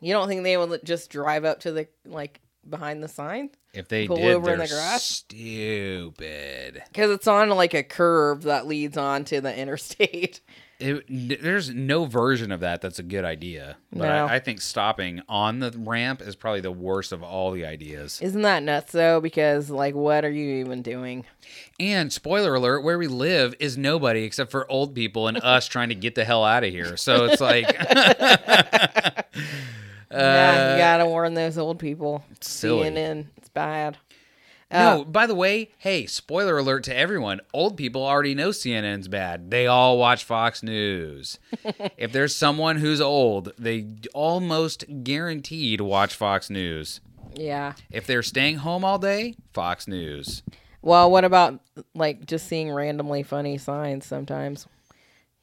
You 0.00 0.12
don't 0.12 0.28
think 0.28 0.42
they 0.42 0.56
will 0.56 0.78
just 0.84 1.10
drive 1.10 1.44
up 1.44 1.60
to 1.60 1.72
the 1.72 1.88
like 2.04 2.40
behind 2.68 3.02
the 3.02 3.08
sign 3.08 3.50
if 3.74 3.88
they 3.88 4.06
Pull 4.06 4.16
did. 4.16 4.34
over 4.34 4.52
in 4.52 4.58
the 4.58 4.66
grass? 4.68 5.02
stupid. 5.04 6.82
because 6.92 7.10
it's 7.10 7.26
on 7.26 7.48
like 7.50 7.74
a 7.74 7.82
curve 7.82 8.42
that 8.42 8.66
leads 8.66 8.96
onto 8.96 9.40
the 9.40 9.56
interstate. 9.58 10.40
It, 10.78 11.04
there's 11.40 11.70
no 11.70 12.06
version 12.06 12.50
of 12.50 12.58
that 12.58 12.80
that's 12.80 12.98
a 12.98 13.04
good 13.04 13.24
idea. 13.24 13.76
But 13.92 14.08
No. 14.08 14.26
I, 14.26 14.34
I 14.34 14.38
think 14.40 14.60
stopping 14.60 15.22
on 15.28 15.60
the 15.60 15.70
ramp 15.78 16.20
is 16.20 16.34
probably 16.34 16.60
the 16.60 16.72
worst 16.72 17.12
of 17.12 17.22
all 17.22 17.52
the 17.52 17.64
ideas. 17.64 18.20
Isn't 18.20 18.42
that 18.42 18.64
nuts 18.64 18.90
though? 18.90 19.20
Because 19.20 19.70
like, 19.70 19.94
what 19.94 20.24
are 20.24 20.30
you 20.30 20.56
even 20.56 20.82
doing? 20.82 21.24
And 21.78 22.12
spoiler 22.12 22.56
alert, 22.56 22.80
where 22.82 22.98
we 22.98 23.06
live 23.06 23.54
is 23.60 23.78
nobody 23.78 24.24
except 24.24 24.50
for 24.50 24.68
old 24.68 24.92
people 24.92 25.28
and 25.28 25.38
us 25.44 25.68
trying 25.68 25.90
to 25.90 25.94
get 25.94 26.16
the 26.16 26.24
hell 26.24 26.42
out 26.44 26.64
of 26.64 26.70
here. 26.72 26.96
So 26.96 27.26
it's 27.26 27.40
like 27.40 27.68
yeah, 30.12 30.72
you 30.72 30.78
gotta 30.78 31.06
warn 31.06 31.34
those 31.34 31.58
old 31.58 31.78
people. 31.78 32.24
Uh, 32.30 32.34
silly. 32.40 32.90
CNN, 32.90 33.26
it's 33.36 33.48
bad. 33.48 33.98
No, 34.72 35.04
by 35.04 35.26
the 35.26 35.34
way, 35.34 35.70
hey, 35.78 36.06
spoiler 36.06 36.56
alert 36.56 36.84
to 36.84 36.96
everyone. 36.96 37.40
Old 37.52 37.76
people 37.76 38.06
already 38.06 38.34
know 38.34 38.50
CNN's 38.50 39.06
bad. 39.06 39.50
They 39.50 39.66
all 39.66 39.98
watch 39.98 40.24
Fox 40.24 40.62
News. 40.62 41.38
if 41.98 42.12
there's 42.12 42.34
someone 42.34 42.76
who's 42.78 43.00
old, 43.00 43.52
they 43.58 43.86
almost 44.14 44.84
guaranteed 45.04 45.82
watch 45.82 46.14
Fox 46.14 46.48
News. 46.48 47.00
Yeah. 47.34 47.74
If 47.90 48.06
they're 48.06 48.22
staying 48.22 48.56
home 48.56 48.84
all 48.84 48.98
day, 48.98 49.34
Fox 49.52 49.86
News. 49.86 50.42
Well, 50.80 51.10
what 51.10 51.24
about 51.24 51.60
like 51.94 52.26
just 52.26 52.48
seeing 52.48 52.72
randomly 52.72 53.22
funny 53.22 53.58
signs 53.58 54.06
sometimes? 54.06 54.66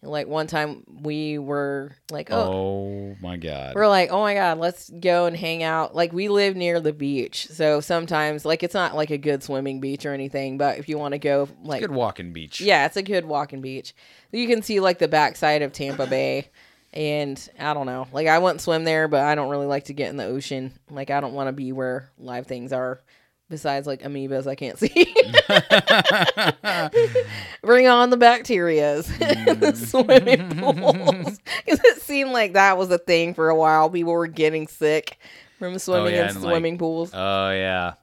Like 0.01 0.27
one 0.27 0.47
time 0.47 0.84
we 1.01 1.38
were 1.38 1.91
like, 2.09 2.30
oh, 2.31 2.38
Oh 2.38 3.15
my 3.21 3.35
god. 3.35 3.76
we're 3.76 3.88
like, 3.89 4.11
oh 4.11 4.21
my 4.21 4.34
god, 4.34 4.57
let's 4.57 4.89
go 4.89 5.26
and 5.26 5.35
hang 5.35 5.61
out. 5.61 5.93
Like 5.93 6.13
we 6.13 6.30
live 6.30 6.55
near 6.55 6.80
the 6.80 6.93
beach, 6.93 7.47
so 7.47 7.81
sometimes 7.81 8.45
like 8.45 8.63
it's 8.63 8.73
not 8.73 8.95
like 8.95 9.09
a 9.09 9.17
good 9.17 9.43
swimming 9.43 9.81
beach 9.81 10.05
or 10.05 10.13
anything, 10.13 10.57
but 10.57 10.77
if 10.77 10.88
you 10.88 10.97
want 10.97 11.13
to 11.13 11.19
go, 11.19 11.49
like, 11.63 11.81
Good 11.81 11.91
walking 11.91 12.31
beach. 12.31 12.61
yeah, 12.61 12.85
it's 12.85 12.95
a 12.97 13.03
good 13.03 13.26
walking 13.26 13.59
beach. 13.61 13.93
You 14.31 14.47
can 14.47 14.61
see 14.61 14.80
like 14.80 14.99
the 14.99 15.07
backside 15.09 15.61
of 15.63 15.73
Tampa 15.73 16.07
Bay. 16.07 16.49
And 16.91 17.49
I 17.59 17.76
don't 17.76 17.85
know. 17.85 18.07
Like 18.11 18.26
I 18.27 18.39
wouldn't 18.39 18.61
swim 18.61 18.84
there, 18.84 19.07
but 19.07 19.21
I 19.23 19.35
don't 19.35 19.49
really 19.51 19.67
like 19.67 19.84
to 19.85 19.93
get 19.93 20.09
in 20.09 20.17
the 20.17 20.26
ocean. 20.26 20.73
Like 20.89 21.11
I 21.11 21.19
don't 21.19 21.34
want 21.34 21.47
to 21.47 21.51
be 21.53 21.71
where 21.71 22.09
live 22.17 22.47
things 22.47 22.73
are. 22.73 22.99
Besides, 23.49 23.88
like 23.88 24.01
amoebas, 24.03 24.45
I 24.45 24.55
can't 24.55 24.77
see. 24.80 24.89
Bring 27.63 27.88
on 27.88 28.09
the 28.09 28.17
bacterias, 28.17 29.09
in 29.47 29.59
the 29.59 29.76
swimming 29.76 30.49
pools. 30.57 31.39
Because 31.65 31.80
it 31.84 32.01
seemed 32.01 32.31
like 32.31 32.53
that 32.53 32.77
was 32.77 32.89
a 32.91 32.97
thing 32.97 33.34
for 33.34 33.49
a 33.49 33.55
while. 33.55 33.89
People 33.89 34.13
were 34.13 34.27
getting 34.27 34.67
sick 34.67 35.17
from 35.57 35.77
swimming 35.80 36.13
yeah, 36.13 36.23
in 36.23 36.27
and, 36.30 36.41
like- 36.43 36.51
swimming 36.51 36.77
pools. 36.77 37.11
Oh 37.13 37.51
yeah. 37.51 37.93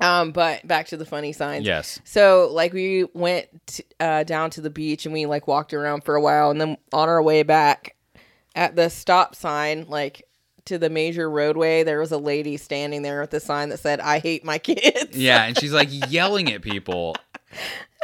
Um, 0.00 0.32
but 0.32 0.66
back 0.66 0.86
to 0.88 0.96
the 0.96 1.04
funny 1.04 1.32
signs. 1.32 1.66
Yes. 1.66 2.00
So 2.04 2.48
like 2.52 2.72
we 2.72 3.04
went 3.12 3.46
t- 3.66 3.84
uh, 4.00 4.24
down 4.24 4.48
to 4.50 4.62
the 4.62 4.70
beach 4.70 5.04
and 5.04 5.12
we 5.12 5.26
like 5.26 5.46
walked 5.46 5.74
around 5.74 6.04
for 6.04 6.14
a 6.16 6.20
while, 6.22 6.50
and 6.50 6.60
then 6.60 6.76
on 6.92 7.08
our 7.08 7.22
way 7.22 7.42
back 7.42 7.96
at 8.54 8.76
the 8.76 8.88
stop 8.88 9.34
sign, 9.34 9.86
like 9.88 10.22
to 10.66 10.78
the 10.78 10.90
major 10.90 11.30
roadway, 11.30 11.82
there 11.82 11.98
was 11.98 12.12
a 12.12 12.18
lady 12.18 12.56
standing 12.56 13.02
there 13.02 13.20
with 13.20 13.32
a 13.34 13.40
sign 13.40 13.68
that 13.70 13.78
said, 13.78 14.00
"I 14.00 14.18
hate 14.18 14.44
my 14.44 14.58
kids." 14.58 15.16
Yeah, 15.16 15.44
and 15.44 15.58
she's 15.58 15.72
like 15.72 15.88
yelling 16.10 16.52
at 16.52 16.62
people. 16.62 17.16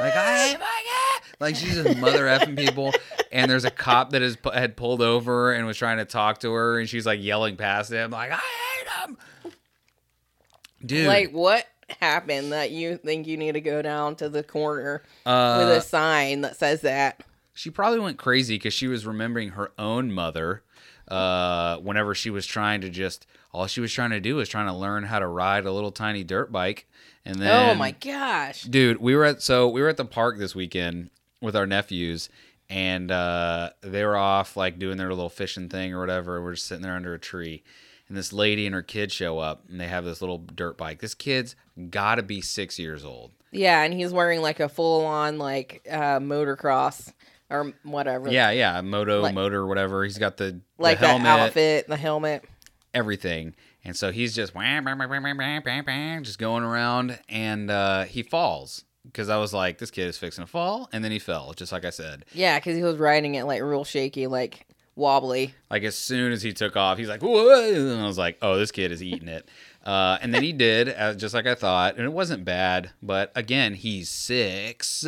Like 0.00 0.14
I 0.14 0.38
hate 0.48 0.58
my 0.58 0.64
God. 0.64 1.22
Like 1.38 1.56
she's 1.56 1.74
just 1.74 1.98
mother 1.98 2.24
effing 2.26 2.56
people, 2.56 2.92
and 3.30 3.50
there's 3.50 3.64
a 3.64 3.70
cop 3.70 4.10
that 4.10 4.22
has 4.22 4.38
had 4.52 4.76
pulled 4.76 5.02
over 5.02 5.52
and 5.52 5.66
was 5.66 5.76
trying 5.76 5.98
to 5.98 6.04
talk 6.04 6.40
to 6.40 6.52
her, 6.52 6.78
and 6.78 6.88
she's 6.88 7.06
like 7.06 7.22
yelling 7.22 7.56
past 7.56 7.92
him, 7.92 8.10
like 8.10 8.32
I 8.32 8.36
hate 8.36 9.08
him, 9.08 9.52
dude. 10.84 11.06
Like 11.06 11.32
what 11.32 11.66
happened 12.00 12.52
that 12.52 12.70
you 12.72 12.96
think 12.96 13.26
you 13.26 13.36
need 13.36 13.52
to 13.52 13.60
go 13.60 13.80
down 13.80 14.16
to 14.16 14.28
the 14.28 14.42
corner 14.42 15.02
uh, 15.24 15.56
with 15.58 15.76
a 15.76 15.80
sign 15.80 16.40
that 16.40 16.56
says 16.56 16.80
that? 16.80 17.22
she 17.56 17.70
probably 17.70 17.98
went 17.98 18.18
crazy 18.18 18.56
because 18.56 18.74
she 18.74 18.86
was 18.86 19.06
remembering 19.06 19.50
her 19.50 19.72
own 19.78 20.12
mother. 20.12 20.62
Uh, 21.08 21.76
whenever 21.78 22.14
she 22.14 22.30
was 22.30 22.46
trying 22.46 22.80
to 22.80 22.90
just, 22.90 23.26
all 23.52 23.66
she 23.66 23.80
was 23.80 23.92
trying 23.92 24.10
to 24.10 24.20
do 24.20 24.36
was 24.36 24.48
trying 24.48 24.66
to 24.66 24.72
learn 24.72 25.04
how 25.04 25.18
to 25.18 25.26
ride 25.26 25.64
a 25.64 25.72
little 25.72 25.92
tiny 25.92 26.24
dirt 26.24 26.50
bike, 26.50 26.86
and 27.26 27.36
then 27.36 27.70
oh 27.70 27.74
my 27.74 27.90
gosh. 27.90 28.62
dude 28.62 28.98
we 28.98 29.14
were 29.14 29.24
at 29.24 29.42
so 29.42 29.68
we 29.68 29.82
were 29.82 29.88
at 29.88 29.96
the 29.96 30.04
park 30.04 30.38
this 30.38 30.54
weekend 30.54 31.10
with 31.42 31.56
our 31.56 31.66
nephews 31.66 32.30
and 32.70 33.10
uh 33.10 33.70
they 33.82 34.04
were 34.04 34.16
off 34.16 34.56
like 34.56 34.78
doing 34.78 34.96
their 34.96 35.10
little 35.10 35.28
fishing 35.28 35.68
thing 35.68 35.92
or 35.92 36.00
whatever. 36.00 36.42
We're 36.42 36.54
just 36.54 36.66
sitting 36.66 36.82
there 36.82 36.94
under 36.94 37.14
a 37.14 37.18
tree 37.18 37.62
and 38.08 38.16
this 38.16 38.32
lady 38.32 38.64
and 38.66 38.74
her 38.74 38.82
kid 38.82 39.10
show 39.12 39.38
up 39.38 39.64
and 39.68 39.80
they 39.80 39.88
have 39.88 40.04
this 40.04 40.20
little 40.20 40.38
dirt 40.38 40.78
bike. 40.78 41.00
This 41.00 41.14
kid's 41.14 41.56
gotta 41.90 42.22
be 42.22 42.40
six 42.40 42.78
years 42.78 43.04
old. 43.04 43.32
Yeah, 43.50 43.82
and 43.82 43.92
he's 43.92 44.12
wearing 44.12 44.40
like 44.40 44.60
a 44.60 44.68
full 44.68 45.04
on 45.04 45.38
like 45.38 45.86
uh 45.90 46.20
motocross 46.20 47.12
or 47.50 47.72
whatever. 47.84 48.30
yeah 48.30 48.50
yeah 48.50 48.80
moto 48.80 49.20
Like- 49.22 49.34
motor 49.34 49.66
whatever 49.66 50.04
he's 50.04 50.18
got 50.18 50.36
the, 50.36 50.60
Like 50.78 50.98
the 51.00 51.06
that 51.06 51.24
outfit, 51.26 51.86
the 51.88 51.96
helmet. 51.96 52.44
everything 52.94 53.54
and 53.84 53.96
so 53.96 54.10
he's 54.10 54.34
just 54.34 54.54
wham, 54.54 54.84
bam, 54.84 54.98
bam, 54.98 55.84
bam, 55.84 56.24
just 56.24 56.38
going 56.38 56.64
around 56.64 57.18
and 57.28 57.70
uh 57.70 58.04
he 58.04 58.22
falls 58.22 58.84
because 59.04 59.28
i 59.28 59.36
was 59.36 59.52
like 59.54 59.78
this 59.78 59.90
kid 59.90 60.08
is 60.08 60.18
fixing 60.18 60.44
to 60.44 60.50
fall 60.50 60.88
and 60.92 61.04
then 61.04 61.12
he 61.12 61.18
fell 61.18 61.52
just 61.52 61.70
like 61.72 61.84
i 61.84 61.90
said 61.90 62.24
Yeah, 62.34 62.58
because 62.58 62.76
he 62.76 62.82
was 62.82 62.96
riding 62.98 63.34
it 63.36 63.44
like 63.44 63.62
real 63.62 63.84
shaky, 63.84 64.26
like 64.26 64.66
wobbly. 64.96 65.54
Like 65.70 65.82
as 65.84 65.94
soon 65.94 66.32
as 66.32 66.40
he 66.42 66.52
took 66.54 66.74
off, 66.74 66.96
he's 66.96 67.08
like, 67.08 67.20
"Whoa!" 67.20 67.92
And 67.92 68.00
I 68.00 68.06
was 68.06 68.16
like, 68.16 68.38
"Oh, 68.40 68.56
this 68.56 68.72
kid 68.72 68.90
is 68.92 69.02
eating 69.02 69.28
it." 69.28 69.46
Uh, 69.86 70.18
and 70.20 70.34
then 70.34 70.42
he 70.42 70.52
did, 70.52 70.88
uh, 70.88 71.14
just 71.14 71.32
like 71.32 71.46
I 71.46 71.54
thought, 71.54 71.94
and 71.96 72.04
it 72.04 72.12
wasn't 72.12 72.44
bad. 72.44 72.90
But 73.00 73.30
again, 73.36 73.74
he's 73.74 74.10
six, 74.10 75.06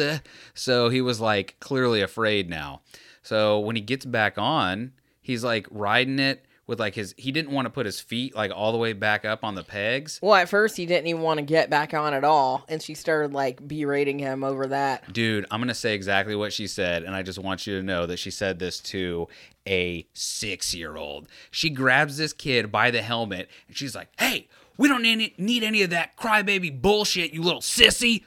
so 0.55 0.89
he 0.89 1.01
was 1.01 1.21
like 1.21 1.57
clearly 1.59 2.01
afraid 2.01 2.49
now. 2.49 2.83
So 3.23 3.59
when 3.59 3.75
he 3.75 3.83
gets 3.83 4.07
back 4.07 4.39
on, 4.39 4.93
he's 5.21 5.43
like 5.43 5.67
riding 5.73 6.21
it 6.21 6.47
with 6.69 6.79
like 6.79 6.95
his. 6.95 7.13
He 7.19 7.33
didn't 7.33 7.51
want 7.51 7.67
to 7.67 7.71
put 7.71 7.87
his 7.87 8.01
feet 8.01 8.37
like 8.37 8.53
all 8.55 8.71
the 8.71 8.79
way 8.79 8.93
back 8.93 9.25
up 9.25 9.43
on 9.43 9.57
the 9.57 9.65
pegs. 9.65 10.21
Well, 10.23 10.35
at 10.35 10.49
first 10.49 10.77
he 10.77 10.87
didn't 10.87 11.09
even 11.09 11.23
want 11.23 11.39
to 11.39 11.45
get 11.45 11.71
back 11.71 11.93
on 11.93 12.15
at 12.15 12.23
all, 12.23 12.65
and 12.69 12.81
she 12.81 12.95
started 12.95 13.33
like 13.35 13.67
berating 13.67 14.21
him 14.21 14.45
over 14.45 14.69
that. 14.69 15.13
Dude, 15.13 15.45
I'm 15.51 15.59
going 15.59 15.69
to 15.69 15.75
say 15.75 15.95
exactly 15.95 16.37
what 16.37 16.53
she 16.53 16.69
said, 16.69 17.03
and 17.03 17.17
I 17.17 17.23
just 17.25 17.41
want 17.41 17.67
you 17.67 17.77
to 17.79 17.83
know 17.83 18.07
that 18.07 18.21
she 18.21 18.31
said 18.31 18.61
this 18.61 18.79
to 18.81 19.27
a 19.67 20.07
six 20.15 20.73
year 20.73 20.97
old. 20.97 21.27
She 21.51 21.69
grabs 21.69 22.17
this 22.17 22.33
kid 22.33 22.71
by 22.71 22.93
the 22.93 23.03
helmet, 23.03 23.49
and 23.67 23.77
she's 23.77 23.97
like, 23.97 24.09
Hey, 24.19 24.47
we 24.79 24.89
don't 24.89 25.03
need, 25.03 25.39
need 25.39 25.63
any 25.63 25.83
of 25.83 25.91
that 25.91 26.17
crybaby 26.17 26.81
bullshit, 26.81 27.35
you 27.35 27.43
little 27.43 27.61
sissy. 27.61 28.23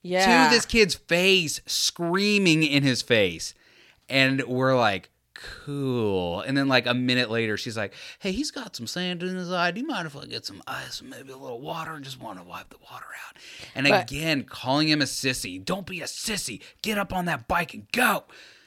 Yeah. 0.00 0.48
To 0.48 0.54
this 0.54 0.64
kid's 0.64 0.94
face, 0.94 1.60
screaming 1.66 2.62
in 2.62 2.82
his 2.84 3.02
face. 3.02 3.52
And 4.08 4.42
we're 4.44 4.76
like, 4.76 5.10
Cool. 5.64 6.40
And 6.40 6.56
then, 6.56 6.66
like, 6.66 6.86
a 6.86 6.94
minute 6.94 7.30
later, 7.30 7.56
she's 7.56 7.76
like, 7.76 7.92
Hey, 8.18 8.32
he's 8.32 8.50
got 8.50 8.74
some 8.74 8.86
sand 8.88 9.22
in 9.22 9.36
his 9.36 9.52
eye. 9.52 9.70
Do 9.70 9.80
you 9.80 9.86
mind 9.86 10.06
if 10.06 10.16
I 10.16 10.24
get 10.26 10.44
some 10.44 10.62
ice 10.66 11.00
and 11.00 11.10
maybe 11.10 11.30
a 11.30 11.36
little 11.36 11.60
water 11.60 11.92
and 11.92 12.04
just 12.04 12.20
want 12.20 12.38
to 12.40 12.44
wipe 12.44 12.70
the 12.70 12.76
water 12.90 13.06
out? 13.26 13.36
And 13.74 13.86
But- 13.86 14.10
again, 14.10 14.42
calling 14.44 14.88
him 14.88 15.00
a 15.00 15.04
sissy. 15.04 15.64
Don't 15.64 15.86
be 15.86 16.00
a 16.00 16.06
sissy. 16.06 16.60
Get 16.82 16.98
up 16.98 17.12
on 17.12 17.26
that 17.26 17.46
bike 17.46 17.72
and 17.74 17.86
go. 17.92 18.24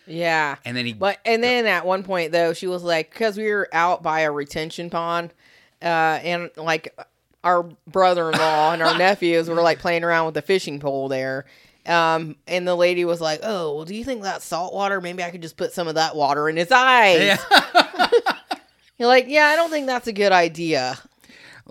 Yeah. 0.07 0.55
And 0.63 0.75
then 0.77 0.85
he 0.85 0.93
But 0.93 1.19
and 1.25 1.43
then 1.43 1.65
at 1.65 1.85
one 1.85 2.03
point 2.03 2.31
though, 2.31 2.53
she 2.53 2.67
was 2.67 2.83
like, 2.83 3.11
because 3.11 3.37
we 3.37 3.51
were 3.51 3.67
out 3.73 4.01
by 4.01 4.21
a 4.21 4.31
retention 4.31 4.89
pond, 4.89 5.33
uh, 5.81 5.85
and 5.85 6.49
like 6.57 6.97
our 7.43 7.63
brother-in-law 7.87 8.73
and 8.73 8.81
our 8.81 8.97
nephews 8.99 9.49
were 9.49 9.61
like 9.61 9.79
playing 9.79 10.03
around 10.03 10.25
with 10.25 10.35
the 10.35 10.41
fishing 10.41 10.79
pole 10.79 11.07
there. 11.07 11.45
Um, 11.85 12.35
and 12.47 12.67
the 12.67 12.75
lady 12.75 13.05
was 13.05 13.19
like, 13.19 13.39
"Oh, 13.41 13.75
well, 13.75 13.85
do 13.85 13.95
you 13.95 14.03
think 14.03 14.21
that's 14.21 14.45
salt 14.45 14.71
water? 14.73 15.01
Maybe 15.01 15.23
I 15.23 15.31
could 15.31 15.41
just 15.41 15.57
put 15.57 15.73
some 15.73 15.87
of 15.87 15.95
that 15.95 16.15
water 16.15 16.47
in 16.47 16.55
his 16.55 16.71
eyes." 16.71 17.39
You're 18.97 19.07
like, 19.07 19.25
"Yeah, 19.27 19.47
I 19.47 19.55
don't 19.55 19.71
think 19.71 19.87
that's 19.87 20.07
a 20.07 20.13
good 20.13 20.31
idea." 20.31 20.97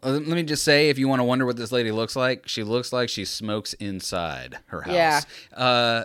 Let 0.03 0.27
me 0.27 0.43
just 0.43 0.65
say, 0.65 0.89
if 0.89 0.99
you 0.99 1.09
want 1.09 1.21
to 1.21 1.25
wonder 1.25 1.45
what 1.45 1.57
this 1.57 1.73
lady 1.73 1.93
looks 1.93 2.17
like, 2.17 2.49
she 2.49 2.63
looks 2.63 2.93
like 2.93 3.09
she 3.09 3.25
smokes 3.25 3.75
inside 3.75 4.57
her 4.67 4.81
house. 4.81 4.95
Yeah. 4.95 5.21
Uh, 5.55 6.05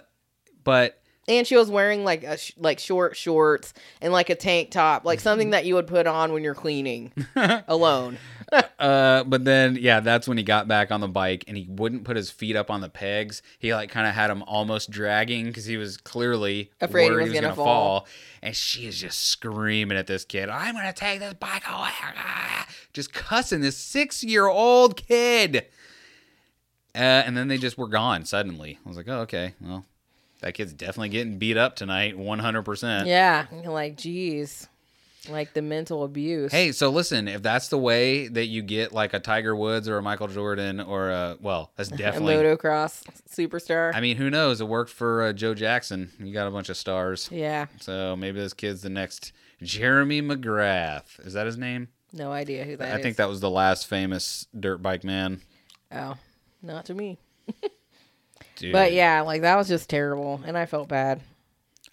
but 0.63 1.01
And 1.29 1.47
she 1.47 1.55
was 1.55 1.69
wearing 1.69 2.03
like 2.03 2.23
a 2.23 2.37
sh- 2.37 2.51
like 2.57 2.79
short 2.79 3.15
shorts 3.15 3.73
and 4.01 4.11
like 4.11 4.29
a 4.29 4.35
tank 4.35 4.71
top, 4.71 5.05
like 5.05 5.19
something 5.21 5.49
that 5.51 5.65
you 5.65 5.75
would 5.75 5.87
put 5.87 6.07
on 6.07 6.33
when 6.33 6.43
you're 6.43 6.55
cleaning 6.55 7.13
alone. 7.67 8.17
Uh, 8.79 9.23
but 9.23 9.45
then 9.45 9.77
yeah, 9.79 9.99
that's 9.99 10.27
when 10.27 10.37
he 10.37 10.43
got 10.43 10.67
back 10.67 10.91
on 10.91 11.01
the 11.01 11.07
bike 11.07 11.43
and 11.47 11.57
he 11.57 11.65
wouldn't 11.69 12.03
put 12.03 12.15
his 12.15 12.29
feet 12.29 12.55
up 12.55 12.69
on 12.69 12.81
the 12.81 12.89
pegs. 12.89 13.41
He 13.59 13.73
like 13.73 13.89
kind 13.89 14.07
of 14.07 14.13
had 14.13 14.29
him 14.29 14.43
almost 14.43 14.89
dragging 14.91 15.45
because 15.45 15.65
he 15.65 15.77
was 15.77 15.97
clearly 15.97 16.71
Afraid 16.81 17.05
he 17.05 17.11
was 17.11 17.33
gonna 17.33 17.41
gonna 17.41 17.55
fall. 17.55 18.07
And 18.41 18.55
she 18.55 18.87
is 18.87 18.99
just 18.99 19.23
screaming 19.27 19.97
at 19.97 20.07
this 20.07 20.25
kid, 20.25 20.49
"I'm 20.49 20.75
gonna 20.75 20.93
take 20.93 21.19
this 21.19 21.33
bike 21.33 21.63
away!" 21.67 21.89
Just 22.93 23.13
cussing 23.13 23.61
this 23.61 23.77
six-year-old 23.77 24.95
kid. 24.95 25.65
Uh, 26.93 27.23
and 27.25 27.35
then 27.35 27.47
they 27.49 27.57
just 27.57 27.77
were 27.77 27.89
gone 27.89 28.23
suddenly. 28.25 28.79
I 28.85 28.87
was 28.87 28.95
like, 28.97 29.07
"Oh, 29.09 29.21
okay. 29.21 29.53
Well, 29.59 29.85
that 30.41 30.53
kid's 30.53 30.71
definitely 30.71 31.09
getting 31.09 31.37
beat 31.37 31.57
up 31.57 31.75
tonight, 31.75 32.17
100%." 32.17 33.05
Yeah, 33.07 33.47
like, 33.65 33.97
geez, 33.97 34.69
like 35.29 35.53
the 35.53 35.61
mental 35.61 36.03
abuse. 36.03 36.51
Hey, 36.51 36.71
so 36.71 36.89
listen, 36.89 37.27
if 37.27 37.41
that's 37.41 37.69
the 37.69 37.77
way 37.77 38.27
that 38.27 38.45
you 38.45 38.61
get 38.61 38.91
like 38.91 39.13
a 39.13 39.19
Tiger 39.19 39.55
Woods 39.55 39.87
or 39.89 39.97
a 39.97 40.01
Michael 40.01 40.27
Jordan 40.27 40.79
or 40.79 41.09
a 41.09 41.37
well, 41.41 41.71
that's 41.75 41.89
definitely 41.97 42.35
a 42.35 42.43
motocross 42.57 43.03
superstar. 43.29 43.93
I 43.93 44.01
mean, 44.01 44.17
who 44.17 44.29
knows? 44.29 44.61
It 44.61 44.67
worked 44.67 44.91
for 44.91 45.23
uh, 45.23 45.33
Joe 45.33 45.53
Jackson. 45.53 46.11
You 46.19 46.33
got 46.33 46.47
a 46.47 46.51
bunch 46.51 46.69
of 46.69 46.77
stars. 46.77 47.29
yeah, 47.31 47.65
So 47.81 48.15
maybe 48.15 48.39
this 48.39 48.53
kid's 48.53 48.81
the 48.81 48.89
next 48.89 49.31
Jeremy 49.61 50.21
McGrath. 50.21 51.25
Is 51.25 51.33
that 51.33 51.45
his 51.45 51.57
name? 51.57 51.89
no 52.13 52.31
idea 52.31 52.63
who 52.63 52.77
that 52.77 52.93
I 52.93 52.97
is. 52.97 53.03
think 53.03 53.17
that 53.17 53.27
was 53.27 53.41
the 53.41 53.49
last 53.49 53.87
famous 53.87 54.47
dirt 54.57 54.81
bike 54.81 55.03
man. 55.03 55.41
Oh, 55.91 56.15
not 56.61 56.85
to 56.85 56.93
me. 56.93 57.17
Dude, 58.55 58.71
But 58.71 58.93
yeah, 58.93 59.21
like 59.21 59.41
that 59.41 59.57
was 59.57 59.67
just 59.67 59.89
terrible, 59.89 60.39
and 60.45 60.57
I 60.57 60.65
felt 60.65 60.87
bad. 60.87 61.19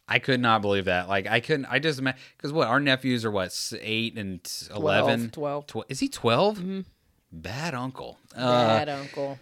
I 0.08 0.18
could 0.18 0.40
not 0.40 0.62
believe 0.62 0.86
that. 0.86 1.08
Like, 1.08 1.26
I 1.26 1.40
couldn't. 1.40 1.66
I 1.66 1.78
just 1.78 2.02
because 2.02 2.52
what 2.52 2.68
our 2.68 2.80
nephews 2.80 3.24
are 3.24 3.30
what 3.30 3.52
eight 3.80 4.18
and 4.18 4.40
eleven. 4.74 5.30
12. 5.30 5.66
Tw- 5.66 5.76
is 5.88 6.00
he 6.00 6.08
12 6.08 6.84
Bad 7.32 7.74
uncle. 7.74 8.18
Uh, 8.36 8.66
Bad 8.78 8.88
uncle. 8.90 9.38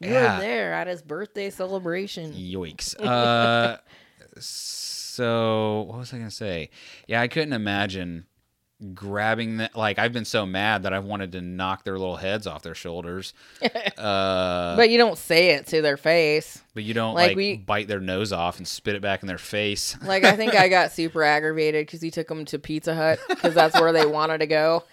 You 0.00 0.10
yeah. 0.10 0.36
were 0.36 0.42
there 0.42 0.72
at 0.74 0.86
his 0.86 1.02
birthday 1.02 1.50
celebration. 1.50 2.32
Yoicks. 2.32 3.00
Uh, 3.00 3.78
so 4.38 5.84
what 5.88 5.98
was 5.98 6.12
I 6.12 6.18
gonna 6.18 6.30
say? 6.30 6.70
Yeah, 7.06 7.20
I 7.20 7.28
couldn't 7.28 7.52
imagine 7.52 8.26
grabbing 8.94 9.56
that. 9.58 9.74
Like 9.76 9.98
I've 9.98 10.12
been 10.12 10.24
so 10.24 10.46
mad 10.46 10.84
that 10.84 10.92
I've 10.92 11.04
wanted 11.04 11.32
to 11.32 11.40
knock 11.40 11.84
their 11.84 11.98
little 11.98 12.16
heads 12.16 12.46
off 12.46 12.62
their 12.62 12.74
shoulders. 12.74 13.34
uh, 13.62 14.76
But 14.76 14.90
you 14.90 14.98
don't 14.98 15.18
say 15.18 15.50
it 15.50 15.66
to 15.68 15.82
their 15.82 15.96
face. 15.96 16.62
but 16.74 16.84
you 16.84 16.94
don't 16.94 17.14
like 17.14 17.28
like, 17.30 17.36
we- 17.36 17.56
bite 17.56 17.88
their 17.88 18.00
nose 18.00 18.32
off 18.32 18.58
and 18.58 18.66
spit 18.68 18.94
it 18.94 19.02
back 19.02 19.22
in 19.22 19.26
their 19.28 19.38
face. 19.38 19.96
Like 20.08 20.24
I 20.24 20.36
think 20.36 20.54
I 20.54 20.68
got 20.78 20.92
super 20.92 21.22
aggravated 21.22 21.86
because 21.86 22.00
he 22.00 22.10
took 22.10 22.28
them 22.28 22.44
to 22.46 22.58
Pizza 22.58 22.94
Hut 22.94 23.18
because 23.28 23.52
that's 23.54 23.78
where 23.78 23.92
they 23.92 24.06
wanted 24.06 24.38
to 24.38 24.46
go. 24.46 24.84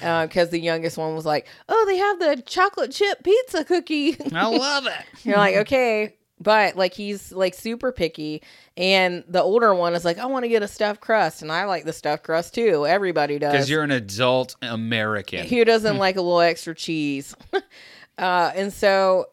Because 0.00 0.50
the 0.50 0.58
youngest 0.58 0.96
one 0.98 1.14
was 1.14 1.24
like, 1.26 1.46
"Oh, 1.68 1.84
they 1.86 1.96
have 1.98 2.18
the 2.18 2.42
chocolate 2.44 2.90
chip 2.90 3.22
pizza 3.22 3.64
cookie." 3.64 4.16
I 4.32 4.46
love 4.46 4.86
it. 4.86 5.04
You're 5.22 5.36
like, 5.36 5.56
okay, 5.56 6.14
but 6.44 6.76
like 6.76 6.94
he's 6.94 7.32
like 7.32 7.54
super 7.54 7.90
picky, 7.90 8.42
and 8.76 9.24
the 9.26 9.42
older 9.42 9.74
one 9.74 9.94
is 9.94 10.04
like, 10.04 10.18
I 10.18 10.26
want 10.26 10.44
to 10.44 10.48
get 10.48 10.62
a 10.62 10.68
stuffed 10.68 11.00
crust, 11.00 11.42
and 11.42 11.50
I 11.50 11.64
like 11.64 11.84
the 11.84 11.92
stuffed 11.92 12.22
crust 12.22 12.54
too. 12.54 12.86
Everybody 12.86 13.40
does. 13.40 13.52
Because 13.52 13.68
you're 13.70 13.82
an 13.82 13.90
adult 13.90 14.54
American. 14.62 15.46
Who 15.46 15.64
doesn't 15.64 15.98
like 15.98 16.14
a 16.16 16.22
little 16.22 16.40
extra 16.40 16.74
cheese? 16.74 17.34
Uh, 18.16 18.52
and 18.54 18.72
so 18.72 19.26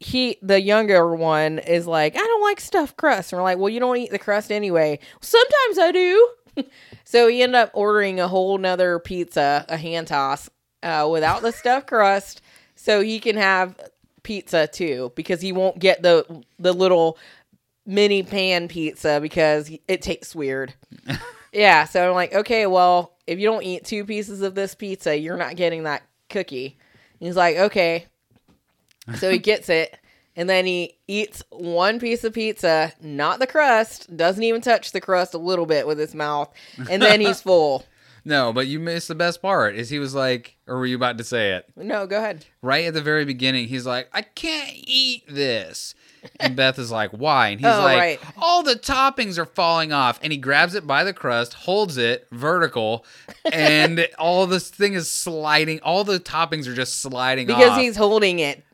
he, 0.00 0.36
the 0.42 0.60
younger 0.60 1.14
one, 1.14 1.58
is 1.60 1.86
like, 1.86 2.16
I 2.16 2.18
don't 2.18 2.42
like 2.42 2.60
stuffed 2.60 2.96
crust. 2.96 3.32
And 3.32 3.38
we're 3.38 3.44
like, 3.44 3.58
well, 3.58 3.68
you 3.68 3.80
don't 3.80 3.96
eat 3.96 4.10
the 4.10 4.18
crust 4.18 4.50
anyway. 4.50 4.98
Sometimes 5.20 5.78
I 5.78 5.92
do. 5.92 6.28
so 7.04 7.28
he 7.28 7.42
ended 7.42 7.56
up 7.56 7.70
ordering 7.72 8.20
a 8.20 8.28
whole 8.28 8.58
nother 8.58 8.98
pizza, 8.98 9.64
a 9.68 9.76
hand 9.76 10.08
toss, 10.08 10.50
uh, 10.82 11.08
without 11.10 11.42
the 11.42 11.52
stuffed 11.52 11.86
crust, 11.86 12.40
so 12.74 13.00
he 13.00 13.20
can 13.20 13.36
have 13.36 13.78
pizza 14.26 14.66
too, 14.66 15.12
because 15.14 15.40
he 15.40 15.52
won't 15.52 15.78
get 15.78 16.02
the 16.02 16.42
the 16.58 16.72
little 16.72 17.16
mini 17.86 18.24
pan 18.24 18.66
pizza 18.66 19.20
because 19.22 19.70
it 19.86 20.02
tastes 20.02 20.34
weird. 20.34 20.74
yeah, 21.52 21.84
so 21.84 22.08
I'm 22.08 22.14
like, 22.16 22.34
okay, 22.34 22.66
well, 22.66 23.14
if 23.28 23.38
you 23.38 23.46
don't 23.46 23.62
eat 23.62 23.84
two 23.84 24.04
pieces 24.04 24.42
of 24.42 24.56
this 24.56 24.74
pizza, 24.74 25.16
you're 25.16 25.36
not 25.36 25.54
getting 25.54 25.84
that 25.84 26.02
cookie. 26.28 26.76
And 27.20 27.28
he's 27.28 27.36
like, 27.36 27.56
okay. 27.56 28.06
So 29.14 29.30
he 29.30 29.38
gets 29.38 29.68
it, 29.68 29.96
and 30.34 30.50
then 30.50 30.66
he 30.66 30.98
eats 31.06 31.44
one 31.50 32.00
piece 32.00 32.24
of 32.24 32.32
pizza, 32.32 32.92
not 33.00 33.38
the 33.38 33.46
crust, 33.46 34.16
doesn't 34.16 34.42
even 34.42 34.60
touch 34.60 34.90
the 34.90 35.00
crust 35.00 35.34
a 35.34 35.38
little 35.38 35.66
bit 35.66 35.86
with 35.86 36.00
his 36.00 36.16
mouth, 36.16 36.52
and 36.90 37.00
then 37.00 37.20
he's 37.20 37.40
full. 37.42 37.84
No, 38.28 38.52
but 38.52 38.66
you 38.66 38.80
missed 38.80 39.06
the 39.06 39.14
best 39.14 39.40
part. 39.40 39.76
Is 39.76 39.88
he 39.88 40.00
was 40.00 40.12
like, 40.12 40.56
or 40.66 40.78
were 40.78 40.86
you 40.86 40.96
about 40.96 41.16
to 41.18 41.22
say 41.24 41.52
it? 41.52 41.64
No, 41.76 42.08
go 42.08 42.16
ahead. 42.18 42.44
Right 42.60 42.84
at 42.86 42.92
the 42.94 43.00
very 43.00 43.24
beginning, 43.24 43.68
he's 43.68 43.86
like, 43.86 44.08
I 44.12 44.22
can't 44.22 44.72
eat 44.74 45.22
this. 45.28 45.94
And 46.40 46.56
Beth 46.56 46.76
is 46.80 46.90
like, 46.90 47.12
why? 47.12 47.50
And 47.50 47.60
he's 47.60 47.68
Oh, 47.68 47.78
like, 47.84 47.98
right. 47.98 48.20
all 48.36 48.64
the 48.64 48.74
toppings 48.74 49.38
are 49.38 49.44
falling 49.46 49.92
off. 49.92 50.18
And 50.24 50.32
he 50.32 50.38
grabs 50.38 50.74
it 50.74 50.84
by 50.84 51.04
the 51.04 51.12
crust, 51.12 51.54
holds 51.54 51.98
it 51.98 52.26
vertical, 52.32 53.06
and 53.52 54.08
all 54.18 54.44
this 54.48 54.70
thing 54.70 54.94
is 54.94 55.08
sliding. 55.08 55.78
All 55.84 56.02
the 56.02 56.18
toppings 56.18 56.66
are 56.66 56.74
just 56.74 57.00
sliding 57.00 57.46
Because 57.46 57.70
off. 57.70 57.78
he's 57.78 57.94
holding 57.96 58.40
it 58.40 58.64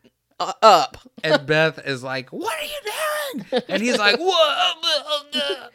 uh, 0.40 0.54
up. 0.62 0.96
and 1.22 1.46
Beth 1.46 1.78
is 1.86 2.02
like, 2.02 2.30
"What 2.30 2.56
are 2.58 2.64
you 2.64 3.44
doing?" 3.50 3.62
And 3.68 3.82
he's 3.82 3.98
like, 3.98 4.18
"What? 4.18 4.76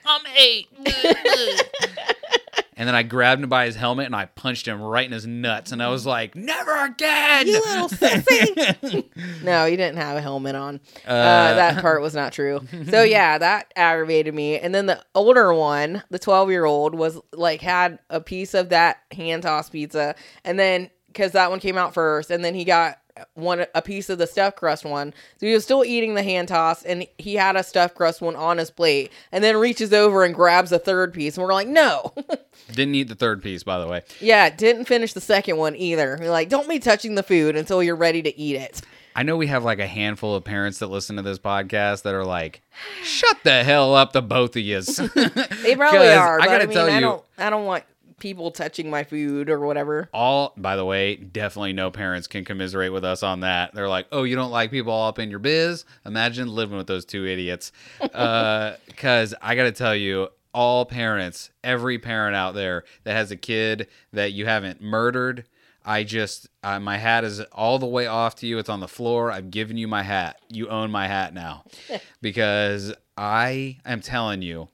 I'm 0.03 0.21
eight. 0.35 0.67
and 2.77 2.87
then 2.87 2.93
I 2.93 3.01
grabbed 3.01 3.41
him 3.41 3.49
by 3.49 3.65
his 3.65 3.75
helmet 3.75 4.05
and 4.05 4.15
I 4.15 4.25
punched 4.25 4.67
him 4.67 4.79
right 4.81 5.05
in 5.05 5.11
his 5.11 5.25
nuts. 5.25 5.71
And 5.71 5.81
I 5.81 5.89
was 5.89 6.05
like, 6.05 6.35
"Never 6.35 6.85
again!" 6.85 7.47
You 7.47 7.59
little 7.59 7.89
sissy. 7.89 9.03
no, 9.43 9.65
he 9.65 9.75
didn't 9.75 9.97
have 9.97 10.15
a 10.15 10.21
helmet 10.21 10.55
on. 10.55 10.79
Uh, 11.05 11.55
that 11.55 11.81
part 11.81 12.03
was 12.03 12.13
not 12.13 12.33
true. 12.33 12.61
So 12.89 13.01
yeah, 13.03 13.39
that 13.39 13.73
aggravated 13.75 14.33
me. 14.33 14.59
And 14.59 14.75
then 14.75 14.85
the 14.85 15.03
older 15.15 15.51
one, 15.53 16.03
the 16.11 16.19
twelve 16.19 16.51
year 16.51 16.65
old, 16.65 16.93
was 16.93 17.19
like 17.33 17.61
had 17.61 17.97
a 18.11 18.21
piece 18.21 18.53
of 18.53 18.69
that 18.69 18.97
hand 19.11 19.41
toss 19.43 19.71
pizza, 19.71 20.15
and 20.45 20.59
then 20.59 20.91
because 21.07 21.31
that 21.31 21.49
one 21.49 21.59
came 21.59 21.79
out 21.79 21.95
first, 21.95 22.29
and 22.29 22.45
then 22.45 22.53
he 22.53 22.63
got 22.63 22.99
one 23.33 23.65
a 23.73 23.81
piece 23.81 24.09
of 24.09 24.17
the 24.17 24.27
stuffed 24.27 24.57
crust 24.57 24.85
one. 24.85 25.13
So 25.37 25.47
he 25.47 25.53
was 25.53 25.63
still 25.63 25.83
eating 25.83 26.13
the 26.13 26.23
hand 26.23 26.47
toss, 26.47 26.83
and 26.83 27.07
he 27.17 27.35
had 27.35 27.55
a 27.55 27.63
stuffed 27.63 27.95
crust 27.95 28.21
one 28.21 28.35
on 28.35 28.57
his 28.57 28.71
plate, 28.71 29.11
and 29.31 29.43
then 29.43 29.57
reaches 29.57 29.93
over 29.93 30.23
and 30.23 30.33
grabs 30.35 30.71
a 30.71 30.79
third 30.79 31.13
piece, 31.13 31.37
and 31.37 31.45
we're 31.45 31.53
like, 31.53 31.67
no. 31.67 32.13
Didn't 32.71 32.95
eat 32.95 33.07
the 33.07 33.15
third 33.15 33.41
piece, 33.41 33.63
by 33.63 33.79
the 33.79 33.87
way. 33.87 34.01
Yeah, 34.19 34.49
didn't 34.49 34.85
finish 34.85 35.13
the 35.13 35.21
second 35.21 35.57
one 35.57 35.75
either. 35.75 36.17
Like, 36.21 36.49
don't 36.49 36.67
be 36.69 36.79
touching 36.79 37.15
the 37.15 37.23
food 37.23 37.55
until 37.55 37.81
you're 37.81 37.95
ready 37.95 38.21
to 38.21 38.37
eat 38.39 38.55
it. 38.55 38.81
I 39.15 39.23
know 39.23 39.35
we 39.35 39.47
have 39.47 39.63
like 39.63 39.79
a 39.79 39.87
handful 39.87 40.35
of 40.35 40.43
parents 40.43 40.77
that 40.79 40.87
listen 40.87 41.15
to 41.15 41.21
this 41.23 41.39
podcast 41.39 42.03
that 42.03 42.13
are 42.13 42.23
like, 42.25 42.61
"Shut 43.03 43.37
the 43.43 43.63
hell 43.63 43.95
up, 43.95 44.13
the 44.13 44.21
both 44.21 44.55
of 44.55 44.61
you." 44.61 44.81
They 45.63 45.75
probably 45.75 46.09
are. 46.09 46.39
I 46.39 46.45
But 46.45 46.49
I, 46.49 46.51
gotta 46.57 46.67
mean, 46.67 46.75
tell 46.77 46.89
I 46.89 46.95
you- 46.95 47.01
don't. 47.01 47.23
I 47.37 47.49
don't 47.49 47.65
want 47.65 47.83
people 48.19 48.49
touching 48.51 48.89
my 48.89 49.03
food 49.03 49.47
or 49.47 49.59
whatever. 49.59 50.09
all 50.11 50.51
by 50.57 50.75
the 50.75 50.83
way 50.83 51.15
definitely 51.15 51.71
no 51.71 51.91
parents 51.91 52.25
can 52.25 52.43
commiserate 52.43 52.91
with 52.91 53.05
us 53.05 53.21
on 53.21 53.41
that 53.41 53.71
they're 53.75 53.87
like 53.87 54.07
oh 54.11 54.23
you 54.23 54.35
don't 54.35 54.49
like 54.49 54.71
people 54.71 54.91
all 54.91 55.07
up 55.07 55.19
in 55.19 55.29
your 55.29 55.37
biz 55.37 55.85
imagine 56.03 56.47
living 56.47 56.75
with 56.75 56.87
those 56.87 57.05
two 57.05 57.27
idiots 57.27 57.71
uh, 58.15 58.73
because 58.87 59.35
i 59.39 59.53
gotta 59.53 59.71
tell 59.71 59.95
you 59.95 60.29
all 60.57 60.85
parents 60.85 61.51
every 61.63 61.99
parent 61.99 62.35
out 62.35 62.55
there 62.55 62.83
that 63.03 63.13
has 63.13 63.29
a 63.29 63.35
kid 63.37 63.87
that 64.11 64.31
you 64.31 64.47
haven't 64.47 64.81
murdered 64.81 65.43
i 65.85 66.03
just 66.03 66.49
uh, 66.63 66.79
my 66.79 66.97
hat 66.97 67.23
is 67.23 67.39
all 67.51 67.77
the 67.77 67.85
way 67.85 68.07
off 68.07 68.35
to 68.35 68.47
you. 68.47 68.57
It's 68.57 68.67
on 68.67 68.81
the 68.81 68.87
floor. 68.87 69.31
I've 69.31 69.51
given 69.51 69.77
you 69.77 69.87
my 69.87 70.03
hat. 70.03 70.41
You 70.49 70.67
own 70.67 70.91
my 70.91 71.07
hat 71.07 71.33
now. 71.33 71.63
Because 72.21 72.93
i 73.17 73.77
am 73.85 74.01
telling 74.01 74.41
you 74.41 74.69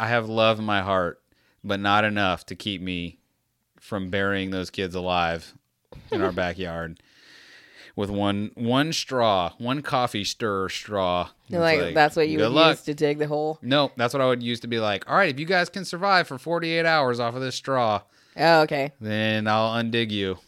i 0.00 0.08
have 0.08 0.28
love 0.28 0.58
in 0.58 0.64
my 0.64 0.80
heart 0.82 1.20
but 1.62 1.78
not 1.78 2.04
enough 2.04 2.44
to 2.46 2.54
keep 2.54 2.80
me 2.80 3.18
from 3.78 4.10
burying 4.10 4.50
those 4.50 4.70
kids 4.70 4.94
alive 4.94 5.54
in 6.10 6.22
our 6.22 6.32
backyard 6.44 7.00
with 7.96 8.10
one 8.10 8.50
one 8.54 8.92
straw, 8.92 9.52
one 9.58 9.82
coffee 9.82 10.24
stirrer 10.24 10.68
straw. 10.68 11.28
You're 11.48 11.60
like, 11.60 11.94
that's 11.94 12.16
what 12.16 12.28
you 12.28 12.38
would 12.38 12.52
luck. 12.52 12.70
use 12.78 12.82
to 12.82 12.94
dig 12.94 13.18
the 13.18 13.26
hole. 13.26 13.58
No, 13.62 13.92
that's 13.96 14.14
what 14.14 14.20
I 14.20 14.26
would 14.26 14.42
use 14.42 14.60
to 14.60 14.66
be 14.68 14.78
like. 14.80 15.08
All 15.10 15.16
right, 15.16 15.28
if 15.32 15.38
you 15.38 15.46
guys 15.46 15.68
can 15.68 15.84
survive 15.84 16.26
for 16.28 16.38
48 16.38 16.86
hours 16.86 17.20
off 17.20 17.34
of 17.34 17.40
this 17.42 17.54
straw, 17.54 18.02
Oh, 18.36 18.62
okay. 18.62 18.92
then 19.00 19.46
I'll 19.46 19.72
undig 19.74 20.10
you. 20.10 20.38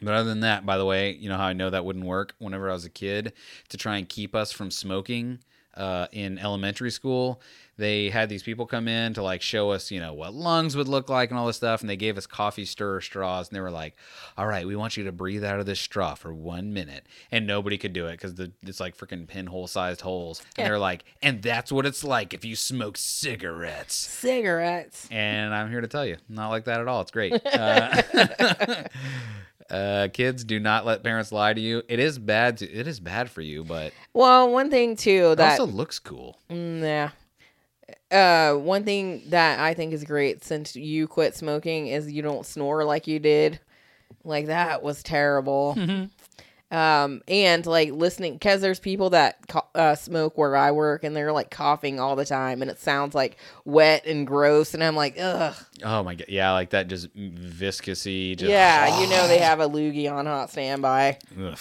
But 0.00 0.14
other 0.14 0.28
than 0.28 0.40
that, 0.40 0.66
by 0.66 0.78
the 0.78 0.84
way, 0.84 1.12
you 1.12 1.28
know 1.28 1.36
how 1.36 1.46
I 1.46 1.52
know 1.52 1.70
that 1.70 1.84
wouldn't 1.84 2.04
work? 2.04 2.34
Whenever 2.38 2.68
I 2.68 2.72
was 2.72 2.84
a 2.84 2.90
kid, 2.90 3.32
to 3.68 3.76
try 3.76 3.96
and 3.98 4.08
keep 4.08 4.34
us 4.34 4.50
from 4.52 4.70
smoking 4.70 5.38
uh, 5.74 6.06
in 6.12 6.38
elementary 6.38 6.90
school, 6.90 7.40
they 7.78 8.10
had 8.10 8.28
these 8.28 8.42
people 8.42 8.66
come 8.66 8.86
in 8.86 9.14
to 9.14 9.22
like 9.22 9.40
show 9.40 9.70
us, 9.70 9.90
you 9.90 9.98
know, 9.98 10.12
what 10.12 10.34
lungs 10.34 10.76
would 10.76 10.88
look 10.88 11.08
like 11.08 11.30
and 11.30 11.38
all 11.38 11.46
this 11.46 11.56
stuff. 11.56 11.80
And 11.80 11.88
they 11.88 11.96
gave 11.96 12.18
us 12.18 12.26
coffee 12.26 12.64
stirrer 12.64 13.00
straws. 13.00 13.48
And 13.48 13.56
they 13.56 13.60
were 13.60 13.70
like, 13.70 13.96
all 14.36 14.46
right, 14.46 14.66
we 14.66 14.76
want 14.76 14.96
you 14.96 15.04
to 15.04 15.12
breathe 15.12 15.42
out 15.42 15.58
of 15.58 15.66
this 15.66 15.80
straw 15.80 16.14
for 16.14 16.34
one 16.34 16.74
minute. 16.74 17.06
And 17.30 17.46
nobody 17.46 17.78
could 17.78 17.92
do 17.92 18.06
it 18.06 18.20
because 18.20 18.38
it's 18.62 18.78
like 18.78 18.96
freaking 18.96 19.26
pinhole 19.26 19.66
sized 19.66 20.02
holes. 20.02 20.42
And 20.58 20.66
they're 20.66 20.78
like, 20.78 21.04
and 21.22 21.42
that's 21.42 21.72
what 21.72 21.86
it's 21.86 22.04
like 22.04 22.34
if 22.34 22.44
you 22.44 22.56
smoke 22.56 22.98
cigarettes. 22.98 23.94
Cigarettes. 23.94 25.08
And 25.10 25.54
I'm 25.54 25.70
here 25.70 25.80
to 25.80 25.88
tell 25.88 26.04
you, 26.04 26.18
not 26.28 26.50
like 26.50 26.64
that 26.64 26.80
at 26.80 26.88
all. 26.88 27.00
It's 27.00 27.10
great. 27.10 27.32
Uh, 27.52 28.02
uh, 29.72 30.08
kids, 30.12 30.44
do 30.44 30.60
not 30.60 30.84
let 30.84 31.02
parents 31.02 31.32
lie 31.32 31.54
to 31.54 31.60
you. 31.60 31.82
It 31.88 31.98
is 31.98 32.18
bad. 32.18 32.58
To, 32.58 32.70
it 32.70 32.86
is 32.86 33.00
bad 33.00 33.30
for 33.30 33.40
you, 33.40 33.64
but 33.64 33.92
Well, 34.12 34.50
one 34.50 34.70
thing 34.70 34.96
too 34.96 35.30
it 35.32 35.36
that 35.36 35.58
also 35.58 35.72
looks 35.72 35.98
cool. 35.98 36.38
Mm, 36.50 36.80
yeah. 36.82 37.10
Uh, 38.10 38.56
one 38.58 38.84
thing 38.84 39.22
that 39.28 39.58
I 39.58 39.74
think 39.74 39.92
is 39.94 40.04
great 40.04 40.44
since 40.44 40.76
you 40.76 41.08
quit 41.08 41.34
smoking 41.34 41.86
is 41.88 42.12
you 42.12 42.22
don't 42.22 42.44
snore 42.44 42.84
like 42.84 43.06
you 43.06 43.18
did. 43.18 43.58
Like 44.24 44.46
that 44.46 44.82
was 44.82 45.02
terrible. 45.02 45.76
um, 46.72 47.22
and 47.28 47.64
like 47.66 47.92
listening 47.92 48.32
because 48.32 48.62
there's 48.62 48.80
people 48.80 49.10
that 49.10 49.38
uh, 49.74 49.94
smoke 49.94 50.38
where 50.38 50.56
I 50.56 50.72
work 50.72 51.04
and 51.04 51.14
they're 51.14 51.32
like 51.32 51.50
coughing 51.50 52.00
all 52.00 52.16
the 52.16 52.24
time 52.24 52.62
and 52.62 52.70
it 52.70 52.80
sounds 52.80 53.14
like 53.14 53.36
wet 53.66 54.06
and 54.06 54.26
gross 54.26 54.72
and 54.72 54.82
I'm 54.82 54.96
like 54.96 55.16
ugh. 55.20 55.54
Oh 55.84 56.02
my 56.02 56.14
god, 56.14 56.28
yeah, 56.28 56.50
like 56.52 56.70
that, 56.70 56.88
just 56.88 57.14
viscousy. 57.14 58.36
Just, 58.36 58.50
Yeah, 58.50 59.00
you 59.00 59.08
know 59.08 59.28
they 59.28 59.38
have 59.38 59.60
a 59.60 59.68
loogie 59.68 60.10
on 60.10 60.24
hot 60.26 60.50
standby. 60.50 61.18
Ugh. 61.38 61.58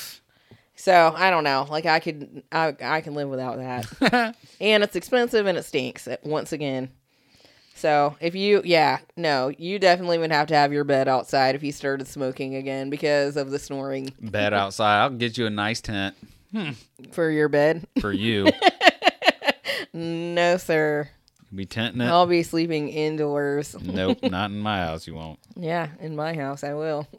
So 0.75 1.13
I 1.15 1.29
don't 1.29 1.43
know. 1.43 1.67
Like 1.69 1.85
I 1.85 1.99
could, 1.99 2.41
I 2.51 2.75
I 2.81 3.01
can 3.01 3.13
live 3.13 3.29
without 3.29 3.57
that. 3.57 4.35
and 4.61 4.81
it's 4.83 4.95
expensive 4.95 5.45
and 5.45 5.57
it 5.57 5.63
stinks. 5.63 6.07
Once 6.23 6.53
again. 6.53 6.89
So 7.81 8.15
if 8.19 8.35
you, 8.35 8.61
yeah, 8.63 8.99
no, 9.17 9.49
you 9.49 9.79
definitely 9.79 10.19
would 10.19 10.31
have 10.31 10.45
to 10.49 10.55
have 10.55 10.71
your 10.71 10.83
bed 10.83 11.07
outside 11.07 11.55
if 11.55 11.63
you 11.63 11.71
started 11.71 12.07
smoking 12.07 12.53
again 12.53 12.91
because 12.91 13.35
of 13.35 13.49
the 13.49 13.57
snoring 13.57 14.13
Bed 14.21 14.53
outside. 14.53 15.01
I'll 15.01 15.09
get 15.09 15.35
you 15.35 15.47
a 15.47 15.49
nice 15.49 15.81
tent 15.81 16.15
hmm. 16.51 16.73
for 17.11 17.31
your 17.31 17.49
bed. 17.49 17.87
for 17.99 18.11
you. 18.11 18.47
No, 19.93 20.55
sir. 20.55 21.09
be 21.53 21.65
tenting 21.65 21.99
it. 22.01 22.05
I'll 22.05 22.27
be 22.27 22.43
sleeping 22.43 22.87
indoors. 22.87 23.75
Nope, 23.81 24.19
not 24.23 24.51
in 24.51 24.59
my 24.59 24.77
house. 24.77 25.05
You 25.05 25.15
won't. 25.15 25.39
Yeah, 25.55 25.89
in 25.99 26.15
my 26.15 26.33
house 26.33 26.63
I 26.63 26.75
will. 26.75 27.07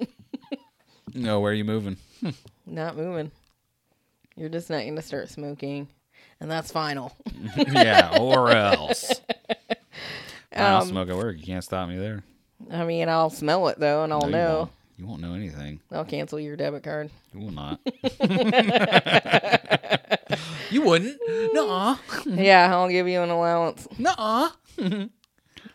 No, 1.14 1.40
where 1.40 1.52
are 1.52 1.54
you 1.54 1.64
moving? 1.64 1.98
Hmm. 2.20 2.30
Not 2.64 2.96
moving. 2.96 3.30
You're 4.34 4.48
just 4.48 4.70
not 4.70 4.78
going 4.78 4.96
to 4.96 5.02
start 5.02 5.28
smoking, 5.28 5.88
and 6.40 6.50
that's 6.50 6.72
final. 6.72 7.14
yeah, 7.54 8.16
or 8.18 8.50
else. 8.50 9.20
I'll 10.54 10.82
Um, 10.82 10.88
smoke 10.88 11.08
at 11.08 11.16
work. 11.16 11.36
You 11.38 11.44
can't 11.44 11.64
stop 11.64 11.88
me 11.88 11.96
there. 11.96 12.22
I 12.70 12.84
mean, 12.84 13.08
I'll 13.08 13.30
smell 13.30 13.68
it 13.68 13.78
though, 13.78 14.04
and 14.04 14.12
I'll 14.12 14.20
No, 14.22 14.26
you 14.26 14.32
know. 14.32 14.58
won't. 14.58 14.70
You 14.98 15.06
won't 15.06 15.20
know 15.22 15.34
anything. 15.34 15.80
I'll 15.90 16.04
cancel 16.04 16.38
your 16.38 16.54
debit 16.56 16.82
card. 16.84 17.10
You 17.34 17.40
will 17.40 17.50
not. 17.52 17.80
you 20.70 20.82
wouldn't. 20.82 21.18
Nuh-uh. 21.54 21.96
yeah, 22.26 22.72
I'll 22.74 22.88
give 22.88 23.08
you 23.08 23.20
an 23.22 23.30
allowance. 23.30 23.88
Nuh-uh. 23.98 24.50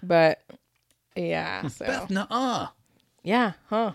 But 0.04 0.42
yeah, 1.16 1.68
so 1.68 1.86
Beth, 1.86 2.10
nuh-uh. 2.10 2.68
yeah, 3.24 3.54
huh? 3.70 3.94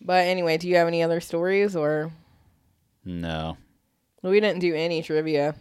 but 0.00 0.26
anyway, 0.26 0.56
do 0.56 0.68
you 0.68 0.76
have 0.76 0.88
any 0.88 1.02
other 1.02 1.20
stories 1.20 1.76
or 1.76 2.10
No. 3.04 3.56
we 4.22 4.40
didn't 4.40 4.60
do 4.60 4.74
any 4.74 5.02
trivia? 5.02 5.54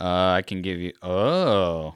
Uh, 0.00 0.32
I 0.38 0.42
can 0.42 0.62
give 0.62 0.78
you. 0.78 0.92
Oh. 1.02 1.94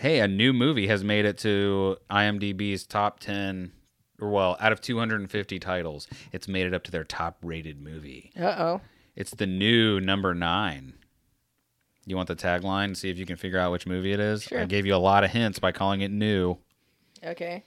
Hey, 0.00 0.20
a 0.20 0.26
new 0.26 0.54
movie 0.54 0.86
has 0.86 1.04
made 1.04 1.26
it 1.26 1.36
to 1.38 1.98
IMDb's 2.10 2.86
top 2.86 3.20
10 3.20 3.70
or 4.18 4.30
well, 4.30 4.56
out 4.58 4.72
of 4.72 4.80
250 4.80 5.58
titles, 5.58 6.08
it's 6.32 6.48
made 6.48 6.66
it 6.66 6.72
up 6.72 6.84
to 6.84 6.90
their 6.90 7.04
top 7.04 7.36
rated 7.42 7.82
movie. 7.82 8.32
Uh 8.34 8.56
oh. 8.58 8.80
It's 9.14 9.32
the 9.32 9.46
new 9.46 10.00
number 10.00 10.34
nine. 10.34 10.94
You 12.06 12.16
want 12.16 12.28
the 12.28 12.34
tagline? 12.34 12.96
See 12.96 13.10
if 13.10 13.18
you 13.18 13.26
can 13.26 13.36
figure 13.36 13.58
out 13.58 13.72
which 13.72 13.86
movie 13.86 14.12
it 14.12 14.20
is. 14.20 14.44
Sure. 14.44 14.62
I 14.62 14.64
gave 14.64 14.86
you 14.86 14.94
a 14.94 14.96
lot 14.96 15.22
of 15.22 15.32
hints 15.32 15.58
by 15.58 15.70
calling 15.70 16.00
it 16.00 16.10
new. 16.10 16.56
Okay. 17.22 17.62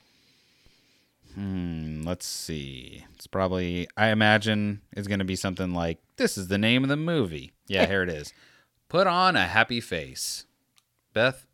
Hmm, 1.35 2.01
let's 2.03 2.25
see. 2.25 3.05
It's 3.13 3.27
probably, 3.27 3.87
I 3.95 4.07
imagine, 4.07 4.81
it's 4.93 5.07
going 5.07 5.19
to 5.19 5.25
be 5.25 5.35
something 5.35 5.75
like 5.75 5.99
this 6.17 6.35
is 6.39 6.47
the 6.47 6.57
name 6.57 6.81
of 6.81 6.89
the 6.89 6.97
movie. 6.97 7.51
Yeah, 7.67 7.85
here 7.87 8.01
it 8.01 8.09
is. 8.09 8.33
Put 8.89 9.05
on 9.05 9.35
a 9.35 9.45
happy 9.45 9.79
face. 9.79 10.45
Beth, 11.13 11.45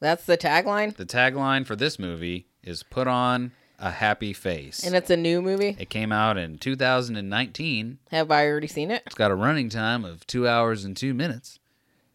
That's 0.00 0.24
the 0.24 0.38
tagline, 0.38 0.96
the 0.96 1.06
tagline 1.06 1.66
for 1.66 1.74
this 1.76 1.98
movie 1.98 2.46
is 2.62 2.82
put 2.82 3.06
on 3.08 3.52
a 3.80 3.90
happy 3.90 4.32
face. 4.32 4.84
and 4.84 4.94
it's 4.94 5.10
a 5.10 5.16
new 5.16 5.40
movie. 5.40 5.76
it 5.78 5.88
came 5.90 6.10
out 6.12 6.36
in 6.36 6.58
2019. 6.58 7.98
Have 8.10 8.30
I 8.30 8.46
already 8.46 8.66
seen 8.66 8.90
it? 8.90 9.02
It's 9.06 9.14
got 9.14 9.30
a 9.30 9.34
running 9.36 9.68
time 9.68 10.04
of 10.04 10.26
two 10.26 10.48
hours 10.48 10.84
and 10.84 10.96
two 10.96 11.14
minutes. 11.14 11.58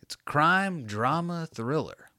It's 0.01 0.15
a 0.15 0.17
crime 0.29 0.83
drama 0.85 1.47
thriller. 1.53 2.09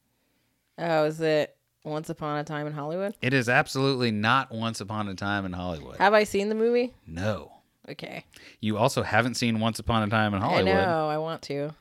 Oh, 0.78 1.04
is 1.04 1.20
it 1.20 1.56
Once 1.84 2.08
Upon 2.08 2.38
a 2.38 2.44
Time 2.44 2.66
in 2.66 2.72
Hollywood? 2.72 3.14
It 3.20 3.32
is 3.34 3.48
absolutely 3.48 4.10
not 4.10 4.50
Once 4.50 4.80
Upon 4.80 5.08
a 5.08 5.14
Time 5.14 5.44
in 5.44 5.52
Hollywood. 5.52 5.96
Have 5.98 6.14
I 6.14 6.24
seen 6.24 6.48
the 6.48 6.54
movie? 6.54 6.94
No. 7.06 7.52
Okay. 7.88 8.24
You 8.60 8.78
also 8.78 9.02
haven't 9.02 9.34
seen 9.34 9.60
Once 9.60 9.78
Upon 9.78 10.02
a 10.02 10.08
Time 10.08 10.32
in 10.34 10.40
Hollywood. 10.40 10.68
I 10.74 10.84
know. 10.84 11.08
I 11.08 11.18
want 11.18 11.42
to. 11.42 11.74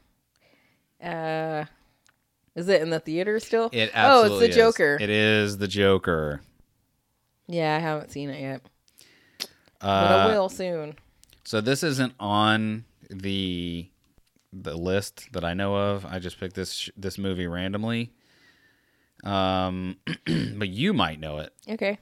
Uh, 1.01 1.65
is 2.55 2.67
it 2.69 2.81
in 2.81 2.89
the 2.89 2.99
theater 2.99 3.39
still? 3.39 3.69
It 3.71 3.91
oh, 3.95 4.25
it's 4.25 4.39
the 4.39 4.49
is. 4.49 4.55
Joker. 4.55 4.97
It 4.99 5.09
is 5.09 5.57
the 5.57 5.67
Joker. 5.67 6.41
yeah, 7.47 7.75
I 7.75 7.79
haven't 7.79 8.11
seen 8.11 8.29
it 8.29 8.41
yet, 8.41 8.61
but 9.79 9.87
Uh, 9.87 10.27
I 10.29 10.35
will 10.35 10.49
soon. 10.49 10.95
So 11.45 11.59
this 11.61 11.83
isn't 11.83 12.13
on 12.19 12.85
the 13.09 13.89
the 14.53 14.75
list 14.77 15.29
that 15.33 15.43
I 15.43 15.53
know 15.53 15.75
of. 15.75 16.05
I 16.05 16.19
just 16.19 16.39
picked 16.39 16.55
this 16.55 16.73
sh- 16.73 16.89
this 16.95 17.17
movie 17.17 17.47
randomly. 17.47 18.13
Um, 19.23 19.97
but 20.25 20.69
you 20.69 20.93
might 20.93 21.19
know 21.19 21.39
it. 21.39 21.53
Okay. 21.67 21.97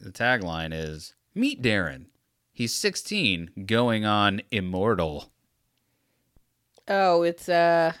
The 0.00 0.10
tagline 0.10 0.70
is 0.72 1.14
"Meet 1.34 1.62
Darren. 1.62 2.06
He's 2.52 2.74
16, 2.74 3.50
going 3.66 4.04
on 4.04 4.40
immortal." 4.50 5.30
Oh, 6.88 7.22
it's 7.22 7.48
uh, 7.48 7.92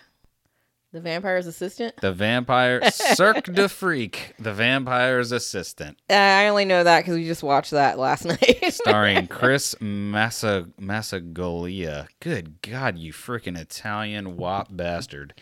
the 0.92 1.00
vampire's 1.00 1.46
assistant. 1.46 1.94
The 2.00 2.12
vampire 2.12 2.90
Cirque 2.90 3.44
de 3.54 3.68
Freak, 3.68 4.34
the 4.38 4.52
vampire's 4.52 5.30
assistant, 5.32 5.98
Uh, 6.10 6.14
I 6.14 6.48
only 6.48 6.64
know 6.64 6.82
that 6.84 7.00
because 7.00 7.14
we 7.16 7.24
just 7.26 7.42
watched 7.42 7.70
that 7.70 7.98
last 7.98 8.24
night. 8.26 8.58
starring 8.72 9.26
Chris 9.28 9.74
Massa 9.80 10.66
Massoglia. 10.80 12.08
Good 12.20 12.62
God, 12.62 12.98
you 12.98 13.12
freaking 13.12 13.58
Italian 13.58 14.36
wop 14.36 14.68
bastard! 14.70 15.34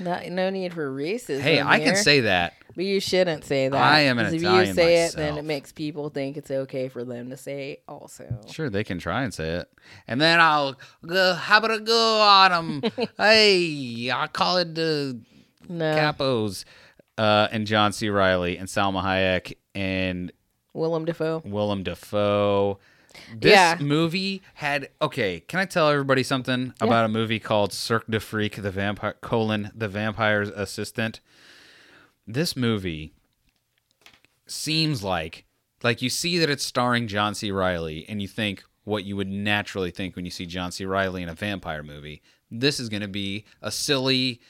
Not, 0.00 0.26
no 0.28 0.50
need 0.50 0.74
for 0.74 0.90
racism. 0.90 1.40
Hey, 1.40 1.60
I 1.62 1.78
can 1.80 1.96
say 1.96 2.20
that. 2.20 2.54
But 2.76 2.84
you 2.84 3.00
shouldn't 3.00 3.44
say 3.44 3.68
that. 3.68 3.76
I 3.82 4.00
am 4.00 4.18
an 4.18 4.26
if 4.26 4.34
Italian 4.34 4.66
you 4.68 4.74
say 4.74 5.06
it, 5.06 5.16
then 5.16 5.38
it 5.38 5.44
makes 5.46 5.72
people 5.72 6.10
think 6.10 6.36
it's 6.36 6.50
okay 6.50 6.88
for 6.90 7.04
them 7.04 7.30
to 7.30 7.36
say 7.38 7.78
also. 7.88 8.42
Sure, 8.52 8.68
they 8.68 8.84
can 8.84 8.98
try 8.98 9.22
and 9.22 9.32
say 9.32 9.48
it, 9.48 9.68
and 10.06 10.20
then 10.20 10.40
I'll 10.40 10.76
go. 11.06 11.32
How 11.34 11.56
about 11.58 11.70
I 11.70 11.78
go 11.78 12.20
on 12.20 12.52
'em? 12.52 12.82
hey, 13.16 14.10
I 14.12 14.26
call 14.26 14.58
it 14.58 14.74
the 14.74 15.18
No, 15.70 15.94
capos, 15.96 16.64
uh, 17.16 17.48
and 17.50 17.66
John 17.66 17.92
C. 17.94 18.10
Reilly 18.10 18.58
and 18.58 18.68
Salma 18.68 19.02
Hayek 19.02 19.54
and 19.74 20.30
Willem 20.74 21.06
Dafoe. 21.06 21.40
Willem 21.46 21.82
Dafoe. 21.82 22.78
This 23.34 23.52
Yeah. 23.52 23.78
movie 23.80 24.42
had 24.52 24.90
okay. 25.00 25.40
Can 25.40 25.60
I 25.60 25.64
tell 25.64 25.88
everybody 25.88 26.22
something 26.22 26.74
about 26.82 27.06
a 27.06 27.08
movie 27.08 27.38
called 27.40 27.72
Cirque 27.72 28.06
du 28.10 28.20
Freak, 28.20 28.60
the 28.60 28.70
vampire 28.70 29.14
colon 29.22 29.70
the 29.74 29.88
vampire's 29.88 30.50
assistant? 30.50 31.20
This 32.26 32.56
movie 32.56 33.12
seems 34.46 35.02
like 35.02 35.44
like 35.82 36.02
you 36.02 36.10
see 36.10 36.38
that 36.38 36.50
it's 36.50 36.64
starring 36.64 37.06
John 37.06 37.34
C. 37.34 37.50
Reilly, 37.50 38.06
and 38.08 38.20
you 38.20 38.28
think 38.28 38.64
what 38.84 39.04
you 39.04 39.16
would 39.16 39.28
naturally 39.28 39.90
think 39.90 40.16
when 40.16 40.24
you 40.24 40.30
see 40.30 40.46
John 40.46 40.72
C. 40.72 40.84
Reilly 40.84 41.22
in 41.22 41.28
a 41.28 41.34
vampire 41.34 41.82
movie. 41.82 42.22
This 42.50 42.78
is 42.80 42.88
going 42.88 43.02
to 43.02 43.08
be 43.08 43.44
a 43.60 43.70
silly 43.70 44.40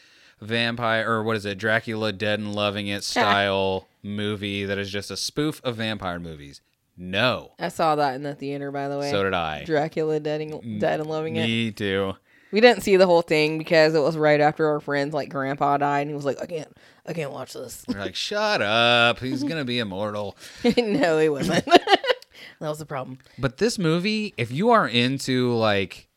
vampire 0.41 1.11
or 1.11 1.23
what 1.23 1.37
is 1.37 1.47
it, 1.47 1.59
Dracula 1.59 2.13
Dead 2.13 2.39
and 2.39 2.55
Loving 2.55 2.89
It 2.89 3.03
style 3.03 3.89
movie 4.03 4.65
that 4.65 4.79
is 4.79 4.91
just 4.91 5.11
a 5.11 5.17
spoof 5.17 5.61
of 5.65 5.77
vampire 5.77 6.21
movies. 6.21 6.61
No. 6.97 7.53
I 7.59 7.69
saw 7.69 7.97
that 7.97 8.15
in 8.15 8.23
the 8.23 8.35
theater, 8.35 8.71
by 8.71 8.89
the 8.89 8.99
way. 8.99 9.11
So 9.11 9.23
did 9.23 9.35
I. 9.35 9.65
Dracula 9.65 10.21
Dead 10.21 10.41
and, 10.41 10.81
Dead 10.81 11.01
and 11.01 11.09
Loving 11.09 11.37
It. 11.37 11.47
Me 11.47 11.71
too. 11.73 12.15
We 12.53 12.61
didn't 12.61 12.83
see 12.83 12.97
the 12.97 13.07
whole 13.07 13.23
thing 13.23 13.59
because 13.59 13.95
it 13.95 14.01
was 14.01 14.17
right 14.17 14.41
after 14.41 14.69
our 14.69 14.81
friend's 14.81 15.15
like 15.15 15.29
grandpa 15.29 15.79
died, 15.79 16.03
and 16.03 16.11
he 16.11 16.15
was 16.15 16.25
like, 16.25 16.41
"I 16.41 16.47
can't, 16.47 16.77
I 17.05 17.13
can't 17.13 17.33
watch 17.33 17.53
this." 17.55 17.85
They're 17.89 18.01
like, 18.01 18.15
shut 18.15 18.63
up. 18.63 19.19
He's 19.19 19.43
going 19.43 19.57
to 19.57 19.65
be 19.65 19.79
immortal. 19.79 20.37
no, 20.77 21.19
he 21.19 21.29
wasn't. 21.29 21.65
that 22.61 22.69
was 22.69 22.79
the 22.79 22.87
problem. 22.87 23.19
But 23.39 23.59
this 23.59 23.79
movie, 23.79 24.33
if 24.37 24.53
you 24.53 24.71
are 24.71 24.87
into 24.87 25.53
like, 25.55 26.09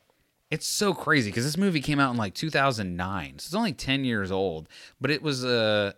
it's 0.51 0.67
so 0.67 0.93
crazy 0.93 1.29
because 1.29 1.45
this 1.45 1.57
movie 1.57 1.81
came 1.81 1.99
out 1.99 2.11
in 2.11 2.17
like 2.17 2.35
2009, 2.35 3.39
so 3.39 3.47
it's 3.47 3.55
only 3.55 3.73
10 3.73 4.05
years 4.05 4.31
old. 4.31 4.67
But 5.01 5.11
it 5.11 5.21
was 5.21 5.43
uh, 5.43 5.93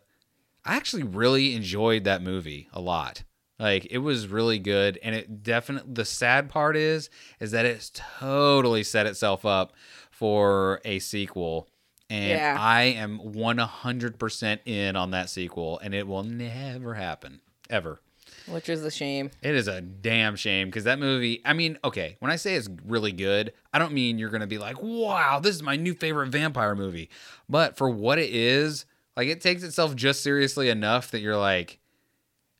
I 0.65 0.75
actually 0.75 1.03
really 1.03 1.55
enjoyed 1.55 2.03
that 2.05 2.21
movie 2.21 2.69
a 2.73 2.81
lot. 2.81 3.23
Like 3.59 3.85
it 3.91 3.99
was 3.99 4.27
really 4.27 4.57
good, 4.57 4.97
and 5.03 5.13
it 5.13 5.43
definitely. 5.43 5.93
The 5.93 6.05
sad 6.05 6.49
part 6.49 6.75
is, 6.75 7.11
is 7.39 7.51
that 7.51 7.65
it's 7.65 7.91
totally 7.93 8.81
set 8.83 9.05
itself 9.05 9.45
up 9.45 9.73
for 10.21 10.79
a 10.85 10.99
sequel. 10.99 11.67
And 12.11 12.29
Yeah. 12.29 12.55
I 12.59 12.83
am 12.83 13.19
100% 13.19 14.59
in 14.65 14.95
on 14.95 15.11
that 15.11 15.29
sequel, 15.31 15.79
and 15.79 15.95
it 15.95 16.07
will 16.07 16.23
never 16.23 16.93
happen. 16.93 17.41
Ever. 17.71 18.01
Which 18.47 18.69
is 18.69 18.83
a 18.83 18.91
shame. 18.91 19.31
It 19.41 19.55
is 19.55 19.67
a 19.67 19.81
damn 19.81 20.35
shame 20.35 20.67
because 20.67 20.83
that 20.83 20.99
movie. 20.99 21.41
I 21.43 21.53
mean, 21.53 21.79
okay, 21.83 22.17
when 22.19 22.31
I 22.31 22.35
say 22.35 22.53
it's 22.55 22.69
really 22.85 23.11
good, 23.11 23.53
I 23.73 23.79
don't 23.79 23.93
mean 23.93 24.19
you're 24.19 24.29
gonna 24.29 24.45
be 24.47 24.57
like, 24.59 24.81
"Wow, 24.81 25.39
this 25.39 25.55
is 25.55 25.63
my 25.63 25.75
new 25.75 25.93
favorite 25.95 26.29
vampire 26.29 26.75
movie." 26.75 27.09
But 27.49 27.77
for 27.77 27.89
what 27.89 28.19
it 28.19 28.29
is, 28.29 28.85
like, 29.17 29.27
it 29.27 29.41
takes 29.41 29.63
itself 29.63 29.95
just 29.95 30.21
seriously 30.21 30.69
enough 30.69 31.11
that 31.11 31.19
you're 31.21 31.37
like, 31.37 31.79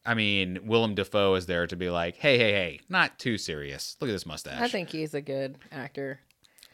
I 0.06 0.14
mean, 0.16 0.60
Willem 0.64 0.96
Dafoe 0.96 1.36
is 1.36 1.46
there 1.46 1.68
to 1.68 1.76
be 1.76 1.90
like, 1.90 2.18
"Hey, 2.18 2.38
hey, 2.38 2.54
hey, 2.54 2.80
not 2.90 3.20
too 3.20 3.38
serious. 3.38 3.98
Look 4.00 4.10
at 4.10 4.14
this 4.14 4.26
mustache." 4.26 4.62
I 4.62 4.68
think 4.68 4.90
he's 4.90 5.14
a 5.14 5.22
good 5.22 5.58
actor. 5.72 6.22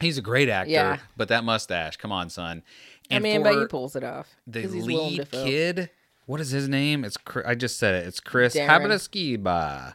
He's 0.00 0.18
a 0.18 0.22
great 0.22 0.48
actor, 0.48 0.70
Yeah. 0.70 0.98
but 1.16 1.28
that 1.28 1.42
mustache, 1.44 1.96
come 1.96 2.12
on, 2.12 2.30
son. 2.30 2.62
I 3.10 3.16
And 3.16 3.24
mean, 3.24 3.42
but 3.42 3.58
he 3.58 3.66
pulls 3.66 3.96
it 3.96 4.04
off. 4.04 4.36
The 4.46 4.60
he's 4.62 4.74
lead 4.74 5.30
kid. 5.30 5.90
What 6.26 6.40
is 6.40 6.50
his 6.50 6.68
name? 6.68 7.04
It's 7.04 7.16
I 7.44 7.54
just 7.54 7.78
said 7.78 7.94
it. 7.94 8.06
It's 8.06 8.20
Chris. 8.20 8.54
Habataskiba. 8.54 9.94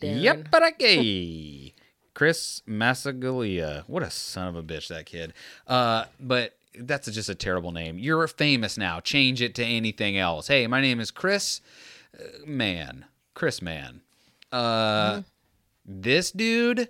Yep, 0.00 0.48
but 0.50 0.62
okay. 0.74 1.74
Chris 2.14 2.62
Massoglia. 2.68 3.84
What 3.86 4.02
a 4.02 4.10
son 4.10 4.48
of 4.48 4.56
a 4.56 4.62
bitch 4.62 4.88
that 4.88 5.06
kid. 5.06 5.32
Uh, 5.66 6.04
but 6.20 6.56
that's 6.78 7.10
just 7.10 7.28
a 7.28 7.34
terrible 7.34 7.72
name. 7.72 7.98
You're 7.98 8.26
famous 8.28 8.76
now. 8.76 9.00
Change 9.00 9.40
it 9.40 9.54
to 9.54 9.64
anything 9.64 10.18
else. 10.18 10.48
Hey, 10.48 10.66
my 10.66 10.80
name 10.80 11.00
is 11.00 11.10
Chris 11.10 11.60
uh, 12.18 12.24
Man. 12.46 13.06
Chris 13.34 13.62
Man. 13.62 14.02
Uh, 14.52 15.22
this 15.86 16.30
dude 16.30 16.88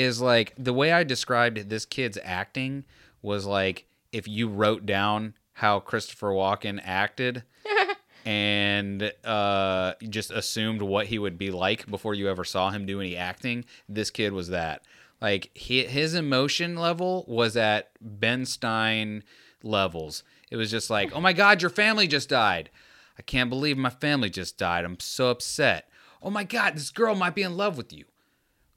is 0.00 0.20
like 0.20 0.54
the 0.56 0.72
way 0.72 0.92
I 0.92 1.04
described 1.04 1.68
this 1.68 1.84
kid's 1.84 2.18
acting 2.24 2.84
was 3.22 3.44
like 3.44 3.86
if 4.12 4.26
you 4.26 4.48
wrote 4.48 4.86
down 4.86 5.34
how 5.52 5.78
Christopher 5.78 6.30
Walken 6.30 6.80
acted 6.82 7.44
and 8.24 9.12
uh, 9.24 9.92
just 10.08 10.30
assumed 10.30 10.80
what 10.80 11.06
he 11.06 11.18
would 11.18 11.36
be 11.36 11.50
like 11.50 11.88
before 11.88 12.14
you 12.14 12.28
ever 12.30 12.44
saw 12.44 12.70
him 12.70 12.86
do 12.86 13.00
any 13.00 13.14
acting. 13.14 13.66
This 13.88 14.10
kid 14.10 14.32
was 14.32 14.48
that. 14.48 14.82
Like 15.20 15.50
he, 15.52 15.84
his 15.84 16.14
emotion 16.14 16.76
level 16.76 17.26
was 17.28 17.56
at 17.56 17.90
Ben 18.00 18.46
Stein 18.46 19.22
levels. 19.62 20.22
It 20.50 20.56
was 20.56 20.70
just 20.70 20.88
like, 20.88 21.14
oh 21.14 21.20
my 21.20 21.34
God, 21.34 21.60
your 21.60 21.70
family 21.70 22.06
just 22.06 22.30
died. 22.30 22.70
I 23.18 23.22
can't 23.22 23.50
believe 23.50 23.76
my 23.76 23.90
family 23.90 24.30
just 24.30 24.56
died. 24.56 24.86
I'm 24.86 24.98
so 24.98 25.28
upset. 25.28 25.90
Oh 26.22 26.30
my 26.30 26.44
God, 26.44 26.74
this 26.74 26.90
girl 26.90 27.14
might 27.14 27.34
be 27.34 27.42
in 27.42 27.56
love 27.56 27.76
with 27.76 27.92
you. 27.92 28.06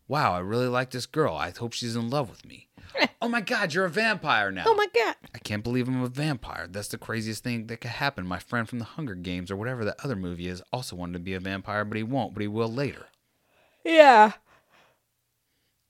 Wow, 0.08 0.34
I 0.34 0.40
really 0.40 0.68
like 0.68 0.92
this 0.92 1.06
girl. 1.06 1.36
I 1.36 1.52
hope 1.52 1.74
she's 1.74 1.96
in 1.96 2.10
love 2.10 2.30
with 2.30 2.46
me. 2.46 2.68
oh 3.22 3.30
my 3.30 3.42
God, 3.42 3.74
you're 3.74 3.86
a 3.86 3.90
vampire 3.90 4.52
now. 4.52 4.66
Oh 4.68 4.76
my 4.76 4.88
god. 4.94 5.16
I 5.34 5.40
can't 5.40 5.64
believe 5.64 5.88
I'm 5.88 6.04
a 6.04 6.08
vampire. 6.08 6.68
That's 6.70 6.90
the 6.90 6.98
craziest 6.98 7.44
thing 7.44 7.68
that 7.68 7.78
could 7.78 7.92
happen. 7.92 8.28
My 8.28 8.40
friend 8.40 8.68
from 8.68 8.80
the 8.80 8.86
Hunger 8.86 9.16
Games 9.16 9.50
or 9.50 9.56
whatever 9.56 9.86
that 9.86 10.04
other 10.04 10.16
movie 10.16 10.48
is 10.48 10.62
also 10.72 10.96
wanted 10.96 11.14
to 11.14 11.20
be 11.20 11.34
a 11.34 11.40
vampire, 11.40 11.86
but 11.86 11.98
he 11.98 12.04
won't, 12.04 12.34
but 12.34 12.42
he 12.42 12.48
will 12.48 12.72
later. 12.72 13.08
Yeah. 13.84 14.34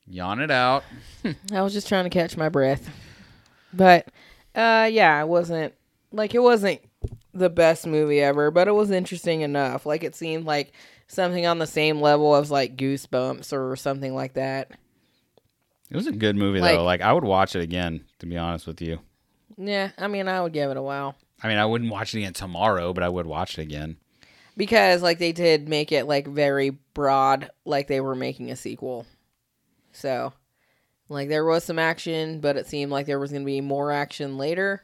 Yawn 0.08 0.40
it 0.40 0.52
out. 0.52 0.84
I 1.54 1.62
was 1.62 1.74
just 1.74 1.88
trying 1.88 2.04
to 2.04 2.10
catch 2.10 2.38
my 2.38 2.50
breath. 2.50 2.90
But 3.74 4.08
uh 4.56 4.90
yeah, 4.92 5.20
it 5.22 5.28
wasn't 5.28 5.74
like 6.12 6.36
it 6.36 6.42
wasn't 6.42 6.82
the 7.34 7.50
best 7.50 7.88
movie 7.88 8.22
ever, 8.22 8.52
but 8.52 8.68
it 8.68 8.74
was 8.74 8.92
interesting 8.92 9.42
enough. 9.42 9.86
Like 9.86 10.04
it 10.04 10.16
seemed 10.16 10.46
like 10.46 10.72
something 11.14 11.46
on 11.46 11.60
the 11.60 11.68
same 11.68 12.02
level 12.02 12.36
as 12.36 12.50
like 12.52 12.76
Goosebumps 12.76 13.54
or 13.54 13.76
something 13.76 14.14
like 14.14 14.34
that. 14.34 14.72
It 15.90 15.96
was 15.96 16.08
a 16.08 16.12
good 16.12 16.36
movie 16.36 16.60
Like- 16.60 16.76
though. 16.78 16.84
Like 16.84 17.02
I 17.02 17.14
would 17.14 17.24
watch 17.24 17.56
it 17.56 17.62
again, 17.62 18.04
to 18.20 18.26
be 18.26 18.38
honest 18.38 18.66
with 18.68 18.82
you. 18.82 19.00
Yeah, 19.58 19.92
I 19.98 20.08
mean, 20.08 20.28
I 20.28 20.42
would 20.42 20.54
give 20.54 20.72
it 20.72 20.78
a 20.78 20.82
while 20.82 21.16
I 21.44 21.48
mean, 21.50 21.58
I 21.58 21.66
wouldn't 21.66 21.92
watch 21.92 22.16
it 22.16 22.20
again 22.20 22.34
tomorrow, 22.34 22.94
but 22.94 23.04
I 23.04 23.10
would 23.10 23.26
watch 23.26 23.58
it 23.60 23.62
again. 23.62 23.98
because 24.56 25.02
like 25.04 25.20
they 25.20 25.32
did 25.34 25.68
make 25.70 25.92
it 25.92 26.06
like 26.06 26.26
very 26.28 26.70
broad, 26.94 27.52
like 27.66 27.88
they 27.88 28.00
were 28.02 28.16
making 28.16 28.50
a 28.50 28.56
sequel. 28.56 29.06
So, 29.92 30.34
like 31.10 31.28
there 31.30 31.44
was 31.46 31.64
some 31.66 31.78
action, 31.80 32.40
but 32.40 32.56
it 32.58 32.66
seemed 32.68 32.92
like 32.92 33.06
there 33.06 33.20
was 33.20 33.32
going 33.32 33.44
to 33.44 33.46
be 33.46 33.62
more 33.62 33.92
action 33.92 34.38
later 34.38 34.82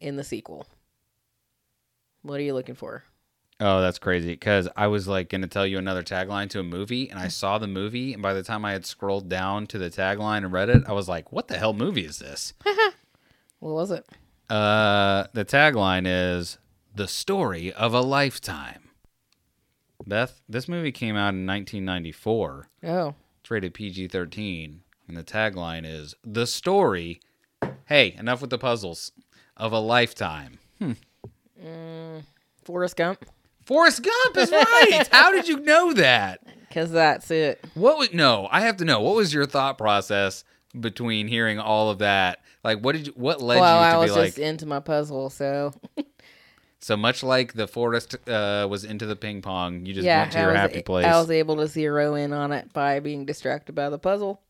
in 0.00 0.16
the 0.16 0.24
sequel. 0.24 0.66
What 2.22 2.40
are 2.40 2.42
you 2.42 2.54
looking 2.54 2.74
for? 2.74 3.04
Oh, 3.62 3.80
that's 3.82 3.98
crazy. 3.98 4.32
Because 4.32 4.68
I 4.74 4.86
was 4.86 5.06
like 5.06 5.28
going 5.28 5.42
to 5.42 5.46
tell 5.48 5.66
you 5.66 5.76
another 5.78 6.02
tagline 6.02 6.48
to 6.50 6.60
a 6.60 6.64
movie, 6.64 7.10
and 7.10 7.18
I 7.18 7.28
saw 7.28 7.58
the 7.58 7.66
movie, 7.66 8.14
and 8.14 8.22
by 8.22 8.32
the 8.32 8.42
time 8.42 8.64
I 8.64 8.72
had 8.72 8.86
scrolled 8.86 9.28
down 9.28 9.66
to 9.68 9.78
the 9.78 9.90
tagline 9.90 10.38
and 10.38 10.52
read 10.52 10.70
it, 10.70 10.84
I 10.86 10.92
was 10.92 11.08
like, 11.08 11.30
"What 11.30 11.48
the 11.48 11.58
hell 11.58 11.74
movie 11.74 12.04
is 12.06 12.18
this?" 12.18 12.54
What 13.58 13.74
was 13.74 13.90
it? 13.90 14.06
Uh, 14.48 15.26
the 15.34 15.44
tagline 15.44 16.04
is 16.06 16.56
"The 16.94 17.06
Story 17.06 17.70
of 17.74 17.92
a 17.92 18.00
Lifetime." 18.00 18.88
Beth, 20.06 20.40
this 20.48 20.66
movie 20.66 20.92
came 20.92 21.14
out 21.14 21.34
in 21.34 21.46
1994. 21.46 22.68
Oh, 22.84 23.14
It's 23.42 23.50
rated 23.50 23.74
PG-13, 23.74 24.78
and 25.06 25.16
the 25.16 25.22
tagline 25.22 25.82
is 25.84 26.14
"The 26.24 26.46
Story." 26.46 27.20
Hey, 27.84 28.14
enough 28.18 28.40
with 28.40 28.48
the 28.50 28.56
puzzles. 28.58 29.12
Of 29.58 29.72
a 29.72 29.78
lifetime. 29.78 30.58
Hmm. 30.78 30.92
Forrest 32.64 32.96
Gump. 32.96 33.26
Forrest 33.70 34.02
Gump 34.02 34.36
is 34.36 34.50
right. 34.50 35.08
How 35.12 35.30
did 35.30 35.46
you 35.46 35.60
know 35.60 35.92
that? 35.92 36.40
Because 36.66 36.90
that's 36.90 37.30
it. 37.30 37.64
What 37.74 37.98
was 37.98 38.12
no? 38.12 38.48
I 38.50 38.62
have 38.62 38.78
to 38.78 38.84
know. 38.84 39.00
What 39.00 39.14
was 39.14 39.32
your 39.32 39.46
thought 39.46 39.78
process 39.78 40.42
between 40.78 41.28
hearing 41.28 41.60
all 41.60 41.88
of 41.88 41.98
that? 41.98 42.40
Like, 42.64 42.80
what 42.80 42.96
did 42.96 43.06
you? 43.06 43.12
What 43.14 43.40
led 43.40 43.60
well, 43.60 43.78
you 43.78 43.86
I 43.86 43.92
to 43.92 43.98
was 43.98 44.10
be 44.10 44.16
like 44.16 44.28
just 44.30 44.38
into 44.40 44.66
my 44.66 44.80
puzzle, 44.80 45.30
so 45.30 45.72
so 46.80 46.96
much 46.96 47.22
like 47.22 47.52
the 47.52 47.68
forest 47.68 48.16
uh, 48.28 48.66
was 48.68 48.82
into 48.82 49.06
the 49.06 49.14
ping 49.14 49.40
pong? 49.40 49.86
You 49.86 49.94
just 49.94 50.04
yeah, 50.04 50.22
went 50.22 50.32
to 50.32 50.38
I 50.38 50.42
your 50.42 50.50
was, 50.50 50.60
happy 50.60 50.82
place. 50.82 51.06
I 51.06 51.20
was 51.20 51.30
able 51.30 51.54
to 51.58 51.68
zero 51.68 52.16
in 52.16 52.32
on 52.32 52.50
it 52.50 52.72
by 52.72 52.98
being 52.98 53.24
distracted 53.24 53.76
by 53.76 53.88
the 53.88 54.00
puzzle. 54.00 54.42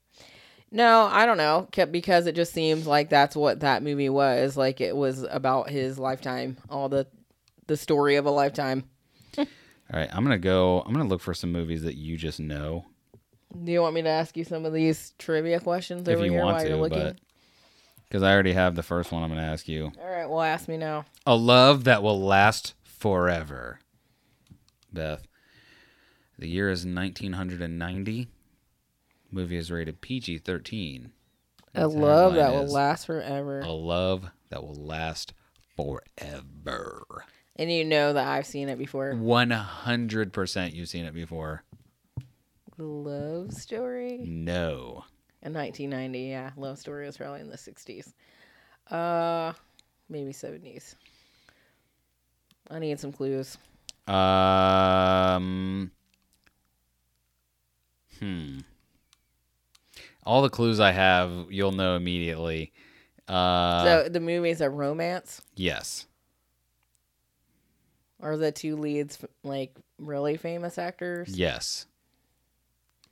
No, 0.70 1.02
I 1.02 1.26
don't 1.26 1.36
know, 1.36 1.68
kept 1.72 1.92
because 1.92 2.26
it 2.26 2.34
just 2.34 2.55
seems 2.55 2.86
like 2.86 3.10
that's 3.10 3.36
what 3.36 3.60
that 3.60 3.82
movie 3.82 4.09
was. 4.09 4.56
Like 4.56 4.80
it 4.80 4.97
was 4.97 5.24
about 5.24 5.68
his 5.68 5.98
lifetime, 5.98 6.56
all 6.70 6.88
the 6.88 7.06
the 7.66 7.76
story 7.76 8.16
of 8.16 8.24
a 8.24 8.30
lifetime. 8.30 8.84
All 9.92 9.98
right, 9.98 10.08
I'm 10.12 10.22
gonna 10.22 10.38
go. 10.38 10.80
I'm 10.82 10.92
gonna 10.92 11.08
look 11.08 11.20
for 11.20 11.34
some 11.34 11.52
movies 11.52 11.82
that 11.82 11.96
you 11.96 12.16
just 12.16 12.38
know 12.40 12.84
Do 13.64 13.72
you 13.72 13.82
want 13.82 13.94
me 13.94 14.02
to 14.02 14.08
ask 14.08 14.36
you 14.36 14.44
some 14.44 14.64
of 14.64 14.72
these 14.72 15.14
trivia 15.18 15.60
questions 15.60 16.08
if 16.08 16.16
over 16.16 16.24
you 16.24 16.32
here 16.32 16.44
want 16.44 16.56
while 16.56 16.66
you're 16.66 16.76
to, 16.76 16.82
looking? 16.82 16.98
but 16.98 17.16
because 18.08 18.22
I 18.22 18.32
already 18.32 18.52
have 18.52 18.74
the 18.74 18.82
first 18.82 19.12
one, 19.12 19.22
I'm 19.22 19.28
gonna 19.28 19.42
ask 19.42 19.68
you. 19.68 19.92
All 20.00 20.10
right, 20.10 20.28
well, 20.28 20.42
ask 20.42 20.68
me 20.68 20.76
now. 20.76 21.04
A 21.26 21.34
love 21.36 21.84
that 21.84 22.02
will 22.02 22.20
last 22.20 22.74
forever. 22.82 23.78
Beth. 24.92 25.26
The 26.38 26.48
year 26.48 26.70
is 26.70 26.86
1990. 26.86 28.28
Movie 29.30 29.56
is 29.56 29.70
rated 29.70 30.00
PG-13. 30.00 31.10
A 31.74 31.86
love 31.86 32.34
that 32.34 32.52
will 32.52 32.66
last 32.66 33.06
forever. 33.06 33.60
A 33.60 33.70
love 33.70 34.30
that 34.48 34.64
will 34.64 34.74
last 34.74 35.34
forever. 35.76 37.24
And 37.60 37.70
you 37.70 37.84
know 37.84 38.14
that 38.14 38.26
I've 38.26 38.46
seen 38.46 38.70
it 38.70 38.78
before. 38.78 39.12
100% 39.12 40.72
you've 40.72 40.88
seen 40.88 41.04
it 41.04 41.12
before. 41.12 41.62
Love 42.78 43.52
story. 43.52 44.24
No. 44.26 45.04
In 45.42 45.52
1990, 45.52 46.20
yeah. 46.20 46.52
Love 46.56 46.78
Story 46.78 47.04
was 47.04 47.18
probably 47.18 47.40
in 47.40 47.50
the 47.50 47.58
60s. 47.58 48.14
Uh, 48.90 49.52
maybe 50.08 50.32
70s. 50.32 50.94
I 52.70 52.78
need 52.78 52.98
some 52.98 53.12
clues. 53.12 53.58
Um. 54.08 55.90
Hmm. 58.20 58.60
All 60.24 60.40
the 60.40 60.48
clues 60.48 60.80
I 60.80 60.92
have, 60.92 61.30
you'll 61.50 61.72
know 61.72 61.96
immediately. 61.96 62.72
Uh, 63.28 63.84
so 63.84 64.08
the 64.08 64.20
movie's 64.20 64.62
a 64.62 64.70
romance. 64.70 65.42
yes. 65.56 66.06
Are 68.22 68.36
the 68.36 68.52
two 68.52 68.76
leads 68.76 69.18
like 69.42 69.74
really 69.98 70.36
famous 70.36 70.78
actors? 70.78 71.36
Yes. 71.36 71.86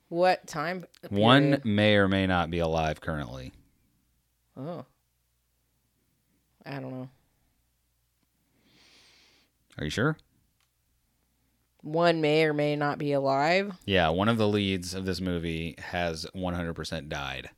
What 0.09 0.45
time? 0.47 0.85
One 1.09 1.61
may 1.63 1.95
or 1.95 2.07
may 2.07 2.27
not 2.27 2.49
be 2.49 2.59
alive 2.59 3.01
currently. 3.01 3.53
Oh. 4.57 4.85
I 6.65 6.79
don't 6.79 6.91
know. 6.91 7.09
Are 9.77 9.83
you 9.83 9.89
sure? 9.89 10.17
One 11.81 12.21
may 12.21 12.43
or 12.43 12.53
may 12.53 12.75
not 12.75 12.97
be 12.97 13.13
alive. 13.13 13.73
Yeah, 13.85 14.09
one 14.09 14.27
of 14.27 14.37
the 14.37 14.47
leads 14.47 14.93
of 14.93 15.05
this 15.05 15.21
movie 15.21 15.75
has 15.77 16.25
100% 16.35 17.07
died. 17.07 17.49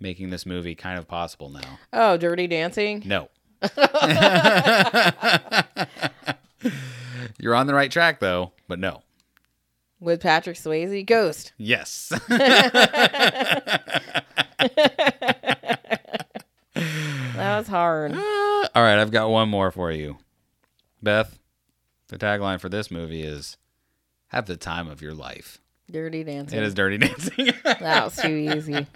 Making 0.00 0.30
this 0.30 0.44
movie 0.44 0.74
kind 0.74 0.98
of 0.98 1.06
possible 1.06 1.50
now. 1.50 1.78
Oh, 1.92 2.16
Dirty 2.16 2.46
Dancing. 2.46 3.02
No. 3.06 3.28
You're 7.38 7.54
on 7.54 7.66
the 7.66 7.74
right 7.74 7.90
track 7.90 8.20
though, 8.20 8.52
but 8.68 8.78
no. 8.78 9.02
With 9.98 10.20
Patrick 10.22 10.56
Swayze. 10.56 11.04
Ghost. 11.06 11.52
Yes. 11.58 12.12
That 16.74 17.58
was 17.58 17.68
hard. 17.68 18.12
Ah, 18.14 18.68
all 18.74 18.82
right, 18.82 18.98
I've 18.98 19.10
got 19.10 19.30
one 19.30 19.48
more 19.48 19.70
for 19.70 19.90
you. 19.90 20.18
Beth, 21.02 21.38
the 22.08 22.18
tagline 22.18 22.60
for 22.60 22.68
this 22.68 22.90
movie 22.90 23.22
is 23.22 23.56
have 24.28 24.46
the 24.46 24.56
time 24.56 24.88
of 24.88 25.00
your 25.00 25.14
life. 25.14 25.58
Dirty 25.90 26.22
Dancing. 26.22 26.58
It 26.58 26.64
is 26.64 26.74
dirty 26.74 26.98
dancing. 27.06 27.52
That 27.64 28.04
was 28.04 28.16
too 28.16 28.28
easy. 28.28 28.86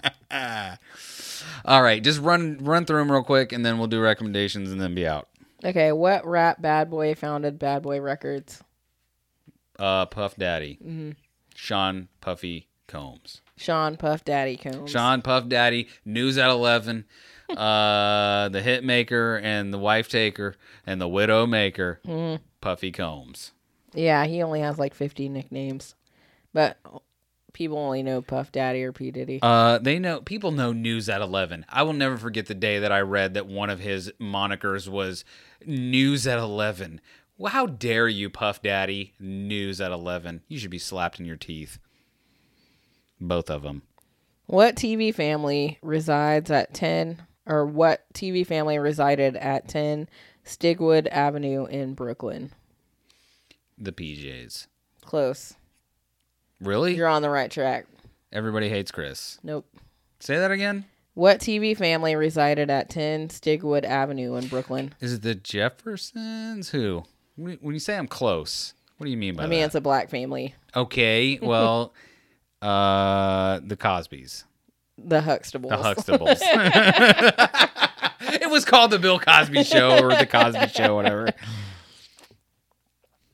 All 1.65 1.83
right, 1.83 2.03
just 2.03 2.21
run 2.21 2.59
run 2.63 2.85
through 2.85 2.99
them 2.99 3.11
real 3.13 3.23
quick 3.23 3.53
and 3.53 3.65
then 3.65 3.79
we'll 3.79 3.87
do 3.89 4.01
recommendations 4.01 4.71
and 4.71 4.81
then 4.81 4.95
be 4.95 5.07
out. 5.07 5.29
Okay, 5.65 5.93
what 5.93 6.27
rap 6.27 6.61
bad 6.61 6.91
boy 6.91 7.15
founded 7.15 7.59
Bad 7.59 7.83
Boy 7.83 8.01
Records? 8.01 8.63
Uh 9.79 10.07
Puff 10.07 10.37
Daddy. 10.37 10.79
Mm-hmm. 10.83 11.11
Sean 11.55 12.09
Puffy 12.21 12.69
Combs. 12.87 13.41
Sean 13.57 13.97
Puff 13.97 14.25
Daddy 14.25 14.57
Combs. 14.57 14.91
Sean 14.91 15.23
Puff 15.23 15.49
Daddy, 15.49 15.89
News 16.05 16.37
at 16.39 16.51
11, 16.51 17.05
uh, 17.57 18.49
the 18.49 18.61
hit 18.61 18.83
maker 18.85 19.37
and 19.43 19.73
the 19.73 19.79
wife 19.79 20.09
taker 20.09 20.55
and 20.87 21.01
the 21.01 21.09
widow 21.09 21.47
maker, 21.47 22.01
Mm-hmm. 22.07 22.43
Puffy 22.61 22.91
Combs. 22.93 23.53
Yeah, 23.95 24.25
he 24.27 24.43
only 24.43 24.61
has 24.61 24.79
like 24.79 24.93
50 24.95 25.29
nicknames. 25.29 25.95
But 26.53 26.79
people 27.55 27.79
only 27.79 28.03
know 28.03 28.21
Puff 28.21 28.53
Daddy 28.53 28.83
or 28.83 28.93
P. 28.93 29.11
Diddy. 29.11 29.39
Uh, 29.41 29.79
they 29.79 29.99
know 29.99 30.21
people 30.21 30.51
know 30.51 30.73
News 30.73 31.09
at 31.09 31.23
11. 31.23 31.65
I 31.71 31.83
will 31.85 31.95
never 31.95 32.19
forget 32.19 32.47
the 32.47 32.55
day 32.55 32.81
that 32.81 32.93
I 32.93 33.01
read 33.01 33.33
that 33.35 33.47
one 33.47 33.71
of 33.71 33.81
his 33.81 34.13
monikers 34.21 34.87
was 34.87 35.25
News 35.65 36.27
at 36.27 36.39
11. 36.39 37.01
Well, 37.39 37.53
how 37.53 37.67
dare 37.67 38.09
you, 38.09 38.29
Puff 38.29 38.61
Daddy? 38.61 39.15
News 39.19 39.81
at 39.81 39.91
11. 39.91 40.43
You 40.49 40.59
should 40.59 40.71
be 40.71 40.79
slapped 40.79 41.19
in 41.19 41.25
your 41.25 41.37
teeth. 41.37 41.79
Both 43.19 43.49
of 43.49 43.63
them. 43.63 43.83
What 44.47 44.77
TV 44.77 45.15
family 45.15 45.79
resides 45.81 46.51
at 46.51 46.75
10 46.75 47.23
or 47.47 47.65
what 47.65 48.05
TV 48.13 48.47
family 48.47 48.79
resided 48.79 49.37
at 49.37 49.69
10 49.69 50.09
Stigwood 50.45 51.09
Avenue 51.11 51.65
in 51.65 51.95
Brooklyn? 51.95 52.53
The 53.79 53.93
PJs. 53.93 54.67
Close. 55.01 55.55
Really? 56.61 56.97
You're 56.97 57.09
on 57.09 57.23
the 57.23 57.31
right 57.31 57.51
track. 57.51 57.87
Everybody 58.33 58.69
hates 58.69 58.91
Chris. 58.91 59.39
Nope. 59.43 59.67
Say 60.21 60.37
that 60.39 60.51
again. 60.51 60.85
What 61.15 61.39
TV 61.39 61.77
family 61.77 62.17
resided 62.17 62.71
at 62.71 62.91
10 62.91 63.29
Stigwood 63.29 63.85
Avenue 63.85 64.35
in 64.35 64.49
Brooklyn? 64.49 64.93
Is 65.01 65.13
it 65.13 65.23
the 65.23 65.37
Jeffersons? 65.37 66.71
Who? 66.71 67.05
When 67.37 67.59
you 67.63 67.79
say 67.79 67.97
I'm 67.97 68.09
close, 68.09 68.75
what 68.99 69.05
do 69.05 69.11
you 69.11 69.17
mean 69.17 69.35
by 69.35 69.43
that? 69.43 69.47
I 69.47 69.51
mean, 69.51 69.61
that? 69.61 69.67
it's 69.67 69.75
a 69.77 69.81
black 69.81 70.11
family. 70.11 70.55
okay, 70.75 71.39
well, 71.43 71.93
uh, 72.63 73.61
the 73.65 73.77
Cosbys, 73.77 74.45
The 74.99 75.21
Huxtables. 75.21 75.69
the 75.69 76.19
Huxtables. 76.19 76.41
it 78.43 78.51
was 78.51 78.65
called 78.65 78.91
the 78.91 78.99
Bill 78.99 79.19
Cosby 79.21 79.63
Show 79.65 80.05
or 80.05 80.15
the 80.17 80.27
Cosby 80.27 80.67
Show, 80.69 80.97
whatever. 80.97 81.29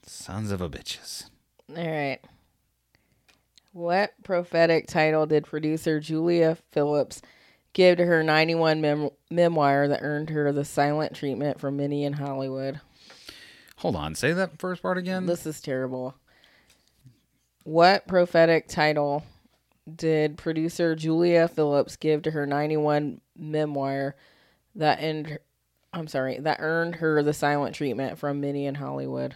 Sons 0.07 0.51
of 0.51 0.61
a 0.61 0.69
bitches. 0.69 1.25
All 1.75 1.87
right. 1.87 2.19
What 3.73 4.13
prophetic 4.25 4.87
title 4.87 5.27
did 5.27 5.45
producer 5.45 6.01
Julia 6.01 6.57
Phillips 6.73 7.23
give 7.73 7.99
to 7.99 8.05
her 8.05 8.23
91 8.23 8.81
mem- 8.81 9.11
memoir 9.31 9.87
that 9.89 10.03
earned 10.03 10.31
her 10.31 10.51
the 10.53 10.65
silent 10.65 11.15
treatment 11.15 11.61
from 11.61 11.77
many 11.77 12.05
in 12.05 12.15
Hollywood? 12.15 12.81
Hold 13.77 13.97
on. 13.97 14.15
Say 14.15 14.33
that 14.33 14.59
first 14.59 14.83
part 14.83 14.99
again. 14.99 15.27
This 15.27 15.47
is 15.47 15.61
terrible. 15.61 16.15
What 17.63 18.09
prophetic 18.09 18.67
title 18.69 19.25
did 19.95 20.37
producer 20.37 20.95
Julia 20.97 21.49
Phillips 21.49 21.97
give 21.97 22.23
to 22.23 22.31
her 22.33 22.47
91 22.47 23.21
memoir 23.37 24.17
that 24.75 25.01
end 25.01 25.39
I'm 25.93 26.07
sorry, 26.07 26.39
that 26.39 26.59
earned 26.61 26.97
her 26.97 27.23
the 27.23 27.33
silent 27.33 27.75
treatment 27.75 28.19
from 28.19 28.41
Minnie 28.41 28.67
in 28.67 28.77
Hollywood? 28.77 29.35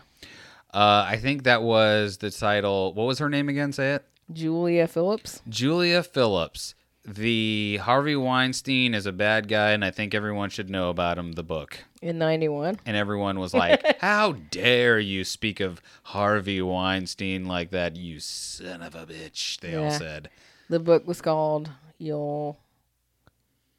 Uh, 0.72 1.04
I 1.06 1.16
think 1.16 1.44
that 1.44 1.62
was 1.62 2.18
the 2.18 2.30
title. 2.30 2.94
What 2.94 3.06
was 3.06 3.18
her 3.18 3.28
name 3.28 3.48
again? 3.48 3.72
Say 3.72 3.94
it. 3.94 4.04
Julia 4.32 4.86
Phillips? 4.88 5.42
Julia 5.48 6.02
Phillips. 6.02 6.74
The 7.06 7.76
Harvey 7.82 8.16
Weinstein 8.16 8.94
is 8.94 9.04
a 9.04 9.12
bad 9.12 9.46
guy, 9.46 9.72
and 9.72 9.84
I 9.84 9.90
think 9.90 10.14
everyone 10.14 10.48
should 10.48 10.70
know 10.70 10.88
about 10.88 11.18
him. 11.18 11.32
The 11.32 11.42
book. 11.42 11.84
In 12.00 12.16
91. 12.16 12.80
And 12.86 12.96
everyone 12.96 13.38
was 13.38 13.52
like, 13.54 14.00
How 14.00 14.32
dare 14.32 14.98
you 14.98 15.22
speak 15.24 15.60
of 15.60 15.82
Harvey 16.04 16.62
Weinstein 16.62 17.44
like 17.44 17.70
that, 17.72 17.96
you 17.96 18.20
son 18.20 18.80
of 18.80 18.94
a 18.94 19.04
bitch? 19.06 19.60
They 19.60 19.74
all 19.74 19.84
Yeah. 19.84 19.98
said. 19.98 20.30
The 20.70 20.80
book 20.80 21.06
was 21.06 21.20
called 21.20 21.70
You'll 21.98 22.58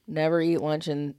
Never 0.07 0.39
Eat 0.39 0.59
Lunch 0.61 0.87
in 0.87 1.15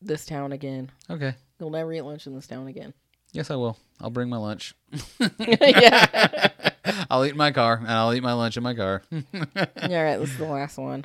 This 0.00 0.24
Town 0.24 0.52
Again. 0.52 0.90
Okay. 1.10 1.34
You'll 1.58 1.68
never 1.68 1.92
eat 1.92 2.00
lunch 2.00 2.26
in 2.26 2.34
this 2.34 2.46
town 2.46 2.68
again. 2.68 2.94
Yes, 3.32 3.50
I 3.50 3.56
will. 3.56 3.76
I'll 4.00 4.08
bring 4.08 4.30
my 4.30 4.38
lunch. 4.38 4.74
yeah. 5.38 6.48
I'll 7.10 7.24
eat 7.26 7.32
in 7.32 7.36
my 7.36 7.50
car, 7.50 7.76
and 7.78 7.90
I'll 7.90 8.14
eat 8.14 8.22
my 8.22 8.32
lunch 8.32 8.56
in 8.56 8.62
my 8.62 8.74
car. 8.74 9.02
All 9.12 9.18
right, 9.42 10.16
this 10.16 10.30
is 10.30 10.38
the 10.38 10.44
last 10.46 10.78
one. 10.78 11.04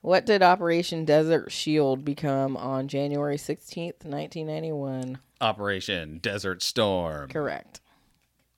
What 0.00 0.26
did 0.26 0.42
Operation 0.42 1.04
Desert 1.04 1.52
Shield 1.52 2.04
become 2.04 2.56
on 2.56 2.88
January 2.88 3.36
16th, 3.36 4.04
1991? 4.04 5.18
Operation 5.40 6.18
Desert 6.18 6.62
Storm. 6.62 7.28
Correct. 7.28 7.80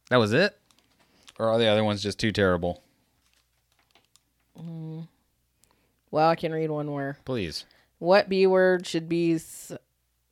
That 0.08 0.16
was 0.18 0.32
it? 0.32 0.58
Or 1.38 1.48
are 1.48 1.58
the 1.58 1.66
other 1.66 1.82
ones 1.84 2.02
just 2.02 2.18
too 2.18 2.30
terrible? 2.32 2.82
Mm. 4.58 5.08
Well, 6.10 6.28
I 6.28 6.36
can 6.36 6.52
read 6.52 6.70
one 6.70 6.86
more. 6.86 7.18
Please. 7.24 7.64
What 7.98 8.28
B 8.28 8.46
word 8.46 8.86
should 8.86 9.08
be 9.08 9.34
s- 9.34 9.72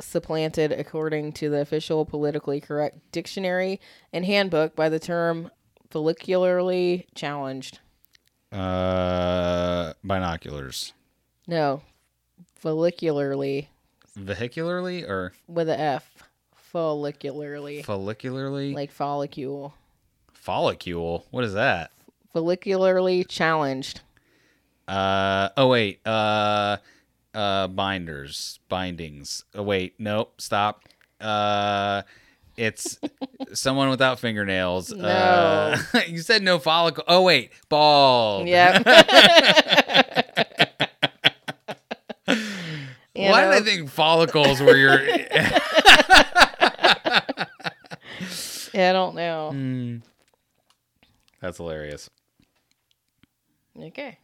supplanted 0.00 0.72
according 0.72 1.32
to 1.32 1.50
the 1.50 1.60
official 1.60 2.04
politically 2.04 2.60
correct 2.60 2.98
dictionary 3.12 3.80
and 4.12 4.24
handbook 4.24 4.76
by 4.76 4.88
the 4.88 5.00
term 5.00 5.50
follicularly 5.92 7.06
challenged? 7.14 7.80
Uh, 8.50 9.92
binoculars. 10.04 10.92
No, 11.46 11.82
follicularly 12.62 13.66
Vehicularly 14.18 15.08
or 15.08 15.32
with 15.48 15.68
a 15.68 15.78
F. 15.78 16.22
Follicularly. 16.72 17.84
follicularly? 17.84 18.74
Like 18.74 18.94
follicule. 18.94 19.72
follicule. 20.34 21.24
What 21.30 21.44
is 21.44 21.54
that? 21.54 21.90
Follicularly 22.34 23.26
challenged. 23.28 24.00
Uh 24.86 25.48
oh 25.56 25.68
wait. 25.68 26.00
Uh 26.06 26.76
uh 27.34 27.68
binders, 27.68 28.58
bindings. 28.68 29.44
Oh 29.54 29.62
wait, 29.62 29.94
nope, 29.98 30.40
stop. 30.40 30.84
Uh 31.20 32.02
it's 32.56 32.98
someone 33.52 33.90
without 33.90 34.18
fingernails. 34.18 34.92
Uh, 34.92 35.80
you 36.08 36.18
said 36.18 36.42
no 36.42 36.58
follicle. 36.58 37.04
Oh 37.06 37.22
wait, 37.22 37.52
bald. 37.68 38.48
Yeah. 38.48 38.82
Why 43.14 43.42
know? 43.42 43.52
did 43.52 43.62
I 43.62 43.64
think 43.64 43.90
follicles 43.90 44.60
were 44.60 44.76
your 44.76 45.00
Yeah, 48.74 48.88
I 48.88 48.92
don't 48.94 49.14
know. 49.14 49.50
Hmm. 49.50 49.96
That's 51.40 51.58
hilarious. 51.58 52.08
Okay. 53.78 54.18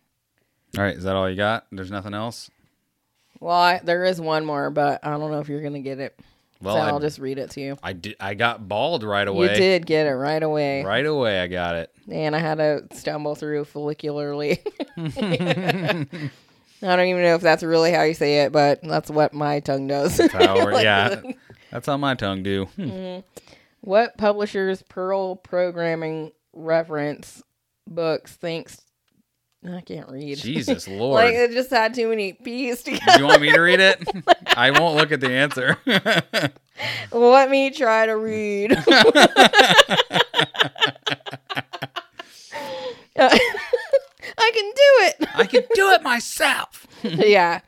All 0.77 0.85
right, 0.85 0.97
is 0.97 1.05
that 1.05 1.17
all 1.17 1.29
you 1.29 1.37
got? 1.37 1.67
There's 1.71 1.91
nothing 1.91 2.15
else? 2.15 2.51
Well, 3.41 3.57
I, 3.57 3.81
there 3.83 4.05
is 4.05 4.21
one 4.21 4.45
more, 4.45 4.71
but 4.71 5.05
I 5.05 5.11
don't 5.11 5.31
know 5.31 5.41
if 5.41 5.49
you're 5.49 5.63
gonna 5.63 5.81
get 5.81 5.99
it. 6.01 6.19
Well, 6.61 6.75
so 6.75 6.81
I- 6.81 6.89
I'll 6.89 7.01
just 7.01 7.19
read 7.19 7.39
it 7.39 7.51
to 7.51 7.61
you. 7.61 7.77
I 7.83 7.93
did 7.93 8.17
I 8.19 8.35
got 8.35 8.67
bald 8.69 9.03
right 9.05 9.27
away. 9.29 9.51
You 9.51 9.55
did 9.57 9.87
get 9.87 10.07
it 10.07 10.15
right 10.15 10.43
away, 10.43 10.83
Right 10.85 11.07
away 11.07 11.41
I 11.41 11.47
got 11.47 11.77
it. 11.77 11.91
and 12.11 12.35
I 12.35 12.39
had 12.41 12.57
to 12.57 12.85
stumble 12.95 13.35
through 13.37 13.65
follicularly. 13.65 14.59
I 16.81 16.97
don't 16.97 17.07
even 17.07 17.23
know 17.23 17.35
if 17.35 17.41
that's 17.41 17.63
really 17.63 17.93
how 17.93 18.03
you 18.03 18.15
say 18.15 18.43
it, 18.45 18.53
but 18.53 18.81
that's 18.83 19.11
what 19.11 19.33
my 19.35 19.61
tongue 19.61 19.87
does. 19.89 20.21
How- 20.33 20.69
yeah. 20.79 21.21
That's 21.71 21.87
how 21.87 21.97
my 21.97 22.15
tongue 22.15 22.43
do. 22.43 22.65
Hmm. 22.77 23.19
what 23.81 24.17
publisher's 24.17 24.83
Perl 24.83 25.37
programming 25.37 26.33
reference 26.53 27.43
books 27.87 28.35
thinks 28.37 28.81
I 29.67 29.81
can't 29.81 30.09
read. 30.09 30.39
Jesus 30.39 30.87
Lord. 30.89 31.15
like 31.25 31.35
it 31.35 31.51
just 31.53 31.71
had 31.71 31.95
too 31.95 32.09
many 32.09 32.33
P's 32.35 32.83
Do 32.83 32.93
together. 32.93 33.19
you 33.19 33.27
want 33.27 33.43
me 33.43 33.53
to 33.53 33.61
read 33.61 33.81
it? 33.81 34.03
I 34.57 34.71
won't 34.71 34.97
look 34.97 35.11
at 35.13 35.21
the 35.21 35.31
answer. 35.31 35.77
Let 37.13 37.51
me 37.51 37.71
try 37.71 38.07
to 38.07 38.17
read. 38.17 38.73
I 43.17 44.51
can 44.55 44.65
do 44.65 44.93
it. 45.25 45.29
I 45.35 45.47
can 45.47 45.63
do 45.75 45.91
it 45.91 46.03
myself. 46.03 46.87
yeah. 47.03 47.61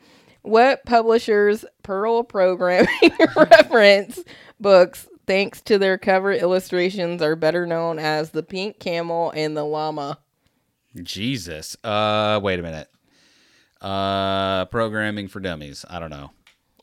What 0.43 0.85
publishers 0.85 1.65
Perl 1.83 2.23
programming 2.23 2.87
reference 3.35 4.19
books, 4.59 5.07
thanks 5.27 5.61
to 5.63 5.77
their 5.77 5.97
cover 5.97 6.33
illustrations, 6.33 7.21
are 7.21 7.35
better 7.35 7.67
known 7.67 7.99
as 7.99 8.31
the 8.31 8.41
Pink 8.43 8.79
Camel 8.79 9.31
and 9.35 9.55
the 9.55 9.63
Llama? 9.63 10.17
Jesus. 11.03 11.77
Uh 11.83 12.39
wait 12.41 12.59
a 12.59 12.63
minute. 12.63 12.89
Uh 13.81 14.65
programming 14.65 15.27
for 15.27 15.39
dummies. 15.39 15.85
I 15.89 15.99
don't 15.99 16.09
know. 16.09 16.31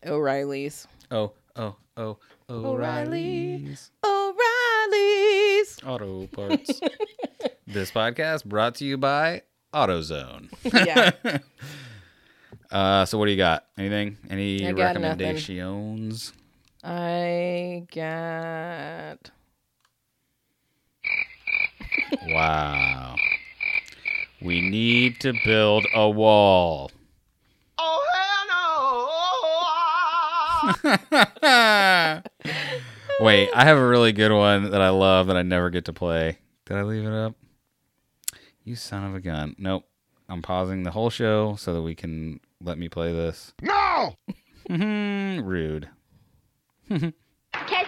O'Reilly's. 0.07 0.87
Oh, 1.11 1.33
oh, 1.57 1.77
oh, 1.97 2.19
O'Reilly's. 2.49 3.91
O'Reilly's. 4.05 5.79
Auto 5.85 6.27
parts. 6.29 6.81
this 7.67 7.91
podcast 7.91 8.45
brought 8.45 8.77
to 8.77 8.85
you 8.85 8.97
by 8.97 9.43
AutoZone. 9.75 10.49
yeah. 10.87 11.13
Uh, 12.71 13.07
so 13.07 13.17
what 13.17 13.25
do 13.25 13.31
you 13.31 13.37
got? 13.39 13.65
Anything? 13.79 14.19
Any 14.29 14.67
I 14.67 14.73
got 14.73 14.97
recommendations? 14.97 16.33
I 16.85 17.87
got. 17.95 19.31
Wow. 22.27 23.17
We 24.41 24.61
need 24.61 25.21
to 25.21 25.35
build 25.45 25.85
a 25.95 26.09
wall. 26.09 26.93
Oh, 27.77 28.05
hell 30.73 30.93
no! 30.93 32.23
Wait, 33.21 33.51
I 33.53 33.65
have 33.65 33.79
a 33.79 33.87
really 33.87 34.13
good 34.13 34.31
one 34.31 34.71
that 34.71 34.81
I 34.81 34.91
love 34.91 35.27
that 35.27 35.37
I 35.37 35.43
never 35.43 35.71
get 35.71 35.87
to 35.87 35.93
play. 35.93 36.39
Did 36.67 36.77
I 36.77 36.83
leave 36.83 37.05
it 37.05 37.13
up? 37.13 37.35
You 38.63 38.77
son 38.77 39.05
of 39.05 39.15
a 39.15 39.21
gun. 39.21 39.57
Nope. 39.59 39.85
I'm 40.29 40.43
pausing 40.43 40.83
the 40.83 40.91
whole 40.91 41.11
show 41.11 41.57
so 41.57 41.75
that 41.75 41.83
we 41.83 41.95
can 41.95 42.39
let 42.63 42.79
me 42.79 42.89
play 42.89 43.13
this. 43.13 43.55
No! 43.63 44.15
Rude. 44.71 45.89
Catch 46.89 47.03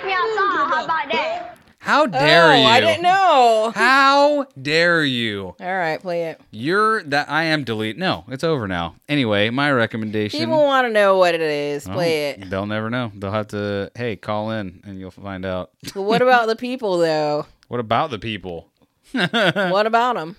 me 0.05 0.13
outside. 0.13 0.67
How 0.67 0.85
about 0.85 1.13
that? 1.13 1.60
How 1.81 2.05
dare 2.05 2.53
oh, 2.53 2.57
you? 2.57 2.65
I 2.67 2.81
didn't 2.81 3.03
know. 3.03 3.73
How 3.75 4.47
dare 4.61 5.03
you? 5.03 5.57
All 5.59 5.77
right, 5.79 5.99
play 5.99 6.25
it. 6.25 6.41
You're 6.51 7.03
that 7.05 7.31
I 7.31 7.45
am 7.45 7.65
delete. 7.65 7.97
No, 7.97 8.25
it's 8.29 8.45
over 8.45 8.69
now. 8.69 8.97
Anyway, 9.09 9.49
my 9.49 9.73
recommendation. 9.73 10.39
People 10.39 10.63
want 10.63 10.87
to 10.87 10.93
know 10.93 11.17
what 11.17 11.35
it 11.35 11.41
is. 11.41 11.89
Oh, 11.89 11.93
Play 11.95 12.31
it. 12.31 12.51
They'll 12.51 12.67
never 12.67 12.91
know. 12.91 13.11
They'll 13.15 13.33
have 13.33 13.49
to, 13.49 13.91
hey, 13.95 14.17
call 14.17 14.51
in 14.51 14.83
and 14.85 15.01
you'll 15.01 15.11
find 15.11 15.45
out. 15.47 15.71
But 15.95 16.03
what 16.03 16.21
about 16.21 16.49
the 16.49 16.55
people, 16.55 16.99
though? 16.99 17.47
What 17.69 17.81
about 17.81 18.11
the 18.11 18.19
people? 18.19 18.71
what 19.13 19.87
about 19.87 20.17
them? 20.17 20.37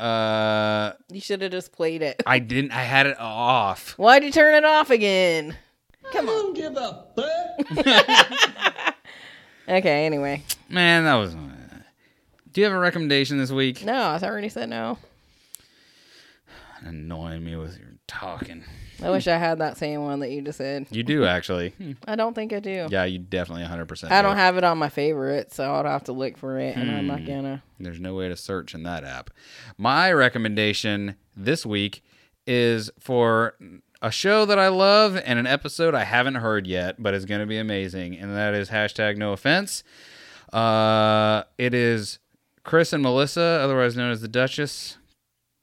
Uh, 0.00 0.92
You 1.12 1.20
should 1.20 1.42
have 1.42 1.52
just 1.52 1.70
played 1.70 2.00
it. 2.00 2.22
I 2.26 2.38
didn't. 2.38 2.72
I 2.72 2.82
had 2.82 3.06
it 3.06 3.20
off. 3.20 3.90
Why'd 3.98 4.24
you 4.24 4.32
turn 4.32 4.54
it 4.54 4.64
off 4.64 4.88
again? 4.88 5.54
Come 6.12 6.30
on. 6.30 6.54
give 6.54 6.76
a 6.76 7.04
fuck. 7.14 8.93
Okay, 9.68 10.06
anyway. 10.06 10.42
Man, 10.68 11.04
that 11.04 11.14
was. 11.14 11.34
Do 11.34 12.60
you 12.60 12.64
have 12.64 12.72
a 12.74 12.78
recommendation 12.78 13.38
this 13.38 13.50
week? 13.50 13.84
No, 13.84 13.92
I 13.94 14.18
already 14.22 14.48
said 14.48 14.68
no. 14.68 14.98
Annoying 16.82 17.44
me 17.44 17.56
with 17.56 17.78
your 17.78 17.88
talking. 18.06 18.62
I 19.02 19.10
wish 19.10 19.26
I 19.26 19.38
had 19.38 19.58
that 19.58 19.76
same 19.78 20.02
one 20.02 20.20
that 20.20 20.30
you 20.30 20.42
just 20.42 20.58
said. 20.58 20.86
You 20.90 21.02
do 21.02 21.24
actually. 21.24 21.74
I 22.06 22.14
don't 22.14 22.34
think 22.34 22.52
I 22.52 22.60
do. 22.60 22.86
Yeah, 22.90 23.04
you 23.04 23.18
definitely 23.18 23.64
100%. 23.64 24.10
I 24.10 24.20
don't 24.22 24.32
do. 24.34 24.36
have 24.38 24.56
it 24.58 24.64
on 24.64 24.76
my 24.78 24.88
favorite, 24.90 25.52
so 25.52 25.74
I'd 25.74 25.86
have 25.86 26.04
to 26.04 26.12
look 26.12 26.36
for 26.36 26.58
it, 26.58 26.76
and 26.76 26.90
I'm 26.90 27.00
Hmm. 27.00 27.06
not 27.06 27.24
gonna. 27.24 27.62
There's 27.80 28.00
no 28.00 28.14
way 28.14 28.28
to 28.28 28.36
search 28.36 28.74
in 28.74 28.82
that 28.84 29.02
app. 29.04 29.30
My 29.78 30.12
recommendation 30.12 31.16
this 31.36 31.64
week 31.64 32.04
is 32.46 32.90
for 33.00 33.54
a 34.04 34.10
show 34.10 34.44
that 34.44 34.58
I 34.58 34.68
love 34.68 35.16
and 35.16 35.38
an 35.38 35.46
episode 35.46 35.94
I 35.94 36.04
haven't 36.04 36.34
heard 36.34 36.66
yet, 36.66 37.02
but 37.02 37.14
is 37.14 37.24
going 37.24 37.40
to 37.40 37.46
be 37.46 37.56
amazing, 37.56 38.18
and 38.18 38.36
that 38.36 38.52
is 38.52 38.68
hashtag 38.68 39.16
No 39.16 39.32
Offense. 39.32 39.82
Uh, 40.52 41.44
it 41.56 41.72
is 41.72 42.18
Chris 42.64 42.92
and 42.92 43.02
Melissa, 43.02 43.40
otherwise 43.62 43.96
known 43.96 44.12
as 44.12 44.20
the 44.20 44.28
Duchess. 44.28 44.98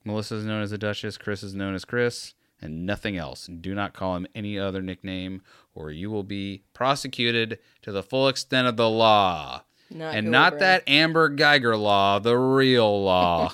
Melissa 0.04 0.34
is 0.34 0.44
known 0.44 0.60
as 0.60 0.72
the 0.72 0.78
Duchess. 0.78 1.16
Chris 1.18 1.44
is 1.44 1.54
known 1.54 1.76
as 1.76 1.84
Chris, 1.84 2.34
and 2.60 2.84
nothing 2.84 3.16
else. 3.16 3.46
Do 3.46 3.76
not 3.76 3.94
call 3.94 4.16
him 4.16 4.26
any 4.34 4.58
other 4.58 4.82
nickname, 4.82 5.42
or 5.72 5.92
you 5.92 6.10
will 6.10 6.24
be 6.24 6.64
prosecuted 6.74 7.60
to 7.82 7.92
the 7.92 8.02
full 8.02 8.26
extent 8.26 8.66
of 8.66 8.76
the 8.76 8.90
law. 8.90 9.62
Not 9.88 10.16
and 10.16 10.32
not 10.32 10.58
that 10.58 10.82
Amber 10.88 11.30
Guyger 11.30 11.78
law, 11.78 12.18
the 12.18 12.36
real 12.36 13.04
law. 13.04 13.52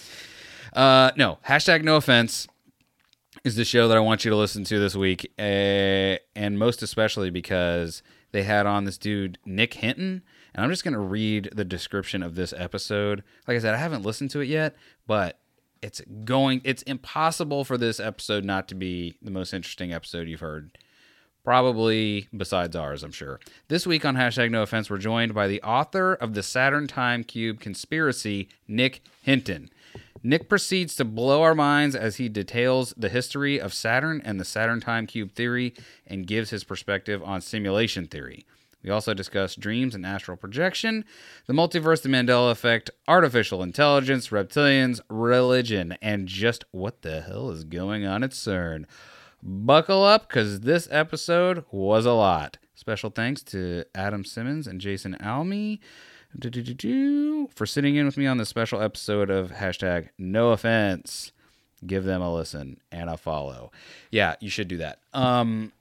uh, 0.72 1.10
no, 1.14 1.40
hashtag 1.46 1.82
no 1.82 1.96
offense 1.96 2.48
is 3.48 3.56
the 3.56 3.64
show 3.64 3.88
that 3.88 3.96
I 3.96 4.00
want 4.00 4.26
you 4.26 4.30
to 4.30 4.36
listen 4.36 4.62
to 4.64 4.78
this 4.78 4.94
week, 4.94 5.32
uh, 5.38 6.20
and 6.36 6.58
most 6.58 6.82
especially 6.82 7.30
because 7.30 8.02
they 8.30 8.42
had 8.42 8.66
on 8.66 8.84
this 8.84 8.98
dude 8.98 9.38
Nick 9.46 9.72
Hinton, 9.74 10.22
and 10.54 10.62
I'm 10.62 10.70
just 10.70 10.84
gonna 10.84 11.00
read 11.00 11.48
the 11.54 11.64
description 11.64 12.22
of 12.22 12.34
this 12.34 12.52
episode. 12.54 13.24
Like 13.46 13.56
I 13.56 13.60
said, 13.60 13.74
I 13.74 13.78
haven't 13.78 14.02
listened 14.02 14.30
to 14.32 14.40
it 14.40 14.48
yet, 14.48 14.76
but 15.06 15.40
it's 15.80 16.02
going. 16.26 16.60
It's 16.62 16.82
impossible 16.82 17.64
for 17.64 17.78
this 17.78 17.98
episode 17.98 18.44
not 18.44 18.68
to 18.68 18.74
be 18.74 19.16
the 19.22 19.30
most 19.30 19.54
interesting 19.54 19.94
episode 19.94 20.28
you've 20.28 20.40
heard. 20.40 20.76
Probably 21.42 22.28
besides 22.36 22.76
ours, 22.76 23.02
I'm 23.02 23.12
sure. 23.12 23.40
This 23.68 23.86
week 23.86 24.04
on 24.04 24.14
hashtag 24.14 24.50
no 24.50 24.60
offense, 24.60 24.90
we're 24.90 24.98
joined 24.98 25.32
by 25.32 25.48
the 25.48 25.62
author 25.62 26.12
of 26.12 26.34
the 26.34 26.42
Saturn 26.42 26.86
Time 26.86 27.24
Cube 27.24 27.60
conspiracy, 27.60 28.50
Nick 28.66 29.02
Hinton. 29.22 29.70
Nick 30.22 30.48
proceeds 30.48 30.94
to 30.96 31.04
blow 31.04 31.42
our 31.42 31.54
minds 31.54 31.94
as 31.94 32.16
he 32.16 32.28
details 32.28 32.94
the 32.96 33.08
history 33.08 33.60
of 33.60 33.74
Saturn 33.74 34.20
and 34.24 34.38
the 34.38 34.44
Saturn 34.44 34.80
Time 34.80 35.06
Cube 35.06 35.32
theory 35.32 35.74
and 36.06 36.26
gives 36.26 36.50
his 36.50 36.64
perspective 36.64 37.22
on 37.22 37.40
simulation 37.40 38.06
theory. 38.06 38.44
We 38.82 38.90
also 38.90 39.12
discuss 39.12 39.56
dreams 39.56 39.94
and 39.94 40.06
astral 40.06 40.36
projection, 40.36 41.04
the 41.46 41.52
multiverse, 41.52 42.02
the 42.02 42.08
Mandela 42.08 42.52
effect, 42.52 42.90
artificial 43.08 43.62
intelligence, 43.62 44.28
reptilians, 44.28 45.00
religion, 45.08 45.96
and 46.00 46.28
just 46.28 46.64
what 46.70 47.02
the 47.02 47.22
hell 47.22 47.50
is 47.50 47.64
going 47.64 48.06
on 48.06 48.22
at 48.22 48.30
CERN. 48.30 48.84
Buckle 49.42 50.04
up 50.04 50.28
because 50.28 50.60
this 50.60 50.88
episode 50.90 51.64
was 51.70 52.06
a 52.06 52.12
lot. 52.12 52.58
Special 52.74 53.10
thanks 53.10 53.42
to 53.42 53.84
Adam 53.94 54.24
Simmons 54.24 54.68
and 54.68 54.80
Jason 54.80 55.16
Almy 55.20 55.80
for 57.54 57.66
sitting 57.66 57.96
in 57.96 58.06
with 58.06 58.16
me 58.16 58.26
on 58.26 58.38
this 58.38 58.48
special 58.48 58.80
episode 58.80 59.30
of 59.30 59.50
hashtag 59.52 60.08
no 60.18 60.50
offense. 60.50 61.32
Give 61.86 62.04
them 62.04 62.22
a 62.22 62.32
listen 62.34 62.80
and 62.90 63.08
a 63.08 63.16
follow. 63.16 63.70
Yeah, 64.10 64.36
you 64.40 64.50
should 64.50 64.68
do 64.68 64.78
that. 64.78 65.00
Um, 65.12 65.72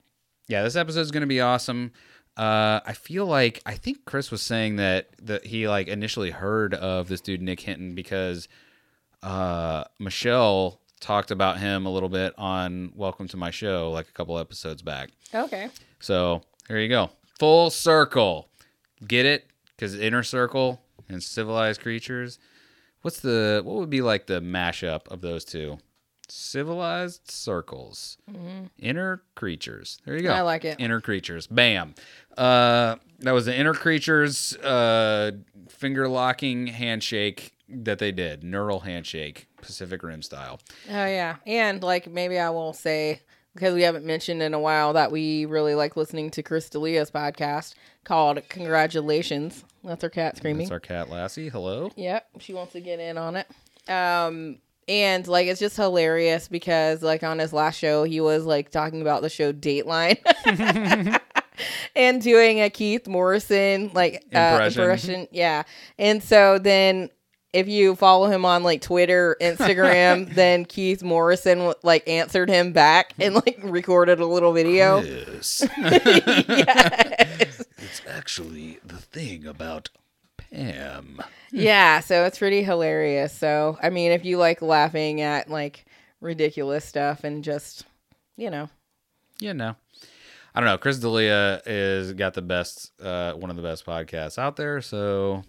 yeah, 0.47 0.63
this 0.63 0.75
episode 0.75 1.01
is 1.01 1.11
going 1.11 1.21
to 1.21 1.27
be 1.27 1.41
awesome. 1.41 1.91
Uh, 2.37 2.79
I 2.85 2.93
feel 2.93 3.25
like 3.25 3.61
I 3.65 3.73
think 3.73 4.05
Chris 4.05 4.29
was 4.29 4.43
saying 4.43 4.75
that 4.75 5.09
that 5.23 5.45
he 5.45 5.67
like 5.67 5.87
initially 5.87 6.29
heard 6.29 6.75
of 6.75 7.07
this 7.07 7.19
dude 7.19 7.41
Nick 7.41 7.59
Hinton 7.61 7.95
because 7.95 8.47
uh, 9.23 9.85
Michelle 9.99 10.79
talked 10.99 11.31
about 11.31 11.59
him 11.59 11.85
a 11.85 11.91
little 11.91 12.09
bit 12.09 12.33
on 12.37 12.91
Welcome 12.95 13.27
to 13.29 13.37
My 13.37 13.49
Show 13.49 13.91
like 13.91 14.07
a 14.07 14.11
couple 14.11 14.37
episodes 14.37 14.83
back. 14.83 15.09
Okay. 15.33 15.69
So 15.99 16.43
here 16.67 16.79
you 16.79 16.89
go, 16.89 17.09
full 17.39 17.71
circle. 17.71 18.49
Get 19.07 19.25
it? 19.25 19.47
Because 19.77 19.97
inner 19.97 20.23
circle 20.23 20.81
and 21.07 21.23
civilized 21.23 21.81
creatures. 21.81 22.39
What's 23.01 23.19
the 23.19 23.61
what 23.63 23.75
would 23.75 23.89
be 23.89 24.01
like 24.01 24.25
the 24.27 24.41
mashup 24.41 25.07
of 25.09 25.21
those 25.21 25.45
two? 25.45 25.77
Civilized 26.29 27.31
circles, 27.31 28.17
inner 28.77 29.21
creatures. 29.35 29.99
There 30.03 30.15
you 30.15 30.23
go. 30.23 30.29
Mm-hmm. 30.29 30.39
I 30.39 30.41
like 30.41 30.65
it. 30.65 30.77
Inner 30.77 30.99
creatures. 30.99 31.47
Bam. 31.47 31.95
Uh, 32.37 32.97
that 33.19 33.31
was 33.31 33.45
the 33.45 33.55
inner 33.55 33.73
creatures 33.73 34.53
uh, 34.57 35.31
finger 35.69 36.09
locking 36.09 36.67
handshake 36.67 37.53
that 37.69 37.99
they 37.99 38.11
did. 38.11 38.43
Neural 38.43 38.81
handshake, 38.81 39.47
Pacific 39.61 40.03
Rim 40.03 40.21
style. 40.21 40.59
Oh 40.89 41.05
yeah, 41.05 41.37
and 41.45 41.81
like 41.81 42.07
maybe 42.11 42.37
I 42.39 42.49
will 42.49 42.73
say 42.73 43.21
because 43.57 43.73
we 43.73 43.81
haven't 43.81 44.05
mentioned 44.05 44.41
in 44.41 44.53
a 44.53 44.59
while 44.59 44.93
that 44.93 45.11
we 45.11 45.45
really 45.45 45.73
like 45.75 45.97
listening 45.97 46.29
to 46.31 46.43
Chris 46.43 46.69
D'Elia's 46.69 47.11
podcast 47.11 47.73
called 48.03 48.41
"Congratulations." 48.49 49.63
That's 49.83 50.03
our 50.03 50.09
cat 50.09 50.37
screaming. 50.37 50.67
That's 50.67 50.71
our 50.71 50.79
cat 50.79 51.09
Lassie. 51.09 51.49
Hello. 51.49 51.91
Yep, 51.95 52.27
she 52.39 52.53
wants 52.53 52.73
to 52.73 52.81
get 52.81 52.99
in 52.99 53.17
on 53.17 53.35
it. 53.35 53.47
Um, 53.89 54.59
and 54.87 55.27
like 55.27 55.47
it's 55.47 55.59
just 55.59 55.75
hilarious 55.75 56.47
because 56.47 57.01
like 57.01 57.23
on 57.23 57.39
his 57.39 57.51
last 57.51 57.77
show 57.77 58.03
he 58.03 58.21
was 58.21 58.45
like 58.45 58.69
talking 58.69 59.01
about 59.01 59.21
the 59.21 59.29
show 59.29 59.51
Dateline. 59.51 60.17
and 61.95 62.21
doing 62.21 62.61
a 62.61 62.69
Keith 62.69 63.07
Morrison 63.07 63.91
like 63.93 64.23
uh, 64.33 64.37
Impression. 64.37 64.81
impression. 64.81 65.27
Yeah. 65.31 65.63
And 65.97 66.21
so 66.23 66.59
then 66.59 67.09
if 67.53 67.67
you 67.67 67.95
follow 67.95 68.27
him 68.27 68.45
on 68.45 68.63
like 68.63 68.81
Twitter, 68.81 69.35
Instagram, 69.41 70.33
then 70.33 70.65
Keith 70.65 71.01
Morrison 71.03 71.73
like 71.83 72.07
answered 72.07 72.49
him 72.49 72.73
back 72.73 73.13
and 73.19 73.35
like 73.35 73.59
recorded 73.63 74.19
a 74.19 74.25
little 74.25 74.53
video. 74.53 75.01
Yes. 75.07 75.67
yes. 75.77 77.63
It's 77.79 78.01
actually 78.09 78.79
the 78.85 78.97
thing 78.97 79.45
about 79.45 79.89
Pam. 80.35 81.21
Yeah, 81.51 82.01
so 82.01 82.25
it's 82.25 82.37
pretty 82.39 82.61
hilarious. 82.63 83.31
So, 83.33 83.77
I 83.81 83.89
mean, 83.91 84.11
if 84.11 84.25
you 84.25 84.37
like 84.37 84.61
laughing 84.61 85.21
at 85.21 85.49
like 85.49 85.85
ridiculous 86.19 86.83
stuff 86.83 87.23
and 87.23 87.43
just, 87.43 87.85
you 88.35 88.49
know, 88.49 88.69
You 89.39 89.53
know. 89.53 89.75
I 90.53 90.59
don't 90.59 90.65
know. 90.65 90.77
Chris 90.77 90.97
D'Elia 90.99 91.61
is 91.65 92.13
got 92.13 92.33
the 92.33 92.41
best, 92.41 92.91
uh, 93.01 93.33
one 93.33 93.49
of 93.51 93.55
the 93.55 93.61
best 93.61 93.85
podcasts 93.85 94.37
out 94.39 94.55
there. 94.57 94.81
So 94.81 95.43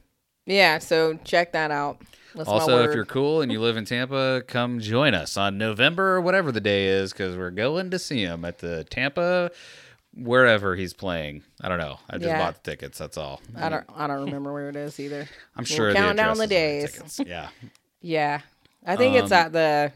yeah, 0.48 0.78
so 0.78 1.18
check 1.24 1.52
that 1.52 1.70
out. 1.70 2.00
That's 2.34 2.48
also, 2.48 2.84
if 2.88 2.94
you're 2.94 3.04
cool 3.06 3.40
and 3.42 3.50
you 3.50 3.60
live 3.60 3.76
in 3.76 3.84
Tampa, 3.84 4.42
come 4.46 4.80
join 4.80 5.14
us 5.14 5.36
on 5.36 5.58
November 5.58 6.14
or 6.16 6.20
whatever 6.20 6.52
the 6.52 6.60
day 6.60 6.86
is, 6.86 7.12
because 7.12 7.36
we're 7.36 7.50
going 7.50 7.90
to 7.90 7.98
see 7.98 8.20
him 8.22 8.44
at 8.44 8.58
the 8.58 8.84
Tampa, 8.84 9.50
wherever 10.14 10.76
he's 10.76 10.92
playing. 10.92 11.42
I 11.60 11.68
don't 11.68 11.78
know. 11.78 11.98
I 12.08 12.14
just 12.18 12.26
Yeah. 12.26 12.38
bought 12.38 12.62
the 12.62 12.70
tickets. 12.70 12.98
That's 12.98 13.16
all. 13.16 13.40
I 13.56 13.68
don't, 13.68 13.84
I 13.94 14.06
don't 14.06 14.24
remember 14.26 14.52
where 14.52 14.68
it 14.68 14.76
is 14.76 15.00
either. 15.00 15.22
I'm 15.56 15.62
We'll 15.62 15.64
sure. 15.64 15.92
count 15.94 16.16
the 16.16 16.22
down 16.22 16.36
the 16.38 16.44
address 16.44 16.94
is 17.10 17.20
on 17.20 17.26
days. 17.26 17.28
Yeah. 17.28 17.48
Yeah, 18.00 18.42
I 18.86 18.94
think 18.94 19.16
it's 19.16 19.32
Um, 19.32 19.38
at 19.38 19.52
the, 19.52 19.92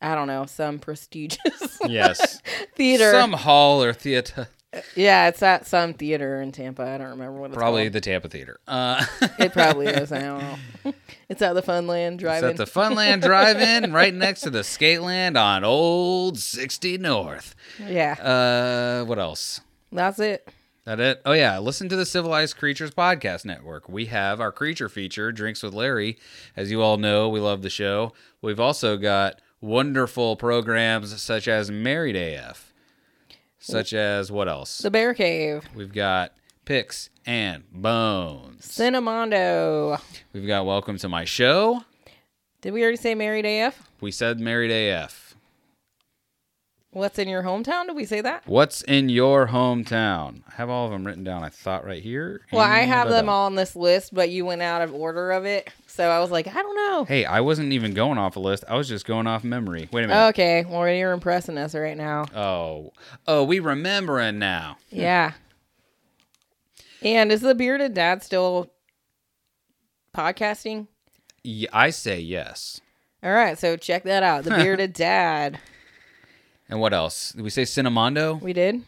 I 0.00 0.14
don't 0.14 0.26
know, 0.28 0.46
some 0.46 0.78
prestigious 0.78 1.78
Yes. 1.86 2.40
theater. 2.76 3.10
Some 3.12 3.34
hall 3.34 3.84
or 3.84 3.92
theater. 3.92 4.48
Yeah, 4.94 5.28
it's 5.28 5.42
at 5.42 5.66
some 5.66 5.94
theater 5.94 6.40
in 6.40 6.52
Tampa. 6.52 6.82
I 6.82 6.98
don't 6.98 7.10
remember 7.10 7.40
what 7.40 7.50
it's 7.50 7.56
Probably 7.56 7.84
called. 7.84 7.92
the 7.94 8.00
Tampa 8.00 8.28
Theater. 8.28 8.60
Uh, 8.68 9.04
It 9.38 9.52
probably 9.52 9.86
is. 9.86 10.12
I 10.12 10.20
don't 10.20 10.40
know. 10.84 10.94
It's 11.28 11.42
at 11.42 11.52
the 11.54 11.62
Funland 11.62 12.14
It's 12.14 12.22
Drive-In. 12.22 12.50
at 12.50 12.56
the 12.56 12.64
Funland 12.64 13.22
Drive-In, 13.22 13.92
right 13.92 14.12
next 14.12 14.40
to 14.40 14.50
the 14.50 14.60
Skateland 14.60 15.40
on 15.40 15.62
Old 15.62 16.38
60 16.40 16.98
North. 16.98 17.54
yeah, 17.78 18.14
Uh, 18.14 19.04
what 19.04 19.18
else? 19.20 19.60
that's 19.92 20.18
it. 20.18 20.48
That 20.86 20.98
it? 20.98 21.22
Oh 21.24 21.32
yeah, 21.32 21.58
listen 21.60 21.88
to 21.88 21.94
the 21.96 22.06
Civilized 22.06 22.56
Creatures 22.56 22.90
podcast 22.90 23.44
network. 23.44 23.88
We 23.88 24.06
have 24.06 24.40
our 24.40 24.50
creature 24.50 24.88
feature, 24.88 25.30
Drinks 25.30 25.62
with 25.62 25.72
Larry. 25.74 26.18
As 26.56 26.70
you 26.72 26.82
all 26.82 26.96
know, 26.96 27.28
we 27.28 27.38
love 27.38 27.62
the 27.62 27.70
show. 27.70 28.12
We've 28.42 28.58
also 28.58 28.96
got 28.96 29.40
wonderful 29.60 30.34
programs 30.36 31.20
such 31.22 31.46
as 31.46 31.70
Married 31.70 32.16
AF, 32.16 32.69
such 33.60 33.92
as 33.92 34.32
what 34.32 34.48
else? 34.48 34.78
The 34.78 34.90
Bear 34.90 35.14
Cave, 35.14 35.68
We've 35.74 35.92
got 35.92 36.32
Picks 36.64 37.10
and 37.26 37.64
Bones. 37.72 38.66
Cinemondo. 38.66 40.00
We've 40.32 40.46
got 40.46 40.66
Welcome 40.66 40.98
to 40.98 41.08
My 41.08 41.24
Show. 41.24 41.84
Did 42.62 42.72
we 42.72 42.82
already 42.82 42.96
say 42.96 43.14
Married 43.14 43.46
AF? 43.46 43.88
We 44.00 44.10
said 44.10 44.40
Married 44.40 44.70
AF. 44.70 45.29
What's 46.92 47.20
in 47.20 47.28
your 47.28 47.44
hometown? 47.44 47.86
Did 47.86 47.94
we 47.94 48.04
say 48.04 48.20
that? 48.20 48.42
What's 48.46 48.82
in 48.82 49.08
your 49.08 49.46
hometown? 49.48 50.42
I 50.48 50.54
have 50.56 50.68
all 50.68 50.86
of 50.86 50.90
them 50.90 51.06
written 51.06 51.22
down. 51.22 51.44
I 51.44 51.48
thought 51.48 51.84
right 51.84 52.02
here. 52.02 52.40
Well, 52.52 52.62
I 52.62 52.80
have 52.80 53.08
them 53.08 53.28
all 53.28 53.46
on 53.46 53.54
this 53.54 53.76
list, 53.76 54.12
but 54.12 54.30
you 54.30 54.44
went 54.44 54.60
out 54.60 54.82
of 54.82 54.92
order 54.92 55.30
of 55.30 55.44
it. 55.44 55.70
So 55.86 56.10
I 56.10 56.18
was 56.18 56.32
like, 56.32 56.48
I 56.48 56.62
don't 56.62 56.74
know. 56.74 57.04
Hey, 57.04 57.24
I 57.24 57.42
wasn't 57.42 57.72
even 57.72 57.94
going 57.94 58.18
off 58.18 58.34
a 58.34 58.40
list. 58.40 58.64
I 58.68 58.74
was 58.74 58.88
just 58.88 59.06
going 59.06 59.28
off 59.28 59.44
memory. 59.44 59.88
Wait 59.92 60.04
a 60.04 60.08
minute. 60.08 60.28
Okay, 60.30 60.64
well, 60.68 60.88
you're 60.88 61.12
impressing 61.12 61.58
us 61.58 61.76
right 61.76 61.96
now. 61.96 62.24
Oh, 62.34 62.92
oh, 63.28 63.44
we 63.44 63.60
remembering 63.60 64.40
now. 64.40 64.76
Yeah. 64.90 65.34
And 67.02 67.30
is 67.30 67.40
the 67.40 67.54
bearded 67.54 67.94
dad 67.94 68.24
still 68.24 68.72
podcasting? 70.12 70.88
I 71.72 71.90
say 71.90 72.18
yes. 72.18 72.80
All 73.22 73.32
right, 73.32 73.56
so 73.56 73.76
check 73.76 74.02
that 74.04 74.24
out. 74.24 74.42
The 74.42 74.50
bearded 74.50 74.92
dad. 74.94 75.60
And 76.70 76.80
what 76.80 76.94
else? 76.94 77.32
Did 77.32 77.42
we 77.42 77.50
say 77.50 77.62
Cinemondo? 77.62 78.40
We 78.40 78.52
did. 78.52 78.76
I 78.76 78.78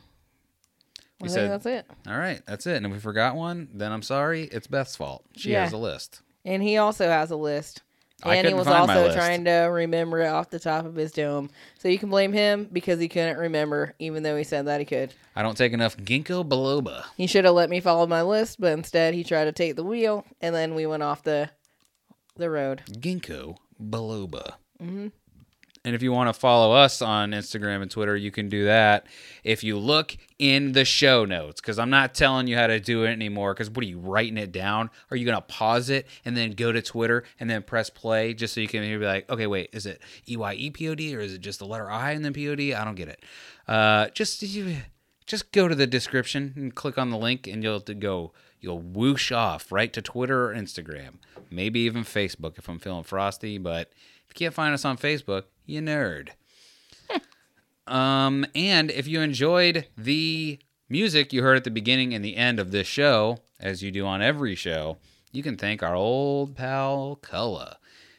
We 1.20 1.28
think 1.28 1.30
said- 1.34 1.50
that's 1.50 1.66
it. 1.66 1.86
All 2.06 2.16
right, 2.18 2.40
that's 2.46 2.66
it. 2.66 2.76
And 2.76 2.86
if 2.86 2.92
we 2.92 2.98
forgot 2.98 3.36
one, 3.36 3.68
then 3.74 3.92
I'm 3.92 4.02
sorry. 4.02 4.44
It's 4.44 4.66
Beth's 4.66 4.96
fault. 4.96 5.24
She 5.36 5.52
Yeah. 5.52 5.64
has 5.64 5.72
a 5.72 5.76
list. 5.78 6.20
And 6.44 6.62
he 6.62 6.76
also 6.78 7.08
has 7.08 7.30
a 7.30 7.36
list 7.36 7.82
I 8.24 8.36
and 8.36 8.46
he 8.46 8.52
couldn't 8.52 8.58
was 8.58 8.66
find 8.68 8.86
my 8.86 8.94
also 8.94 9.04
list. 9.06 9.16
trying 9.16 9.44
to 9.46 9.52
remember 9.70 10.20
it 10.20 10.28
off 10.28 10.50
the 10.50 10.58
top 10.60 10.84
of 10.84 10.94
his 10.94 11.10
dome. 11.12 11.50
So 11.78 11.88
you 11.88 11.98
can 11.98 12.08
blame 12.10 12.32
him 12.32 12.68
because 12.72 12.98
he 13.00 13.08
couldn't 13.08 13.36
remember, 13.38 13.94
even 13.98 14.22
though 14.22 14.36
he 14.36 14.44
said 14.44 14.66
that 14.66 14.78
he 14.80 14.86
could. 14.86 15.12
I 15.36 15.42
don't 15.42 15.56
take 15.56 15.72
enough 15.72 15.96
ginkgo 15.96 16.48
biloba. 16.48 17.04
He 17.16 17.26
should 17.26 17.44
have 17.44 17.54
let 17.54 17.68
me 17.70 17.80
follow 17.80 18.06
my 18.06 18.22
list, 18.22 18.60
but 18.60 18.72
instead 18.72 19.14
he 19.14 19.22
tried 19.24 19.44
to 19.46 19.52
take 19.52 19.74
the 19.76 19.82
wheel, 19.84 20.24
and 20.40 20.54
then 20.54 20.74
we 20.76 20.86
went 20.86 21.02
off 21.02 21.22
the 21.24 21.50
the 22.36 22.48
road. 22.48 22.82
Ginkgo 22.90 23.56
biloba. 23.80 24.54
Mm-hmm. 24.82 25.08
And 25.84 25.96
if 25.96 26.02
you 26.02 26.12
want 26.12 26.32
to 26.32 26.32
follow 26.32 26.72
us 26.72 27.02
on 27.02 27.32
Instagram 27.32 27.82
and 27.82 27.90
Twitter, 27.90 28.16
you 28.16 28.30
can 28.30 28.48
do 28.48 28.66
that 28.66 29.06
if 29.42 29.64
you 29.64 29.76
look 29.76 30.16
in 30.38 30.72
the 30.72 30.84
show 30.84 31.24
notes. 31.24 31.60
Because 31.60 31.78
I'm 31.78 31.90
not 31.90 32.14
telling 32.14 32.46
you 32.46 32.56
how 32.56 32.68
to 32.68 32.78
do 32.78 33.02
it 33.02 33.10
anymore. 33.10 33.52
Because 33.52 33.68
what 33.68 33.84
are 33.84 33.88
you 33.88 33.98
writing 33.98 34.38
it 34.38 34.52
down? 34.52 34.90
Are 35.10 35.16
you 35.16 35.26
gonna 35.26 35.40
pause 35.40 35.90
it 35.90 36.06
and 36.24 36.36
then 36.36 36.52
go 36.52 36.70
to 36.70 36.80
Twitter 36.80 37.24
and 37.40 37.50
then 37.50 37.62
press 37.62 37.90
play 37.90 38.32
just 38.32 38.54
so 38.54 38.60
you 38.60 38.68
can 38.68 38.82
be 38.82 39.04
like, 39.04 39.28
okay, 39.28 39.48
wait, 39.48 39.70
is 39.72 39.86
it 39.86 40.00
E 40.28 40.36
Y 40.36 40.54
E 40.54 40.70
P 40.70 40.88
O 40.88 40.94
D 40.94 41.16
or 41.16 41.20
is 41.20 41.34
it 41.34 41.40
just 41.40 41.58
the 41.58 41.66
letter 41.66 41.90
I 41.90 42.12
and 42.12 42.24
then 42.24 42.32
P 42.32 42.48
O 42.48 42.54
D? 42.54 42.74
I 42.74 42.84
don't 42.84 42.94
get 42.94 43.08
it. 43.08 43.24
Uh, 43.66 44.08
just 44.10 44.44
just 45.26 45.52
go 45.52 45.66
to 45.66 45.74
the 45.74 45.86
description 45.86 46.52
and 46.56 46.74
click 46.74 46.98
on 46.98 47.10
the 47.10 47.16
link, 47.16 47.46
and 47.46 47.62
you'll 47.62 47.80
go. 47.80 48.32
You'll 48.60 48.78
whoosh 48.78 49.32
off 49.32 49.72
right 49.72 49.92
to 49.92 50.00
Twitter 50.00 50.50
or 50.50 50.54
Instagram, 50.54 51.14
maybe 51.50 51.80
even 51.80 52.04
Facebook 52.04 52.58
if 52.58 52.68
I'm 52.68 52.78
feeling 52.78 53.02
frosty. 53.02 53.58
But 53.58 53.90
if 53.90 54.26
you 54.28 54.34
can't 54.34 54.54
find 54.54 54.72
us 54.72 54.84
on 54.84 54.96
Facebook, 54.96 55.44
you 55.66 55.80
nerd. 55.80 56.30
um, 57.86 58.46
and 58.54 58.90
if 58.90 59.06
you 59.06 59.20
enjoyed 59.20 59.86
the 59.96 60.58
music 60.88 61.32
you 61.32 61.42
heard 61.42 61.56
at 61.56 61.64
the 61.64 61.70
beginning 61.70 62.14
and 62.14 62.24
the 62.24 62.36
end 62.36 62.58
of 62.60 62.70
this 62.70 62.86
show, 62.86 63.38
as 63.60 63.82
you 63.82 63.90
do 63.90 64.06
on 64.06 64.22
every 64.22 64.54
show, 64.54 64.98
you 65.32 65.42
can 65.42 65.56
thank 65.56 65.82
our 65.82 65.94
old 65.94 66.54
pal 66.56 67.18
Cullah. 67.22 67.76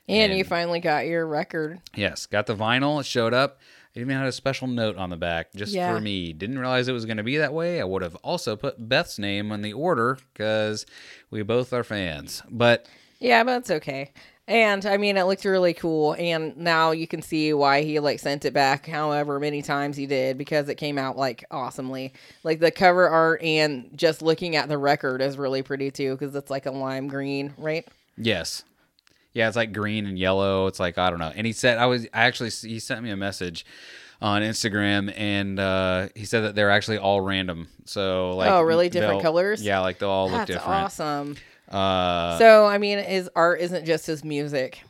And, 0.10 0.34
you 0.34 0.44
finally 0.44 0.82
got 0.82 1.06
your 1.06 1.26
record. 1.26 1.80
Yes, 1.96 2.26
got 2.26 2.46
the 2.46 2.56
vinyl. 2.56 3.00
It 3.00 3.06
showed 3.06 3.34
up. 3.34 3.60
It 3.94 4.02
even 4.02 4.18
had 4.18 4.28
a 4.28 4.32
special 4.34 4.68
note 4.68 4.98
on 4.98 5.10
the 5.12 5.16
back 5.16 5.54
just 5.54 5.72
Yeah. 5.74 5.94
for 5.94 6.02
me. 6.02 6.34
Didn't 6.34 6.60
realize 6.60 6.88
it 6.88 6.94
was 6.94 7.06
going 7.06 7.18
to 7.18 7.24
be 7.24 7.38
that 7.38 7.54
way. 7.54 7.80
I 7.80 7.86
would 7.86 8.02
have 8.02 8.16
also 8.16 8.56
put 8.58 8.90
Beth's 8.90 9.18
name 9.18 9.52
on 9.52 9.62
the 9.62 9.72
order 9.72 10.18
because 10.34 10.86
we 11.30 11.42
both 11.44 11.72
are 11.72 11.84
fans. 11.84 12.42
But 12.50 12.88
Yeah, 13.20 13.44
but 13.44 13.60
it's 13.60 13.72
okay. 13.72 14.12
And 14.48 14.86
I 14.86 14.98
mean, 14.98 15.16
it 15.16 15.24
looked 15.24 15.46
really 15.46 15.74
cool. 15.74 16.16
And 16.20 16.58
now 16.58 16.92
you 16.92 17.08
can 17.08 17.22
see 17.22 17.54
why 17.54 17.84
he 17.84 18.00
like 18.00 18.20
sent 18.20 18.44
it 18.44 18.54
back 18.54 18.86
however 18.86 19.40
many 19.40 19.62
times 19.62 19.96
he 19.96 20.06
did 20.06 20.38
because 20.38 20.68
it 20.68 20.76
came 20.76 20.98
out 20.98 21.18
like 21.18 21.46
awesomely. 21.50 22.14
Like 22.44 22.60
the 22.60 22.72
cover 22.72 23.08
art 23.08 23.42
and 23.42 23.90
just 23.96 24.22
looking 24.22 24.56
at 24.58 24.68
the 24.68 24.78
record 24.78 25.22
is 25.22 25.38
really 25.38 25.64
pretty 25.64 25.92
too 25.92 26.16
because 26.18 26.36
it's 26.36 26.50
like 26.52 26.66
a 26.66 26.72
lime 26.72 27.08
green, 27.08 27.54
right? 27.58 27.88
yes, 28.18 28.64
yeah, 29.32 29.48
it's 29.48 29.56
like 29.56 29.74
green 29.74 30.06
and 30.06 30.20
yellow. 30.20 30.68
It's 30.68 30.80
like 30.80 30.98
I 30.98 31.10
don't 31.10 31.20
know. 31.20 31.32
And 31.34 31.48
he 31.48 31.54
said 31.54 31.78
I 31.78 31.86
was 31.88 32.06
I 32.14 32.26
actually 32.26 32.50
he 32.50 32.80
sent 32.80 33.02
me 33.02 33.10
a 33.12 33.18
message 33.18 33.66
on 34.22 34.42
Instagram 34.42 35.12
and 35.18 35.60
uh, 35.60 36.08
he 36.16 36.26
said 36.26 36.42
that 36.42 36.54
they're 36.54 36.70
actually 36.70 36.98
all 36.98 37.20
random. 37.22 37.68
So 37.86 38.36
like 38.36 38.52
Oh, 38.52 38.62
really? 38.62 38.90
Different 38.90 39.22
colors? 39.22 39.64
Yeah, 39.64 39.80
like 39.80 40.00
they'll 40.00 40.10
all 40.10 40.30
look 40.30 40.46
different. 40.48 40.68
awesome. 40.70 41.36
Uh, 41.70 42.38
so 42.38 42.66
I 42.66 42.78
mean, 42.78 43.00
his 43.00 43.30
art 43.36 43.62
isn't 43.62 43.86
just 43.86 44.06
his 44.06 44.24
music. 44.24 44.82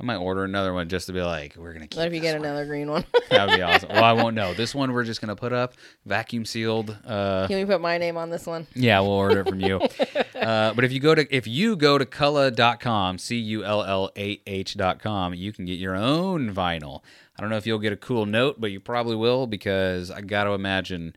I 0.00 0.02
might 0.02 0.16
order 0.16 0.42
another 0.42 0.74
one 0.74 0.88
just 0.88 1.06
to 1.06 1.12
be 1.12 1.22
like, 1.22 1.54
we're 1.56 1.72
gonna 1.72 1.86
keep. 1.86 1.96
What 1.98 2.08
if 2.08 2.12
you 2.14 2.20
get 2.20 2.36
one. 2.36 2.44
another 2.44 2.66
green 2.66 2.90
one? 2.90 3.04
That 3.30 3.48
would 3.48 3.56
be 3.56 3.62
awesome. 3.62 3.88
Well, 3.90 4.04
I 4.04 4.12
won't 4.22 4.34
know. 4.34 4.54
This 4.54 4.74
one 4.74 4.92
we're 4.92 5.04
just 5.04 5.20
gonna 5.20 5.36
put 5.36 5.52
up, 5.52 5.74
vacuum 6.04 6.44
sealed. 6.44 6.96
Uh, 7.06 7.46
Can 7.46 7.58
we 7.58 7.64
put 7.64 7.80
my 7.80 7.96
name 7.98 8.16
on 8.16 8.28
this 8.30 8.44
one? 8.46 8.66
yeah, 8.74 9.00
we'll 9.00 9.10
order 9.10 9.40
it 9.40 9.48
from 9.48 9.60
you. 9.60 9.76
uh, 10.34 10.74
but 10.74 10.84
if 10.84 10.92
you 10.92 11.00
go 11.00 11.14
to 11.14 11.26
if 11.34 11.46
you 11.46 11.76
go 11.76 11.96
to 11.96 12.04
cullah.com, 12.04 13.18
c 13.18 13.36
u 13.36 13.64
l 13.64 13.82
l 13.84 14.10
a 14.16 14.40
h.com, 14.46 15.34
you 15.34 15.52
can 15.52 15.64
get 15.64 15.78
your 15.78 15.94
own 15.94 16.52
vinyl. 16.52 17.02
I 17.36 17.40
don't 17.42 17.50
know 17.50 17.56
if 17.56 17.66
you'll 17.66 17.78
get 17.78 17.92
a 17.92 17.96
cool 17.96 18.26
note, 18.26 18.60
but 18.60 18.72
you 18.72 18.80
probably 18.80 19.16
will 19.16 19.46
because 19.46 20.10
I 20.10 20.20
got 20.22 20.44
to 20.44 20.50
imagine. 20.50 21.14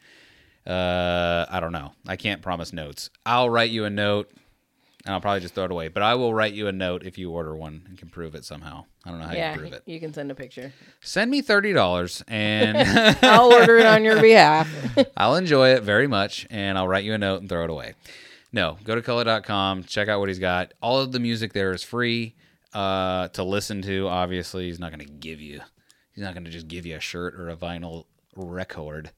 Uh, 0.67 1.45
I 1.49 1.59
don't 1.59 1.71
know. 1.71 1.93
I 2.05 2.17
can't 2.17 2.41
promise 2.41 2.73
notes. 2.73 3.09
I'll 3.25 3.49
write 3.49 3.71
you 3.71 3.85
a 3.85 3.89
note. 3.89 4.29
And 5.05 5.13
I'll 5.13 5.21
probably 5.21 5.39
just 5.39 5.53
throw 5.55 5.63
it 5.63 5.71
away. 5.71 5.87
But 5.87 6.03
I 6.03 6.15
will 6.15 6.33
write 6.33 6.53
you 6.53 6.67
a 6.67 6.73
note 6.73 7.03
if 7.05 7.17
you 7.17 7.31
order 7.31 7.55
one 7.55 7.83
and 7.87 7.97
can 7.97 8.09
prove 8.09 8.35
it 8.35 8.43
somehow. 8.43 8.83
I 9.05 9.09
don't 9.11 9.19
know 9.19 9.27
how 9.27 9.33
yeah, 9.33 9.53
you 9.53 9.59
prove 9.59 9.71
it. 9.71 9.83
you 9.85 10.01
can 10.01 10.13
send 10.13 10.29
a 10.31 10.35
picture. 10.35 10.73
Send 10.99 11.31
me 11.31 11.41
thirty 11.41 11.71
dollars 11.71 12.21
and 12.27 12.77
I'll 13.21 13.53
order 13.53 13.77
it 13.77 13.85
on 13.85 14.03
your 14.03 14.19
behalf. 14.19 14.69
I'll 15.17 15.37
enjoy 15.37 15.69
it 15.69 15.83
very 15.83 16.07
much 16.07 16.45
and 16.49 16.77
I'll 16.77 16.89
write 16.89 17.05
you 17.05 17.13
a 17.13 17.17
note 17.17 17.39
and 17.39 17.47
throw 17.47 17.63
it 17.63 17.69
away. 17.69 17.93
No, 18.51 18.77
go 18.83 18.95
to 18.95 19.01
cullah.com, 19.01 19.83
check 19.83 20.09
out 20.09 20.19
what 20.19 20.27
he's 20.29 20.39
got. 20.39 20.73
All 20.81 20.99
of 20.99 21.13
the 21.13 21.19
music 21.19 21.53
there 21.53 21.73
is 21.73 21.83
free 21.83 22.35
uh, 22.73 23.27
to 23.29 23.43
listen 23.43 23.81
to. 23.83 24.07
Obviously, 24.07 24.65
he's 24.67 24.79
not 24.79 24.91
going 24.91 25.05
to 25.05 25.11
give 25.11 25.39
you, 25.39 25.61
he's 26.13 26.23
not 26.23 26.33
going 26.33 26.45
to 26.45 26.51
just 26.51 26.67
give 26.67 26.85
you 26.85 26.95
a 26.95 26.99
shirt 26.99 27.35
or 27.35 27.49
a 27.49 27.55
vinyl 27.55 28.05
record. 28.35 29.11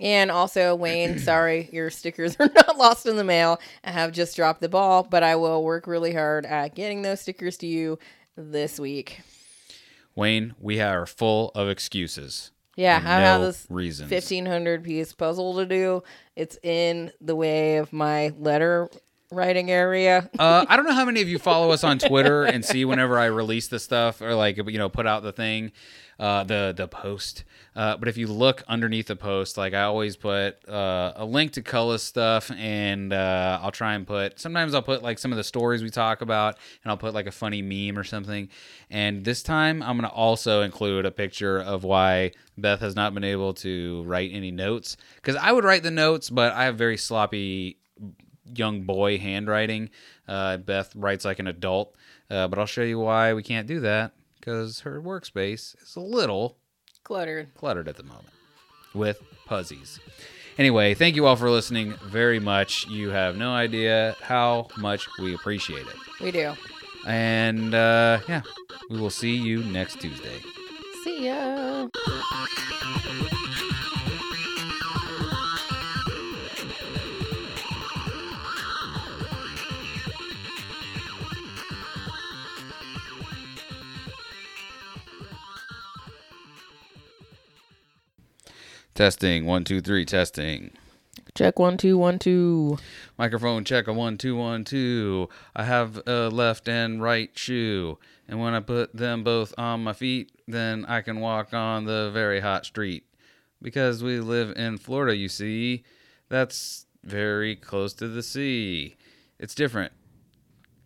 And 0.00 0.30
also, 0.30 0.74
Wayne, 0.74 1.18
sorry, 1.18 1.68
your 1.72 1.90
stickers 1.90 2.36
are 2.38 2.50
not 2.54 2.76
lost 2.76 3.06
in 3.06 3.16
the 3.16 3.24
mail. 3.24 3.60
I 3.84 3.90
have 3.90 4.12
just 4.12 4.36
dropped 4.36 4.60
the 4.60 4.68
ball, 4.68 5.02
but 5.02 5.22
I 5.22 5.36
will 5.36 5.62
work 5.62 5.86
really 5.86 6.12
hard 6.12 6.46
at 6.46 6.74
getting 6.74 7.02
those 7.02 7.20
stickers 7.20 7.56
to 7.58 7.66
you 7.66 7.98
this 8.36 8.80
week. 8.80 9.20
Wayne, 10.14 10.54
we 10.60 10.80
are 10.80 11.06
full 11.06 11.50
of 11.54 11.68
excuses. 11.68 12.50
Yeah, 12.76 12.96
I 13.04 13.20
have 13.20 13.40
this 13.42 13.66
reasons. 13.68 14.10
1500 14.10 14.82
piece 14.82 15.12
puzzle 15.12 15.56
to 15.56 15.66
do. 15.66 16.02
It's 16.36 16.58
in 16.62 17.12
the 17.20 17.36
way 17.36 17.76
of 17.76 17.92
my 17.92 18.32
letter 18.38 18.88
writing 19.30 19.70
area. 19.70 20.30
uh, 20.38 20.64
I 20.68 20.76
don't 20.76 20.86
know 20.86 20.94
how 20.94 21.04
many 21.04 21.20
of 21.20 21.28
you 21.28 21.38
follow 21.38 21.70
us 21.70 21.84
on 21.84 21.98
Twitter 21.98 22.44
and 22.44 22.64
see 22.64 22.84
whenever 22.84 23.18
I 23.18 23.26
release 23.26 23.68
the 23.68 23.78
stuff 23.78 24.20
or 24.20 24.34
like 24.34 24.56
you 24.56 24.78
know 24.78 24.88
put 24.88 25.06
out 25.06 25.22
the 25.22 25.32
thing, 25.32 25.72
uh, 26.22 26.44
the 26.44 26.72
the 26.76 26.86
post. 26.86 27.42
Uh, 27.74 27.96
but 27.96 28.06
if 28.06 28.16
you 28.16 28.28
look 28.28 28.62
underneath 28.68 29.08
the 29.08 29.16
post, 29.16 29.58
like 29.58 29.74
I 29.74 29.82
always 29.82 30.14
put 30.14 30.68
uh, 30.68 31.14
a 31.16 31.24
link 31.24 31.52
to 31.54 31.62
Cullah's 31.62 32.04
stuff, 32.04 32.48
and 32.52 33.12
uh, 33.12 33.58
I'll 33.60 33.72
try 33.72 33.94
and 33.94 34.06
put. 34.06 34.38
Sometimes 34.38 34.72
I'll 34.72 34.82
put 34.82 35.02
like 35.02 35.18
some 35.18 35.32
of 35.32 35.36
the 35.36 35.42
stories 35.42 35.82
we 35.82 35.90
talk 35.90 36.20
about, 36.20 36.58
and 36.84 36.92
I'll 36.92 36.96
put 36.96 37.12
like 37.12 37.26
a 37.26 37.32
funny 37.32 37.60
meme 37.60 37.98
or 37.98 38.04
something. 38.04 38.48
And 38.88 39.24
this 39.24 39.42
time 39.42 39.82
I'm 39.82 39.96
gonna 39.96 40.08
also 40.08 40.62
include 40.62 41.06
a 41.06 41.10
picture 41.10 41.58
of 41.58 41.82
why 41.82 42.30
Beth 42.56 42.78
has 42.80 42.94
not 42.94 43.14
been 43.14 43.24
able 43.24 43.52
to 43.54 44.04
write 44.04 44.30
any 44.32 44.52
notes 44.52 44.96
because 45.16 45.34
I 45.34 45.50
would 45.50 45.64
write 45.64 45.82
the 45.82 45.90
notes, 45.90 46.30
but 46.30 46.52
I 46.52 46.66
have 46.66 46.78
very 46.78 46.98
sloppy 46.98 47.78
young 48.54 48.82
boy 48.82 49.18
handwriting. 49.18 49.90
Uh, 50.28 50.58
Beth 50.58 50.94
writes 50.94 51.24
like 51.24 51.40
an 51.40 51.48
adult, 51.48 51.96
uh, 52.30 52.46
but 52.46 52.60
I'll 52.60 52.66
show 52.66 52.82
you 52.82 53.00
why 53.00 53.34
we 53.34 53.42
can't 53.42 53.66
do 53.66 53.80
that 53.80 54.12
because 54.42 54.80
her 54.80 55.00
workspace 55.00 55.80
is 55.80 55.94
a 55.96 56.00
little 56.00 56.56
Cluttered. 57.04 57.54
cluttered 57.54 57.86
at 57.88 57.96
the 57.96 58.02
moment 58.02 58.28
with 58.92 59.22
puzzies. 59.46 60.00
Anyway, 60.58 60.94
thank 60.94 61.14
you 61.16 61.26
all 61.26 61.36
for 61.36 61.48
listening 61.48 61.94
very 62.04 62.38
much. 62.40 62.86
You 62.88 63.10
have 63.10 63.36
no 63.36 63.52
idea 63.52 64.16
how 64.20 64.66
much 64.76 65.08
we 65.20 65.34
appreciate 65.34 65.86
it. 65.86 65.96
We 66.20 66.30
do. 66.32 66.54
And 67.06 67.74
uh, 67.74 68.18
yeah, 68.28 68.42
we 68.90 69.00
will 69.00 69.10
see 69.10 69.34
you 69.34 69.62
next 69.64 70.00
Tuesday. 70.00 70.40
See 71.04 71.26
ya. 71.26 71.88
Testing 88.94 89.46
one 89.46 89.64
two 89.64 89.80
three. 89.80 90.04
Testing. 90.04 90.72
Check 91.34 91.58
one, 91.58 91.78
two, 91.78 91.96
one, 91.96 92.18
two. 92.18 92.78
Microphone 93.16 93.64
check 93.64 93.86
a 93.86 93.92
one 93.92 94.18
two 94.18 94.36
one 94.36 94.64
two. 94.64 95.30
I 95.56 95.64
have 95.64 96.00
a 96.06 96.28
left 96.28 96.68
and 96.68 97.02
right 97.02 97.30
shoe, 97.34 97.98
and 98.28 98.38
when 98.38 98.52
I 98.52 98.60
put 98.60 98.94
them 98.94 99.24
both 99.24 99.54
on 99.56 99.82
my 99.82 99.94
feet, 99.94 100.32
then 100.46 100.84
I 100.86 101.00
can 101.00 101.20
walk 101.20 101.54
on 101.54 101.86
the 101.86 102.10
very 102.12 102.40
hot 102.40 102.66
street. 102.66 103.04
Because 103.62 104.02
we 104.02 104.20
live 104.20 104.54
in 104.56 104.76
Florida, 104.76 105.16
you 105.16 105.28
see, 105.28 105.84
that's 106.28 106.86
very 107.02 107.56
close 107.56 107.94
to 107.94 108.08
the 108.08 108.22
sea. 108.22 108.96
It's 109.38 109.54
different 109.54 109.92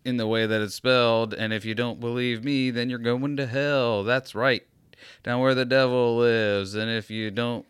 in 0.05 0.15
the 0.15 0.27
way 0.27 0.45
that 0.45 0.61
it's 0.61 0.75
spelled, 0.75 1.33
and 1.33 1.51
if 1.51 1.65
you 1.65 1.75
don't 1.75 1.99
believe 1.99 2.45
me, 2.45 2.69
then 2.69 2.89
you're 2.89 2.99
going 2.99 3.35
to 3.35 3.47
hell. 3.47 4.05
That's 4.05 4.33
right, 4.33 4.63
down 5.23 5.41
where 5.41 5.55
the 5.55 5.65
devil 5.65 6.15
lives. 6.15 6.73
And 6.73 6.89
if 6.89 7.09
you 7.09 7.31
don't 7.31 7.65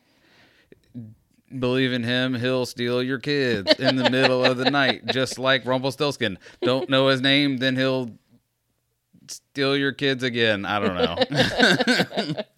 believe 1.60 1.94
in 1.94 2.03
him, 2.03 2.34
he'll 2.36 2.65
steal 2.65 3.02
your 3.03 3.19
kids 3.19 3.72
in 3.80 3.95
the 3.95 4.10
middle 4.10 4.44
of 4.44 4.57
the 4.57 4.65
night, 4.72 5.06
just 5.07 5.38
like 5.40 5.65
Rumpelstiltskin. 5.65 6.38
Don't 6.61 6.90
know 6.90 7.07
his 7.07 7.22
name, 7.22 7.57
then 7.57 7.76
he'll 7.76 8.11
steal 9.28 9.78
your 9.78 9.91
kids 9.91 10.24
again. 10.24 10.65
I 10.65 10.80
don't 10.80 10.95
know. 10.95 12.44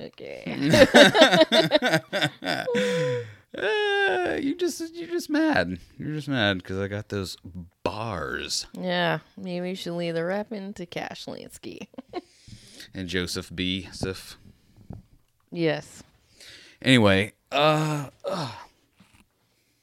Okay. 0.00 0.42
Uh, 3.56 4.36
you 4.42 4.56
just 4.56 4.82
you're 4.96 5.06
just 5.08 5.30
mad. 5.30 5.78
You're 5.96 6.16
just 6.16 6.26
mad 6.26 6.58
because 6.58 6.76
I 6.80 6.88
got 6.88 7.08
those 7.08 7.36
bars. 7.84 8.66
Yeah, 8.76 9.20
maybe 9.36 9.68
you 9.68 9.76
should 9.76 9.92
leave 9.92 10.14
the 10.14 10.24
rapping 10.24 10.72
to 10.74 10.86
Cash 10.86 11.26
Lansky. 11.26 11.86
And 12.92 13.08
Joseph 13.08 13.52
B. 13.54 13.88
Sif. 13.92 14.38
yes. 15.52 16.02
Anyway, 16.82 17.34
uh, 17.54 18.10
ugh. 18.24 18.52